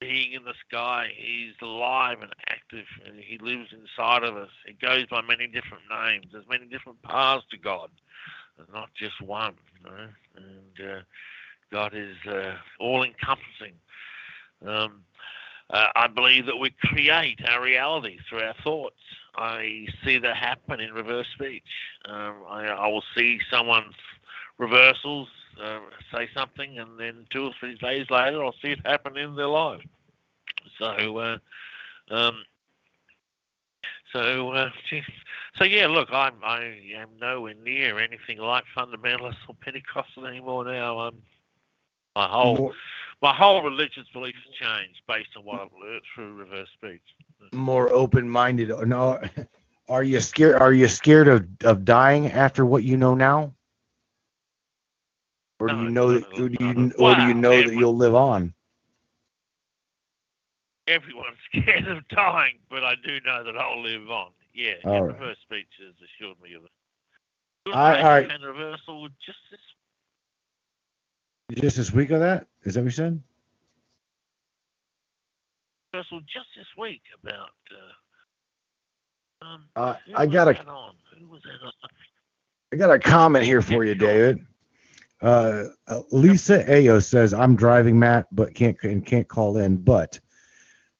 being 0.01 0.32
in 0.32 0.45
the 0.45 0.55
sky. 0.66 1.09
He's 1.15 1.53
alive 1.62 2.19
and 2.23 2.32
active, 2.49 2.87
and 3.07 3.20
He 3.20 3.39
lives 3.39 3.69
inside 3.73 4.24
of 4.24 4.37
us. 4.37 4.49
He 4.66 4.73
goes 4.73 5.07
by 5.07 5.20
many 5.20 5.47
different 5.47 5.85
names. 5.91 6.27
There's 6.32 6.49
many 6.49 6.66
different 6.66 7.03
paths 7.03 7.45
to 7.51 7.59
God, 7.59 7.91
not 8.73 8.89
just 8.95 9.20
one. 9.20 9.55
You 9.85 9.91
know? 9.91 10.09
And 10.37 10.91
uh, 10.91 11.01
God 11.70 11.93
is 11.95 12.16
uh, 12.27 12.55
all-encompassing. 12.78 13.74
Um, 14.66 15.03
uh, 15.73 15.87
I 15.95 16.07
believe 16.09 16.47
that 16.47 16.57
we 16.57 16.71
create 16.85 17.41
our 17.49 17.63
reality 17.63 18.19
through 18.29 18.41
our 18.41 18.55
thoughts. 18.65 18.97
I 19.37 19.87
see 20.05 20.19
that 20.19 20.37
happen 20.37 20.81
in 20.81 20.93
reverse 20.93 21.29
speech. 21.35 21.63
Um, 22.07 22.37
I, 22.49 22.67
I, 22.67 22.89
will 22.89 23.05
see 23.17 23.39
someone's 23.51 23.95
reversals 24.59 25.29
uh, 25.63 25.79
say 26.13 26.29
something, 26.35 26.79
and 26.79 26.99
then 26.99 27.27
two 27.31 27.45
or 27.45 27.53
three 27.61 27.77
days 27.77 28.07
later, 28.11 28.45
I'll 28.45 28.55
see 28.63 28.71
it 28.71 28.85
happen 28.85 29.17
in 29.17 29.37
their 29.37 29.47
life. 29.47 29.83
So, 30.79 31.19
uh, 31.19 31.39
um, 32.11 32.43
so, 34.13 34.51
uh, 34.51 34.71
so 35.57 35.65
yeah. 35.65 35.87
Look, 35.87 36.09
I'm 36.13 36.35
I 36.43 36.79
am 36.97 37.11
nowhere 37.21 37.55
near 37.63 37.99
anything 38.01 38.39
like 38.39 38.65
fundamentalist 38.77 39.37
or 39.49 39.55
Pentecostal 39.61 40.27
anymore 40.27 40.65
now. 40.65 40.99
I'm 40.99 41.23
my 42.17 42.27
whole 42.27 42.73
my 43.23 43.35
whole 43.35 43.63
religious 43.63 44.07
beliefs 44.13 44.39
has 44.47 44.69
changed 44.69 45.01
based 45.07 45.31
on 45.37 45.45
what 45.45 45.61
I've 45.61 45.69
learned 45.81 46.03
through 46.15 46.35
reverse 46.35 46.69
speech. 46.75 47.03
More 47.53 47.91
open-minded. 47.91 48.71
No, 48.87 49.21
are 49.89 50.03
you 50.03 50.21
scared? 50.21 50.61
Are 50.61 50.73
you 50.73 50.89
scared 50.89 51.29
of, 51.29 51.47
of 51.65 51.85
dying 51.85 52.31
after 52.33 52.65
what 52.65 52.85
you 52.85 52.97
know 52.97 53.15
now? 53.15 53.53
Or 55.59 55.69
do 55.69 55.77
you 55.77 55.91
know 55.91 56.13
that? 56.13 56.25
Or 56.39 56.49
do 56.49 56.65
you, 56.65 56.93
or 56.99 57.15
do 57.15 57.23
you 57.23 57.35
know 57.35 57.63
that 57.63 57.75
you'll 57.75 57.97
live 57.97 58.15
on? 58.15 58.55
Everyone's 60.89 61.37
scared 61.55 61.87
of 61.87 62.09
dying, 62.09 62.59
but 62.71 62.83
I 62.85 62.95
do 63.05 63.21
know 63.27 63.45
that 63.45 63.57
I'll 63.57 63.83
live 63.83 64.11
on. 64.11 64.31
Yeah, 64.55 64.75
All 64.85 65.03
right. 65.03 65.15
reverse 65.15 65.37
speech 65.43 65.69
has 65.79 65.95
assured 66.03 66.37
me 66.43 66.55
of 66.55 66.65
it. 66.65 66.71
All 67.67 67.75
right. 67.75 68.31
And 68.31 68.43
reversal 68.43 69.09
just 69.25 69.39
this 69.51 69.61
just 71.57 71.77
this 71.77 71.93
week 71.93 72.11
of 72.11 72.21
that? 72.21 72.47
Is 72.65 72.75
that 72.75 72.81
what 72.81 72.87
you 72.87 72.91
said? 72.91 73.23
reversal 75.93 76.21
just 76.21 76.47
this 76.57 76.67
week 76.79 77.03
about. 77.23 77.51
Uh, 79.43 79.47
um, 79.47 79.65
Uh, 79.77 79.95
I 80.15 80.27
got 80.27 80.49
a 80.49 80.59
on? 80.67 80.95
Who 81.19 81.29
was 81.29 81.43
that 81.43 81.65
on? 81.65 81.73
I 82.73 82.77
got 82.77 82.91
a 82.91 82.99
comment 82.99 83.45
here 83.45 83.63
for 83.63 83.85
you, 83.85 83.95
David. 83.95 84.47
Uh, 85.23 85.65
uh, 85.89 86.01
Lisa 86.13 86.65
Ayo 86.65 87.03
says, 87.03 87.35
"I'm 87.35 87.57
driving, 87.57 87.99
Matt, 87.99 88.27
but 88.33 88.55
can't 88.55 88.77
and 88.83 89.05
can't 89.05 89.29
call 89.29 89.59
in. 89.59 89.77
But 89.77 90.19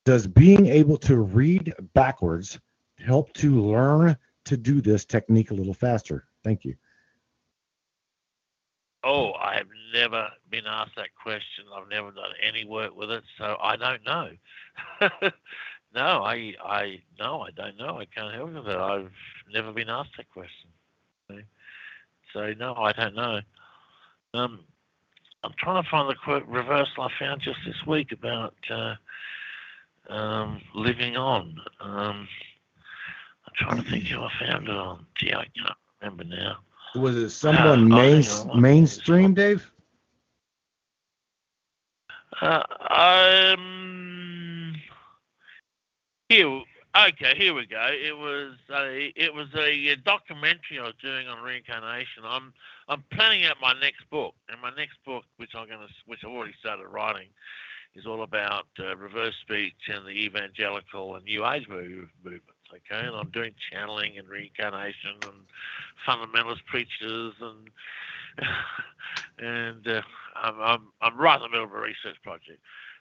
does 0.05 0.27
being 0.27 0.67
able 0.67 0.97
to 0.99 1.19
read 1.19 1.73
backwards 1.95 2.59
help 2.99 3.33
to 3.35 3.63
learn 3.63 4.17
to 4.45 4.57
do 4.57 4.81
this 4.81 5.05
technique 5.05 5.51
a 5.53 5.55
little 5.55 5.75
faster? 5.75 6.27
Thank 6.43 6.65
you." 6.65 6.75
Oh, 9.03 9.33
I 9.33 9.57
have 9.57 9.67
never 9.95 10.29
been 10.51 10.67
asked 10.67 10.97
that 10.97 11.15
question. 11.21 11.65
I've 11.75 11.89
never 11.89 12.11
done 12.11 12.33
any 12.47 12.65
work 12.65 12.95
with 12.95 13.11
it, 13.11 13.25
so 13.39 13.57
I 13.63 13.77
don't 13.77 14.05
know. 14.05 14.31
no, 15.95 16.23
I, 16.23 16.55
I, 16.63 17.01
no, 17.19 17.41
I 17.41 17.51
don't 17.51 17.79
know. 17.79 17.99
I 17.99 18.05
can't 18.05 18.35
help 18.35 18.53
with 18.53 18.69
it. 18.69 18.77
I've 18.77 19.11
never 19.53 19.73
been 19.73 19.89
asked 19.89 20.11
that 20.19 20.31
question. 20.31 20.71
So, 21.29 21.39
so 22.35 22.53
no, 22.59 22.75
I 22.75 22.93
don't 22.93 23.15
know. 23.15 23.41
Um, 24.35 24.61
I'm 25.43 25.53
trying 25.59 25.83
to 25.83 25.89
find 25.89 26.09
the 26.11 26.15
quote 26.23 26.47
reversal 26.47 27.05
I 27.05 27.09
found 27.19 27.41
just 27.41 27.61
this 27.65 27.87
week 27.87 28.13
about 28.13 28.55
uh, 28.71 28.95
um, 30.13 30.61
living 30.75 31.17
on. 31.17 31.57
Um, 31.81 32.29
I'm 33.47 33.55
trying 33.57 33.83
to 33.83 33.91
think 33.91 34.05
who 34.05 34.21
I 34.23 34.31
found 34.39 34.69
it 34.69 34.77
on. 34.77 35.07
Gee, 35.17 35.33
I 35.33 35.47
can't 35.57 35.77
remember 36.03 36.25
now. 36.25 36.59
Was 36.95 37.17
it 37.17 37.31
someone 37.31 37.89
main, 37.89 38.25
mainstream, 38.55 39.35
Dave? 39.35 39.71
Uh, 42.41 42.63
um, 42.89 44.75
here, 46.29 46.63
okay, 46.97 47.35
here 47.37 47.55
we 47.55 47.67
go. 47.67 47.87
It 47.91 48.17
was 48.17 48.55
a, 48.75 49.13
it 49.15 49.33
was 49.33 49.49
a, 49.55 49.95
documentary 50.05 50.79
I 50.81 50.85
was 50.85 50.95
doing 51.03 51.29
on 51.29 51.43
reincarnation. 51.43 52.25
I'm, 52.25 52.53
I'm 52.89 53.05
planning 53.13 53.45
out 53.45 53.57
my 53.61 53.75
next 53.81 54.09
book, 54.11 54.35
and 54.49 54.61
my 54.61 54.71
next 54.77 54.97
book, 55.05 55.25
which 55.37 55.51
I'm 55.55 55.69
gonna, 55.69 55.89
which 56.07 56.21
I've 56.25 56.31
already 56.31 56.55
started 56.59 56.87
writing, 56.87 57.29
is 57.95 58.07
all 58.07 58.23
about 58.23 58.67
uh, 58.79 58.97
reverse 58.97 59.35
speech 59.43 59.75
and 59.89 60.07
the 60.07 60.11
evangelical 60.11 61.17
and 61.17 61.25
New 61.25 61.47
Age 61.47 61.69
move, 61.69 62.09
movements. 62.25 62.60
Okay, 62.73 63.07
and 63.07 63.17
I'm 63.17 63.31
doing 63.31 63.53
channeling 63.71 64.19
and 64.19 64.29
reincarnation 64.29 65.17
and 65.23 65.41
fundamentalist 66.07 66.65
preachers 66.67 67.35
and 67.41 67.71
and 69.39 69.89
uh, 69.89 70.03
I'm, 70.37 70.61
I'm 70.61 70.87
I'm 71.01 71.17
right 71.19 71.37
in 71.37 71.43
the 71.43 71.49
middle 71.49 71.65
of 71.65 71.73
a 71.73 71.81
research 71.81 72.17
project. 72.23 72.61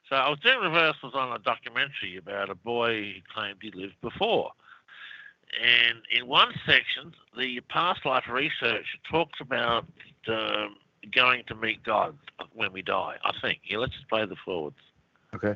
So 0.10 0.16
I 0.16 0.30
was 0.30 0.40
doing 0.40 0.60
reversals 0.60 1.14
on 1.14 1.34
a 1.34 1.40
documentary 1.40 2.18
about 2.18 2.50
a 2.50 2.56
boy 2.56 3.14
who 3.14 3.22
claimed 3.34 3.60
he 3.62 3.72
lived 3.72 4.02
before. 4.02 4.52
And 5.64 6.00
in 6.12 6.28
one 6.28 6.52
section, 6.66 7.14
the 7.38 7.60
past 7.70 8.06
life 8.06 8.26
research 8.30 8.86
talks 9.10 9.40
about 9.40 9.86
um, 10.28 10.78
going 11.14 11.44
to 11.48 11.56
meet 11.56 11.84
God 11.84 12.18
when 12.54 12.72
we 12.72 12.82
die. 12.82 13.16
I 13.24 13.32
think. 13.42 13.60
Yeah, 13.66 13.78
let's 13.78 13.94
just 13.94 14.10
play 14.10 14.26
the 14.26 14.36
forwards. 14.44 14.78
Okay. 15.34 15.56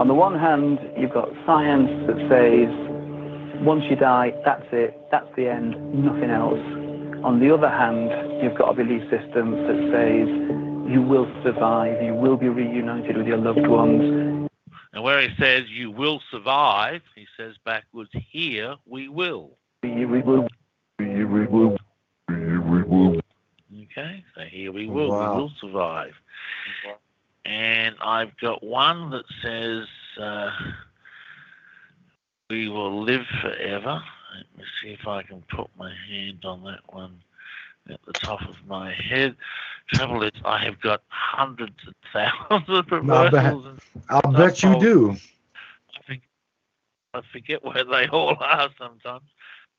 On 0.00 0.08
the 0.08 0.14
one 0.14 0.36
hand, 0.38 0.80
you've 0.98 1.12
got 1.12 1.28
science 1.46 1.88
that 2.08 2.16
says 2.28 3.64
once 3.64 3.84
you 3.88 3.94
die, 3.94 4.32
that's 4.44 4.66
it, 4.72 4.98
that's 5.10 5.28
the 5.36 5.48
end, 5.48 5.72
nothing 5.94 6.30
else. 6.30 6.58
On 7.24 7.38
the 7.40 7.54
other 7.54 7.68
hand, 7.68 8.10
you've 8.42 8.58
got 8.58 8.70
a 8.70 8.74
belief 8.74 9.02
system 9.08 9.52
that 9.52 9.78
says 9.94 10.28
you 10.92 11.00
will 11.00 11.26
survive, 11.44 12.02
you 12.02 12.12
will 12.12 12.36
be 12.36 12.48
reunited 12.48 13.16
with 13.16 13.26
your 13.26 13.38
loved 13.38 13.66
ones. 13.66 14.48
And 14.92 15.02
where 15.02 15.20
he 15.22 15.28
says 15.38 15.64
you 15.68 15.90
will 15.90 16.20
survive, 16.30 17.00
he 17.14 17.26
says 17.36 17.54
backwards, 17.64 18.10
here 18.30 18.74
we 18.86 19.08
will. 19.08 19.56
You 19.84 20.08
will, 20.08 20.48
you 20.98 21.28
will, 21.28 21.76
you 22.28 22.84
will. 22.88 23.20
Okay, 23.84 24.24
so 24.34 24.42
here 24.42 24.72
we 24.72 24.88
will. 24.88 25.10
Wow. 25.10 25.34
We 25.34 25.40
will 25.42 25.52
survive. 25.60 26.12
And 27.44 27.94
I've 28.00 28.36
got 28.38 28.62
one 28.62 29.10
that 29.10 29.24
says 29.42 29.86
uh, 30.20 30.50
we 32.50 32.68
will 32.68 33.02
live 33.02 33.24
forever. 33.42 34.02
Let 34.36 34.58
me 34.58 34.64
see 34.82 34.96
if 35.00 35.06
I 35.06 35.22
can 35.22 35.42
put 35.54 35.68
my 35.76 35.92
hand 36.08 36.44
on 36.44 36.64
that 36.64 36.80
one 36.88 37.20
at 37.90 38.00
the 38.06 38.12
top 38.12 38.40
of 38.42 38.56
my 38.66 38.92
head. 38.92 39.36
Trouble 39.92 40.22
is, 40.22 40.32
I 40.44 40.64
have 40.64 40.80
got 40.80 41.02
hundreds 41.08 41.76
of 41.86 41.94
thousands 42.12 42.68
of 42.90 43.10
I'll 43.10 43.30
bet, 43.30 43.54
I'll 44.08 44.32
bet 44.32 44.62
you 44.62 44.80
do. 44.80 45.16
I 45.94 46.02
think 46.06 46.22
I 47.12 47.20
forget 47.32 47.62
where 47.62 47.84
they 47.84 48.06
all 48.08 48.36
are 48.40 48.70
sometimes. 48.78 49.24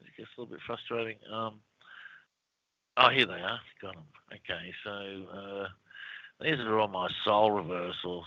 It 0.01 0.17
gets 0.17 0.29
a 0.37 0.41
little 0.41 0.53
bit 0.53 0.61
frustrating. 0.65 1.17
Um, 1.33 1.55
oh, 2.97 3.09
here 3.09 3.25
they 3.25 3.33
are. 3.33 3.59
Got 3.81 3.95
them. 3.95 4.03
Okay, 4.31 4.73
so 4.83 5.37
uh, 5.37 5.67
these 6.41 6.59
are 6.59 6.79
all 6.79 6.87
my 6.87 7.09
soul 7.23 7.51
reversals. 7.51 8.25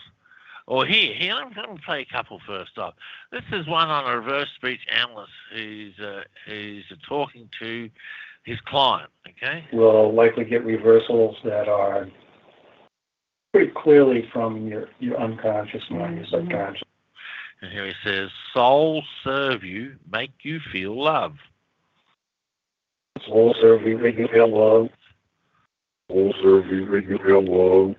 Or 0.67 0.85
here, 0.85 1.15
here, 1.15 1.35
I'm 1.35 1.53
going 1.53 1.77
to 1.77 1.83
play 1.83 2.03
a 2.03 2.05
couple 2.15 2.41
first 2.47 2.77
up. 2.77 2.97
This 3.33 3.45
is 3.53 3.67
one 3.67 3.89
on 3.89 4.11
a 4.11 4.19
reverse 4.19 4.49
speech 4.55 4.81
analyst 4.95 5.33
who's 5.55 5.99
uh, 5.99 6.23
who's 6.47 6.85
talking 7.09 7.49
to. 7.61 7.91
his 8.45 8.61
client. 8.63 9.11
Okay. 9.29 9.65
We'll 9.73 10.13
likely 10.13 10.45
get 10.45 10.65
reversals 10.65 11.37
that 11.45 11.69
are 11.69 12.09
pretty 13.53 13.73
clearly 13.77 14.29
from 14.33 14.67
your, 14.67 14.89
your 14.99 15.21
unconscious 15.21 15.83
mind, 15.91 16.17
your 16.17 16.27
subconscious. 16.27 16.83
And 17.61 17.73
here 17.73 17.87
he 17.87 17.95
says, 18.05 18.31
"Soul 18.55 19.03
serve 19.25 19.65
you, 19.65 19.97
make 20.11 20.33
you 20.43 20.61
feel 20.73 21.01
love." 21.01 21.37
Soul 23.27 23.55
serve 23.61 23.83
you, 23.83 23.99
make 23.99 24.17
you 24.17 24.29
feel 24.29 24.49
love. 24.49 24.49
Soul 24.49 24.49
serve 24.49 24.49
you, 24.49 24.49
make 24.49 24.49
you 24.49 24.49
feel 24.49 24.49
love. 24.49 24.89
Soul 24.89 24.91
serve 26.11 26.67
you, 26.67 26.87
make 26.87 27.09
you 27.09 27.19
feel 27.19 27.43
love. 27.43 27.97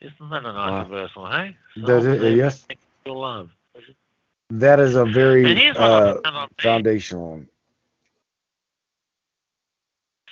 Isn't 0.00 0.30
that 0.30 0.44
a 0.44 0.52
nice 0.52 0.88
reversal, 0.88 1.30
hey? 1.30 1.56
Does 1.84 2.06
it? 2.06 2.36
Yes. 2.36 2.64
love. 3.06 3.50
That 4.50 4.80
is 4.80 4.96
a 4.96 5.04
very 5.04 5.70
uh, 5.70 6.14
I 6.14 6.22
found 6.22 6.36
on 6.36 6.48
me. 6.48 6.54
foundational. 6.58 7.42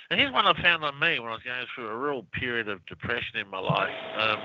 And 0.09 0.19
here's 0.19 0.33
one 0.33 0.45
I 0.45 0.61
found 0.61 0.83
on 0.83 0.99
me 0.99 1.19
when 1.19 1.29
I 1.29 1.33
was 1.35 1.43
going 1.43 1.65
through 1.73 1.87
a 1.87 1.95
real 1.95 2.25
period 2.33 2.67
of 2.67 2.85
depression 2.85 3.37
in 3.39 3.47
my 3.47 3.59
life. 3.59 3.93
Um, 4.17 4.39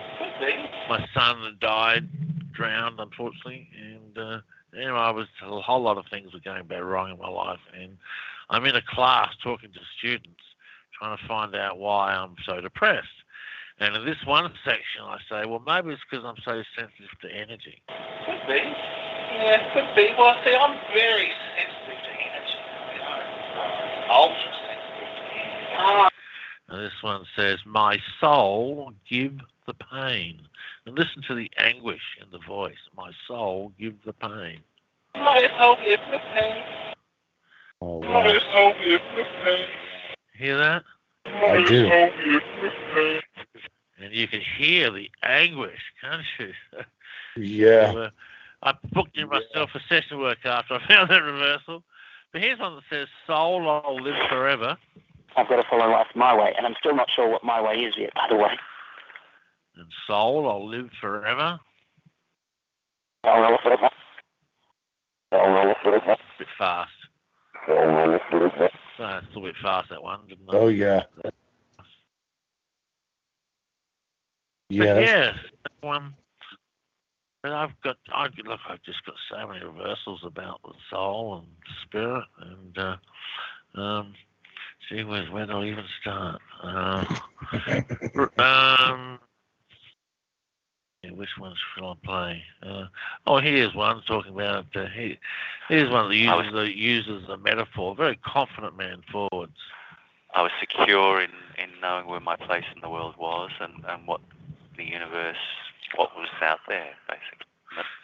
my 0.88 1.04
son 1.12 1.42
had 1.42 1.58
died, 1.58 2.08
drowned, 2.52 3.00
unfortunately, 3.00 3.68
and 3.76 4.16
uh, 4.16 4.40
you 4.72 4.86
know, 4.86 4.96
I 4.96 5.10
was 5.10 5.26
a 5.42 5.60
whole 5.60 5.82
lot 5.82 5.98
of 5.98 6.04
things 6.06 6.32
were 6.32 6.40
going 6.40 6.66
bad 6.66 6.84
wrong 6.84 7.10
in 7.10 7.18
my 7.18 7.28
life. 7.28 7.58
And 7.74 7.96
I'm 8.50 8.64
in 8.64 8.76
a 8.76 8.82
class 8.82 9.34
talking 9.42 9.72
to 9.72 9.80
students, 9.98 10.42
trying 10.98 11.16
to 11.16 11.26
find 11.26 11.54
out 11.54 11.78
why 11.78 12.14
I'm 12.14 12.36
so 12.46 12.60
depressed. 12.60 13.08
And 13.78 13.94
in 13.94 14.06
this 14.06 14.16
one 14.24 14.50
section, 14.64 15.02
I 15.02 15.18
say, 15.28 15.46
well, 15.46 15.62
maybe 15.66 15.92
it's 15.92 16.02
because 16.10 16.24
I'm 16.24 16.40
so 16.44 16.62
sensitive 16.78 17.10
to 17.20 17.28
energy. 17.28 17.82
Could 18.24 18.46
be. 18.48 18.54
Yeah, 18.54 19.74
could 19.74 19.94
be. 19.94 20.14
Well, 20.16 20.34
see, 20.44 20.54
I'm 20.54 20.78
very 20.94 21.30
sensitive 21.56 22.02
to 22.02 22.10
energy. 22.10 22.60
You 22.94 23.00
know, 23.00 24.14
ultra 24.14 24.52
sensitive 24.64 25.12
to 25.12 25.88
energy. 25.90 26.14
And 26.68 26.80
this 26.80 27.02
one 27.02 27.24
says, 27.36 27.58
My 27.66 27.98
soul, 28.18 28.92
give 29.08 29.38
the 29.66 29.74
pain. 29.74 30.40
And 30.86 30.96
listen 30.96 31.22
to 31.28 31.34
the 31.34 31.50
anguish 31.58 32.00
in 32.22 32.30
the 32.30 32.44
voice. 32.46 32.74
My 32.96 33.10
soul, 33.28 33.72
give 33.78 33.94
the 34.06 34.14
pain. 34.14 34.60
My 35.14 35.48
soul 35.58 35.76
is 35.86 35.98
the 36.10 36.18
pain. 36.32 36.85
Oh, 37.80 38.00
My 38.00 38.38
soul 38.52 38.72
is 38.84 39.00
the 39.16 39.24
pain. 39.44 39.66
Hear 40.34 40.56
that? 40.58 40.82
I 41.26 41.64
do. 41.66 41.88
My 41.88 41.90
soul 41.90 42.36
is 42.36 42.42
the 42.62 42.70
pain. 42.94 43.20
And 43.98 44.12
you 44.14 44.28
can 44.28 44.40
hear 44.58 44.90
the 44.90 45.10
anguish, 45.22 45.80
can't 46.00 46.22
you? 46.38 46.52
Yeah. 47.36 47.92
So, 47.92 47.98
uh, 47.98 48.10
I 48.62 48.72
booked 48.92 49.18
in 49.18 49.28
myself 49.28 49.70
a 49.74 49.80
session 49.88 50.18
work 50.18 50.38
after 50.44 50.74
I 50.74 50.88
found 50.88 51.10
that 51.10 51.22
reversal. 51.22 51.82
But 52.32 52.40
here's 52.40 52.58
one 52.58 52.74
that 52.76 52.84
says, 52.90 53.08
Soul, 53.26 53.68
I'll 53.68 54.02
live 54.02 54.16
forever. 54.30 54.76
I've 55.36 55.48
got 55.48 55.56
to 55.56 55.64
follow 55.68 55.90
life 55.90 56.06
my 56.14 56.34
way, 56.34 56.54
and 56.56 56.66
I'm 56.66 56.74
still 56.80 56.96
not 56.96 57.08
sure 57.14 57.28
what 57.28 57.44
my 57.44 57.60
way 57.60 57.74
is 57.74 57.94
yet, 57.98 58.14
by 58.14 58.26
the 58.30 58.36
way. 58.36 58.52
And 59.76 59.86
Soul, 60.06 60.48
I'll 60.48 60.66
live 60.66 60.88
forever. 61.00 61.60
I'll 63.24 63.40
roll 63.42 63.58
for 63.62 63.72
it. 63.74 63.80
I'll 65.32 65.50
roll 65.50 65.74
for 65.82 65.96
it. 65.96 66.02
A 66.04 66.16
bit 66.38 66.48
fast. 66.58 66.90
I'll 67.68 67.74
roll 67.74 68.18
for 68.30 68.46
it. 68.46 68.72
So 68.96 69.04
it's 69.04 69.36
a 69.36 69.40
bit 69.40 69.54
fast, 69.62 69.90
that 69.90 70.02
one, 70.02 70.20
didn't 70.28 70.48
I? 70.48 70.56
Oh 70.56 70.68
yeah. 70.68 71.02
But 71.22 71.34
Yeah. 74.68 75.00
yeah, 75.00 75.32
one. 75.80 76.14
But 77.42 77.52
I've 77.52 77.80
got, 77.84 77.96
I 78.12 78.24
look, 78.44 78.60
I've 78.68 78.82
just 78.82 79.04
got 79.04 79.14
so 79.30 79.46
many 79.46 79.64
reversals 79.64 80.24
about 80.24 80.60
the 80.64 80.72
soul 80.90 81.38
and 81.38 81.46
spirit, 81.82 82.24
and 82.40 82.78
uh, 82.78 82.96
um, 83.80 84.14
gee 84.88 85.04
whiz, 85.04 85.30
where 85.30 85.46
do 85.46 85.52
I 85.52 85.66
even 85.66 85.84
start? 86.00 86.40
Uh, 86.62 87.04
um, 88.42 89.18
which 91.10 91.36
ones 91.38 91.56
shall 91.74 91.90
I 91.90 92.06
play? 92.06 92.42
Uh, 92.62 92.84
oh, 93.26 93.38
here's 93.38 93.74
one 93.74 94.02
talking 94.06 94.34
about. 94.34 94.66
Uh, 94.74 94.86
he, 94.86 95.18
here's 95.68 95.90
one 95.90 96.08
that 96.08 96.16
uses 96.16 96.52
the 96.52 96.76
uses 96.76 97.28
a 97.28 97.36
metaphor. 97.36 97.94
Very 97.94 98.18
confident 98.24 98.76
man 98.76 99.02
forwards. 99.10 99.56
I 100.34 100.42
was 100.42 100.50
secure 100.60 101.20
in, 101.20 101.30
in 101.58 101.70
knowing 101.80 102.06
where 102.06 102.20
my 102.20 102.36
place 102.36 102.64
in 102.74 102.82
the 102.82 102.90
world 102.90 103.14
was 103.18 103.50
and, 103.60 103.72
and 103.88 104.06
what 104.06 104.20
the 104.76 104.84
universe, 104.84 105.36
what 105.96 106.10
was 106.16 106.28
out 106.42 106.58
there, 106.68 106.90
basically. 107.08 107.46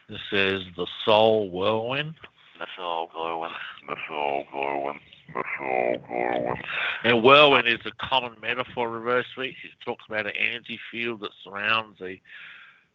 This 0.09 0.21
is 0.33 0.63
the 0.77 0.87
soul 1.05 1.51
whirlwind. 1.51 2.15
That's 2.59 2.71
all 2.79 3.11
glowing. 3.13 3.53
That's 3.89 4.01
all 4.11 4.45
glowing. 4.51 5.01
That's 5.35 5.49
all 5.61 5.97
glowing. 6.07 6.63
And 7.05 7.23
whirlwind 7.23 7.69
is 7.69 7.81
a 7.85 8.07
common 8.07 8.33
metaphor 8.41 8.89
reverse 8.89 9.27
speech. 9.33 9.57
It 9.65 9.71
talks 9.85 10.05
about 10.09 10.27
an 10.27 10.33
energy 10.39 10.79
field 10.91 11.21
that 11.21 11.31
surrounds 11.43 11.99
the 11.99 12.19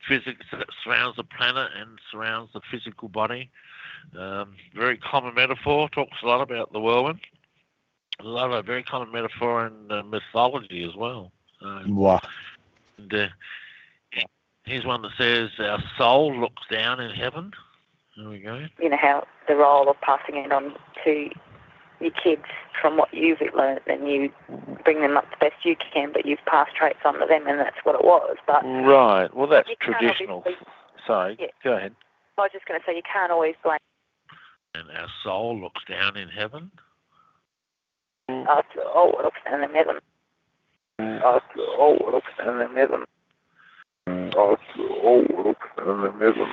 physics 0.08 0.46
that 0.52 0.68
surrounds 0.84 1.16
the 1.18 1.24
planet 1.24 1.70
and 1.80 2.00
surrounds 2.12 2.52
the 2.54 2.62
physical 2.72 3.08
body. 3.08 3.50
Um, 4.18 4.56
very 4.76 4.98
common 4.98 5.34
metaphor. 5.34 5.90
Talks 5.90 6.18
a 6.24 6.28
lot 6.28 6.42
about 6.42 6.72
the 6.74 6.80
whirlwind. 6.80 7.20
A 8.20 8.24
lot 8.24 8.52
of 8.52 8.66
very 8.66 8.84
common 8.84 9.12
metaphor 9.12 9.68
in 9.68 9.92
uh, 9.92 10.04
mythology 10.04 10.84
as 10.84 10.96
well. 10.96 11.32
Um, 11.62 11.96
Wow. 11.96 12.22
and, 12.98 13.14
uh. 13.14 13.28
Here's 14.66 14.86
one 14.86 15.02
that 15.04 15.12
says, 15.18 15.50
"Our 15.60 15.82
soul 15.98 16.38
looks 16.38 16.64
down 16.70 17.00
in 17.00 17.12
heaven." 17.12 17.54
There 18.18 18.28
we 18.28 18.40
go. 18.40 18.66
You 18.82 18.90
know 18.90 18.98
how 18.98 19.26
the 19.48 19.56
role 19.56 19.90
of 19.90 19.96
passing 20.02 20.36
it 20.36 20.52
on 20.52 20.76
to 21.06 21.30
your 22.00 22.12
kids 22.12 22.44
from 22.80 22.98
what 22.98 23.14
you've 23.14 23.40
learned, 23.56 23.82
and 23.88 24.08
you 24.08 24.30
bring 24.84 25.02
them 25.02 25.18
up 25.18 25.26
the 25.32 25.50
best 25.50 25.66
you 25.66 25.76
can, 25.94 26.12
but 26.14 26.26
you've 26.26 26.44
passed 26.46 26.76
traits 26.76 27.00
on 27.06 27.16
to 27.16 27.26
them, 27.28 27.48
and 27.48 27.60
that's 27.60 27.78
what 27.84 27.96
it 27.96 28.04
was. 28.04 28.38
But 28.46 28.64
Right. 28.64 29.34
Well, 29.34 29.48
that's 29.48 29.70
traditional. 29.80 30.44
Sorry. 31.06 31.38
Yeah. 31.40 31.48
Go 31.64 31.74
ahead. 31.78 31.96
I 32.38 32.42
was 32.42 32.52
just 32.54 32.66
going 32.66 32.80
to 32.80 32.86
say 32.86 32.96
you 32.96 33.02
can't 33.02 33.32
always 33.32 33.56
blame 33.64 33.80
And 34.76 34.92
our 34.92 35.08
soul 35.24 35.60
looks 35.60 35.82
down 35.90 36.18
in 36.18 36.30
heaven. 36.30 36.70
us. 38.30 38.64
Oh, 38.78 39.14
it 39.18 39.24
looks 39.24 39.40
down 39.48 39.64
in 39.64 39.74
heaven. 39.74 39.98
Us, 41.00 41.42
oh, 41.58 41.98
look, 42.12 42.24
and 42.40 42.62
then 42.62 42.76
heaven. 42.76 43.04
Us, 44.08 44.60
oh, 44.78 45.26
look, 45.46 45.58
and 45.78 46.04
then 46.04 46.14
heaven. 46.14 46.48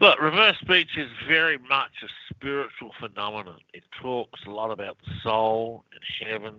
Look, 0.00 0.20
reverse 0.20 0.56
speech 0.60 0.96
is 0.96 1.10
very 1.26 1.58
much 1.58 1.90
a 2.04 2.08
spiritual 2.32 2.92
phenomenon. 3.00 3.58
It 3.72 3.82
talks 4.00 4.40
a 4.46 4.50
lot 4.50 4.70
about 4.70 4.96
the 5.04 5.12
soul 5.24 5.84
and 5.92 6.30
heaven 6.30 6.54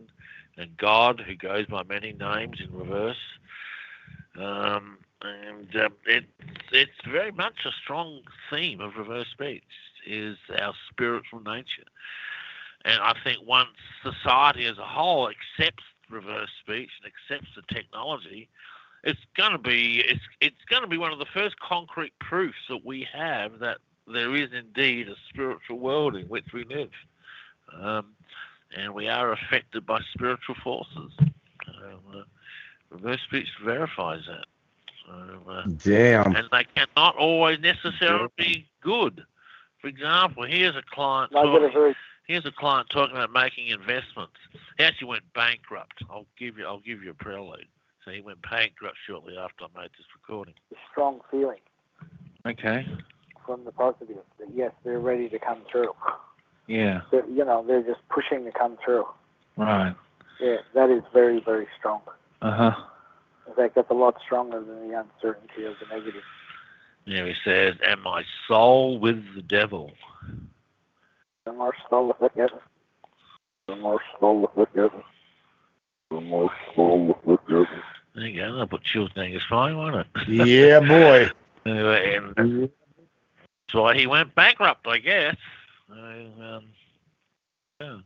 and 0.58 0.76
God, 0.76 1.24
who 1.26 1.36
goes 1.36 1.66
by 1.68 1.84
many 1.84 2.12
names 2.12 2.60
in 2.60 2.78
reverse. 2.78 3.16
Um, 4.38 4.98
and 5.22 5.74
um, 5.76 5.94
it, 6.06 6.26
it's 6.74 6.92
very 7.10 7.32
much 7.32 7.66
a 7.66 7.72
strong 7.82 8.20
theme 8.52 8.82
of 8.82 8.98
reverse 8.98 9.28
speech 9.32 9.64
is 10.06 10.38
our 10.58 10.74
spiritual 10.90 11.40
nature. 11.40 11.88
And 12.84 13.00
I 13.02 13.14
think 13.24 13.40
once 13.46 13.70
society 14.04 14.66
as 14.66 14.78
a 14.78 14.86
whole 14.86 15.30
accepts 15.30 15.84
reverse 16.10 16.50
speech 16.62 16.90
and 17.02 17.12
accepts 17.12 17.56
the 17.56 17.74
technology, 17.74 18.50
it's 19.04 19.20
going 19.36 19.52
to 19.52 19.58
be 19.58 20.04
it's 20.08 20.22
it's 20.42 20.64
going 20.70 20.82
to 20.82 20.88
be 20.88 20.98
one 20.98 21.12
of 21.12 21.20
the 21.20 21.26
first 21.34 21.60
concrete 21.60 22.14
proofs 22.20 22.58
that 22.70 22.86
we 22.86 23.08
have 23.14 23.60
that 23.60 23.78
there 24.08 24.36
is 24.36 24.50
indeed 24.54 25.08
a 25.08 25.16
spiritual 25.30 25.80
world 25.80 26.16
in 26.16 26.26
which 26.28 26.46
we 26.54 26.64
live, 26.66 26.90
um, 27.80 28.08
and 28.76 28.94
we 28.94 29.08
are 29.08 29.32
affected 29.32 29.86
by 29.86 30.00
spiritual 30.14 30.56
forces. 30.64 31.12
Um, 31.20 32.00
uh, 32.14 32.24
reverse 32.90 33.22
speech 33.28 33.48
verifies 33.64 34.22
that. 34.28 34.46
So, 35.06 35.52
uh, 35.52 35.64
Damn. 35.84 36.36
and 36.36 36.48
they 36.52 36.66
cannot 36.76 37.16
always 37.16 37.60
necessarily 37.60 38.30
be 38.38 38.68
good. 38.82 39.24
For 39.82 39.88
example, 39.88 40.44
here's 40.44 40.76
a 40.76 40.84
client. 40.92 41.36
I've 41.36 41.46
got 41.46 41.64
a 41.64 41.68
talking- 41.68 41.96
Here's 42.28 42.46
a 42.46 42.52
client 42.52 42.88
talking 42.92 43.16
about 43.16 43.32
making 43.32 43.70
investments. 43.70 44.36
He 44.78 44.84
actually 44.84 45.08
went 45.08 45.34
bankrupt. 45.34 46.04
I'll 46.12 46.28
give 46.38 46.60
you. 46.60 46.66
I'll 46.66 46.80
give 46.80 47.04
you 47.04 47.10
a 47.10 47.14
prelude. 47.16 47.66
So 48.06 48.12
he 48.12 48.22
went 48.22 48.40
bankrupt 48.50 48.98
shortly 49.06 49.38
after 49.38 49.66
I 49.66 49.82
made 49.82 49.90
this 49.98 50.08
recording. 50.16 50.54
A 50.72 50.76
strong 50.92 51.20
feeling 51.30 51.60
Okay. 52.46 52.88
from 53.46 53.66
the 53.66 53.72
positive 53.72 54.18
that 54.40 54.48
yes, 54.54 54.72
they're 54.84 55.00
ready 55.00 55.28
to 55.30 55.40
come 55.40 55.60
through. 55.72 55.94
Yeah. 56.68 57.02
They're, 57.12 57.28
you 57.28 57.44
know, 57.44 57.64
they're 57.66 57.84
just 57.84 58.08
pushing 58.10 58.46
to 58.46 58.52
come 58.52 58.78
through. 58.84 59.06
Right. 59.58 59.96
Yeah, 60.40 60.58
that 60.74 60.90
is 60.90 61.04
very, 61.14 61.42
very 61.44 61.68
strong. 61.78 62.02
Uh 62.42 62.52
huh. 62.56 62.84
In 63.48 63.56
fact, 63.56 63.76
that's 63.76 63.90
a 63.90 63.96
lot 63.96 64.16
stronger 64.24 64.60
than 64.64 64.88
the 64.88 64.98
uncertainty 64.98 65.66
of 65.66 65.74
the 65.82 65.94
negative. 65.94 66.22
Yeah. 67.06 67.26
He 67.26 67.34
says, 67.44 67.76
"And 67.86 68.02
my 68.02 68.24
soul 68.48 69.00
with 69.00 69.24
the 69.36 69.42
devil." 69.42 69.92
The 71.46 71.52
more 71.54 71.74
slow 71.90 72.16
it 72.22 72.36
gets, 72.36 72.54
The 73.68 73.76
more 73.76 74.00
slow 74.18 74.50
it 74.56 74.74
gets. 74.76 74.94
The 76.12 76.22
more 76.22 76.52
slow 76.74 77.18
it 77.26 77.29
gets. 77.50 77.70
There 78.16 78.28
you 78.28 78.40
go. 78.40 78.52
That'll 78.52 78.68
put 78.68 78.84
chills 78.84 79.12
down 79.14 79.32
your 79.32 79.42
spine, 79.42 79.78
won't 79.78 79.96
it? 79.96 80.08
Yeah, 80.28 80.80
boy. 80.80 81.30
Anyway, 81.66 82.18
and 82.38 82.70
that's 83.68 83.74
why 83.74 83.94
he 83.96 84.08
went 84.08 84.34
bankrupt, 84.34 84.88
I 84.88 84.98
guess. 84.98 85.36
So, 85.88 85.94
um, 85.94 86.64
Yeah. 87.82 87.98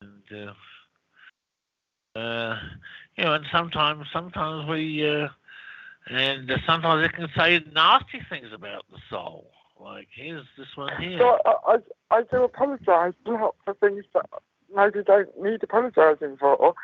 And 0.00 0.48
uh, 2.14 2.18
uh, 2.18 2.58
you 3.16 3.24
know, 3.24 3.34
and 3.34 3.44
sometimes, 3.50 4.06
sometimes 4.12 4.68
we, 4.68 5.08
uh, 5.08 5.28
and 6.08 6.50
uh, 6.50 6.58
sometimes 6.66 7.04
it 7.04 7.12
can 7.12 7.28
say 7.36 7.60
nasty 7.72 8.22
things 8.28 8.52
about 8.52 8.84
the 8.90 8.98
soul. 9.10 9.50
Like 9.78 10.08
here's 10.14 10.46
this 10.56 10.68
one 10.76 11.00
here. 11.02 11.18
So 11.18 11.38
I, 11.44 11.54
I, 11.66 12.16
I 12.18 12.22
do 12.30 12.44
apologise 12.44 13.14
a 13.26 13.30
lot 13.30 13.56
for 13.64 13.74
things 13.74 14.04
that 14.14 14.26
maybe 14.74 15.02
don't 15.02 15.28
need 15.40 15.62
apologising 15.62 16.36
for. 16.38 16.74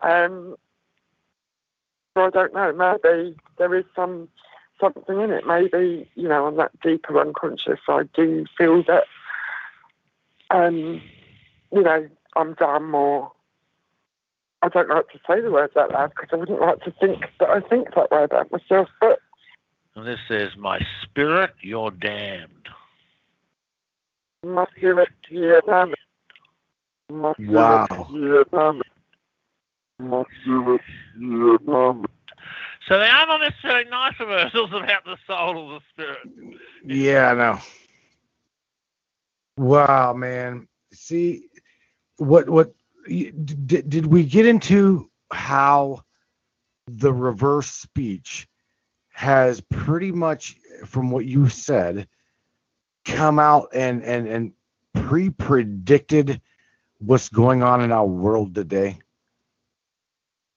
Um, 0.00 0.56
so 0.56 0.58
I 2.16 2.30
don't 2.30 2.54
know. 2.54 2.72
Maybe 3.02 3.36
there 3.58 3.74
is 3.74 3.84
some 3.96 4.28
something 4.80 5.20
in 5.20 5.30
it. 5.30 5.46
Maybe 5.46 6.08
you 6.14 6.28
know, 6.28 6.46
on 6.46 6.56
that 6.56 6.78
deeper 6.80 7.18
unconscious, 7.20 7.80
I 7.88 8.02
do 8.14 8.44
feel 8.58 8.82
that, 8.84 9.04
um, 10.50 11.00
you 11.72 11.82
know, 11.82 12.08
I'm 12.36 12.54
dumb 12.54 12.94
or 12.94 13.32
I 14.62 14.68
don't 14.68 14.88
like 14.88 15.08
to 15.08 15.18
say 15.26 15.40
the 15.40 15.50
words 15.50 15.76
out 15.76 15.92
loud 15.92 16.10
because 16.10 16.28
I 16.32 16.36
wouldn't 16.36 16.60
like 16.60 16.80
to 16.82 16.92
think 17.00 17.24
that 17.40 17.48
I 17.48 17.60
think 17.60 17.94
that 17.94 18.10
way 18.10 18.24
about 18.24 18.52
myself. 18.52 18.88
But 19.00 19.20
And 19.94 20.06
this 20.06 20.20
says, 20.28 20.56
"My 20.56 20.80
spirit, 21.02 21.54
you're 21.60 21.90
damned." 21.90 22.48
my 24.44 24.66
spirit, 24.76 25.08
yeah, 25.30 25.60
damn 25.66 25.92
it. 25.92 25.98
My 27.10 27.32
spirit, 27.34 27.52
Wow. 27.52 28.08
yeah, 28.10 28.42
damn 28.50 28.50
it. 28.50 28.50
My 28.50 28.50
spirit, 28.50 28.50
yeah, 28.52 28.58
damn 28.58 28.80
it. 28.80 28.86
So 32.88 32.98
they 32.98 33.06
are 33.06 33.26
not 33.26 33.40
necessarily 33.40 33.88
nice 33.88 34.18
reversals 34.18 34.70
about 34.72 35.04
the 35.04 35.16
soul 35.26 35.56
or 35.56 35.78
the 35.78 35.80
spirit. 35.92 36.28
Yeah, 36.84 37.30
I 37.30 37.34
know. 37.34 37.58
Wow, 39.56 40.12
man. 40.14 40.66
See, 40.92 41.48
what 42.16 42.48
what 42.48 42.72
did 43.06 43.88
did 43.88 44.06
we 44.06 44.24
get 44.24 44.46
into 44.46 45.10
how 45.32 46.02
the 46.86 47.12
reverse 47.12 47.70
speech 47.70 48.48
has 49.12 49.60
pretty 49.60 50.10
much, 50.10 50.56
from 50.86 51.10
what 51.10 51.26
you 51.26 51.48
said, 51.48 52.08
come 53.04 53.38
out 53.38 53.68
and 53.74 54.02
and 54.02 54.26
and 54.26 54.52
pre-predicted 54.94 56.40
what's 56.98 57.28
going 57.28 57.62
on 57.62 57.82
in 57.82 57.92
our 57.92 58.06
world 58.06 58.54
today? 58.54 58.98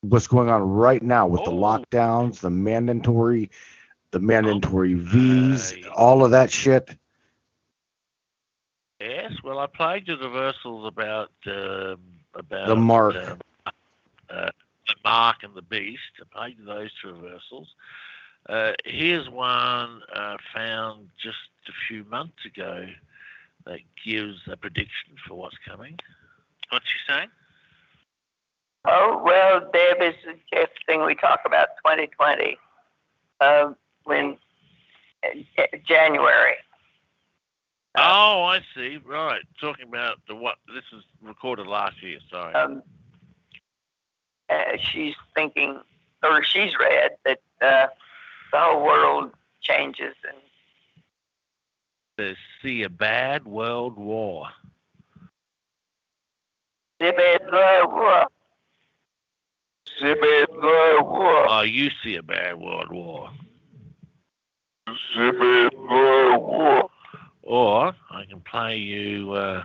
What's 0.10 0.27
going 0.27 0.49
on 0.49 0.61
right 0.61 1.02
now 1.02 1.27
with 1.27 1.44
the 1.44 1.52
lockdowns, 1.52 2.40
the 2.40 2.49
mandatory, 2.49 3.49
the 4.11 4.19
mandatory 4.19 4.94
V's, 4.94 5.73
all 5.95 6.23
of 6.23 6.32
that 6.32 6.52
shit? 6.52 6.95
Yes, 8.99 9.34
well, 9.44 9.60
I 9.60 9.68
played 9.68 10.07
you 10.07 10.15
the 10.15 10.30
reversals 10.30 10.88
about 10.88 11.32
um, 11.48 11.98
about 12.34 12.68
The 12.68 12.76
mark. 12.76 13.15
um, 13.15 13.40
uh, 14.30 14.49
the 14.88 14.95
mark 15.03 15.38
and 15.44 15.53
the 15.56 15.61
beast. 15.61 16.02
I 16.22 16.38
played 16.38 16.57
those 16.65 16.91
two 17.02 17.14
reversals. 17.14 17.68
Uh, 18.48 18.73
here's 18.86 19.30
one 19.30 20.02
uh, 20.14 20.38
found 20.53 21.10
just 21.22 21.38
a 21.68 21.72
few 21.88 22.03
months 22.06 22.45
ago 22.45 22.86
that 23.65 23.80
gives 24.06 24.38
a 24.48 24.56
prediction 24.56 25.15
for 25.27 25.36
what's 25.36 25.57
coming. 25.68 25.98
What's 26.69 26.86
she 26.86 27.11
saying? 27.11 27.30
Oh, 28.88 29.22
well, 29.24 29.62
Deb 29.74 30.02
is 30.02 30.16
suggesting 30.24 31.06
we 31.06 31.16
talk 31.16 31.41
about 31.45 31.70
2020 31.86 32.57
uh, 33.41 33.72
when 34.03 34.38
uh, 35.24 35.64
January. 35.88 36.56
Oh, 37.98 38.44
I 38.44 38.60
see. 38.76 38.99
Right, 39.06 39.41
talking 39.60 39.88
about 39.88 40.18
the 40.28 40.36
what? 40.36 40.56
This 40.68 40.84
is 40.98 41.03
recorded 41.22 41.68
last 41.68 42.03
year. 42.03 42.20
Sorry. 42.30 42.53
Um, 42.53 42.84
uh, 44.49 44.78
she's 44.78 45.16
thinking, 45.34 45.80
or 46.24 46.44
she's 46.44 46.74
read 46.80 47.12
that 47.24 47.40
uh, 47.62 47.88
the 48.52 48.60
whole 48.60 48.84
world 48.84 49.32
changes 49.62 50.14
and 50.28 50.38
Says, 52.18 52.38
see 52.62 52.84
a 52.84 52.90
bad 52.90 53.45
world 53.45 53.98
war. 53.98 54.48
Oh, 60.03 61.63
you 61.65 61.89
see 62.03 62.15
a 62.15 62.23
bad 62.23 62.57
world 62.59 62.91
war. 62.91 63.30
you 64.88 64.95
see 65.13 65.27
a 65.30 65.34
man 65.34 65.69
war 65.76 66.89
Or 67.43 67.95
I 68.11 68.26
can 68.26 68.41
play 68.41 68.77
you. 68.77 69.31
Uh, 69.34 69.63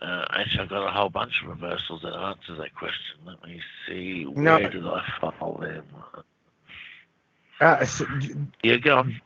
uh, 0.00 0.24
actually, 0.30 0.60
I've 0.64 0.68
got 0.68 0.88
a 0.88 0.90
whole 0.90 1.10
bunch 1.10 1.32
of 1.42 1.48
reversals 1.50 2.02
that 2.02 2.14
answer 2.14 2.56
that 2.56 2.74
question. 2.74 3.16
Let 3.24 3.42
me 3.44 3.60
see. 3.86 4.26
No. 4.34 4.58
Where 4.58 4.70
did 4.70 4.86
I 4.86 5.02
file 5.20 5.58
them? 5.60 5.84
Uh, 7.60 7.84
so, 7.84 8.06
Yeah, 8.64 8.76
go 8.78 8.98
on. 8.98 9.20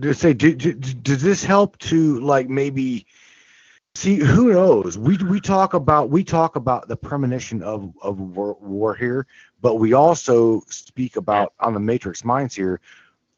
to 0.00 0.14
say, 0.14 0.32
do, 0.32 0.54
do, 0.54 0.72
does 0.72 1.22
this 1.22 1.44
help 1.44 1.76
to 1.78 2.18
like 2.20 2.48
maybe 2.48 3.06
see? 3.94 4.16
Who 4.16 4.52
knows? 4.52 4.98
We 4.98 5.16
we 5.18 5.40
talk 5.40 5.74
about 5.74 6.10
we 6.10 6.24
talk 6.24 6.56
about 6.56 6.88
the 6.88 6.96
premonition 6.96 7.62
of 7.62 7.92
of 8.02 8.18
war, 8.20 8.56
war 8.60 8.94
here, 8.94 9.26
but 9.60 9.76
we 9.76 9.92
also 9.92 10.62
speak 10.68 11.16
about 11.16 11.52
on 11.60 11.74
the 11.74 11.80
Matrix 11.80 12.24
Minds 12.24 12.54
here 12.54 12.80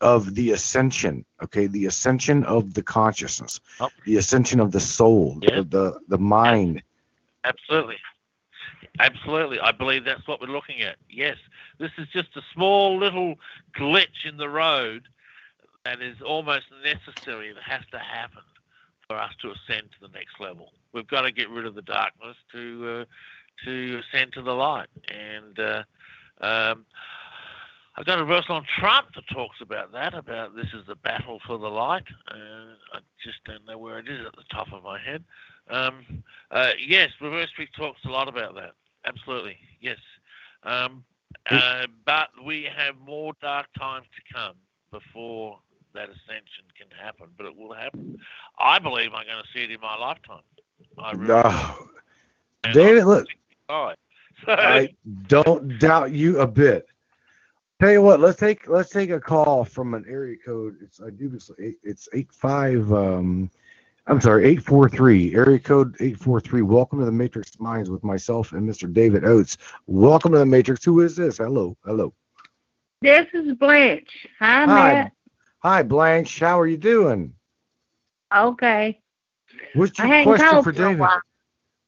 of 0.01 0.35
the 0.35 0.53
ascension. 0.53 1.25
Okay, 1.43 1.67
the 1.67 1.87
ascension 1.87 2.45
of 2.45 2.75
the 2.75 2.83
consciousness, 2.83 3.61
Oh. 3.81 3.91
the 4.05 4.17
ascension 4.17 4.61
of 4.61 4.73
the 4.73 4.81
soul, 4.81 5.39
Yeah. 5.43 5.57
the, 5.57 5.63
the 5.65 6.01
the 6.09 6.19
mind. 6.19 6.83
Absolutely. 7.45 7.97
Absolutely. 8.99 9.61
I 9.61 9.73
believe 9.73 10.05
that's 10.05 10.27
what 10.27 10.41
we're 10.41 10.47
looking 10.47 10.81
at. 10.83 10.97
Yes. 11.11 11.37
This 11.79 11.91
is 11.99 12.09
just 12.09 12.35
a 12.37 12.43
small 12.55 12.97
little 12.97 13.35
glitch 13.77 14.25
in 14.25 14.39
the 14.39 14.49
road 14.49 15.07
that 15.85 16.01
is 16.01 16.21
almost 16.23 16.65
necessary 16.83 17.49
It 17.51 17.57
has 17.63 17.83
to 17.93 17.99
happen 17.99 18.43
for 19.09 19.17
us 19.17 19.33
to 19.43 19.49
ascend 19.49 19.89
to 19.93 20.09
the 20.09 20.13
next 20.13 20.41
level. 20.41 20.73
We've 20.93 21.07
got 21.07 21.23
to 21.23 21.33
get 21.33 21.51
rid 21.51 21.67
of 21.67 21.75
the 21.75 21.83
darkness 21.83 22.37
to 22.53 23.01
uh, 23.01 23.05
to 23.65 24.01
ascend 24.01 24.33
to 24.35 24.43
the 24.43 24.53
light. 24.53 24.89
And 25.09 25.59
uh, 25.59 25.83
um, 26.41 26.85
I've 27.97 28.05
got 28.05 28.19
a 28.19 28.25
verse 28.25 28.45
on 28.49 28.65
Trump 28.79 29.09
that 29.15 29.25
talks 29.33 29.61
about 29.61 29.93
that, 29.93 30.15
about 30.15 30.55
this 30.55 30.67
is 30.75 30.87
the 30.87 30.97
battle 30.97 31.41
for 31.47 31.59
the 31.59 31.69
light. 31.69 32.05
Uh, 32.31 32.75
I 32.95 32.99
just 33.25 33.39
don't 33.45 33.65
know 33.67 33.79
where 33.79 33.99
it 33.99 34.09
is 34.09 34.27
at 34.27 34.37
the 34.37 34.45
top 34.51 34.73
of 34.73 34.83
my 34.83 34.99
head. 34.99 35.25
Um, 35.71 36.23
uh, 36.51 36.71
yes, 36.79 37.11
Reverse 37.21 37.49
Speech 37.51 37.71
talks 37.77 38.05
a 38.05 38.09
lot 38.09 38.29
about 38.29 38.55
that. 38.55 38.73
Absolutely, 39.07 39.57
yes. 39.81 39.99
Um, 40.63 41.05
uh, 41.51 41.87
but 42.05 42.29
we 42.45 42.69
have 42.77 42.97
more 43.05 43.33
dark 43.41 43.67
times 43.79 44.07
to 44.17 44.35
come 44.35 44.55
before 44.91 45.59
that 45.95 46.09
ascension 46.09 46.65
can 46.79 46.89
happen. 47.03 47.27
But 47.37 47.47
it 47.47 47.57
will 47.57 47.73
happen. 47.73 48.19
I 48.59 48.76
believe 48.91 49.13
I'm 49.15 49.27
going 49.27 49.43
to 49.43 49.49
see 49.53 49.65
it 49.65 49.71
in 49.73 49.81
my 49.81 49.97
lifetime. 49.97 50.43
I 50.99 51.13
really 51.13 51.33
Oh, 51.35 51.89
David, 52.73 53.05
look, 53.05 53.27
All 53.69 53.87
right. 53.87 53.99
So, 54.45 54.53
I 54.53 54.95
don't 55.27 55.79
doubt 55.79 56.13
you 56.13 56.41
a 56.41 56.47
bit. 56.47 56.87
Tell 57.81 57.91
you 57.91 58.01
what, 58.03 58.21
let's 58.21 58.39
take 58.39 58.69
let's 58.69 58.91
take 58.91 59.11
a 59.11 59.19
call 59.21 59.65
from 59.65 59.95
an 59.95 60.05
area 60.09 60.37
code. 60.45 60.77
It's 60.83 61.01
I 61.01 61.11
do 61.11 61.29
this. 61.29 61.51
It's 61.59 62.09
eight 62.15 62.31
five. 62.33 62.93
Um, 62.93 63.51
I'm 64.07 64.21
sorry, 64.21 64.45
eight 64.47 64.63
four 64.63 64.89
three. 64.89 65.35
Area 65.35 65.59
code 65.59 65.97
eight 66.01 66.19
four 66.19 66.41
three. 66.41 66.63
Welcome 66.63 67.01
to 67.01 67.05
the 67.07 67.13
Matrix 67.13 67.59
Minds 67.59 67.91
with 67.91 68.05
myself 68.05 68.53
and 68.53 68.69
Mr. 68.69 68.93
David 68.93 69.25
Oates. 69.25 69.59
Welcome 69.87 70.33
to 70.33 70.39
the 70.39 70.47
Matrix. 70.47 70.85
Who 70.85 71.01
is 71.01 71.17
this? 71.17 71.39
Hello, 71.39 71.77
hello. 71.85 72.13
This 73.03 73.27
is 73.33 73.53
Blanche. 73.55 74.27
Hi, 74.39 74.65
Hi, 74.67 74.93
Matt. 74.95 75.13
hi, 75.59 75.83
Blanche. 75.83 76.39
How 76.39 76.61
are 76.61 76.67
you 76.67 76.79
doing? 76.79 77.33
Okay. 78.35 79.01
What's 79.75 79.99
your 79.99 80.23
question 80.23 80.63
for 80.63 80.73
David? 80.73 81.07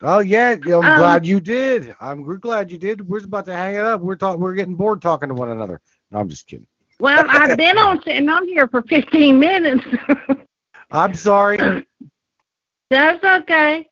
Oh 0.00 0.20
yeah, 0.20 0.56
I'm 0.64 0.72
Um, 0.74 0.98
glad 0.98 1.26
you 1.26 1.40
did. 1.40 1.94
I'm 2.00 2.22
we're 2.22 2.36
glad 2.36 2.70
you 2.70 2.78
did. 2.78 3.06
We're 3.08 3.24
about 3.24 3.46
to 3.46 3.54
hang 3.54 3.74
it 3.74 3.80
up. 3.80 4.00
We're 4.00 4.14
talking. 4.16 4.40
We're 4.40 4.54
getting 4.54 4.76
bored 4.76 5.02
talking 5.02 5.28
to 5.28 5.34
one 5.34 5.50
another. 5.50 5.80
No, 6.12 6.20
I'm 6.20 6.28
just 6.28 6.46
kidding. 6.46 6.66
Well, 7.00 7.26
I've 7.28 7.56
been 7.56 7.78
on 7.78 8.00
sitting 8.04 8.28
on 8.28 8.46
here 8.46 8.68
for 8.68 8.82
15 8.82 9.38
minutes. 9.38 9.84
I'm 10.90 11.14
sorry. 11.14 11.84
That's 12.90 13.22
okay. 13.24 13.88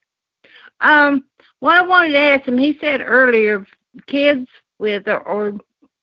Um, 0.80 1.24
what 1.60 1.78
I 1.78 1.82
wanted 1.82 2.12
to 2.12 2.18
ask 2.18 2.46
him, 2.46 2.58
he 2.58 2.78
said 2.80 3.00
earlier, 3.00 3.66
kids 4.06 4.48
with 4.78 5.08
or 5.08 5.58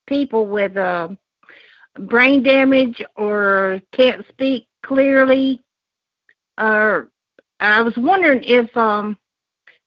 people 0.08 0.48
with 0.48 0.76
uh, 0.78 1.10
brain 1.98 2.44
damage 2.44 3.02
or 3.16 3.82
can't 3.94 4.26
speak 4.30 4.68
clearly. 4.84 5.62
Or 6.58 7.10
I 7.60 7.82
was 7.82 7.96
wondering 7.98 8.44
if 8.44 8.76
um 8.78 9.18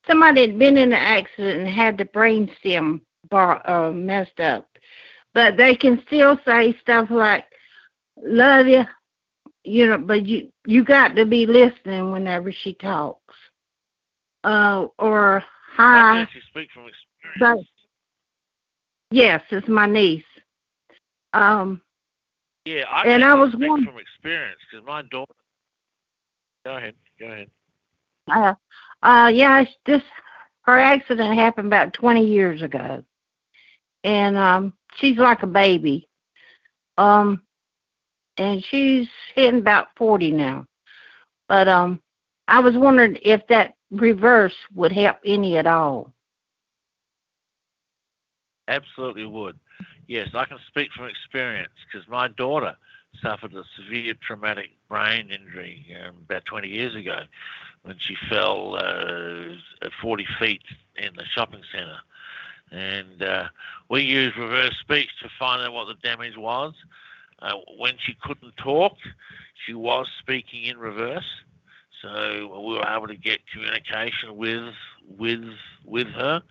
somebody 0.06 0.42
had 0.42 0.58
been 0.58 0.76
in 0.76 0.92
an 0.92 0.98
accident 0.98 1.60
and 1.60 1.68
had 1.68 1.98
the 1.98 2.04
brain 2.06 2.50
stem 2.58 3.02
bar 3.30 3.62
uh, 3.68 3.92
messed 3.92 4.40
up, 4.40 4.68
but 5.34 5.56
they 5.56 5.74
can 5.74 6.02
still 6.06 6.38
say 6.44 6.76
stuff 6.80 7.08
like 7.10 7.44
"love 8.16 8.66
you," 8.66 8.84
you 9.64 9.86
know. 9.86 9.98
But 9.98 10.26
you 10.26 10.50
you 10.66 10.84
got 10.84 11.16
to 11.16 11.24
be 11.26 11.46
listening 11.46 12.12
whenever 12.12 12.52
she 12.52 12.74
talks. 12.74 13.34
uh, 14.44 14.86
or 14.98 15.42
I 15.76 15.76
hi. 15.76 16.20
actually 16.22 16.42
speak 16.50 16.70
from 16.72 16.84
experience. 16.86 17.40
But 17.40 17.58
yes, 19.10 19.42
it's 19.50 19.68
my 19.68 19.86
niece. 19.86 20.24
Um, 21.32 21.80
Yeah, 22.64 22.84
I 22.90 23.06
And 23.06 23.24
I 23.24 23.34
was 23.34 23.50
speak 23.52 23.60
wondering- 23.60 23.84
from 23.84 23.98
experience 23.98 24.60
because 24.70 24.84
my 24.86 25.02
daughter. 25.02 25.32
Go 26.66 26.76
ahead. 26.76 26.94
Go 27.20 27.26
ahead. 27.26 27.48
uh, 28.28 28.54
uh, 29.00 29.30
yeah, 29.32 29.64
this 29.86 30.02
her 30.62 30.76
accident 30.80 31.38
happened 31.38 31.68
about 31.68 31.92
20 31.92 32.26
years 32.26 32.60
ago, 32.60 33.04
and 34.02 34.36
um, 34.36 34.72
she's 34.96 35.16
like 35.16 35.44
a 35.44 35.46
baby. 35.46 36.08
Um, 36.98 37.42
and 38.36 38.64
she's 38.68 39.06
hitting 39.36 39.60
about 39.60 39.86
40 39.96 40.32
now. 40.32 40.66
But 41.48 41.68
um, 41.68 42.00
I 42.48 42.58
was 42.58 42.74
wondering 42.74 43.16
if 43.22 43.46
that 43.46 43.74
reverse 43.92 44.56
would 44.74 44.90
help 44.90 45.18
any 45.24 45.58
at 45.58 45.68
all. 45.68 46.12
Absolutely 48.66 49.26
would. 49.26 49.56
Yes, 50.08 50.30
I 50.34 50.44
can 50.46 50.58
speak 50.66 50.88
from 50.96 51.06
experience 51.06 51.72
because 51.86 52.08
my 52.08 52.26
daughter 52.26 52.74
suffered 53.22 53.54
a 53.54 53.64
severe 53.76 54.14
traumatic 54.26 54.70
brain 54.88 55.30
injury 55.30 55.86
um, 56.02 56.16
about 56.24 56.44
20 56.46 56.68
years 56.68 56.94
ago 56.94 57.20
when 57.82 57.96
she 57.98 58.16
fell 58.28 58.76
uh, 58.76 59.84
at 59.84 59.92
40 60.02 60.26
feet 60.40 60.62
in 60.96 61.14
the 61.16 61.24
shopping 61.34 61.62
centre. 61.72 61.98
And 62.72 63.22
uh, 63.22 63.44
we 63.88 64.02
used 64.02 64.36
reverse 64.36 64.76
speech 64.80 65.08
to 65.22 65.28
find 65.38 65.62
out 65.62 65.72
what 65.72 65.86
the 65.86 65.94
damage 66.02 66.36
was. 66.36 66.74
Uh, 67.40 67.52
when 67.78 67.94
she 68.04 68.16
couldn't 68.22 68.56
talk, 68.56 68.94
she 69.64 69.74
was 69.74 70.08
speaking 70.18 70.64
in 70.64 70.78
reverse. 70.78 71.24
So 72.02 72.62
we 72.66 72.74
were 72.74 72.86
able 72.86 73.06
to 73.08 73.16
get 73.16 73.40
communication 73.52 74.36
with 74.36 74.74
with 75.18 75.44
with 75.84 76.08
her. 76.08 76.42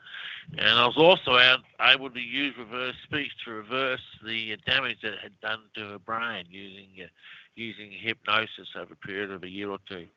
And 0.52 0.80
I 0.80 0.86
was 0.86 0.98
also 0.98 1.38
able 1.82 2.10
to 2.10 2.20
use 2.20 2.54
reverse 2.58 2.96
speech 3.04 3.32
to 3.44 3.52
reverse 3.52 4.02
the 4.24 4.56
damage 4.66 4.98
that 5.02 5.14
it 5.14 5.20
had 5.22 5.40
done 5.42 5.62
to 5.76 5.82
her 5.90 6.00
brain 6.00 6.46
using 6.50 6.90
uh, 7.04 7.08
using 7.56 7.92
hypnosis 7.92 8.68
over 8.76 8.94
a 8.94 9.08
period 9.08 9.32
of 9.32 9.44
a 9.44 9.50
year 9.50 9.70
or 9.70 9.80
two. 9.90 10.08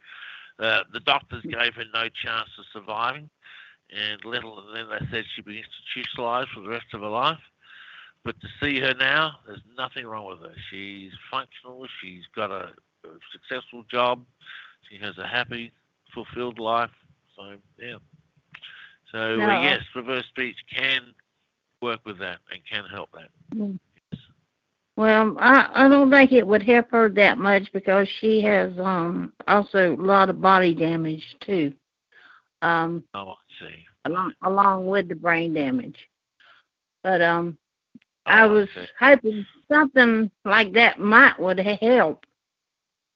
Uh, 0.58 0.80
the 0.92 1.00
doctors 1.00 1.42
gave 1.44 1.74
her 1.74 1.84
no 1.94 2.08
chance 2.08 2.48
of 2.58 2.64
surviving, 2.72 3.30
and 3.96 4.24
little, 4.24 4.58
and 4.58 4.76
then 4.76 4.86
they 4.90 5.06
said 5.10 5.24
she'd 5.34 5.44
be 5.44 5.62
institutionalized 5.62 6.50
for 6.50 6.60
the 6.60 6.68
rest 6.68 6.86
of 6.92 7.00
her 7.00 7.08
life. 7.08 7.38
But 8.24 8.40
to 8.40 8.48
see 8.60 8.80
her 8.80 8.94
now, 8.94 9.36
there's 9.46 9.62
nothing 9.76 10.04
wrong 10.04 10.26
with 10.26 10.40
her. 10.40 10.54
She's 10.70 11.12
functional. 11.30 11.86
She's 12.02 12.24
got 12.34 12.50
a, 12.50 12.72
a 13.04 13.08
successful 13.32 13.84
job. 13.90 14.24
She 14.90 14.98
has 14.98 15.16
a 15.18 15.26
happy, 15.26 15.72
fulfilled 16.12 16.58
life. 16.58 16.90
So 17.36 17.54
yeah. 17.78 17.98
So 19.12 19.18
No, 19.38 19.50
uh, 19.50 19.62
yes, 19.62 19.80
reverse 19.94 20.26
speech 20.26 20.56
can 20.74 21.14
work 21.80 22.00
with 22.04 22.18
that 22.18 22.38
and 22.50 22.60
can 22.70 22.84
help 22.90 23.10
that. 23.12 23.30
Mm. 23.54 23.78
Well, 24.96 25.36
I, 25.38 25.68
I 25.74 25.88
don't 25.88 26.10
think 26.10 26.32
it 26.32 26.46
would 26.46 26.62
help 26.62 26.90
her 26.90 27.08
that 27.10 27.38
much 27.38 27.72
because 27.72 28.08
she 28.20 28.40
has 28.42 28.72
um 28.78 29.32
also 29.46 29.94
a 29.94 30.02
lot 30.02 30.28
of 30.28 30.40
body 30.40 30.74
damage 30.74 31.24
too. 31.40 31.72
Um 32.62 33.04
Oh, 33.14 33.30
I 33.30 33.34
see. 33.64 33.86
along 34.04 34.34
along 34.42 34.86
with 34.86 35.08
the 35.08 35.14
brain 35.14 35.54
damage. 35.54 35.96
But 37.04 37.22
um 37.22 37.56
I 38.26 38.44
Oh, 38.44 38.54
was 38.54 38.68
see. 38.74 38.86
hoping 38.98 39.46
something 39.70 40.30
like 40.44 40.72
that 40.72 40.98
might 40.98 41.38
would 41.38 41.60
help. 41.60 42.26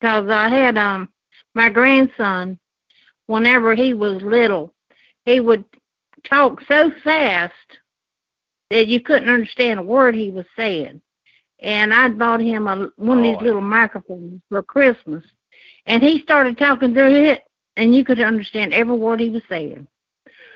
Because 0.01 0.28
I 0.31 0.48
had 0.48 0.78
um 0.78 1.09
my 1.55 1.69
grandson 1.69 2.59
whenever 3.27 3.74
he 3.74 3.93
was 3.93 4.23
little, 4.23 4.73
he 5.24 5.40
would 5.40 5.64
talk 6.28 6.60
so 6.68 6.90
fast 7.04 7.52
that 8.70 8.86
you 8.88 9.00
couldn't 9.00 9.28
understand 9.28 9.80
a 9.80 9.82
word 9.82 10.14
he 10.14 10.30
was 10.30 10.46
saying. 10.56 11.00
And 11.60 11.92
I 11.94 12.08
bought 12.08 12.40
him 12.40 12.66
a 12.66 12.88
one 12.96 13.18
of 13.18 13.24
Oh, 13.24 13.32
these 13.32 13.40
little 13.42 13.60
microphones 13.60 14.40
for 14.48 14.62
Christmas. 14.62 15.24
And 15.86 16.02
he 16.02 16.20
started 16.22 16.58
talking 16.58 16.92
through 16.94 17.24
it 17.24 17.42
and 17.76 17.94
you 17.94 18.04
could 18.04 18.20
understand 18.20 18.72
every 18.74 18.96
word 18.96 19.20
he 19.20 19.30
was 19.30 19.42
saying. 19.48 19.86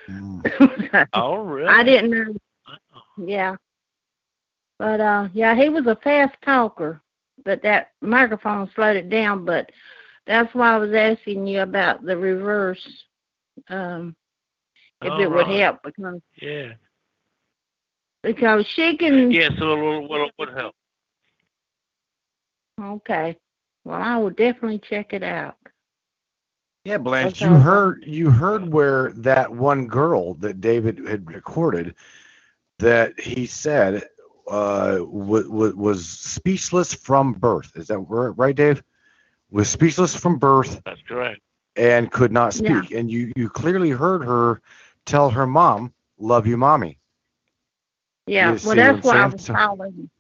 Oh, 1.13 1.37
really? 1.39 1.69
I 1.69 1.83
didn't 1.83 2.11
know. 2.11 2.37
Yeah. 3.19 3.57
But 4.79 5.01
uh 5.01 5.29
yeah, 5.33 5.55
he 5.55 5.69
was 5.69 5.87
a 5.87 5.97
fast 5.97 6.35
talker, 6.45 7.01
but 7.45 7.63
that 7.63 7.93
microphone 8.01 8.71
slowed 8.75 8.97
it 8.97 9.09
down, 9.09 9.45
but 9.45 9.71
that's 10.27 10.53
why 10.55 10.75
I 10.75 10.79
was 10.79 10.93
asking 10.93 11.47
you 11.47 11.63
about 11.63 12.05
the 12.05 12.17
reverse 12.17 12.85
um 13.69 14.15
if 15.03 15.13
Oh, 15.13 15.21
it 15.21 15.31
would 15.31 15.47
right. 15.47 15.61
help 15.61 15.83
because 15.85 16.21
Yeah. 16.41 16.73
because 18.23 18.67
she 18.67 18.97
can 18.97 19.31
Yes, 19.31 19.53
it 19.57 19.61
will, 19.65 20.09
will, 20.09 20.31
would 20.39 20.49
help. 20.51 20.75
okay. 22.81 23.37
Well 23.85 24.01
I 24.01 24.17
will 24.19 24.31
definitely 24.31 24.81
check 24.81 25.13
it 25.13 25.23
out. 25.23 25.57
Yeah, 26.85 26.99
Blanche, 26.99 27.41
Okay. 27.43 27.51
you 27.51 27.57
heard 27.57 28.05
you 28.07 28.31
heard 28.31 28.73
where 28.73 29.13
that 29.17 29.51
one 29.53 29.87
girl 29.87 30.35
that 30.35 30.61
David 30.61 30.99
had 31.09 31.27
recorded 31.29 31.95
that 32.79 33.19
he 33.19 33.47
said 33.47 34.05
uh, 34.49 34.99
w- 34.99 35.49
w- 35.49 35.77
was 35.77 36.07
speechless 36.09 36.95
from 36.95 37.33
birth. 37.33 37.73
Is 37.77 37.89
that 37.89 37.99
right, 37.99 38.55
Dave? 38.55 38.83
Was 39.51 39.69
speechless 39.69 40.15
from 40.15 40.39
birth 40.39 40.81
That's 40.85 41.01
correct. 41.03 41.41
and 41.77 42.11
could 42.13 42.33
not 42.33 42.55
speak 42.55 42.69
Yeah. 42.69 42.83
speak. 42.83 42.99
And 42.99 43.11
you 43.11 43.33
you 43.37 43.49
clearly 43.49 43.91
heard 43.91 44.25
her 44.25 44.61
tell 45.07 45.31
her 45.31 45.47
mom, 45.47 45.95
"Love 46.19 46.47
you, 46.47 46.57
mommy." 46.59 46.99
Yeah, 48.27 48.53
You 48.53 48.59
well 48.63 48.77
that's 48.77 48.99
I'm 48.99 49.03
why 49.03 49.23
I 49.23 49.27
was 49.27 49.47
calling. 49.47 50.11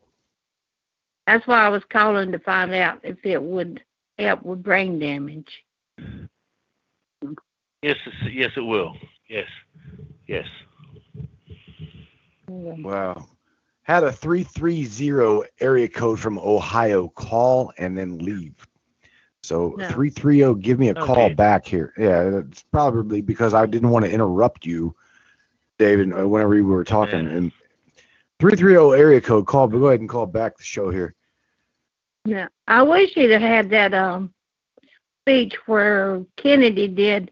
That's 1.26 1.46
why 1.46 1.64
I 1.66 1.68
was 1.68 1.82
calling 1.90 2.32
to 2.32 2.38
find 2.38 2.72
out 2.74 3.00
if 3.02 3.18
it 3.24 3.42
would 3.42 3.82
help 4.18 4.42
with 4.42 4.62
brain 4.62 4.98
damage. 4.98 5.64
Yes, 7.82 7.96
yes, 8.30 8.52
it 8.56 8.60
will. 8.60 8.96
Yes, 9.28 9.48
yes. 10.26 10.46
Wow. 12.48 13.28
Had 13.82 14.04
a 14.04 14.12
330 14.12 15.48
area 15.60 15.88
code 15.88 16.18
from 16.20 16.38
Ohio 16.38 17.08
call 17.08 17.72
and 17.78 17.96
then 17.96 18.18
leave. 18.18 18.65
So 19.46 19.74
No. 19.78 19.88
330, 19.88 20.60
give 20.60 20.80
me 20.80 20.88
a 20.88 20.94
Oh, 20.96 21.06
call 21.06 21.30
back 21.30 21.64
here. 21.66 21.92
Yeah, 21.96 22.30
that's 22.30 22.64
probably 22.64 23.20
because 23.20 23.54
I 23.54 23.64
didn't 23.64 23.90
want 23.90 24.04
to 24.04 24.10
interrupt 24.10 24.66
you, 24.66 24.94
David, 25.78 26.12
uh, 26.12 26.26
whenever 26.28 26.56
you 26.56 26.66
were 26.66 26.82
talking. 26.82 27.28
And 27.28 27.52
330 28.40 29.00
area 29.00 29.20
code 29.20 29.46
call, 29.46 29.68
but 29.68 29.78
go 29.78 29.86
ahead 29.86 30.00
and 30.00 30.08
call 30.08 30.26
back 30.26 30.56
the 30.56 30.64
show 30.64 30.90
here. 30.90 31.14
Yeah, 32.24 32.48
I 32.66 32.82
wish 32.82 33.14
he'd 33.14 33.30
have 33.30 33.40
had 33.40 33.70
that 33.70 33.94
um 33.94 34.34
speech 35.22 35.54
where 35.66 36.24
Kennedy 36.36 36.88
did. 36.88 37.30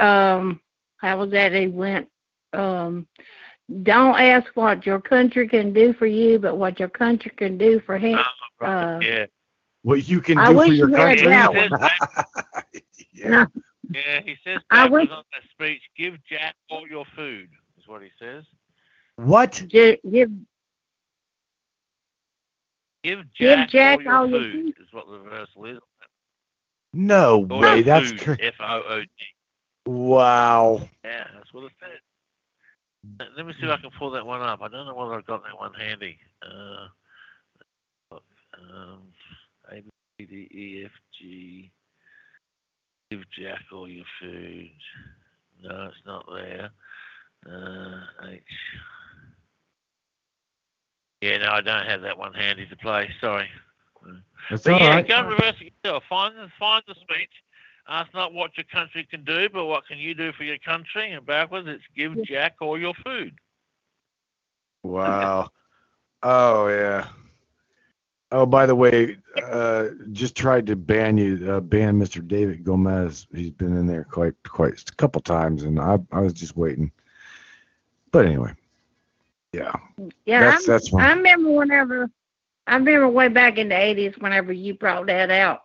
Um, 0.00 0.60
how 0.96 1.18
was 1.18 1.30
that? 1.30 1.52
He 1.52 1.68
went. 1.68 2.08
Um, 2.52 3.06
don't 3.84 4.18
ask 4.18 4.50
what 4.56 4.84
your 4.84 5.00
country 5.00 5.46
can 5.46 5.72
do 5.72 5.92
for 5.94 6.06
you, 6.06 6.40
but 6.40 6.56
what 6.56 6.80
your 6.80 6.88
country 6.88 7.30
can 7.36 7.56
do 7.56 7.78
for 7.86 7.96
him. 7.96 8.18
Uh, 8.60 8.98
Yeah. 9.00 9.26
What 9.82 10.08
you 10.08 10.20
can 10.20 10.38
I 10.38 10.48
do 10.48 10.54
for 10.54 10.58
wish 10.58 10.78
your 10.78 10.88
you 10.88 10.94
had 10.94 11.18
country. 11.18 11.28
that 11.28 11.52
He 11.52 11.58
one. 11.58 11.70
says 11.70 11.80
No, 13.24 13.46
Yeah, 13.94 14.20
he 14.24 14.36
says 14.44 14.60
I 14.70 14.84
backwards 14.84 15.10
wish- 15.10 15.10
on 15.18 15.24
that 15.32 15.42
speech, 15.50 15.82
give 15.96 16.14
Jack 16.28 16.54
all 16.70 16.86
your 16.88 17.04
food, 17.16 17.48
is 17.78 17.86
what 17.88 18.02
he 18.02 18.08
says. 18.18 18.44
What? 19.16 19.62
gi- 19.68 20.00
give 20.10 20.30
Give 23.02 23.18
Give 23.38 23.58
Jack, 23.58 23.70
Jack 23.70 23.94
all 23.96 24.02
your 24.02 24.12
all 24.14 24.28
your 24.28 24.40
food, 24.42 24.74
is 24.80 24.92
what 24.92 25.06
the 25.08 25.18
reversal 25.18 25.64
is. 25.66 25.78
No 26.94 27.46
All 27.50 27.58
way. 27.60 27.82
That's 27.82 28.10
food, 28.10 28.20
cra- 28.20 28.38
F-O-O-D. 28.40 29.08
wow. 29.86 30.88
Yeah, 31.04 31.24
that's 31.34 31.52
what 31.52 31.64
it 31.64 31.72
said. 31.80 31.98
Let- 33.18 33.36
Let 33.36 33.46
me 33.46 33.54
see 33.54 33.66
if 33.66 33.72
I 33.72 33.76
can 33.78 33.90
pull 33.98 34.10
that 34.12 34.24
one 34.24 34.40
up. 34.40 34.62
I 34.62 34.68
don't 34.68 34.86
know 34.86 34.94
whether 34.94 35.14
I've 35.14 35.26
got 35.26 35.42
that 35.42 35.58
one 35.58 35.74
handy. 35.74 36.18
Uh, 36.42 36.86
look, 38.12 38.22
um, 38.58 39.12
A, 39.72 39.82
B, 40.18 40.26
D, 40.26 40.34
E, 40.52 40.82
F, 40.84 40.90
G. 41.18 41.70
Give 43.10 43.22
Jack 43.30 43.60
all 43.72 43.88
your 43.88 44.04
food. 44.20 44.70
No, 45.62 45.86
it's 45.86 46.06
not 46.06 46.26
there. 46.32 46.70
Uh, 47.46 48.28
H. 48.28 48.42
Yeah, 51.20 51.38
no, 51.38 51.50
I 51.52 51.60
don't 51.60 51.86
have 51.86 52.02
that 52.02 52.18
one 52.18 52.34
handy 52.34 52.66
to 52.66 52.76
play. 52.76 53.08
Sorry. 53.20 53.48
That's 54.50 54.64
But 54.64 54.72
all 54.74 54.80
yeah, 54.80 54.94
right. 54.96 55.08
go 55.08 55.16
and 55.18 55.28
reverse 55.28 55.54
it 55.60 55.72
yourself. 55.84 56.04
Find 56.08 56.36
the 56.36 56.48
find 56.58 56.82
the 56.88 56.94
speech. 56.94 57.30
Ask 57.88 58.12
not 58.14 58.32
what 58.32 58.56
your 58.56 58.64
country 58.64 59.06
can 59.08 59.24
do, 59.24 59.48
but 59.48 59.66
what 59.66 59.86
can 59.86 59.98
you 59.98 60.14
do 60.14 60.32
for 60.32 60.44
your 60.44 60.58
country. 60.58 61.12
And 61.12 61.24
backwards, 61.24 61.68
it's 61.68 61.82
give 61.96 62.22
Jack 62.24 62.56
all 62.60 62.78
your 62.78 62.94
food. 63.04 63.34
Wow. 64.82 65.50
Oh 66.22 66.68
yeah. 66.68 67.06
Oh, 68.32 68.46
by 68.46 68.64
the 68.64 68.74
way, 68.74 69.18
uh, 69.44 69.88
just 70.12 70.34
tried 70.34 70.66
to 70.66 70.74
ban 70.74 71.18
you, 71.18 71.52
uh, 71.52 71.60
ban 71.60 72.00
Mr. 72.00 72.26
David 72.26 72.64
Gomez. 72.64 73.26
He's 73.34 73.50
been 73.50 73.76
in 73.76 73.86
there 73.86 74.04
quite, 74.04 74.32
quite 74.48 74.72
a 74.80 74.94
couple 74.96 75.20
times, 75.20 75.64
and 75.64 75.78
I, 75.78 75.98
I 76.10 76.20
was 76.20 76.32
just 76.32 76.56
waiting. 76.56 76.90
But 78.10 78.24
anyway, 78.24 78.54
yeah, 79.52 79.72
Yeah, 80.24 80.40
That's- 80.40 80.68
I, 80.68 80.72
that's. 80.72 80.94
I 80.94 81.12
remember 81.12 81.50
whenever, 81.50 82.10
I 82.66 82.76
remember 82.76 83.08
way 83.08 83.28
back 83.28 83.58
in 83.58 83.68
the 83.68 83.78
eighties 83.78 84.14
whenever 84.18 84.52
you 84.52 84.74
brought 84.74 85.06
that 85.06 85.30
out 85.30 85.60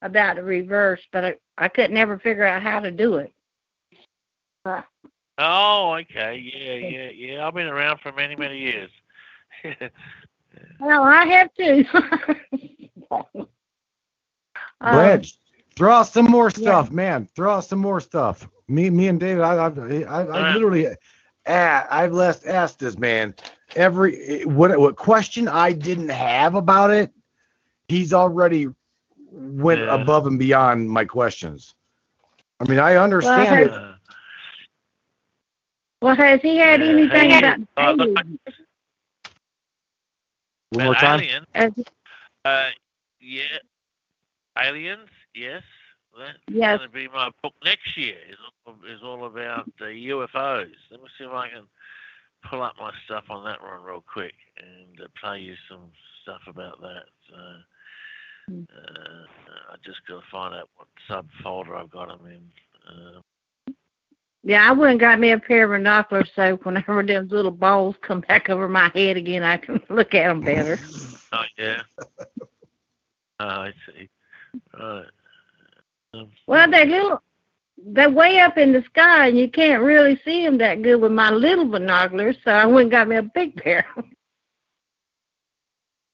about 0.00 0.36
the 0.36 0.42
reverse, 0.42 1.00
but 1.12 1.24
I, 1.24 1.34
I 1.58 1.68
could 1.68 1.90
never 1.90 2.18
figure 2.18 2.44
out 2.46 2.62
how 2.62 2.80
to 2.80 2.90
do 2.90 3.16
it. 3.16 3.32
Uh, 4.64 4.82
Oh, 5.38 5.94
okay. 6.00 6.36
Yeah, 6.54 6.74
yeah, 6.88 7.08
yeah. 7.10 7.46
I've 7.46 7.54
been 7.54 7.66
around 7.66 8.00
for 8.00 8.12
many, 8.12 8.36
many 8.36 8.58
years. 8.58 8.90
well, 10.80 11.02
I 11.04 11.24
have 11.26 11.54
to. 11.54 11.84
Um, 14.80 15.22
throw 15.76 15.92
out 15.92 16.08
some 16.08 16.26
more 16.26 16.50
stuff, 16.50 16.90
man. 16.90 17.28
Throw 17.36 17.54
out 17.54 17.64
some 17.64 17.78
more 17.78 18.00
stuff. 18.00 18.48
Me, 18.68 18.90
me 18.90 19.08
and 19.08 19.20
David, 19.20 19.42
I, 19.42 19.54
I, 19.54 20.02
I, 20.02 20.22
I 20.24 20.40
literally, 20.42 20.86
a 20.86 20.96
I've 21.46 22.12
last 22.12 22.46
asked 22.46 22.78
this 22.78 22.98
man 22.98 23.34
every 23.76 24.42
what 24.44 24.76
what 24.78 24.96
question 24.96 25.48
I 25.48 25.72
didn't 25.72 26.08
have 26.10 26.54
about 26.54 26.90
it. 26.90 27.10
He's 27.88 28.12
already 28.12 28.68
went 29.30 29.82
Yeah. 29.82 29.94
above 29.94 30.26
and 30.26 30.38
beyond 30.38 30.90
my 30.90 31.04
questions. 31.04 31.74
I 32.60 32.64
mean, 32.64 32.78
I 32.78 32.96
understand 32.96 33.60
Well, 33.60 33.62
it. 33.62 33.72
well, 36.02 36.14
has 36.16 36.40
he 36.42 36.56
had 36.58 36.82
anything 36.82 37.30
hey, 37.30 37.38
about 37.76 37.98
look, 40.72 40.80
aliens? 40.80 40.84
One 40.84 40.84
more 40.84 40.94
time. 40.94 41.20
Alien. 41.20 41.46
Has- 41.54 41.84
Uh, 42.44 42.70
yeah. 43.20 43.58
Aliens. 44.58 45.08
Yes. 45.34 45.62
That's 46.18 46.38
Yes. 46.48 46.78
going 46.78 46.88
to 46.90 46.94
be 46.94 47.08
my 47.08 47.30
book 47.42 47.54
next 47.64 47.96
year. 47.96 48.16
Is 48.28 48.36
all, 48.66 48.76
is 48.86 49.02
all 49.02 49.24
about 49.26 49.66
the 49.78 49.86
UFOs. 50.10 50.74
Let 50.90 51.00
me 51.02 51.08
see 51.16 51.24
if 51.24 51.30
I 51.30 51.48
can 51.48 51.64
pull 52.48 52.62
up 52.62 52.74
my 52.78 52.92
stuff 53.04 53.24
on 53.30 53.44
that 53.44 53.62
one 53.62 53.82
real 53.82 54.02
quick 54.12 54.34
and 54.58 55.00
uh, 55.00 55.06
play 55.20 55.40
you 55.40 55.54
some 55.68 55.90
stuff 56.22 56.42
about 56.48 56.80
that. 56.80 57.04
So, 57.30 57.36
uh, 58.52 59.24
I 59.72 59.76
just 59.84 60.04
got 60.06 60.20
to 60.20 60.26
find 60.30 60.54
out 60.54 60.68
what 60.76 60.88
subfolder 61.08 61.76
I've 61.76 61.90
got 61.90 62.08
them 62.08 62.26
in. 62.26 62.42
Uh, 62.88 63.20
Yeah, 64.44 64.68
I 64.68 64.72
went 64.72 64.92
and 64.92 65.00
got 65.00 65.20
me 65.20 65.30
a 65.30 65.38
pair 65.38 65.64
of 65.64 65.70
binoculars 65.78 66.30
so 66.34 66.56
whenever 66.64 67.02
those 67.02 67.30
little 67.30 67.52
balls 67.52 67.94
come 68.02 68.20
back 68.22 68.50
over 68.50 68.68
my 68.68 68.90
head 68.94 69.16
again, 69.16 69.42
I 69.44 69.56
can 69.56 69.80
look 69.88 70.14
at 70.14 70.26
them 70.28 70.40
better. 70.40 70.78
oh 71.32 71.44
yeah. 71.56 71.82
Oh, 73.38 73.46
I 73.46 73.72
see. 73.86 74.08
Right. 74.78 75.04
Um, 76.14 76.30
Well, 76.46 76.70
they're 76.70 76.86
little, 76.86 77.22
they're 77.84 78.10
way 78.10 78.40
up 78.40 78.58
in 78.58 78.72
the 78.72 78.82
sky, 78.84 79.28
and 79.28 79.38
you 79.38 79.48
can't 79.48 79.82
really 79.82 80.20
see 80.24 80.44
them 80.44 80.58
that 80.58 80.82
good 80.82 80.96
with 80.96 81.12
my 81.12 81.30
little 81.30 81.64
binoculars. 81.64 82.36
So 82.44 82.50
I 82.50 82.66
went 82.66 82.82
and 82.86 82.90
got 82.90 83.08
me 83.08 83.16
a 83.16 83.22
big 83.22 83.56
pair. 83.56 83.86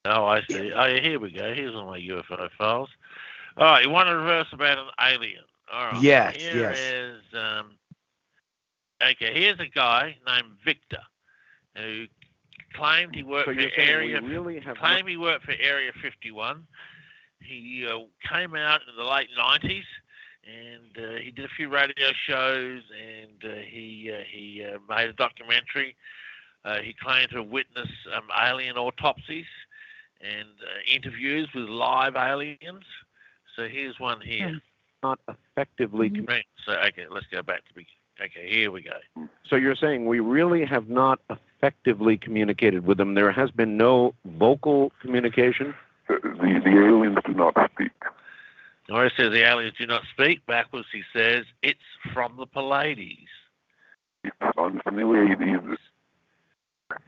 Oh, 0.05 0.25
I 0.25 0.41
see. 0.49 0.71
Oh, 0.73 0.85
yeah, 0.85 1.01
here 1.01 1.19
we 1.19 1.29
go. 1.29 1.53
Here's 1.53 1.75
all 1.75 1.87
my 1.87 1.99
UFO 1.99 2.49
files. 2.57 2.89
All 3.57 3.65
right, 3.65 3.83
you 3.83 3.89
want 3.89 4.07
to 4.07 4.15
reverse 4.15 4.47
about 4.53 4.77
an 4.77 4.85
alien? 5.01 5.43
All 5.71 5.91
right. 5.91 6.01
Yes, 6.01 6.37
Here 6.37 6.55
yes. 6.71 6.79
is, 6.79 7.21
um, 7.33 7.71
okay, 9.01 9.33
here's 9.33 9.59
a 9.59 9.67
guy 9.67 10.15
named 10.25 10.53
Victor 10.63 11.01
who 11.75 12.05
claimed 12.73 13.15
he 13.15 13.23
worked 13.23 13.47
So 13.47 13.53
for 13.53 13.59
you're 13.59 13.71
we 13.77 13.83
Area. 13.83 14.21
really 14.21 14.59
have 14.59 14.77
claimed 14.77 15.07
he 15.07 15.17
worked 15.17 15.45
for 15.45 15.53
Area 15.59 15.91
51. 16.01 16.65
He 17.41 17.87
uh, 17.89 17.99
came 18.31 18.55
out 18.55 18.81
in 18.89 18.95
the 18.97 19.03
late 19.09 19.29
90s, 19.37 19.83
and 20.45 20.97
uh, 20.97 21.19
he 21.23 21.31
did 21.31 21.45
a 21.45 21.49
few 21.55 21.69
radio 21.69 22.07
shows, 22.27 22.81
and 22.91 23.51
uh, 23.51 23.57
he 23.67 24.11
uh, 24.13 24.23
he 24.29 24.63
uh, 24.65 24.77
made 24.89 25.09
a 25.09 25.13
documentary. 25.13 25.95
Uh, 26.65 26.79
he 26.79 26.93
claimed 27.01 27.29
to 27.31 27.37
have 27.37 27.47
witnessed 27.47 27.91
um, 28.15 28.23
alien 28.37 28.75
autopsies 28.77 29.45
and 30.21 30.49
uh, 30.61 30.93
interviews 30.93 31.47
with 31.55 31.69
live 31.69 32.15
aliens. 32.15 32.83
So 33.55 33.67
here's 33.67 33.97
one 33.99 34.19
here. 34.21 34.59
not 35.01 35.19
effectively. 35.29 36.09
Mm-hmm. 36.09 36.25
Right. 36.25 36.45
So 36.65 36.73
okay, 36.73 37.05
let's 37.09 37.27
go 37.31 37.41
back 37.41 37.65
to 37.69 37.73
be. 37.73 37.87
Okay, 38.21 38.49
here 38.49 38.71
we 38.71 38.81
go. 38.81 39.27
So 39.49 39.55
you're 39.55 39.75
saying 39.75 40.05
we 40.05 40.19
really 40.19 40.65
have 40.65 40.89
not 40.89 41.19
effectively 41.29 42.17
communicated 42.17 42.85
with 42.85 42.97
them. 42.97 43.13
There 43.13 43.31
has 43.31 43.49
been 43.51 43.77
no 43.77 44.13
vocal 44.25 44.91
communication. 45.01 45.73
The, 46.07 46.17
the 46.63 46.69
aliens 46.69 47.17
do 47.25 47.33
not 47.33 47.55
speak. 47.73 47.91
Or 48.89 49.05
it 49.05 49.13
says 49.15 49.31
the 49.31 49.47
aliens 49.47 49.75
do 49.77 49.85
not 49.85 50.01
speak. 50.11 50.45
Backwards, 50.47 50.87
he 50.91 51.03
says 51.13 51.45
it's 51.61 51.79
from 52.13 52.35
the 52.37 52.45
Pleiades. 52.45 53.29
It's 54.23 54.35
unfamiliar 54.57 55.35
diseases. 55.35 55.77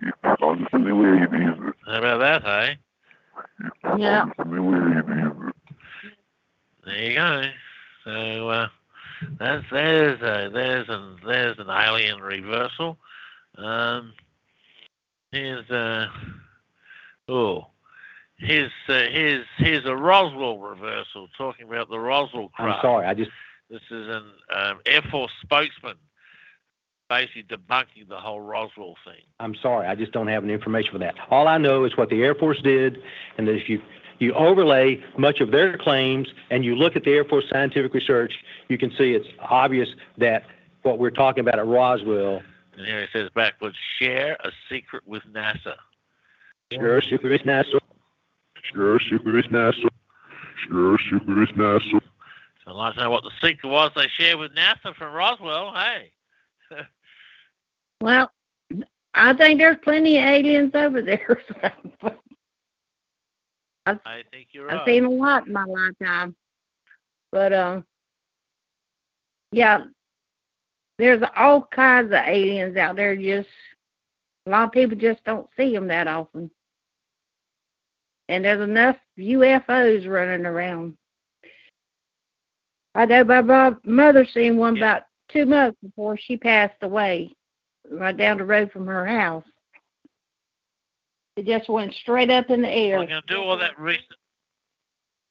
It's 0.01 0.41
unfamiliar 0.41 1.25
diseases. 1.25 1.73
How 1.85 1.97
about 1.97 2.19
that, 2.19 2.43
hey? 2.43 2.77
Yeah. 3.97 4.23
Unfamiliar 4.23 5.01
diseases. 5.01 5.53
There 6.85 7.03
you 7.03 7.15
go. 7.15 7.43
So 8.05 8.49
uh, 8.49 8.67
that's 9.39 9.65
there's 9.71 10.21
a, 10.21 10.49
there's 10.51 10.89
an 10.89 11.17
there's 11.25 11.59
an 11.59 11.69
alien 11.69 12.21
reversal. 12.21 12.97
Um, 13.57 14.13
here's 15.31 15.69
uh 15.69 16.07
oh 17.27 17.67
here's 18.37 18.71
uh, 18.89 19.05
here's 19.11 19.45
here's 19.57 19.85
a 19.85 19.95
Roswell 19.95 20.59
reversal 20.59 21.27
talking 21.37 21.67
about 21.67 21.89
the 21.89 21.99
Roswell 21.99 22.51
I'm 22.57 22.75
sorry, 22.81 23.05
I 23.05 23.13
just 23.13 23.31
This 23.69 23.81
is 23.89 24.07
an 24.07 24.23
um, 24.55 24.79
Air 24.85 25.01
Force 25.11 25.31
spokesman 25.41 25.95
basically 27.09 27.43
debunking 27.43 28.07
the 28.07 28.17
whole 28.17 28.39
Roswell 28.39 28.95
thing. 29.05 29.21
I'm 29.39 29.55
sorry, 29.61 29.85
I 29.87 29.95
just 29.95 30.13
don't 30.13 30.27
have 30.27 30.43
any 30.43 30.53
information 30.53 30.91
for 30.93 30.99
that. 30.99 31.15
All 31.29 31.47
I 31.47 31.57
know 31.57 31.83
is 31.83 31.95
what 31.97 32.09
the 32.09 32.23
Air 32.23 32.35
Force 32.35 32.61
did, 32.63 32.97
and 33.37 33.47
that 33.47 33.55
if 33.55 33.69
you 33.69 33.81
you 34.21 34.33
overlay 34.33 35.03
much 35.17 35.39
of 35.39 35.51
their 35.51 35.77
claims 35.77 36.27
and 36.49 36.63
you 36.63 36.75
look 36.75 36.95
at 36.95 37.03
the 37.03 37.11
Air 37.11 37.25
Force 37.25 37.45
scientific 37.51 37.93
research, 37.93 38.33
you 38.69 38.77
can 38.77 38.91
see 38.91 39.13
it's 39.13 39.27
obvious 39.39 39.89
that 40.17 40.43
what 40.83 40.99
we're 40.99 41.09
talking 41.09 41.41
about 41.41 41.59
at 41.59 41.65
Roswell. 41.65 42.41
And 42.77 42.85
here 42.85 42.99
it 42.99 43.09
says 43.11 43.29
backwards, 43.35 43.75
share 43.99 44.37
a 44.43 44.51
secret 44.69 45.03
with 45.05 45.23
NASA. 45.31 45.75
Share 46.71 46.97
a 46.97 47.01
secret 47.01 47.31
with 47.31 47.41
NASA. 47.41 47.79
Sure, 48.73 48.99
super 49.09 49.37
is 49.37 49.45
NASA. 49.45 49.89
Sure, 50.67 50.97
super 51.09 51.43
is 51.43 51.49
NASA. 51.49 52.01
So 52.63 52.71
I'd 52.71 52.73
like 52.73 52.93
to 52.95 53.01
know 53.01 53.09
what 53.09 53.23
the 53.23 53.31
secret 53.41 53.69
was 53.69 53.91
they 53.95 54.07
shared 54.17 54.39
with 54.39 54.53
NASA 54.53 54.95
from 54.95 55.13
Roswell. 55.13 55.73
Hey. 55.73 56.11
Well, 57.99 58.31
I 59.13 59.33
think 59.33 59.59
there's 59.59 59.77
plenty 59.83 60.17
of 60.17 60.23
aliens 60.23 60.71
over 60.73 61.01
there. 61.01 61.41
I've, 63.85 63.99
I 64.05 64.23
think 64.31 64.47
you're 64.51 64.69
I've 64.69 64.79
right. 64.79 64.87
seen 64.87 65.05
a 65.05 65.09
lot 65.09 65.47
in 65.47 65.53
my 65.53 65.65
lifetime. 65.65 66.35
But 67.31 67.53
um, 67.53 67.85
yeah, 69.51 69.85
there's 70.97 71.23
all 71.35 71.67
kinds 71.73 72.07
of 72.07 72.19
aliens 72.25 72.77
out 72.77 72.95
there. 72.95 73.15
Just 73.15 73.49
a 74.45 74.49
lot 74.49 74.65
of 74.65 74.71
people 74.71 74.97
just 74.97 75.23
don't 75.23 75.47
see 75.57 75.73
them 75.73 75.87
that 75.87 76.07
often. 76.07 76.51
And 78.29 78.45
there's 78.45 78.61
enough 78.61 78.97
UFOs 79.17 80.07
running 80.07 80.45
around. 80.45 80.95
I 82.95 83.05
know 83.05 83.23
my 83.23 83.41
mo- 83.41 83.77
mother 83.83 84.25
seen 84.25 84.57
one 84.57 84.77
about 84.77 85.03
two 85.29 85.45
months 85.45 85.77
before 85.81 86.17
she 86.17 86.37
passed 86.37 86.81
away, 86.81 87.33
right 87.89 88.15
down 88.15 88.37
the 88.37 88.43
road 88.43 88.71
from 88.71 88.85
her 88.87 89.05
house. 89.05 89.45
It 91.35 91.45
just 91.45 91.69
went 91.69 91.93
straight 91.93 92.29
up 92.29 92.49
in 92.49 92.61
the 92.61 92.69
air. 92.69 92.99
I'm 92.99 93.07
going 93.07 93.21
to 93.25 93.33
do 93.33 93.41
all 93.41 93.57
that 93.57 93.79
research. 93.79 94.05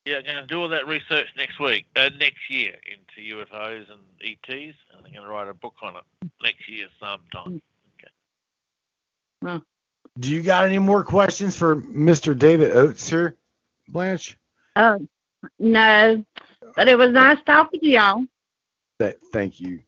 Yeah, 0.07 0.17
I'm 0.19 0.25
going 0.25 0.37
to 0.37 0.47
do 0.47 0.63
all 0.63 0.69
that 0.71 0.87
research 0.87 1.27
next 1.37 1.61
week, 1.61 1.85
uh, 1.95 2.09
next 2.19 2.49
year 2.49 2.75
into 2.91 3.37
UFOs 3.37 3.85
and 3.91 4.01
ETs. 4.23 4.77
and 4.93 5.07
I'm 5.07 5.13
going 5.13 5.25
to 5.25 5.29
write 5.29 5.49
a 5.49 5.55
book 5.55 5.75
on 5.83 5.97
it 5.97 6.03
next 6.43 6.69
year 6.69 6.87
sometime. 6.99 7.61
Okay. 9.45 9.63
Do 10.19 10.31
you 10.31 10.43
got 10.43 10.65
any 10.65 10.79
more 10.79 11.05
questions 11.05 11.55
for 11.57 11.77
Mr. 11.77 12.37
David 12.37 12.73
Oates 12.77 13.09
here, 13.09 13.37
Blanche? 13.89 14.37
Oh, 14.77 15.07
no. 15.59 16.25
But 16.77 16.89
it 16.89 16.97
was 16.97 17.11
nice 17.11 17.39
talking 17.45 17.81
to 17.81 17.87
y'all. 17.87 18.25
That, 18.99 19.17
thank 19.33 19.61
you. 19.61 19.81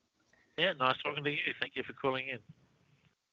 Yeah, 0.59 0.73
nice 0.79 0.97
talking 1.03 1.25
to 1.25 1.31
you. 1.31 1.39
Thank 1.61 1.75
you 1.77 1.83
for 1.83 1.95
calling 1.95 2.29
in. 2.29 2.39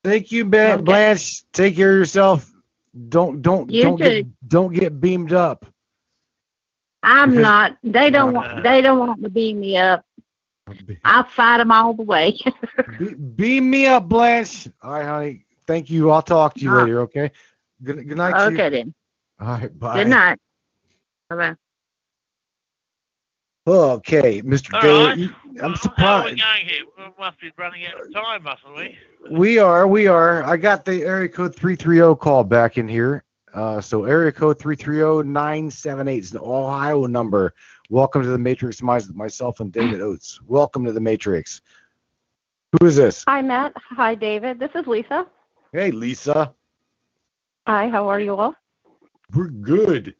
Thank 0.03 0.31
you, 0.31 0.45
ba- 0.45 0.73
Okay. 0.73 0.81
Blanche. 0.83 1.43
Take 1.51 1.75
care 1.75 1.91
of 1.91 1.97
yourself. 1.99 2.49
Don't 3.09 3.41
don't 3.41 3.69
You 3.69 3.83
don't 3.83 3.97
get 3.97 4.25
don't 4.47 4.73
get 4.73 4.99
beamed 4.99 5.33
up. 5.33 5.65
I'm 7.03 7.31
Because- 7.31 7.43
not. 7.43 7.77
They 7.83 8.09
don't 8.09 8.33
want. 8.33 8.63
They 8.63 8.81
don't 8.81 8.99
want 8.99 9.21
to 9.23 9.29
beam 9.29 9.59
me 9.59 9.77
up. 9.77 10.03
I'll 11.03 11.23
fight 11.23 11.57
them 11.59 11.71
all 11.71 11.93
the 11.93 12.03
way. 12.03 12.37
Be- 12.99 13.13
beam 13.13 13.69
me 13.69 13.87
up, 13.87 14.07
Blanche. 14.07 14.67
All 14.83 14.91
right, 14.91 15.05
honey. 15.05 15.45
Thank 15.65 15.89
you. 15.89 16.11
I'll 16.11 16.21
talk 16.21 16.53
to 16.55 16.59
you 16.61 16.71
Ah. 16.71 16.83
later. 16.83 17.01
Okay. 17.01 17.31
Good 17.83 18.07
good 18.07 18.17
night. 18.17 18.33
to 18.33 18.51
you. 18.51 18.57
okay 18.57 18.69
then. 18.69 18.93
All 19.39 19.47
right, 19.47 19.79
bye. 19.79 19.95
Good 20.03 20.07
night. 20.09 20.39
Bye 21.29 21.35
bye. 21.35 21.55
Okay, 23.67 24.41
Mr. 24.41 24.73
All 24.73 24.81
David, 24.81 25.05
right. 25.05 25.17
you- 25.17 25.35
I'm 25.61 25.75
surprised. 25.75 25.99
How 25.99 26.21
are 26.21 26.23
we 26.23 26.29
surprised. 26.31 26.41
going 26.41 26.65
here? 26.67 26.83
We 26.97 27.03
must 27.19 27.39
be 27.41 27.51
running 27.57 27.85
out 27.85 27.99
of 28.01 28.13
time, 28.13 28.43
mustn't 28.43 28.75
we? 28.75 28.97
We 29.29 29.59
are, 29.59 29.87
we 29.87 30.07
are. 30.07 30.43
I 30.43 30.57
got 30.57 30.85
the 30.85 31.03
area 31.03 31.27
code 31.29 31.55
330 31.55 32.15
call 32.19 32.43
back 32.43 32.77
in 32.77 32.87
here. 32.87 33.23
Uh, 33.53 33.81
so 33.81 34.05
area 34.05 34.31
code 34.31 34.57
330-978 34.59 36.19
is 36.19 36.31
the 36.31 36.41
Ohio 36.41 37.05
number. 37.07 37.53
Welcome 37.89 38.21
to 38.23 38.29
the 38.29 38.37
Matrix, 38.37 38.81
my, 38.81 39.01
myself 39.13 39.59
and 39.59 39.71
David 39.71 40.01
Oates. 40.01 40.39
Welcome 40.47 40.85
to 40.85 40.91
the 40.93 40.99
Matrix. 41.01 41.61
Who 42.79 42.85
is 42.87 42.95
this? 42.95 43.23
Hi, 43.27 43.41
Matt. 43.41 43.73
Hi, 43.75 44.13
David. 44.15 44.59
This 44.59 44.69
is 44.75 44.85
Lisa. 44.87 45.25
Hey, 45.73 45.91
Lisa. 45.91 46.53
Hi, 47.67 47.89
how 47.89 48.07
are 48.07 48.19
you 48.19 48.35
all? 48.35 48.55
We're 49.35 49.47
good. 49.47 50.15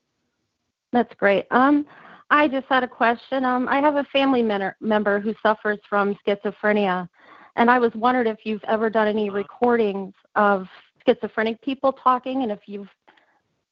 That's 0.92 1.14
great. 1.16 1.46
Um, 1.52 1.86
I 2.30 2.48
just 2.48 2.68
had 2.68 2.84
a 2.84 2.88
question. 2.88 3.44
Um, 3.44 3.68
I 3.68 3.80
have 3.80 3.96
a 3.96 4.04
family 4.06 4.42
men- 4.42 4.74
member 4.80 5.20
who 5.20 5.34
suffers 5.42 5.80
from 5.90 6.18
schizophrenia, 6.26 7.10
and 7.56 7.72
I 7.72 7.80
was 7.80 7.92
wondered 7.96 8.28
if 8.28 8.40
you've 8.44 8.64
ever 8.66 8.90
done 8.90 9.08
any 9.08 9.30
recordings 9.30 10.14
of 10.36 10.68
schizophrenic 11.06 11.62
people 11.62 11.94
talking, 11.94 12.44
and 12.44 12.52
if 12.52 12.60
you've 12.68 12.90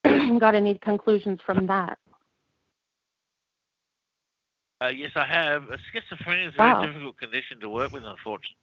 got 0.39 0.55
any 0.55 0.77
conclusions 0.79 1.39
from 1.45 1.67
that. 1.67 1.99
Uh, 4.81 4.87
yes, 4.87 5.11
I 5.15 5.25
have. 5.25 5.63
Uh, 5.63 5.77
schizophrenia 5.93 6.49
is 6.49 6.53
a 6.53 6.57
very 6.57 6.87
difficult 6.87 7.17
condition 7.17 7.59
to 7.61 7.69
work 7.69 7.91
with, 7.91 8.03
unfortunately. 8.05 8.57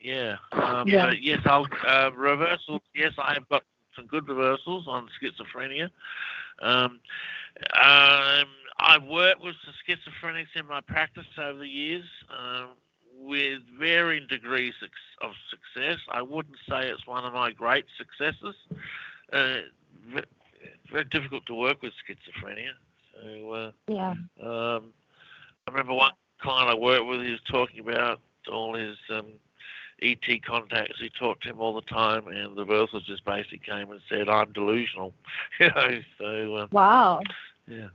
Yeah. 0.00 0.36
Um, 0.52 0.88
Yeah. 0.88 1.06
But 1.06 1.22
yes, 1.22 1.40
I'll 1.44 1.66
uh, 1.86 2.10
reversals. 2.12 2.82
Yes, 2.94 3.12
I 3.18 3.34
have 3.34 3.48
got 3.48 3.62
some 3.96 4.06
good 4.06 4.28
reversals 4.28 4.86
on 4.86 5.08
schizophrenia. 5.20 5.90
Um, 6.62 7.00
um, 7.82 8.46
I've 8.78 9.04
worked 9.04 9.42
with 9.42 9.56
the 9.64 9.72
schizophrenics 9.94 10.54
in 10.54 10.66
my 10.66 10.80
practice 10.80 11.24
over 11.38 11.58
the 11.58 11.68
years 11.68 12.04
um, 12.30 12.70
with 13.18 13.60
varying 13.78 14.26
degrees 14.28 14.74
of 15.22 15.32
success. 15.50 15.98
I 16.10 16.22
wouldn't 16.22 16.56
say 16.68 16.88
it's 16.88 17.06
one 17.06 17.24
of 17.24 17.32
my 17.32 17.52
great 17.52 17.86
successes. 17.96 18.54
Uh, 19.32 19.60
very 20.90 21.04
difficult 21.04 21.46
to 21.46 21.54
work 21.54 21.82
with 21.82 21.92
schizophrenia. 22.04 22.72
So. 23.14 23.50
Uh, 23.52 23.70
Yeah. 23.88 24.14
um, 24.42 24.92
I 25.66 25.72
remember 25.72 25.94
one 25.94 26.12
client 26.40 26.70
I 26.70 26.74
worked 26.74 27.06
with, 27.06 27.22
he 27.22 27.30
was 27.32 27.40
talking 27.50 27.80
about 27.80 28.20
all 28.52 28.74
his 28.74 28.96
um, 29.10 29.26
ET 30.02 30.20
contacts. 30.46 31.00
He 31.00 31.10
talked 31.18 31.42
to 31.44 31.50
him 31.50 31.60
all 31.60 31.74
the 31.74 31.80
time, 31.82 32.28
and 32.28 32.56
the 32.56 32.64
reversals 32.64 33.04
just 33.04 33.24
basically 33.24 33.58
came 33.58 33.90
and 33.90 34.00
said, 34.08 34.28
I'm 34.28 34.52
delusional. 34.52 35.12
you 35.60 35.68
know, 35.68 36.00
so, 36.18 36.56
um, 36.58 36.68
Wow. 36.70 37.20
yeah. 37.66 37.88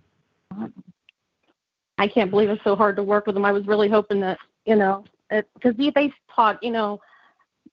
I 1.98 2.08
can't 2.08 2.32
believe 2.32 2.50
it's 2.50 2.64
so 2.64 2.76
hard 2.76 2.96
to 2.96 3.04
work 3.04 3.26
with 3.28 3.36
them. 3.36 3.46
I 3.46 3.52
was 3.52 3.68
really 3.68 3.90
hoping 3.90 4.20
that, 4.22 4.40
you 4.66 4.76
know, 4.76 5.04
because 5.30 5.76
they, 5.78 6.12
talk, 6.36 6.60
you 6.62 6.72
know, 6.72 7.00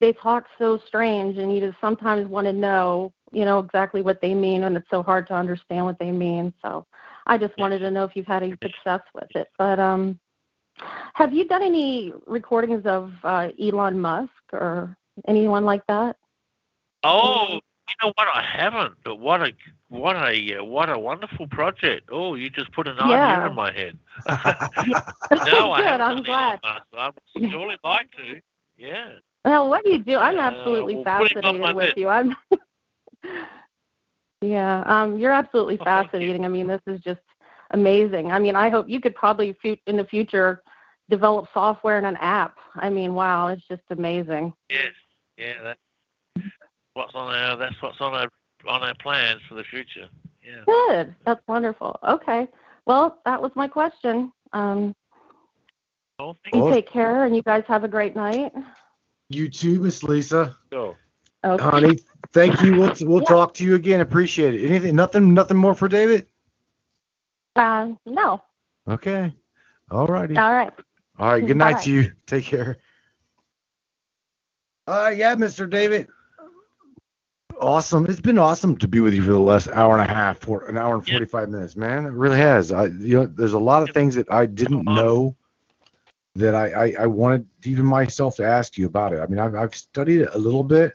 they 0.00 0.12
talk 0.12 0.44
so 0.58 0.78
strange, 0.86 1.38
and 1.38 1.52
you 1.54 1.60
just 1.60 1.80
sometimes 1.80 2.28
want 2.28 2.46
to 2.46 2.52
know, 2.52 3.12
you 3.32 3.44
know, 3.44 3.58
exactly 3.58 4.02
what 4.02 4.20
they 4.20 4.34
mean, 4.34 4.64
and 4.64 4.76
it's 4.76 4.90
so 4.90 5.02
hard 5.02 5.26
to 5.28 5.34
understand 5.34 5.84
what 5.84 5.98
they 5.98 6.12
mean. 6.12 6.52
So 6.62 6.86
I 7.26 7.38
just 7.38 7.56
wanted 7.58 7.80
to 7.80 7.90
know 7.90 8.04
if 8.04 8.14
you've 8.14 8.26
had 8.26 8.42
any 8.42 8.56
success 8.62 9.00
with 9.14 9.34
it. 9.34 9.48
But 9.58 9.80
um, 9.80 10.18
have 11.14 11.32
you 11.32 11.46
done 11.46 11.62
any 11.62 12.12
recordings 12.26 12.86
of 12.86 13.12
uh, 13.24 13.48
Elon 13.60 13.98
Musk 13.98 14.30
or 14.52 14.96
anyone 15.26 15.64
like 15.64 15.84
that? 15.88 16.16
Oh, 17.02 17.46
you 17.54 17.94
know 18.02 18.12
what? 18.14 18.28
I 18.32 18.42
haven't, 18.42 18.94
but 19.04 19.16
what 19.16 19.40
a 19.40 19.52
what 19.88 20.16
a 20.16 20.58
uh, 20.58 20.64
what 20.64 20.90
a 20.90 20.98
wonderful 20.98 21.46
project. 21.48 22.08
Oh, 22.12 22.34
you 22.34 22.50
just 22.50 22.70
put 22.72 22.86
an 22.88 22.98
Yeah. 22.98 23.38
idea 23.38 23.46
in 23.46 23.54
my 23.54 23.72
head. 23.72 23.98
no, 25.46 25.72
I 25.72 25.82
Good, 25.82 25.86
haven't 25.90 26.00
I'm 26.00 26.22
glad. 26.22 26.60
Elon 26.62 26.82
I 26.96 27.10
would 27.36 27.50
surely 27.50 27.76
like 27.84 28.10
to. 28.12 28.40
Yeah. 28.76 29.08
Well, 29.44 29.68
what 29.68 29.84
do 29.84 29.90
you 29.90 29.98
do? 29.98 30.16
I'm 30.16 30.38
Uh, 30.38 30.40
absolutely 30.40 30.94
we'll 30.96 31.04
put 31.04 31.30
it 31.32 31.44
on 31.44 31.60
my 31.60 31.70
fascinated 31.70 31.76
with 31.76 31.84
list. 31.86 31.98
you. 31.98 32.08
I'm. 32.08 32.36
yeah, 34.42 34.82
um, 34.86 35.18
you're 35.18 35.32
absolutely 35.32 35.78
fascinating. 35.78 36.44
I 36.44 36.48
mean, 36.48 36.66
this 36.66 36.82
is 36.86 37.00
just 37.00 37.20
amazing. 37.70 38.30
I 38.30 38.38
mean, 38.38 38.56
I 38.56 38.68
hope 38.68 38.88
you 38.88 39.00
could 39.00 39.14
probably 39.14 39.56
in 39.86 39.96
the 39.96 40.04
future 40.04 40.62
develop 41.08 41.46
software 41.54 41.96
and 41.98 42.06
an 42.06 42.16
app. 42.16 42.56
I 42.76 42.90
mean, 42.90 43.14
wow, 43.14 43.48
it's 43.48 43.66
just 43.68 43.82
amazing. 43.90 44.52
Yes. 44.68 44.92
Yeah. 45.36 45.62
That's 45.62 45.80
what's 46.94 47.14
on 47.14 47.34
our 47.34 47.56
that's 47.56 47.80
what's 47.80 48.00
on 48.00 48.14
our 48.14 48.28
on 48.66 48.82
our 48.82 48.94
plans 48.94 49.40
for 49.48 49.54
the 49.54 49.64
future. 49.64 50.08
Yeah. 50.44 50.62
Good. 50.66 51.14
That's 51.24 51.40
wonderful. 51.46 51.98
Okay. 52.06 52.48
Well, 52.86 53.18
that 53.24 53.40
was 53.40 53.52
my 53.54 53.68
question. 53.68 54.32
Um, 54.52 54.94
Oh, 56.20 56.36
you 56.52 56.64
Oh. 56.64 56.72
take 56.72 56.90
care, 56.90 57.26
and 57.26 57.36
you 57.36 57.42
guys 57.42 57.62
have 57.68 57.84
a 57.84 57.88
great 57.88 58.16
night. 58.16 58.52
You 59.28 59.48
too, 59.48 59.78
Miss 59.78 60.02
Lisa. 60.02 60.56
Go. 60.70 60.96
Okay. 61.44 61.62
Honey, 61.62 61.98
thank 62.32 62.60
you. 62.60 62.72
We'll, 62.76 62.92
we'll 63.02 63.20
talk 63.24 63.54
to 63.54 63.64
you 63.64 63.76
again. 63.76 64.00
Appreciate 64.00 64.54
it. 64.56 64.66
Anything, 64.68 64.96
nothing, 64.96 65.32
nothing 65.32 65.56
more 65.56 65.76
for 65.76 65.86
David? 65.86 66.26
Uh, 67.54 67.92
no. 68.04 68.42
Okay. 68.88 69.32
All 69.92 70.08
righty. 70.08 70.36
All 70.36 70.52
right. 70.52 70.72
All 71.20 71.28
right. 71.28 71.46
Good 71.46 71.56
night 71.56 71.76
Bye. 71.76 71.82
to 71.82 71.90
you. 71.92 72.12
Take 72.26 72.46
care. 72.46 72.78
Uh, 74.88 75.12
yeah, 75.14 75.36
Mr. 75.36 75.70
David. 75.70 76.08
Awesome. 77.60 78.06
It's 78.06 78.20
been 78.20 78.38
awesome 78.38 78.76
to 78.76 78.86
be 78.86 79.00
with 79.00 79.14
you 79.14 79.22
for 79.22 79.32
the 79.32 79.38
last 79.38 79.68
hour 79.68 79.98
and 79.98 80.08
a 80.08 80.14
half, 80.14 80.38
for 80.38 80.64
an 80.66 80.78
hour 80.78 80.94
and 80.94 81.06
45 81.06 81.48
minutes, 81.48 81.76
man. 81.76 82.06
It 82.06 82.12
really 82.12 82.38
has. 82.38 82.70
I, 82.70 82.86
you 82.86 83.18
know, 83.18 83.26
there's 83.26 83.54
a 83.54 83.58
lot 83.58 83.82
of 83.82 83.90
things 83.90 84.14
that 84.14 84.30
I 84.30 84.46
didn't 84.46 84.84
know 84.84 85.34
that 86.36 86.54
I, 86.54 86.70
I, 86.70 86.94
I 87.00 87.06
wanted 87.06 87.46
even 87.64 87.84
myself 87.84 88.36
to 88.36 88.44
ask 88.46 88.78
you 88.78 88.86
about 88.86 89.12
it. 89.12 89.18
I 89.18 89.26
mean, 89.26 89.40
I've, 89.40 89.56
I've 89.56 89.74
studied 89.74 90.20
it 90.20 90.28
a 90.34 90.38
little 90.38 90.62
bit, 90.62 90.94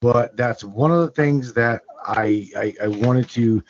but 0.00 0.36
that's 0.36 0.62
one 0.62 0.90
of 0.90 1.00
the 1.00 1.10
things 1.10 1.54
that 1.54 1.80
I, 2.04 2.46
I, 2.56 2.74
I 2.82 2.88
wanted 2.88 3.30
to 3.30 3.64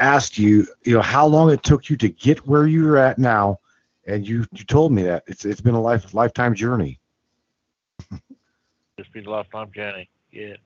ask 0.00 0.36
you, 0.36 0.66
you 0.82 0.94
know, 0.94 1.02
how 1.02 1.26
long 1.26 1.50
it 1.50 1.62
took 1.62 1.88
you 1.88 1.96
to 1.98 2.08
get 2.08 2.44
where 2.46 2.66
you're 2.66 2.96
at 2.96 3.18
now. 3.18 3.60
And 4.06 4.26
you, 4.26 4.46
you 4.52 4.64
told 4.64 4.90
me 4.90 5.02
that 5.04 5.22
it's, 5.28 5.44
it's 5.44 5.60
been 5.60 5.74
a 5.74 5.80
life, 5.80 6.12
lifetime 6.12 6.56
journey. 6.56 6.98
It's 8.98 9.08
been 9.12 9.26
a 9.26 9.30
lifetime 9.30 9.70
journey. 9.72 10.10
Yeah. 10.32 10.56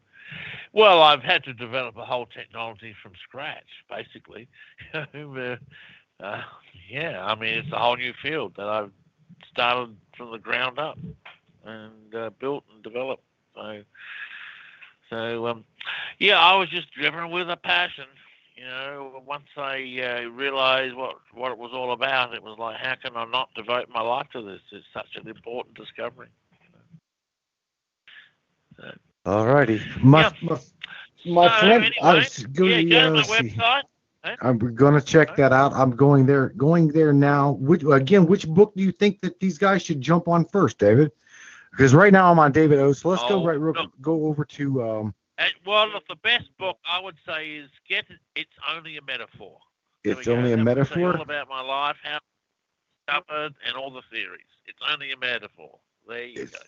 Well, 0.73 1.03
I've 1.03 1.23
had 1.23 1.45
to 1.45 1.53
develop 1.53 1.97
a 1.97 2.05
whole 2.05 2.27
technology 2.27 2.95
from 3.03 3.13
scratch, 3.23 3.63
basically. 3.89 4.49
uh, 4.95 6.43
yeah, 6.91 7.25
I 7.25 7.35
mean, 7.35 7.55
it's 7.55 7.73
a 7.73 7.79
whole 7.79 7.97
new 7.97 8.13
field 8.23 8.55
that 8.57 8.69
I've 8.69 8.91
started 9.53 9.97
from 10.17 10.33
the 10.33 10.39
ground 10.39 10.79
up 10.79 10.99
and 11.65 12.15
uh, 12.15 12.31
built 12.41 12.65
and 12.73 12.83
developed. 12.83 13.23
So, 13.55 13.83
so 15.11 15.47
um, 15.47 15.65
yeah, 16.19 16.39
I 16.39 16.57
was 16.57 16.69
just 16.69 16.91
driven 16.93 17.31
with 17.31 17.49
a 17.51 17.57
passion. 17.57 18.07
You 18.57 18.65
know, 18.65 19.23
once 19.27 19.49
I 19.57 19.77
uh, 20.01 20.31
realized 20.31 20.95
what 20.95 21.17
what 21.33 21.51
it 21.51 21.59
was 21.59 21.71
all 21.73 21.93
about, 21.93 22.35
it 22.35 22.43
was 22.43 22.57
like, 22.59 22.77
how 22.77 22.95
can 22.95 23.17
I 23.17 23.25
not 23.25 23.49
devote 23.55 23.89
my 23.93 24.01
life 24.01 24.27
to 24.33 24.43
this? 24.43 24.61
It's 24.73 24.87
such 24.93 25.17
an 25.17 25.29
important 25.29 25.77
discovery. 25.77 26.29
All 29.25 29.47
righty. 29.47 29.83
My, 30.03 30.27
my, 30.43 30.59
my 31.25 31.49
So, 31.49 31.51
friend, 31.51 31.93
I 32.01 32.15
anyway, 32.15 32.15
was 32.15 32.45
going 32.53 32.71
yeah, 32.71 32.83
to, 32.91 32.91
go 32.91 33.01
uh, 33.01 33.09
to 33.09 33.11
my 33.13 33.23
let's 33.23 33.37
see. 33.37 33.55
website. 33.55 33.83
I'm 34.41 34.59
going 34.59 34.95
to 34.95 35.01
check 35.01 35.35
that 35.37 35.53
out. 35.53 35.73
I'm 35.75 35.91
going 35.91 36.27
there, 36.27 36.51
going 36.57 36.89
there 36.89 37.13
now. 37.13 37.53
Which, 37.53 37.83
again, 37.85 38.27
which 38.27 38.47
book 38.49 38.75
do 38.77 38.83
you 38.83 38.93
think 38.93 39.21
that 39.23 39.39
these 39.41 39.59
guys 39.59 39.83
should 39.83 40.01
jump 40.01 40.29
on 40.29 40.45
first, 40.47 40.79
David? 40.79 41.13
Because 41.71 41.95
right 41.95 42.13
now 42.13 42.31
I'm 42.31 42.39
on 42.39 42.53
David 42.53 42.79
O. 42.79 42.93
So 42.93 43.09
let's 43.09 43.23
go 43.23 43.37
Oh, 43.37 43.43
right, 43.43 43.59
real, 43.59 43.75
look. 43.75 43.91
go 44.01 44.27
over 44.27 44.45
to, 44.45 44.83
um, 44.83 45.15
Uh, 45.39 45.47
well, 45.67 45.89
look, 45.89 46.07
the 46.09 46.17
best 46.17 46.49
book 46.59 46.79
I 46.89 47.01
would 47.01 47.17
say 47.27 47.51
is 47.57 47.71
Get 47.89 48.11
It. 48.11 48.21
It's 48.35 48.53
only 48.75 48.97
a 48.97 49.03
metaphor. 49.03 49.59
There 50.05 50.17
It's 50.17 50.21
we 50.21 50.27
go. 50.27 50.37
Only 50.37 50.53
a 50.53 50.57
That 50.57 50.67
Metaphor? 50.67 51.15
All 51.15 51.23
about 51.23 51.49
my 51.49 51.61
life, 51.61 51.97
how 52.03 52.19
I 52.19 53.21
discovered, 53.23 53.55
and 53.67 53.77
all 53.77 53.91
the 53.91 54.03
theories. 54.11 54.51
It's 54.67 54.79
only 54.93 55.13
a 55.13 55.17
metaphor. 55.17 55.79
There 56.07 56.25
you 56.25 56.47
go. 56.51 56.59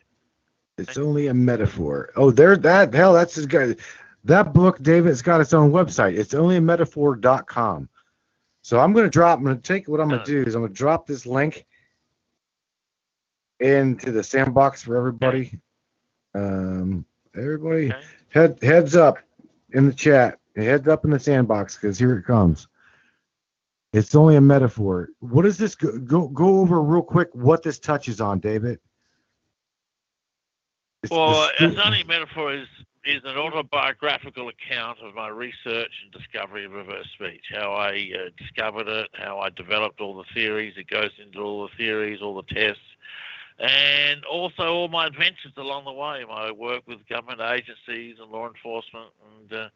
It's 0.79 0.99
only 0.99 1.29
a 1.29 1.35
metaphor. 1.35 2.11
Oh, 2.17 2.31
there, 2.31 2.57
that, 2.57 2.93
hell, 2.93 3.15
that's 3.15 3.35
his 3.35 3.47
guy. 3.47 3.75
That 4.25 4.53
book, 4.53 4.83
David, 4.83 5.11
it's 5.11 5.23
got 5.23 5.41
its 5.41 5.55
own 5.55 5.71
website. 5.71 6.19
It's 6.19 6.35
only 6.35 6.57
a 6.57 6.61
metaphor.com. 6.61 7.89
So 8.63 8.81
I'm 8.81 8.93
going 8.93 9.07
to 9.07 9.11
drop, 9.11 9.39
I'm 9.39 9.45
going 9.45 9.57
to 9.57 9.63
take 9.63 9.89
what 9.89 10.01
I'm 10.01 10.09
going 10.09 10.21
to 10.21 10.27
do 10.27 10.43
is 10.49 10.55
I'm 10.55 10.63
going 10.63 10.73
to 10.73 10.77
drop 10.77 11.07
this 11.07 11.25
link 11.25 11.65
into 13.61 14.13
the 14.13 14.23
sandbox 14.23 14.83
for 14.83 14.97
everybody. 14.97 15.59
Um, 16.35 17.07
everybody, 17.35 17.95
head 18.29 18.59
heads 18.61 18.97
up 18.97 19.19
in 19.73 19.87
the 19.87 19.95
chat. 19.95 20.39
Heads 20.57 20.89
up 20.89 21.05
in 21.05 21.11
the 21.11 21.21
sandbox 21.21 21.77
because 21.77 21.99
here 21.99 22.19
it 22.19 22.25
comes. 22.25 22.69
It's 23.93 24.15
only 24.15 24.37
a 24.37 24.41
metaphor. 24.41 25.09
What 25.21 25.47
is 25.47 25.57
this? 25.57 25.75
Go, 25.75 25.99
go 25.99 26.29
go 26.29 26.61
over 26.61 26.83
real 26.83 27.03
quick 27.03 27.29
what 27.35 27.63
this 27.63 27.79
touches 27.79 28.21
on, 28.21 28.41
David. 28.41 28.81
Well, 31.11 31.45
it's- 31.51 31.63
it's 31.63 31.79
only 31.79 32.01
a 32.03 32.07
metaphor 32.07 32.53
is 32.53 32.69
is 33.05 33.23
an 33.25 33.37
autobiographical 33.39 34.49
account 34.49 34.99
of 34.99 35.15
my 35.15 35.29
research 35.29 35.93
and 36.03 36.11
discovery 36.11 36.65
of 36.65 36.73
reverse 36.73 37.09
speech, 37.15 37.45
how 37.51 37.73
I 37.73 38.11
uh, 38.13 38.31
discovered 38.37 38.89
it, 38.89 39.09
how 39.15 39.39
I 39.39 39.51
developed 39.51 40.01
all 40.01 40.17
the 40.17 40.25
theories. 40.35 40.75
It 40.77 40.89
goes 40.89 41.13
into 41.23 41.39
all 41.41 41.63
the 41.69 41.75
theories, 41.77 42.21
all 42.21 42.35
the 42.35 42.53
tests, 42.55 42.83
and 43.61 44.25
also 44.25 44.75
all 44.75 44.89
my 44.89 45.07
adventures 45.07 45.53
along 45.57 45.85
the 45.85 45.93
way. 45.93 46.25
My 46.29 46.51
work 46.51 46.83
with 46.87 47.07
government 47.07 47.41
agencies 47.41 48.17
and 48.21 48.29
law 48.31 48.49
enforcement, 48.49 49.11
and 49.39 49.53
uh, 49.53 49.69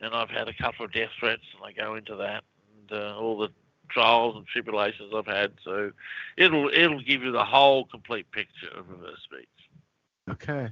and 0.00 0.12
I've 0.14 0.30
had 0.30 0.48
a 0.48 0.54
couple 0.54 0.84
of 0.84 0.92
death 0.92 1.10
threats, 1.18 1.44
and 1.54 1.64
I 1.64 1.70
go 1.72 1.94
into 1.94 2.16
that, 2.16 2.42
and 2.90 3.00
uh, 3.00 3.16
all 3.16 3.38
the 3.38 3.50
trials 3.88 4.34
and 4.36 4.46
tribulations 4.48 5.12
I've 5.14 5.26
had. 5.26 5.52
So 5.62 5.92
it'll 6.36 6.68
it'll 6.70 7.00
give 7.02 7.22
you 7.22 7.30
the 7.30 7.44
whole 7.44 7.84
complete 7.84 8.30
picture 8.32 8.68
of 8.76 8.90
reverse 8.90 9.22
speech. 9.22 9.46
Okay. 10.30 10.70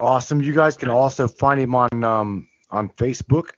Awesome. 0.00 0.42
You 0.42 0.52
guys 0.52 0.76
can 0.76 0.88
also 0.88 1.28
find 1.28 1.60
him 1.60 1.74
on 1.74 2.04
um, 2.04 2.48
on 2.70 2.88
Facebook. 2.90 3.50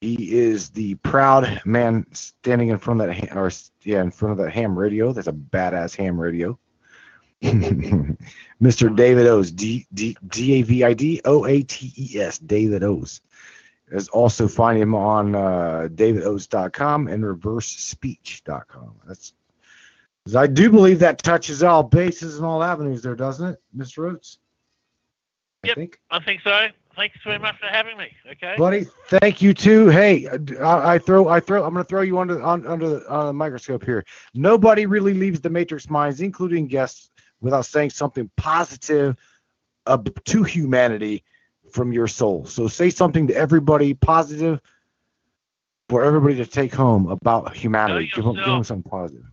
He 0.00 0.36
is 0.36 0.68
the 0.70 0.96
proud 0.96 1.62
man 1.64 2.06
standing 2.12 2.68
in 2.68 2.78
front 2.78 3.00
of 3.00 3.06
that 3.06 3.14
ham, 3.14 3.38
or 3.38 3.50
yeah, 3.82 4.02
in 4.02 4.10
front 4.10 4.32
of 4.32 4.44
that 4.44 4.52
ham 4.52 4.78
radio. 4.78 5.12
That's 5.12 5.28
a 5.28 5.32
badass 5.32 5.96
ham 5.96 6.20
radio. 6.20 6.58
Mr. 7.42 8.94
David 8.94 9.26
Oates 9.26 9.50
D 9.50 9.86
D 9.94 10.16
D 10.28 10.60
A 10.60 10.62
V 10.62 10.84
I 10.84 10.92
D 10.92 11.20
O 11.24 11.46
A 11.46 11.62
T 11.62 11.92
E 11.96 12.20
S 12.20 12.38
David 12.38 12.82
Oates. 12.82 13.20
Is 13.90 14.08
also 14.08 14.48
find 14.48 14.78
him 14.78 14.94
on 14.94 15.34
uh, 15.34 15.88
davidoates.com 15.92 17.08
and 17.08 17.22
reversespeech.com. 17.22 18.94
That's 19.06 19.34
I 20.36 20.46
do 20.46 20.70
believe 20.70 21.00
that 21.00 21.22
touches 21.22 21.62
all 21.62 21.82
bases 21.82 22.36
and 22.36 22.46
all 22.46 22.62
avenues 22.62 23.02
there, 23.02 23.16
doesn't 23.16 23.50
it, 23.50 23.58
Mr. 23.76 24.10
Oates? 24.10 24.38
Yep, 25.64 25.78
I 26.10 26.20
think 26.20 26.40
so. 26.42 26.68
Thanks 26.96 27.16
very 27.24 27.38
much 27.38 27.58
for 27.58 27.66
having 27.66 27.96
me. 27.96 28.08
Okay. 28.30 28.54
buddy. 28.58 28.86
Thank 29.06 29.40
you 29.40 29.54
too. 29.54 29.88
Hey, 29.88 30.28
I, 30.60 30.94
I 30.94 30.98
throw, 30.98 31.28
I 31.28 31.40
throw, 31.40 31.64
I'm 31.64 31.72
going 31.72 31.84
to 31.84 31.88
throw 31.88 32.02
you 32.02 32.18
under 32.18 32.42
on, 32.42 32.66
under 32.66 32.88
the, 32.88 32.98
the 33.08 33.32
microscope 33.32 33.84
here. 33.84 34.04
Nobody 34.34 34.86
really 34.86 35.14
leaves 35.14 35.40
the 35.40 35.50
Matrix 35.50 35.88
minds, 35.88 36.20
including 36.20 36.66
guests, 36.66 37.10
without 37.40 37.66
saying 37.66 37.90
something 37.90 38.30
positive 38.36 39.16
uh, 39.86 39.98
to 40.24 40.42
humanity 40.42 41.24
from 41.72 41.92
your 41.92 42.06
soul. 42.06 42.44
So 42.44 42.68
say 42.68 42.90
something 42.90 43.26
to 43.28 43.34
everybody 43.34 43.94
positive 43.94 44.60
for 45.88 46.04
everybody 46.04 46.36
to 46.36 46.46
take 46.46 46.74
home 46.74 47.08
about 47.08 47.56
humanity. 47.56 48.10
Give 48.14 48.24
them, 48.24 48.36
give 48.36 48.44
them 48.44 48.64
something 48.64 48.90
positive. 48.90 49.24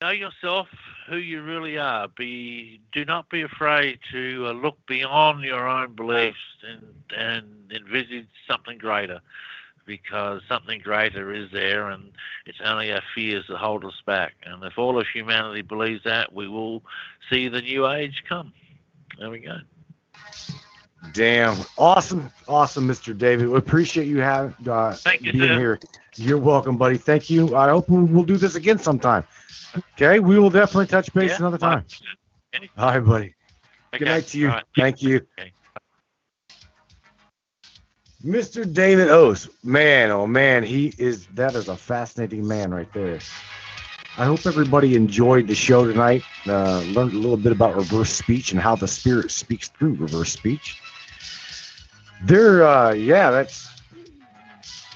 Know 0.00 0.10
yourself 0.10 0.68
who 1.08 1.16
you 1.16 1.42
really 1.42 1.78
are. 1.78 2.08
Be 2.08 2.80
do 2.92 3.04
not 3.04 3.28
be 3.30 3.42
afraid 3.42 3.98
to 4.12 4.46
uh, 4.48 4.52
look 4.52 4.78
beyond 4.86 5.42
your 5.44 5.68
own 5.68 5.94
beliefs 5.94 6.36
and 6.68 6.86
and 7.16 7.72
envisage 7.72 8.28
something 8.48 8.78
greater 8.78 9.20
because 9.86 10.42
something 10.48 10.80
greater 10.80 11.32
is 11.32 11.50
there 11.52 11.90
and 11.90 12.10
it's 12.44 12.58
only 12.64 12.92
our 12.92 13.02
fears 13.14 13.44
that 13.48 13.56
hold 13.56 13.84
us 13.84 14.02
back. 14.04 14.34
And 14.44 14.62
if 14.64 14.78
all 14.78 14.98
of 14.98 15.06
humanity 15.06 15.62
believes 15.62 16.02
that 16.04 16.32
we 16.32 16.48
will 16.48 16.82
see 17.30 17.48
the 17.48 17.62
new 17.62 17.88
age 17.88 18.24
come. 18.28 18.52
There 19.18 19.30
we 19.30 19.38
go 19.38 19.58
Damn, 21.12 21.58
awesome, 21.78 22.30
awesome, 22.48 22.86
Mr. 22.86 23.16
David. 23.16 23.48
We 23.48 23.56
appreciate 23.56 24.06
you 24.06 24.18
having 24.20 24.54
uh, 24.68 24.92
Thank 24.94 25.22
you, 25.22 25.32
being 25.32 25.58
here. 25.58 25.78
You're 26.16 26.38
welcome, 26.38 26.76
buddy. 26.76 26.96
Thank 26.96 27.28
you. 27.30 27.56
I 27.56 27.68
hope 27.68 27.88
we'll, 27.88 28.24
do 28.24 28.36
this 28.36 28.54
again 28.54 28.78
sometime. 28.78 29.24
Okay, 29.94 30.20
we 30.20 30.38
will 30.38 30.50
definitely 30.50 30.86
touch 30.86 31.12
base 31.12 31.30
Yeah, 31.30 31.36
another 31.38 31.58
time. 31.58 31.84
All 32.78 32.88
right, 32.88 33.00
buddy. 33.00 33.34
Good 33.92 34.02
night 34.02 34.26
to 34.28 34.38
you. 34.38 34.48
right. 34.48 34.64
Thank 34.76 35.02
you. 35.02 35.20
Mr. 38.24 38.70
David 38.70 39.08
Oates, 39.08 39.48
man, 39.62 40.10
oh 40.10 40.26
man, 40.26 40.64
he 40.64 40.92
is 40.98 41.26
that 41.34 41.54
is 41.54 41.68
a 41.68 41.76
fascinating 41.76 42.46
man 42.46 42.72
right 42.74 42.92
there. 42.92 43.20
I 44.18 44.24
hope 44.24 44.46
everybody 44.46 44.96
enjoyed 44.96 45.46
the 45.46 45.54
show 45.54 45.86
tonight. 45.86 46.22
Uh, 46.46 46.80
learned 46.80 47.12
a 47.12 47.18
little 47.18 47.36
bit 47.36 47.52
about 47.52 47.76
reverse 47.76 48.10
speech 48.10 48.52
and 48.52 48.60
how 48.60 48.74
the 48.74 48.88
spirit 48.88 49.30
speaks 49.30 49.68
through 49.68 49.94
reverse 49.94 50.32
speech. 50.32 50.80
There, 52.24 52.66
uh, 52.66 52.92
yeah, 52.92 53.30
that's 53.30 53.68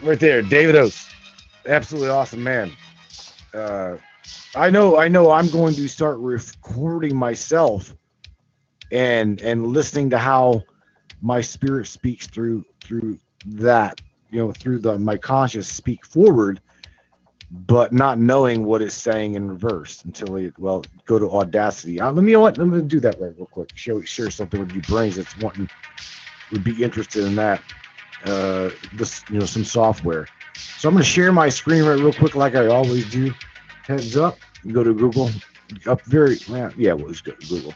right 0.03 0.19
there, 0.19 0.43
David 0.43 0.77
Oates, 0.77 1.09
absolutely 1.67 2.11
awesome 2.11 2.43
man. 2.43 2.77
Uh, 3.55 3.97
I 4.57 4.71
know, 4.71 4.99
I 4.99 5.09
know, 5.09 5.31
I'm 5.31 5.49
going 5.49 5.75
to 5.75 5.89
start 5.89 6.19
recording 6.19 7.17
myself 7.17 7.95
and 8.91 9.41
and 9.41 9.69
listening 9.69 10.11
to 10.11 10.19
how 10.19 10.63
my 11.23 11.41
spirit 11.41 11.87
speaks 11.87 12.27
through 12.27 12.65
through 12.83 13.19
that 13.47 14.01
you 14.31 14.39
know 14.39 14.53
through 14.53 14.79
the 14.79 14.99
my 14.99 15.17
conscious 15.17 15.69
speak 15.69 16.05
forward 16.05 16.61
but 17.51 17.93
not 17.93 18.19
knowing 18.19 18.65
what 18.65 18.81
it's 18.81 18.95
saying 18.95 19.35
in 19.35 19.49
reverse 19.49 20.05
until 20.05 20.37
it 20.37 20.57
well 20.59 20.85
go 21.05 21.19
to 21.19 21.31
audacity. 21.31 22.01
Uh, 22.01 22.11
let 22.13 22.25
me 22.25 22.37
let, 22.37 22.59
let 22.59 22.69
me 22.69 22.81
do 22.83 23.01
that 23.01 23.21
right 23.21 23.33
real 23.37 23.47
quick. 23.47 23.71
Show 23.75 24.01
share 24.03 24.31
something 24.31 24.61
with 24.61 24.73
you 24.73 24.83
brains 24.83 25.17
that's 25.17 25.37
wanting 25.39 25.69
would 26.53 26.65
be 26.65 26.83
interested 26.83 27.25
in 27.25 27.35
that 27.37 27.63
uh 28.27 28.71
this 28.95 29.25
you 29.31 29.39
know 29.39 29.47
some 29.47 29.65
software 29.65 30.27
so 30.55 30.89
i'm 30.89 30.95
going 30.95 31.03
to 31.03 31.09
share 31.09 31.33
my 31.33 31.49
screen 31.49 31.85
right 31.85 31.99
real 31.99 32.13
quick 32.13 32.35
like 32.35 32.55
i 32.55 32.67
always 32.67 33.11
do 33.11 33.33
heads 33.85 34.17
up 34.17 34.39
go 34.73 34.85
to 34.85 34.93
google 34.93 35.31
up 35.87 36.03
very 36.03 36.39
well, 36.49 36.71
yeah 36.77 36.93
well, 36.93 37.07
let's 37.07 37.21
go 37.21 37.33
to 37.33 37.47
google 37.47 37.75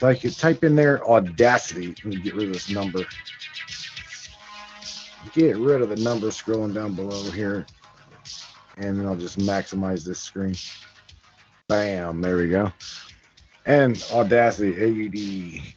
so 0.00 0.08
I 0.08 0.14
could 0.14 0.34
type 0.36 0.64
in 0.64 0.74
there 0.74 1.06
Audacity. 1.06 1.88
Let 1.88 2.04
me 2.06 2.16
get 2.16 2.34
rid 2.34 2.48
of 2.48 2.54
this 2.54 2.70
number. 2.70 3.04
Get 5.34 5.58
rid 5.58 5.82
of 5.82 5.90
the 5.90 5.96
number 5.96 6.28
scrolling 6.28 6.72
down 6.72 6.94
below 6.94 7.30
here. 7.30 7.66
And 8.78 8.98
then 8.98 9.06
I'll 9.06 9.14
just 9.14 9.38
maximize 9.38 10.02
this 10.02 10.18
screen. 10.18 10.56
Bam, 11.68 12.22
there 12.22 12.38
we 12.38 12.48
go. 12.48 12.72
And 13.66 14.02
Audacity, 14.10 14.82
A-U-D. 14.82 15.74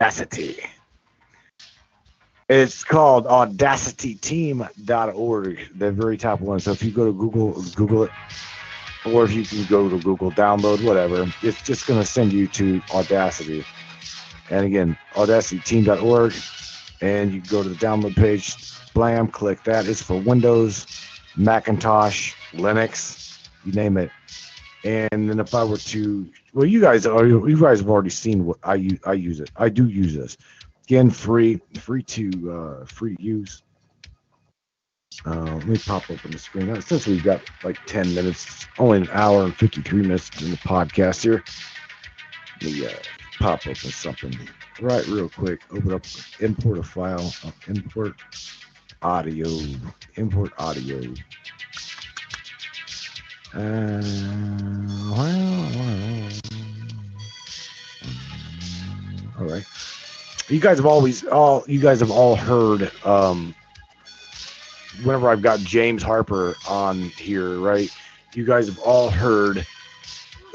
Audacity. 0.00 0.56
It's 2.48 2.82
called 2.82 3.26
audacityteam.org, 3.26 5.78
the 5.78 5.92
very 5.92 6.16
top 6.16 6.40
one. 6.40 6.58
So 6.58 6.72
if 6.72 6.82
you 6.82 6.90
go 6.90 7.06
to 7.06 7.12
Google, 7.12 7.62
Google 7.74 8.02
it, 8.02 8.10
or 9.06 9.24
if 9.24 9.32
you 9.32 9.44
can 9.44 9.64
go 9.66 9.88
to 9.88 10.00
Google, 10.00 10.32
download, 10.32 10.84
whatever, 10.84 11.32
it's 11.42 11.62
just 11.62 11.86
going 11.86 12.00
to 12.00 12.06
send 12.06 12.32
you 12.32 12.48
to 12.48 12.82
Audacity. 12.92 13.64
And 14.50 14.66
again, 14.66 14.98
audacityteam.org, 15.14 16.34
and 17.00 17.32
you 17.32 17.40
go 17.42 17.62
to 17.62 17.68
the 17.68 17.76
download 17.76 18.16
page, 18.16 18.56
blam, 18.94 19.28
click 19.28 19.62
that. 19.64 19.86
It's 19.86 20.02
for 20.02 20.20
Windows, 20.20 20.86
Macintosh, 21.36 22.34
Linux, 22.52 23.38
you 23.64 23.70
name 23.72 23.96
it. 23.96 24.10
And 24.84 25.30
then 25.30 25.40
if 25.40 25.54
I 25.54 25.64
were 25.64 25.78
to, 25.78 26.30
well, 26.52 26.66
you 26.66 26.80
guys 26.80 27.06
are, 27.06 27.26
you 27.26 27.60
guys 27.60 27.80
have 27.80 27.88
already 27.88 28.10
seen 28.10 28.44
what 28.44 28.58
I 28.62 28.74
use. 28.74 29.00
I 29.04 29.14
use 29.14 29.40
it. 29.40 29.50
I 29.56 29.70
do 29.70 29.88
use 29.88 30.14
this. 30.14 30.36
Again, 30.84 31.10
free, 31.10 31.60
free 31.80 32.02
to, 32.02 32.52
uh, 32.52 32.84
free 32.84 33.16
to 33.16 33.22
use. 33.22 33.62
Uh, 35.24 35.54
let 35.54 35.66
me 35.66 35.78
pop 35.78 36.10
open 36.10 36.32
the 36.32 36.38
screen. 36.38 36.68
Uh, 36.68 36.80
Since 36.80 37.06
we've 37.06 37.22
got 37.24 37.40
like 37.62 37.78
10 37.86 38.14
minutes, 38.14 38.66
only 38.78 38.98
an 38.98 39.08
hour 39.12 39.44
and 39.44 39.56
53 39.56 40.02
minutes 40.02 40.30
in 40.42 40.50
the 40.50 40.56
podcast 40.58 41.22
here, 41.22 41.42
let 42.60 42.72
me 42.72 42.86
uh, 42.86 42.90
pop 43.38 43.60
open 43.66 43.74
something 43.90 44.36
right 44.82 45.06
real 45.06 45.30
quick. 45.30 45.62
Open 45.72 45.94
up, 45.94 46.04
import 46.40 46.78
a 46.78 46.82
file, 46.82 47.32
uh, 47.44 47.50
import 47.68 48.14
audio, 49.00 49.48
import 50.16 50.52
audio. 50.58 51.00
Uh, 53.54 53.60
well, 55.14 55.70
well, 55.74 56.30
all 59.38 59.46
right. 59.46 59.64
You 60.48 60.60
guys 60.60 60.78
have 60.78 60.86
always 60.86 61.24
all 61.24 61.64
you 61.68 61.80
guys 61.80 62.00
have 62.00 62.10
all 62.10 62.36
heard 62.36 62.92
um 63.04 63.54
whenever 65.02 65.28
I've 65.30 65.42
got 65.42 65.60
James 65.60 66.02
Harper 66.02 66.58
on 66.68 67.12
here, 67.18 67.58
right? 67.58 67.90
You 68.34 68.44
guys 68.44 68.66
have 68.66 68.78
all 68.78 69.10
heard 69.10 69.66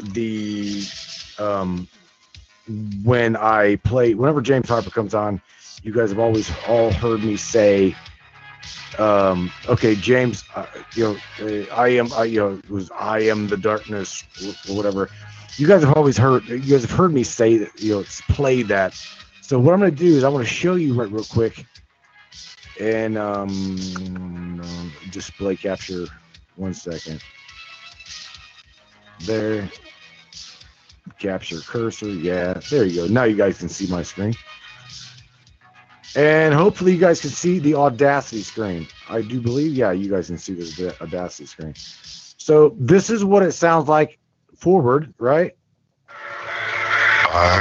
the 0.01 0.83
um 1.39 1.87
when 3.03 3.35
I 3.35 3.77
play 3.77 4.13
whenever 4.15 4.41
James 4.41 4.69
Harper 4.69 4.91
comes 4.91 5.13
on, 5.15 5.41
you 5.83 5.93
guys 5.93 6.09
have 6.09 6.19
always 6.19 6.51
all 6.67 6.91
heard 6.91 7.23
me 7.23 7.37
say 7.37 7.95
um 8.97 9.53
okay 9.67 9.95
James 9.95 10.45
uh, 10.55 10.65
you 10.93 11.03
know 11.03 11.23
uh, 11.45 11.73
I 11.73 11.89
am 11.89 12.11
I 12.13 12.25
you 12.25 12.39
know 12.39 12.61
was 12.67 12.91
I 12.91 13.19
am 13.19 13.47
the 13.47 13.57
darkness 13.57 14.25
or 14.35 14.55
whatever 14.75 15.11
you 15.57 15.67
guys 15.67 15.83
have 15.83 15.93
always 15.93 16.17
heard 16.17 16.49
you 16.49 16.59
guys 16.59 16.81
have 16.81 16.91
heard 16.91 17.13
me 17.13 17.23
say 17.23 17.57
that 17.57 17.71
you 17.79 17.93
know 17.93 18.05
play 18.27 18.63
that 18.63 18.95
so 19.41 19.59
what 19.59 19.73
I'm 19.73 19.79
going 19.79 19.91
to 19.91 19.97
do 19.97 20.15
is 20.17 20.23
I 20.23 20.29
want 20.29 20.45
to 20.45 20.53
show 20.53 20.75
you 20.75 20.93
right 20.93 21.09
real 21.09 21.25
quick 21.25 21.67
and 22.79 23.17
um 23.17 24.95
display 25.09 25.55
capture 25.57 26.09
one 26.55 26.73
second 26.73 27.21
there 29.19 29.71
capture 31.19 31.61
cursor. 31.61 32.15
Yeah, 32.15 32.61
there 32.69 32.85
you 32.85 32.95
go. 32.95 33.07
Now 33.07 33.23
you 33.23 33.35
guys 33.35 33.57
can 33.59 33.69
see 33.69 33.87
my 33.87 34.03
screen. 34.03 34.37
And 36.15 36.53
hopefully 36.53 36.93
you 36.93 36.99
guys 36.99 37.21
can 37.21 37.29
see 37.29 37.59
the 37.59 37.75
Audacity 37.75 38.41
screen. 38.41 38.87
I 39.07 39.21
do 39.21 39.39
believe, 39.39 39.73
yeah, 39.73 39.91
you 39.91 40.09
guys 40.09 40.27
can 40.27 40.37
see 40.37 40.53
the 40.53 40.95
Audacity 41.01 41.45
screen. 41.45 41.73
So 41.75 42.75
this 42.79 43.09
is 43.09 43.23
what 43.23 43.43
it 43.43 43.51
sounds 43.51 43.87
like 43.87 44.17
forward, 44.55 45.13
right? 45.19 45.55
I 47.31 47.59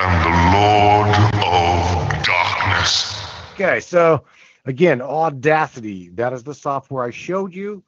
am 0.00 0.12
the 0.24 0.30
Lord 0.56 1.08
of 1.44 2.24
darkness. 2.24 3.14
Okay, 3.54 3.80
so 3.80 4.24
again, 4.64 5.02
Audacity, 5.02 6.08
that 6.10 6.32
is 6.32 6.42
the 6.42 6.54
software 6.54 7.04
I 7.04 7.10
showed 7.10 7.54
you. 7.54 7.82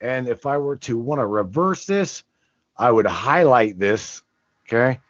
And 0.00 0.28
if 0.28 0.46
I 0.46 0.58
were 0.58 0.76
to 0.76 0.98
want 0.98 1.20
to 1.20 1.26
reverse 1.26 1.86
this, 1.86 2.22
I 2.76 2.90
would 2.90 3.06
highlight 3.06 3.78
this, 3.78 4.22
okay? 4.66 5.00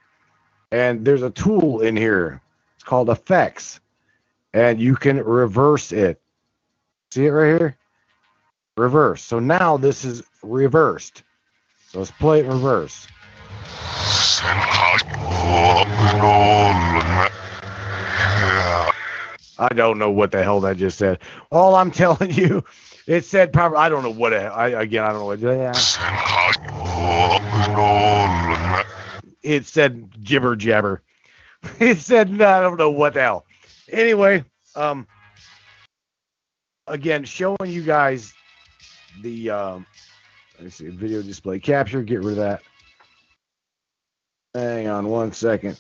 And 0.71 1.05
there's 1.05 1.23
a 1.23 1.31
tool 1.31 1.81
in 1.81 1.97
here. 1.97 2.41
Called 2.89 3.11
effects. 3.11 3.81
And 4.55 4.81
you 4.81 4.97
can 4.97 5.23
reverse 5.23 5.93
it. 5.93 6.23
See 7.11 7.27
it 7.27 7.31
right 7.31 7.59
here? 7.59 7.77
Reverse. 8.79 9.23
So 9.23 9.39
now 9.39 9.77
this 9.77 10.07
is 10.07 10.23
reversed. 10.43 11.23
So 11.89 11.99
let's 11.99 12.11
play 12.13 12.41
it 12.41 12.47
reverse. 12.47 13.07
I 19.59 19.69
don't 19.75 19.99
know 19.99 20.11
what 20.11 20.31
the 20.31 20.43
hell 20.43 20.61
that 20.63 20.79
just 20.79 20.97
said. 20.97 21.19
All 21.53 21.75
I'm 21.75 21.91
telling 22.03 22.33
you, 22.33 22.65
it 23.07 23.27
said 23.27 23.53
probably. 23.53 23.81
I 23.81 23.91
don't 23.91 24.03
know 24.03 24.09
what. 24.09 24.33
It, 24.33 24.39
I 24.39 24.69
again, 24.69 25.05
I 25.05 25.13
don't 25.13 25.19
know 25.19 25.27
what. 25.27 25.41
Yeah. 25.41 25.73
It 29.43 29.67
said 29.67 30.25
gibber 30.25 30.57
jabber. 30.57 31.03
It 31.81 31.99
said 31.99 32.31
no, 32.31 32.47
I 32.47 32.61
don't 32.61 32.77
know 32.77 32.91
what 32.91 33.15
the 33.15 33.21
hell. 33.21 33.45
Anyway, 33.91 34.45
um, 34.75 35.07
again, 36.87 37.25
showing 37.25 37.57
you 37.67 37.83
guys 37.83 38.33
the 39.23 39.51
um, 39.51 39.87
let's 40.61 40.77
see, 40.77 40.89
video 40.89 41.23
display 41.23 41.59
capture. 41.59 42.03
Get 42.03 42.21
rid 42.21 42.33
of 42.33 42.37
that. 42.37 42.63
Hang 44.55 44.89
on 44.89 45.09
one 45.09 45.33
second, 45.33 45.79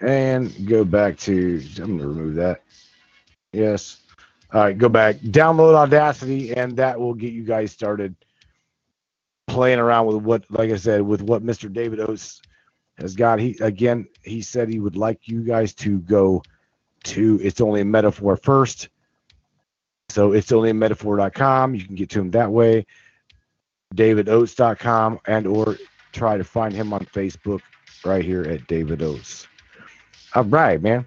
and 0.00 0.66
go 0.66 0.84
back 0.84 1.16
to. 1.18 1.62
I'm 1.78 1.98
gonna 1.98 2.08
remove 2.08 2.34
that. 2.36 2.62
Yes. 3.52 3.98
All 4.52 4.62
right, 4.62 4.76
go 4.76 4.88
back. 4.88 5.16
Download 5.16 5.74
Audacity, 5.74 6.52
and 6.54 6.76
that 6.76 6.98
will 6.98 7.14
get 7.14 7.32
you 7.32 7.44
guys 7.44 7.70
started 7.70 8.16
playing 9.46 9.78
around 9.78 10.06
with 10.06 10.16
what, 10.16 10.44
like 10.50 10.70
I 10.70 10.76
said, 10.76 11.02
with 11.02 11.22
what 11.22 11.44
Mr. 11.44 11.72
David 11.72 12.00
Oates 12.00 12.42
has 13.00 13.14
got. 13.14 13.38
He 13.38 13.56
again, 13.60 14.06
he 14.22 14.42
said 14.42 14.68
he 14.68 14.80
would 14.80 14.96
like 14.96 15.28
you 15.28 15.42
guys 15.42 15.74
to 15.74 15.98
go 16.00 16.42
to 17.04 17.40
It's 17.42 17.60
Only 17.60 17.80
a 17.80 17.84
Metaphor 17.84 18.36
first. 18.36 18.88
So 20.10 20.32
it's 20.32 20.50
only 20.50 20.70
a 20.70 20.74
metaphor.com. 20.74 21.74
You 21.74 21.84
can 21.84 21.94
get 21.94 22.10
to 22.10 22.20
him 22.20 22.32
that 22.32 22.50
way. 22.50 22.84
DavidOates.com 23.94 25.20
and 25.26 25.46
or 25.46 25.76
try 26.12 26.36
to 26.36 26.44
find 26.44 26.74
him 26.74 26.92
on 26.92 27.04
Facebook 27.06 27.60
right 28.04 28.24
here 28.24 28.42
at 28.42 28.66
David 28.66 29.02
Oates. 29.02 29.46
All 30.34 30.44
right, 30.44 30.80
man. 30.82 31.06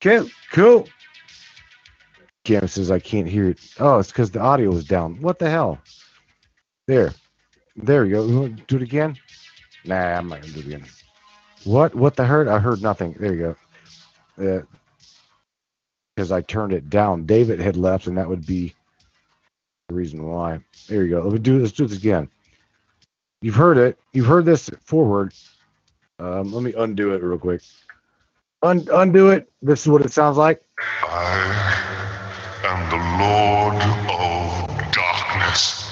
Cool, 0.00 0.28
cool. 0.52 0.88
Cam 2.44 2.66
says 2.66 2.90
I 2.90 2.98
can't 2.98 3.28
hear 3.28 3.50
it. 3.50 3.60
Oh, 3.78 3.98
it's 3.98 4.10
because 4.10 4.30
the 4.30 4.40
audio 4.40 4.72
is 4.72 4.84
down. 4.84 5.20
What 5.20 5.38
the 5.38 5.48
hell? 5.48 5.78
There. 6.88 7.12
There 7.76 8.04
you 8.04 8.14
go. 8.14 8.48
Do 8.48 8.76
it 8.76 8.82
again? 8.82 9.16
Nah, 9.84 10.18
I'm 10.18 10.28
not 10.28 10.42
gonna 10.42 10.52
do 10.52 10.60
it 10.60 10.66
again. 10.66 10.84
What? 11.64 11.94
What 11.94 12.16
the 12.16 12.24
heard? 12.24 12.48
I 12.48 12.58
heard 12.58 12.82
nothing. 12.82 13.16
There 13.18 13.34
you 13.34 13.56
go. 14.38 14.56
Uh, 14.58 14.62
because 16.16 16.32
I 16.32 16.42
turned 16.42 16.72
it 16.72 16.90
down. 16.90 17.26
David 17.26 17.60
had 17.60 17.76
left, 17.76 18.06
and 18.06 18.18
that 18.18 18.28
would 18.28 18.46
be 18.46 18.74
the 19.88 19.94
reason 19.94 20.24
why. 20.24 20.60
There 20.88 21.04
you 21.04 21.10
go. 21.10 21.28
Let's 21.28 21.42
do 21.42 21.58
let's 21.60 21.72
do 21.72 21.86
this 21.86 21.98
again. 21.98 22.28
You've 23.42 23.54
heard 23.56 23.78
it. 23.78 23.98
You've 24.12 24.26
heard 24.26 24.44
this 24.44 24.70
forward. 24.84 25.34
Um, 26.18 26.52
let 26.52 26.62
me 26.62 26.74
undo 26.76 27.14
it 27.14 27.22
real 27.22 27.38
quick. 27.38 27.62
Un- 28.62 28.88
undo 28.92 29.30
it. 29.30 29.50
This 29.62 29.82
is 29.82 29.88
what 29.88 30.02
it 30.02 30.12
sounds 30.12 30.36
like. 30.36 30.62
I 31.02 31.84
am 32.64 32.90
the 32.90 32.98
Lord 33.24 33.76
of 34.10 34.92
darkness. 34.92 35.90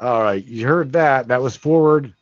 All 0.00 0.22
right, 0.22 0.44
you 0.44 0.66
heard 0.66 0.92
that. 0.92 1.28
That 1.28 1.42
was 1.42 1.56
forward. 1.56 2.14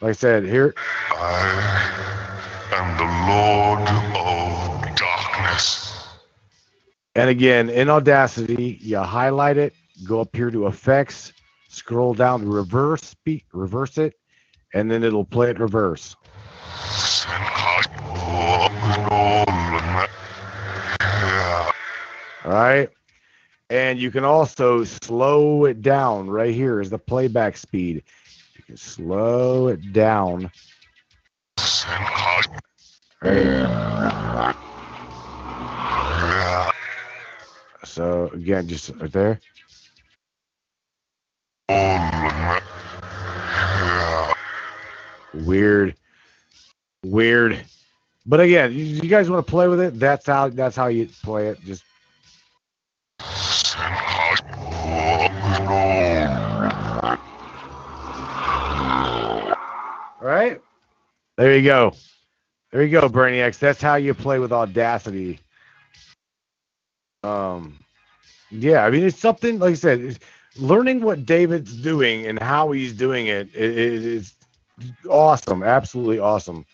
Like 0.00 0.10
I 0.10 0.12
said, 0.12 0.44
here. 0.44 0.74
I 1.10 2.28
am 2.72 2.96
the 2.96 3.04
Lord 3.32 3.80
of 4.14 4.96
darkness. 4.96 6.06
And 7.16 7.28
again, 7.28 7.68
in 7.68 7.90
Audacity, 7.90 8.78
you 8.80 8.98
highlight 8.98 9.56
it, 9.56 9.74
go 10.04 10.20
up 10.20 10.34
here 10.36 10.50
to 10.52 10.68
effects, 10.68 11.32
scroll 11.68 12.14
down 12.14 12.42
to 12.42 12.46
reverse 12.46 13.02
speak, 13.02 13.44
reverse 13.52 13.98
it, 13.98 14.14
and 14.72 14.88
then 14.88 15.02
it'll 15.02 15.24
play 15.24 15.50
it 15.50 15.58
reverse. 15.58 16.14
All 22.44 22.52
right. 22.52 22.88
And 23.68 23.98
you 23.98 24.10
can 24.10 24.24
also 24.24 24.84
slow 24.84 25.64
it 25.64 25.82
down. 25.82 26.30
Right 26.30 26.54
here 26.54 26.80
is 26.80 26.88
the 26.88 26.98
playback 26.98 27.56
speed. 27.56 28.04
Slow 28.74 29.68
it 29.68 29.92
down. 29.92 30.50
So 37.84 38.30
again, 38.32 38.68
just 38.68 38.90
right 39.00 39.12
there. 39.12 39.40
Weird. 45.34 45.94
Weird. 47.04 47.64
But 48.26 48.40
again, 48.40 48.72
you 48.74 49.08
guys 49.08 49.30
want 49.30 49.46
to 49.46 49.50
play 49.50 49.68
with 49.68 49.80
it? 49.80 49.98
That's 49.98 50.26
how 50.26 50.48
that's 50.48 50.76
how 50.76 50.88
you 50.88 51.08
play 51.22 51.48
it. 51.48 51.60
Just 51.64 51.82
right. 60.28 60.60
There 61.36 61.56
you 61.56 61.62
go. 61.62 61.94
There 62.72 62.82
you 62.82 62.90
go, 62.90 63.08
Brainiacs. 63.08 63.58
That's 63.58 63.80
how 63.80 63.94
you 63.96 64.14
play 64.14 64.38
with 64.38 64.52
Audacity. 64.52 65.40
Um, 67.22 67.78
yeah, 68.50 68.84
I 68.84 68.90
mean, 68.90 69.04
it's 69.04 69.18
something 69.18 69.58
like 69.58 69.72
I 69.72 69.74
said. 69.74 70.18
Learning 70.56 71.00
what 71.00 71.24
David's 71.24 71.76
doing 71.76 72.26
and 72.26 72.38
how 72.38 72.72
he's 72.72 72.92
doing 72.92 73.28
it, 73.28 73.48
is 73.54 74.34
awesome, 75.08 75.62
absolutely 75.62 76.18
awesome. 76.18 76.66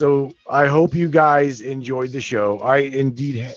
So 0.00 0.32
I 0.48 0.66
hope 0.66 0.94
you 0.94 1.08
guys 1.08 1.60
enjoyed 1.60 2.12
the 2.12 2.20
show. 2.20 2.60
I 2.60 2.78
indeed, 2.78 3.54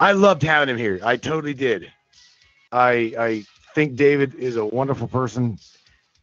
I 0.00 0.12
loved 0.12 0.42
having 0.42 0.70
him 0.74 0.78
here. 0.78 1.00
I 1.04 1.16
totally 1.16 1.54
did. 1.54 1.90
I 2.72 3.12
I 3.18 3.44
think 3.74 3.96
David 3.96 4.34
is 4.34 4.56
a 4.56 4.64
wonderful 4.64 5.08
person. 5.08 5.58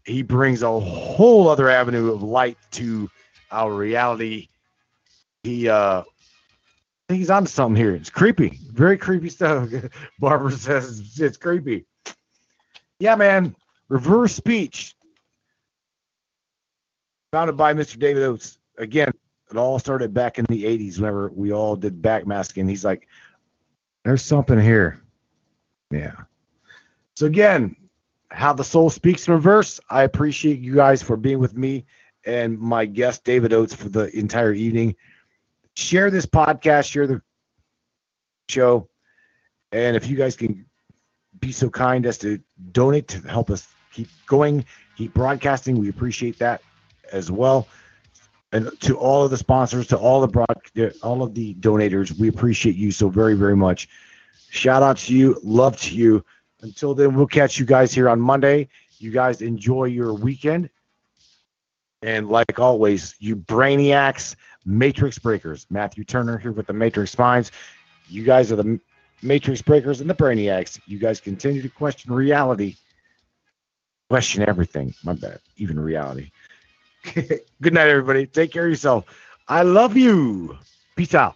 He 0.05 0.21
brings 0.21 0.61
a 0.61 0.79
whole 0.79 1.47
other 1.47 1.69
avenue 1.69 2.11
of 2.11 2.21
light 2.21 2.57
to 2.71 3.09
our 3.51 3.73
reality. 3.73 4.49
He 5.43 5.67
uh 5.67 6.03
he's 7.09 7.29
onto 7.29 7.49
something 7.49 7.75
here. 7.75 7.95
It's 7.95 8.09
creepy. 8.09 8.59
Very 8.71 8.97
creepy 8.97 9.29
stuff. 9.29 9.69
Barbara 10.19 10.51
says 10.51 11.19
it's 11.19 11.37
creepy. 11.37 11.85
Yeah, 12.99 13.15
man. 13.15 13.55
Reverse 13.89 14.33
speech. 14.33 14.95
Founded 17.31 17.57
by 17.57 17.73
Mr. 17.73 17.99
David 17.99 18.23
Oates. 18.23 18.59
Again, 18.77 19.11
it 19.51 19.57
all 19.57 19.79
started 19.79 20.13
back 20.13 20.39
in 20.39 20.45
the 20.49 20.63
80s 20.63 20.97
whenever 20.97 21.29
we 21.29 21.51
all 21.51 21.75
did 21.75 22.01
backmasking. 22.01 22.67
He's 22.69 22.85
like, 22.85 23.07
there's 24.03 24.23
something 24.23 24.59
here. 24.59 25.01
Yeah. 25.91 26.15
So 27.15 27.25
again, 27.25 27.75
how 28.35 28.51
the 28.51 28.63
soul 28.63 28.89
speaks 28.89 29.27
in 29.27 29.33
reverse. 29.33 29.79
I 29.89 30.03
appreciate 30.03 30.59
you 30.59 30.75
guys 30.75 31.01
for 31.01 31.15
being 31.15 31.39
with 31.39 31.55
me 31.55 31.85
and 32.25 32.59
my 32.59 32.85
guest 32.85 33.23
David 33.23 33.53
Oates 33.53 33.73
for 33.73 33.87
the 33.87 34.13
entire 34.17 34.51
evening. 34.51 34.95
Share 35.75 36.11
this 36.11 36.25
podcast, 36.25 36.91
share 36.91 37.07
the 37.07 37.21
show, 38.49 38.89
and 39.71 39.95
if 39.95 40.07
you 40.07 40.17
guys 40.17 40.35
can 40.35 40.65
be 41.39 41.53
so 41.53 41.69
kind 41.69 42.05
as 42.05 42.17
to 42.19 42.39
donate 42.73 43.07
to 43.09 43.19
help 43.19 43.49
us 43.49 43.67
keep 43.93 44.09
going, 44.27 44.65
keep 44.97 45.13
broadcasting, 45.13 45.77
we 45.77 45.87
appreciate 45.87 46.37
that 46.39 46.61
as 47.13 47.31
well. 47.31 47.69
And 48.51 48.69
to 48.81 48.97
all 48.97 49.23
of 49.23 49.31
the 49.31 49.37
sponsors, 49.37 49.87
to 49.87 49.97
all 49.97 50.19
the 50.19 50.27
broad, 50.27 50.93
all 51.01 51.23
of 51.23 51.33
the 51.33 51.53
donators, 51.55 52.17
we 52.19 52.27
appreciate 52.27 52.75
you 52.75 52.91
so 52.91 53.07
very, 53.07 53.33
very 53.33 53.55
much. 53.55 53.87
Shout 54.49 54.83
out 54.83 54.97
to 54.97 55.15
you, 55.15 55.39
love 55.41 55.79
to 55.81 55.95
you. 55.95 56.23
Until 56.61 56.93
then, 56.93 57.15
we'll 57.15 57.27
catch 57.27 57.59
you 57.59 57.65
guys 57.65 57.93
here 57.93 58.09
on 58.09 58.19
Monday. 58.19 58.69
You 58.99 59.11
guys 59.11 59.41
enjoy 59.41 59.85
your 59.85 60.13
weekend. 60.13 60.69
And 62.01 62.29
like 62.29 62.59
always, 62.59 63.15
you 63.19 63.35
brainiacs, 63.35 64.35
matrix 64.65 65.19
breakers. 65.19 65.65
Matthew 65.69 66.03
Turner 66.03 66.37
here 66.37 66.51
with 66.51 66.67
the 66.67 66.73
Matrix 66.73 67.17
Minds. 67.17 67.51
You 68.07 68.23
guys 68.23 68.51
are 68.51 68.55
the 68.55 68.79
matrix 69.21 69.61
breakers 69.61 70.01
and 70.01 70.09
the 70.09 70.13
brainiacs. 70.15 70.79
You 70.85 70.99
guys 70.99 71.19
continue 71.19 71.61
to 71.61 71.69
question 71.69 72.13
reality. 72.13 72.75
Question 74.09 74.47
everything. 74.47 74.93
My 75.03 75.13
bad. 75.13 75.39
Even 75.57 75.79
reality. 75.79 76.29
Good 77.13 77.73
night, 77.73 77.87
everybody. 77.87 78.27
Take 78.27 78.51
care 78.51 78.65
of 78.65 78.69
yourself. 78.69 79.05
I 79.47 79.63
love 79.63 79.97
you. 79.97 80.57
Peace 80.95 81.15
out. 81.15 81.35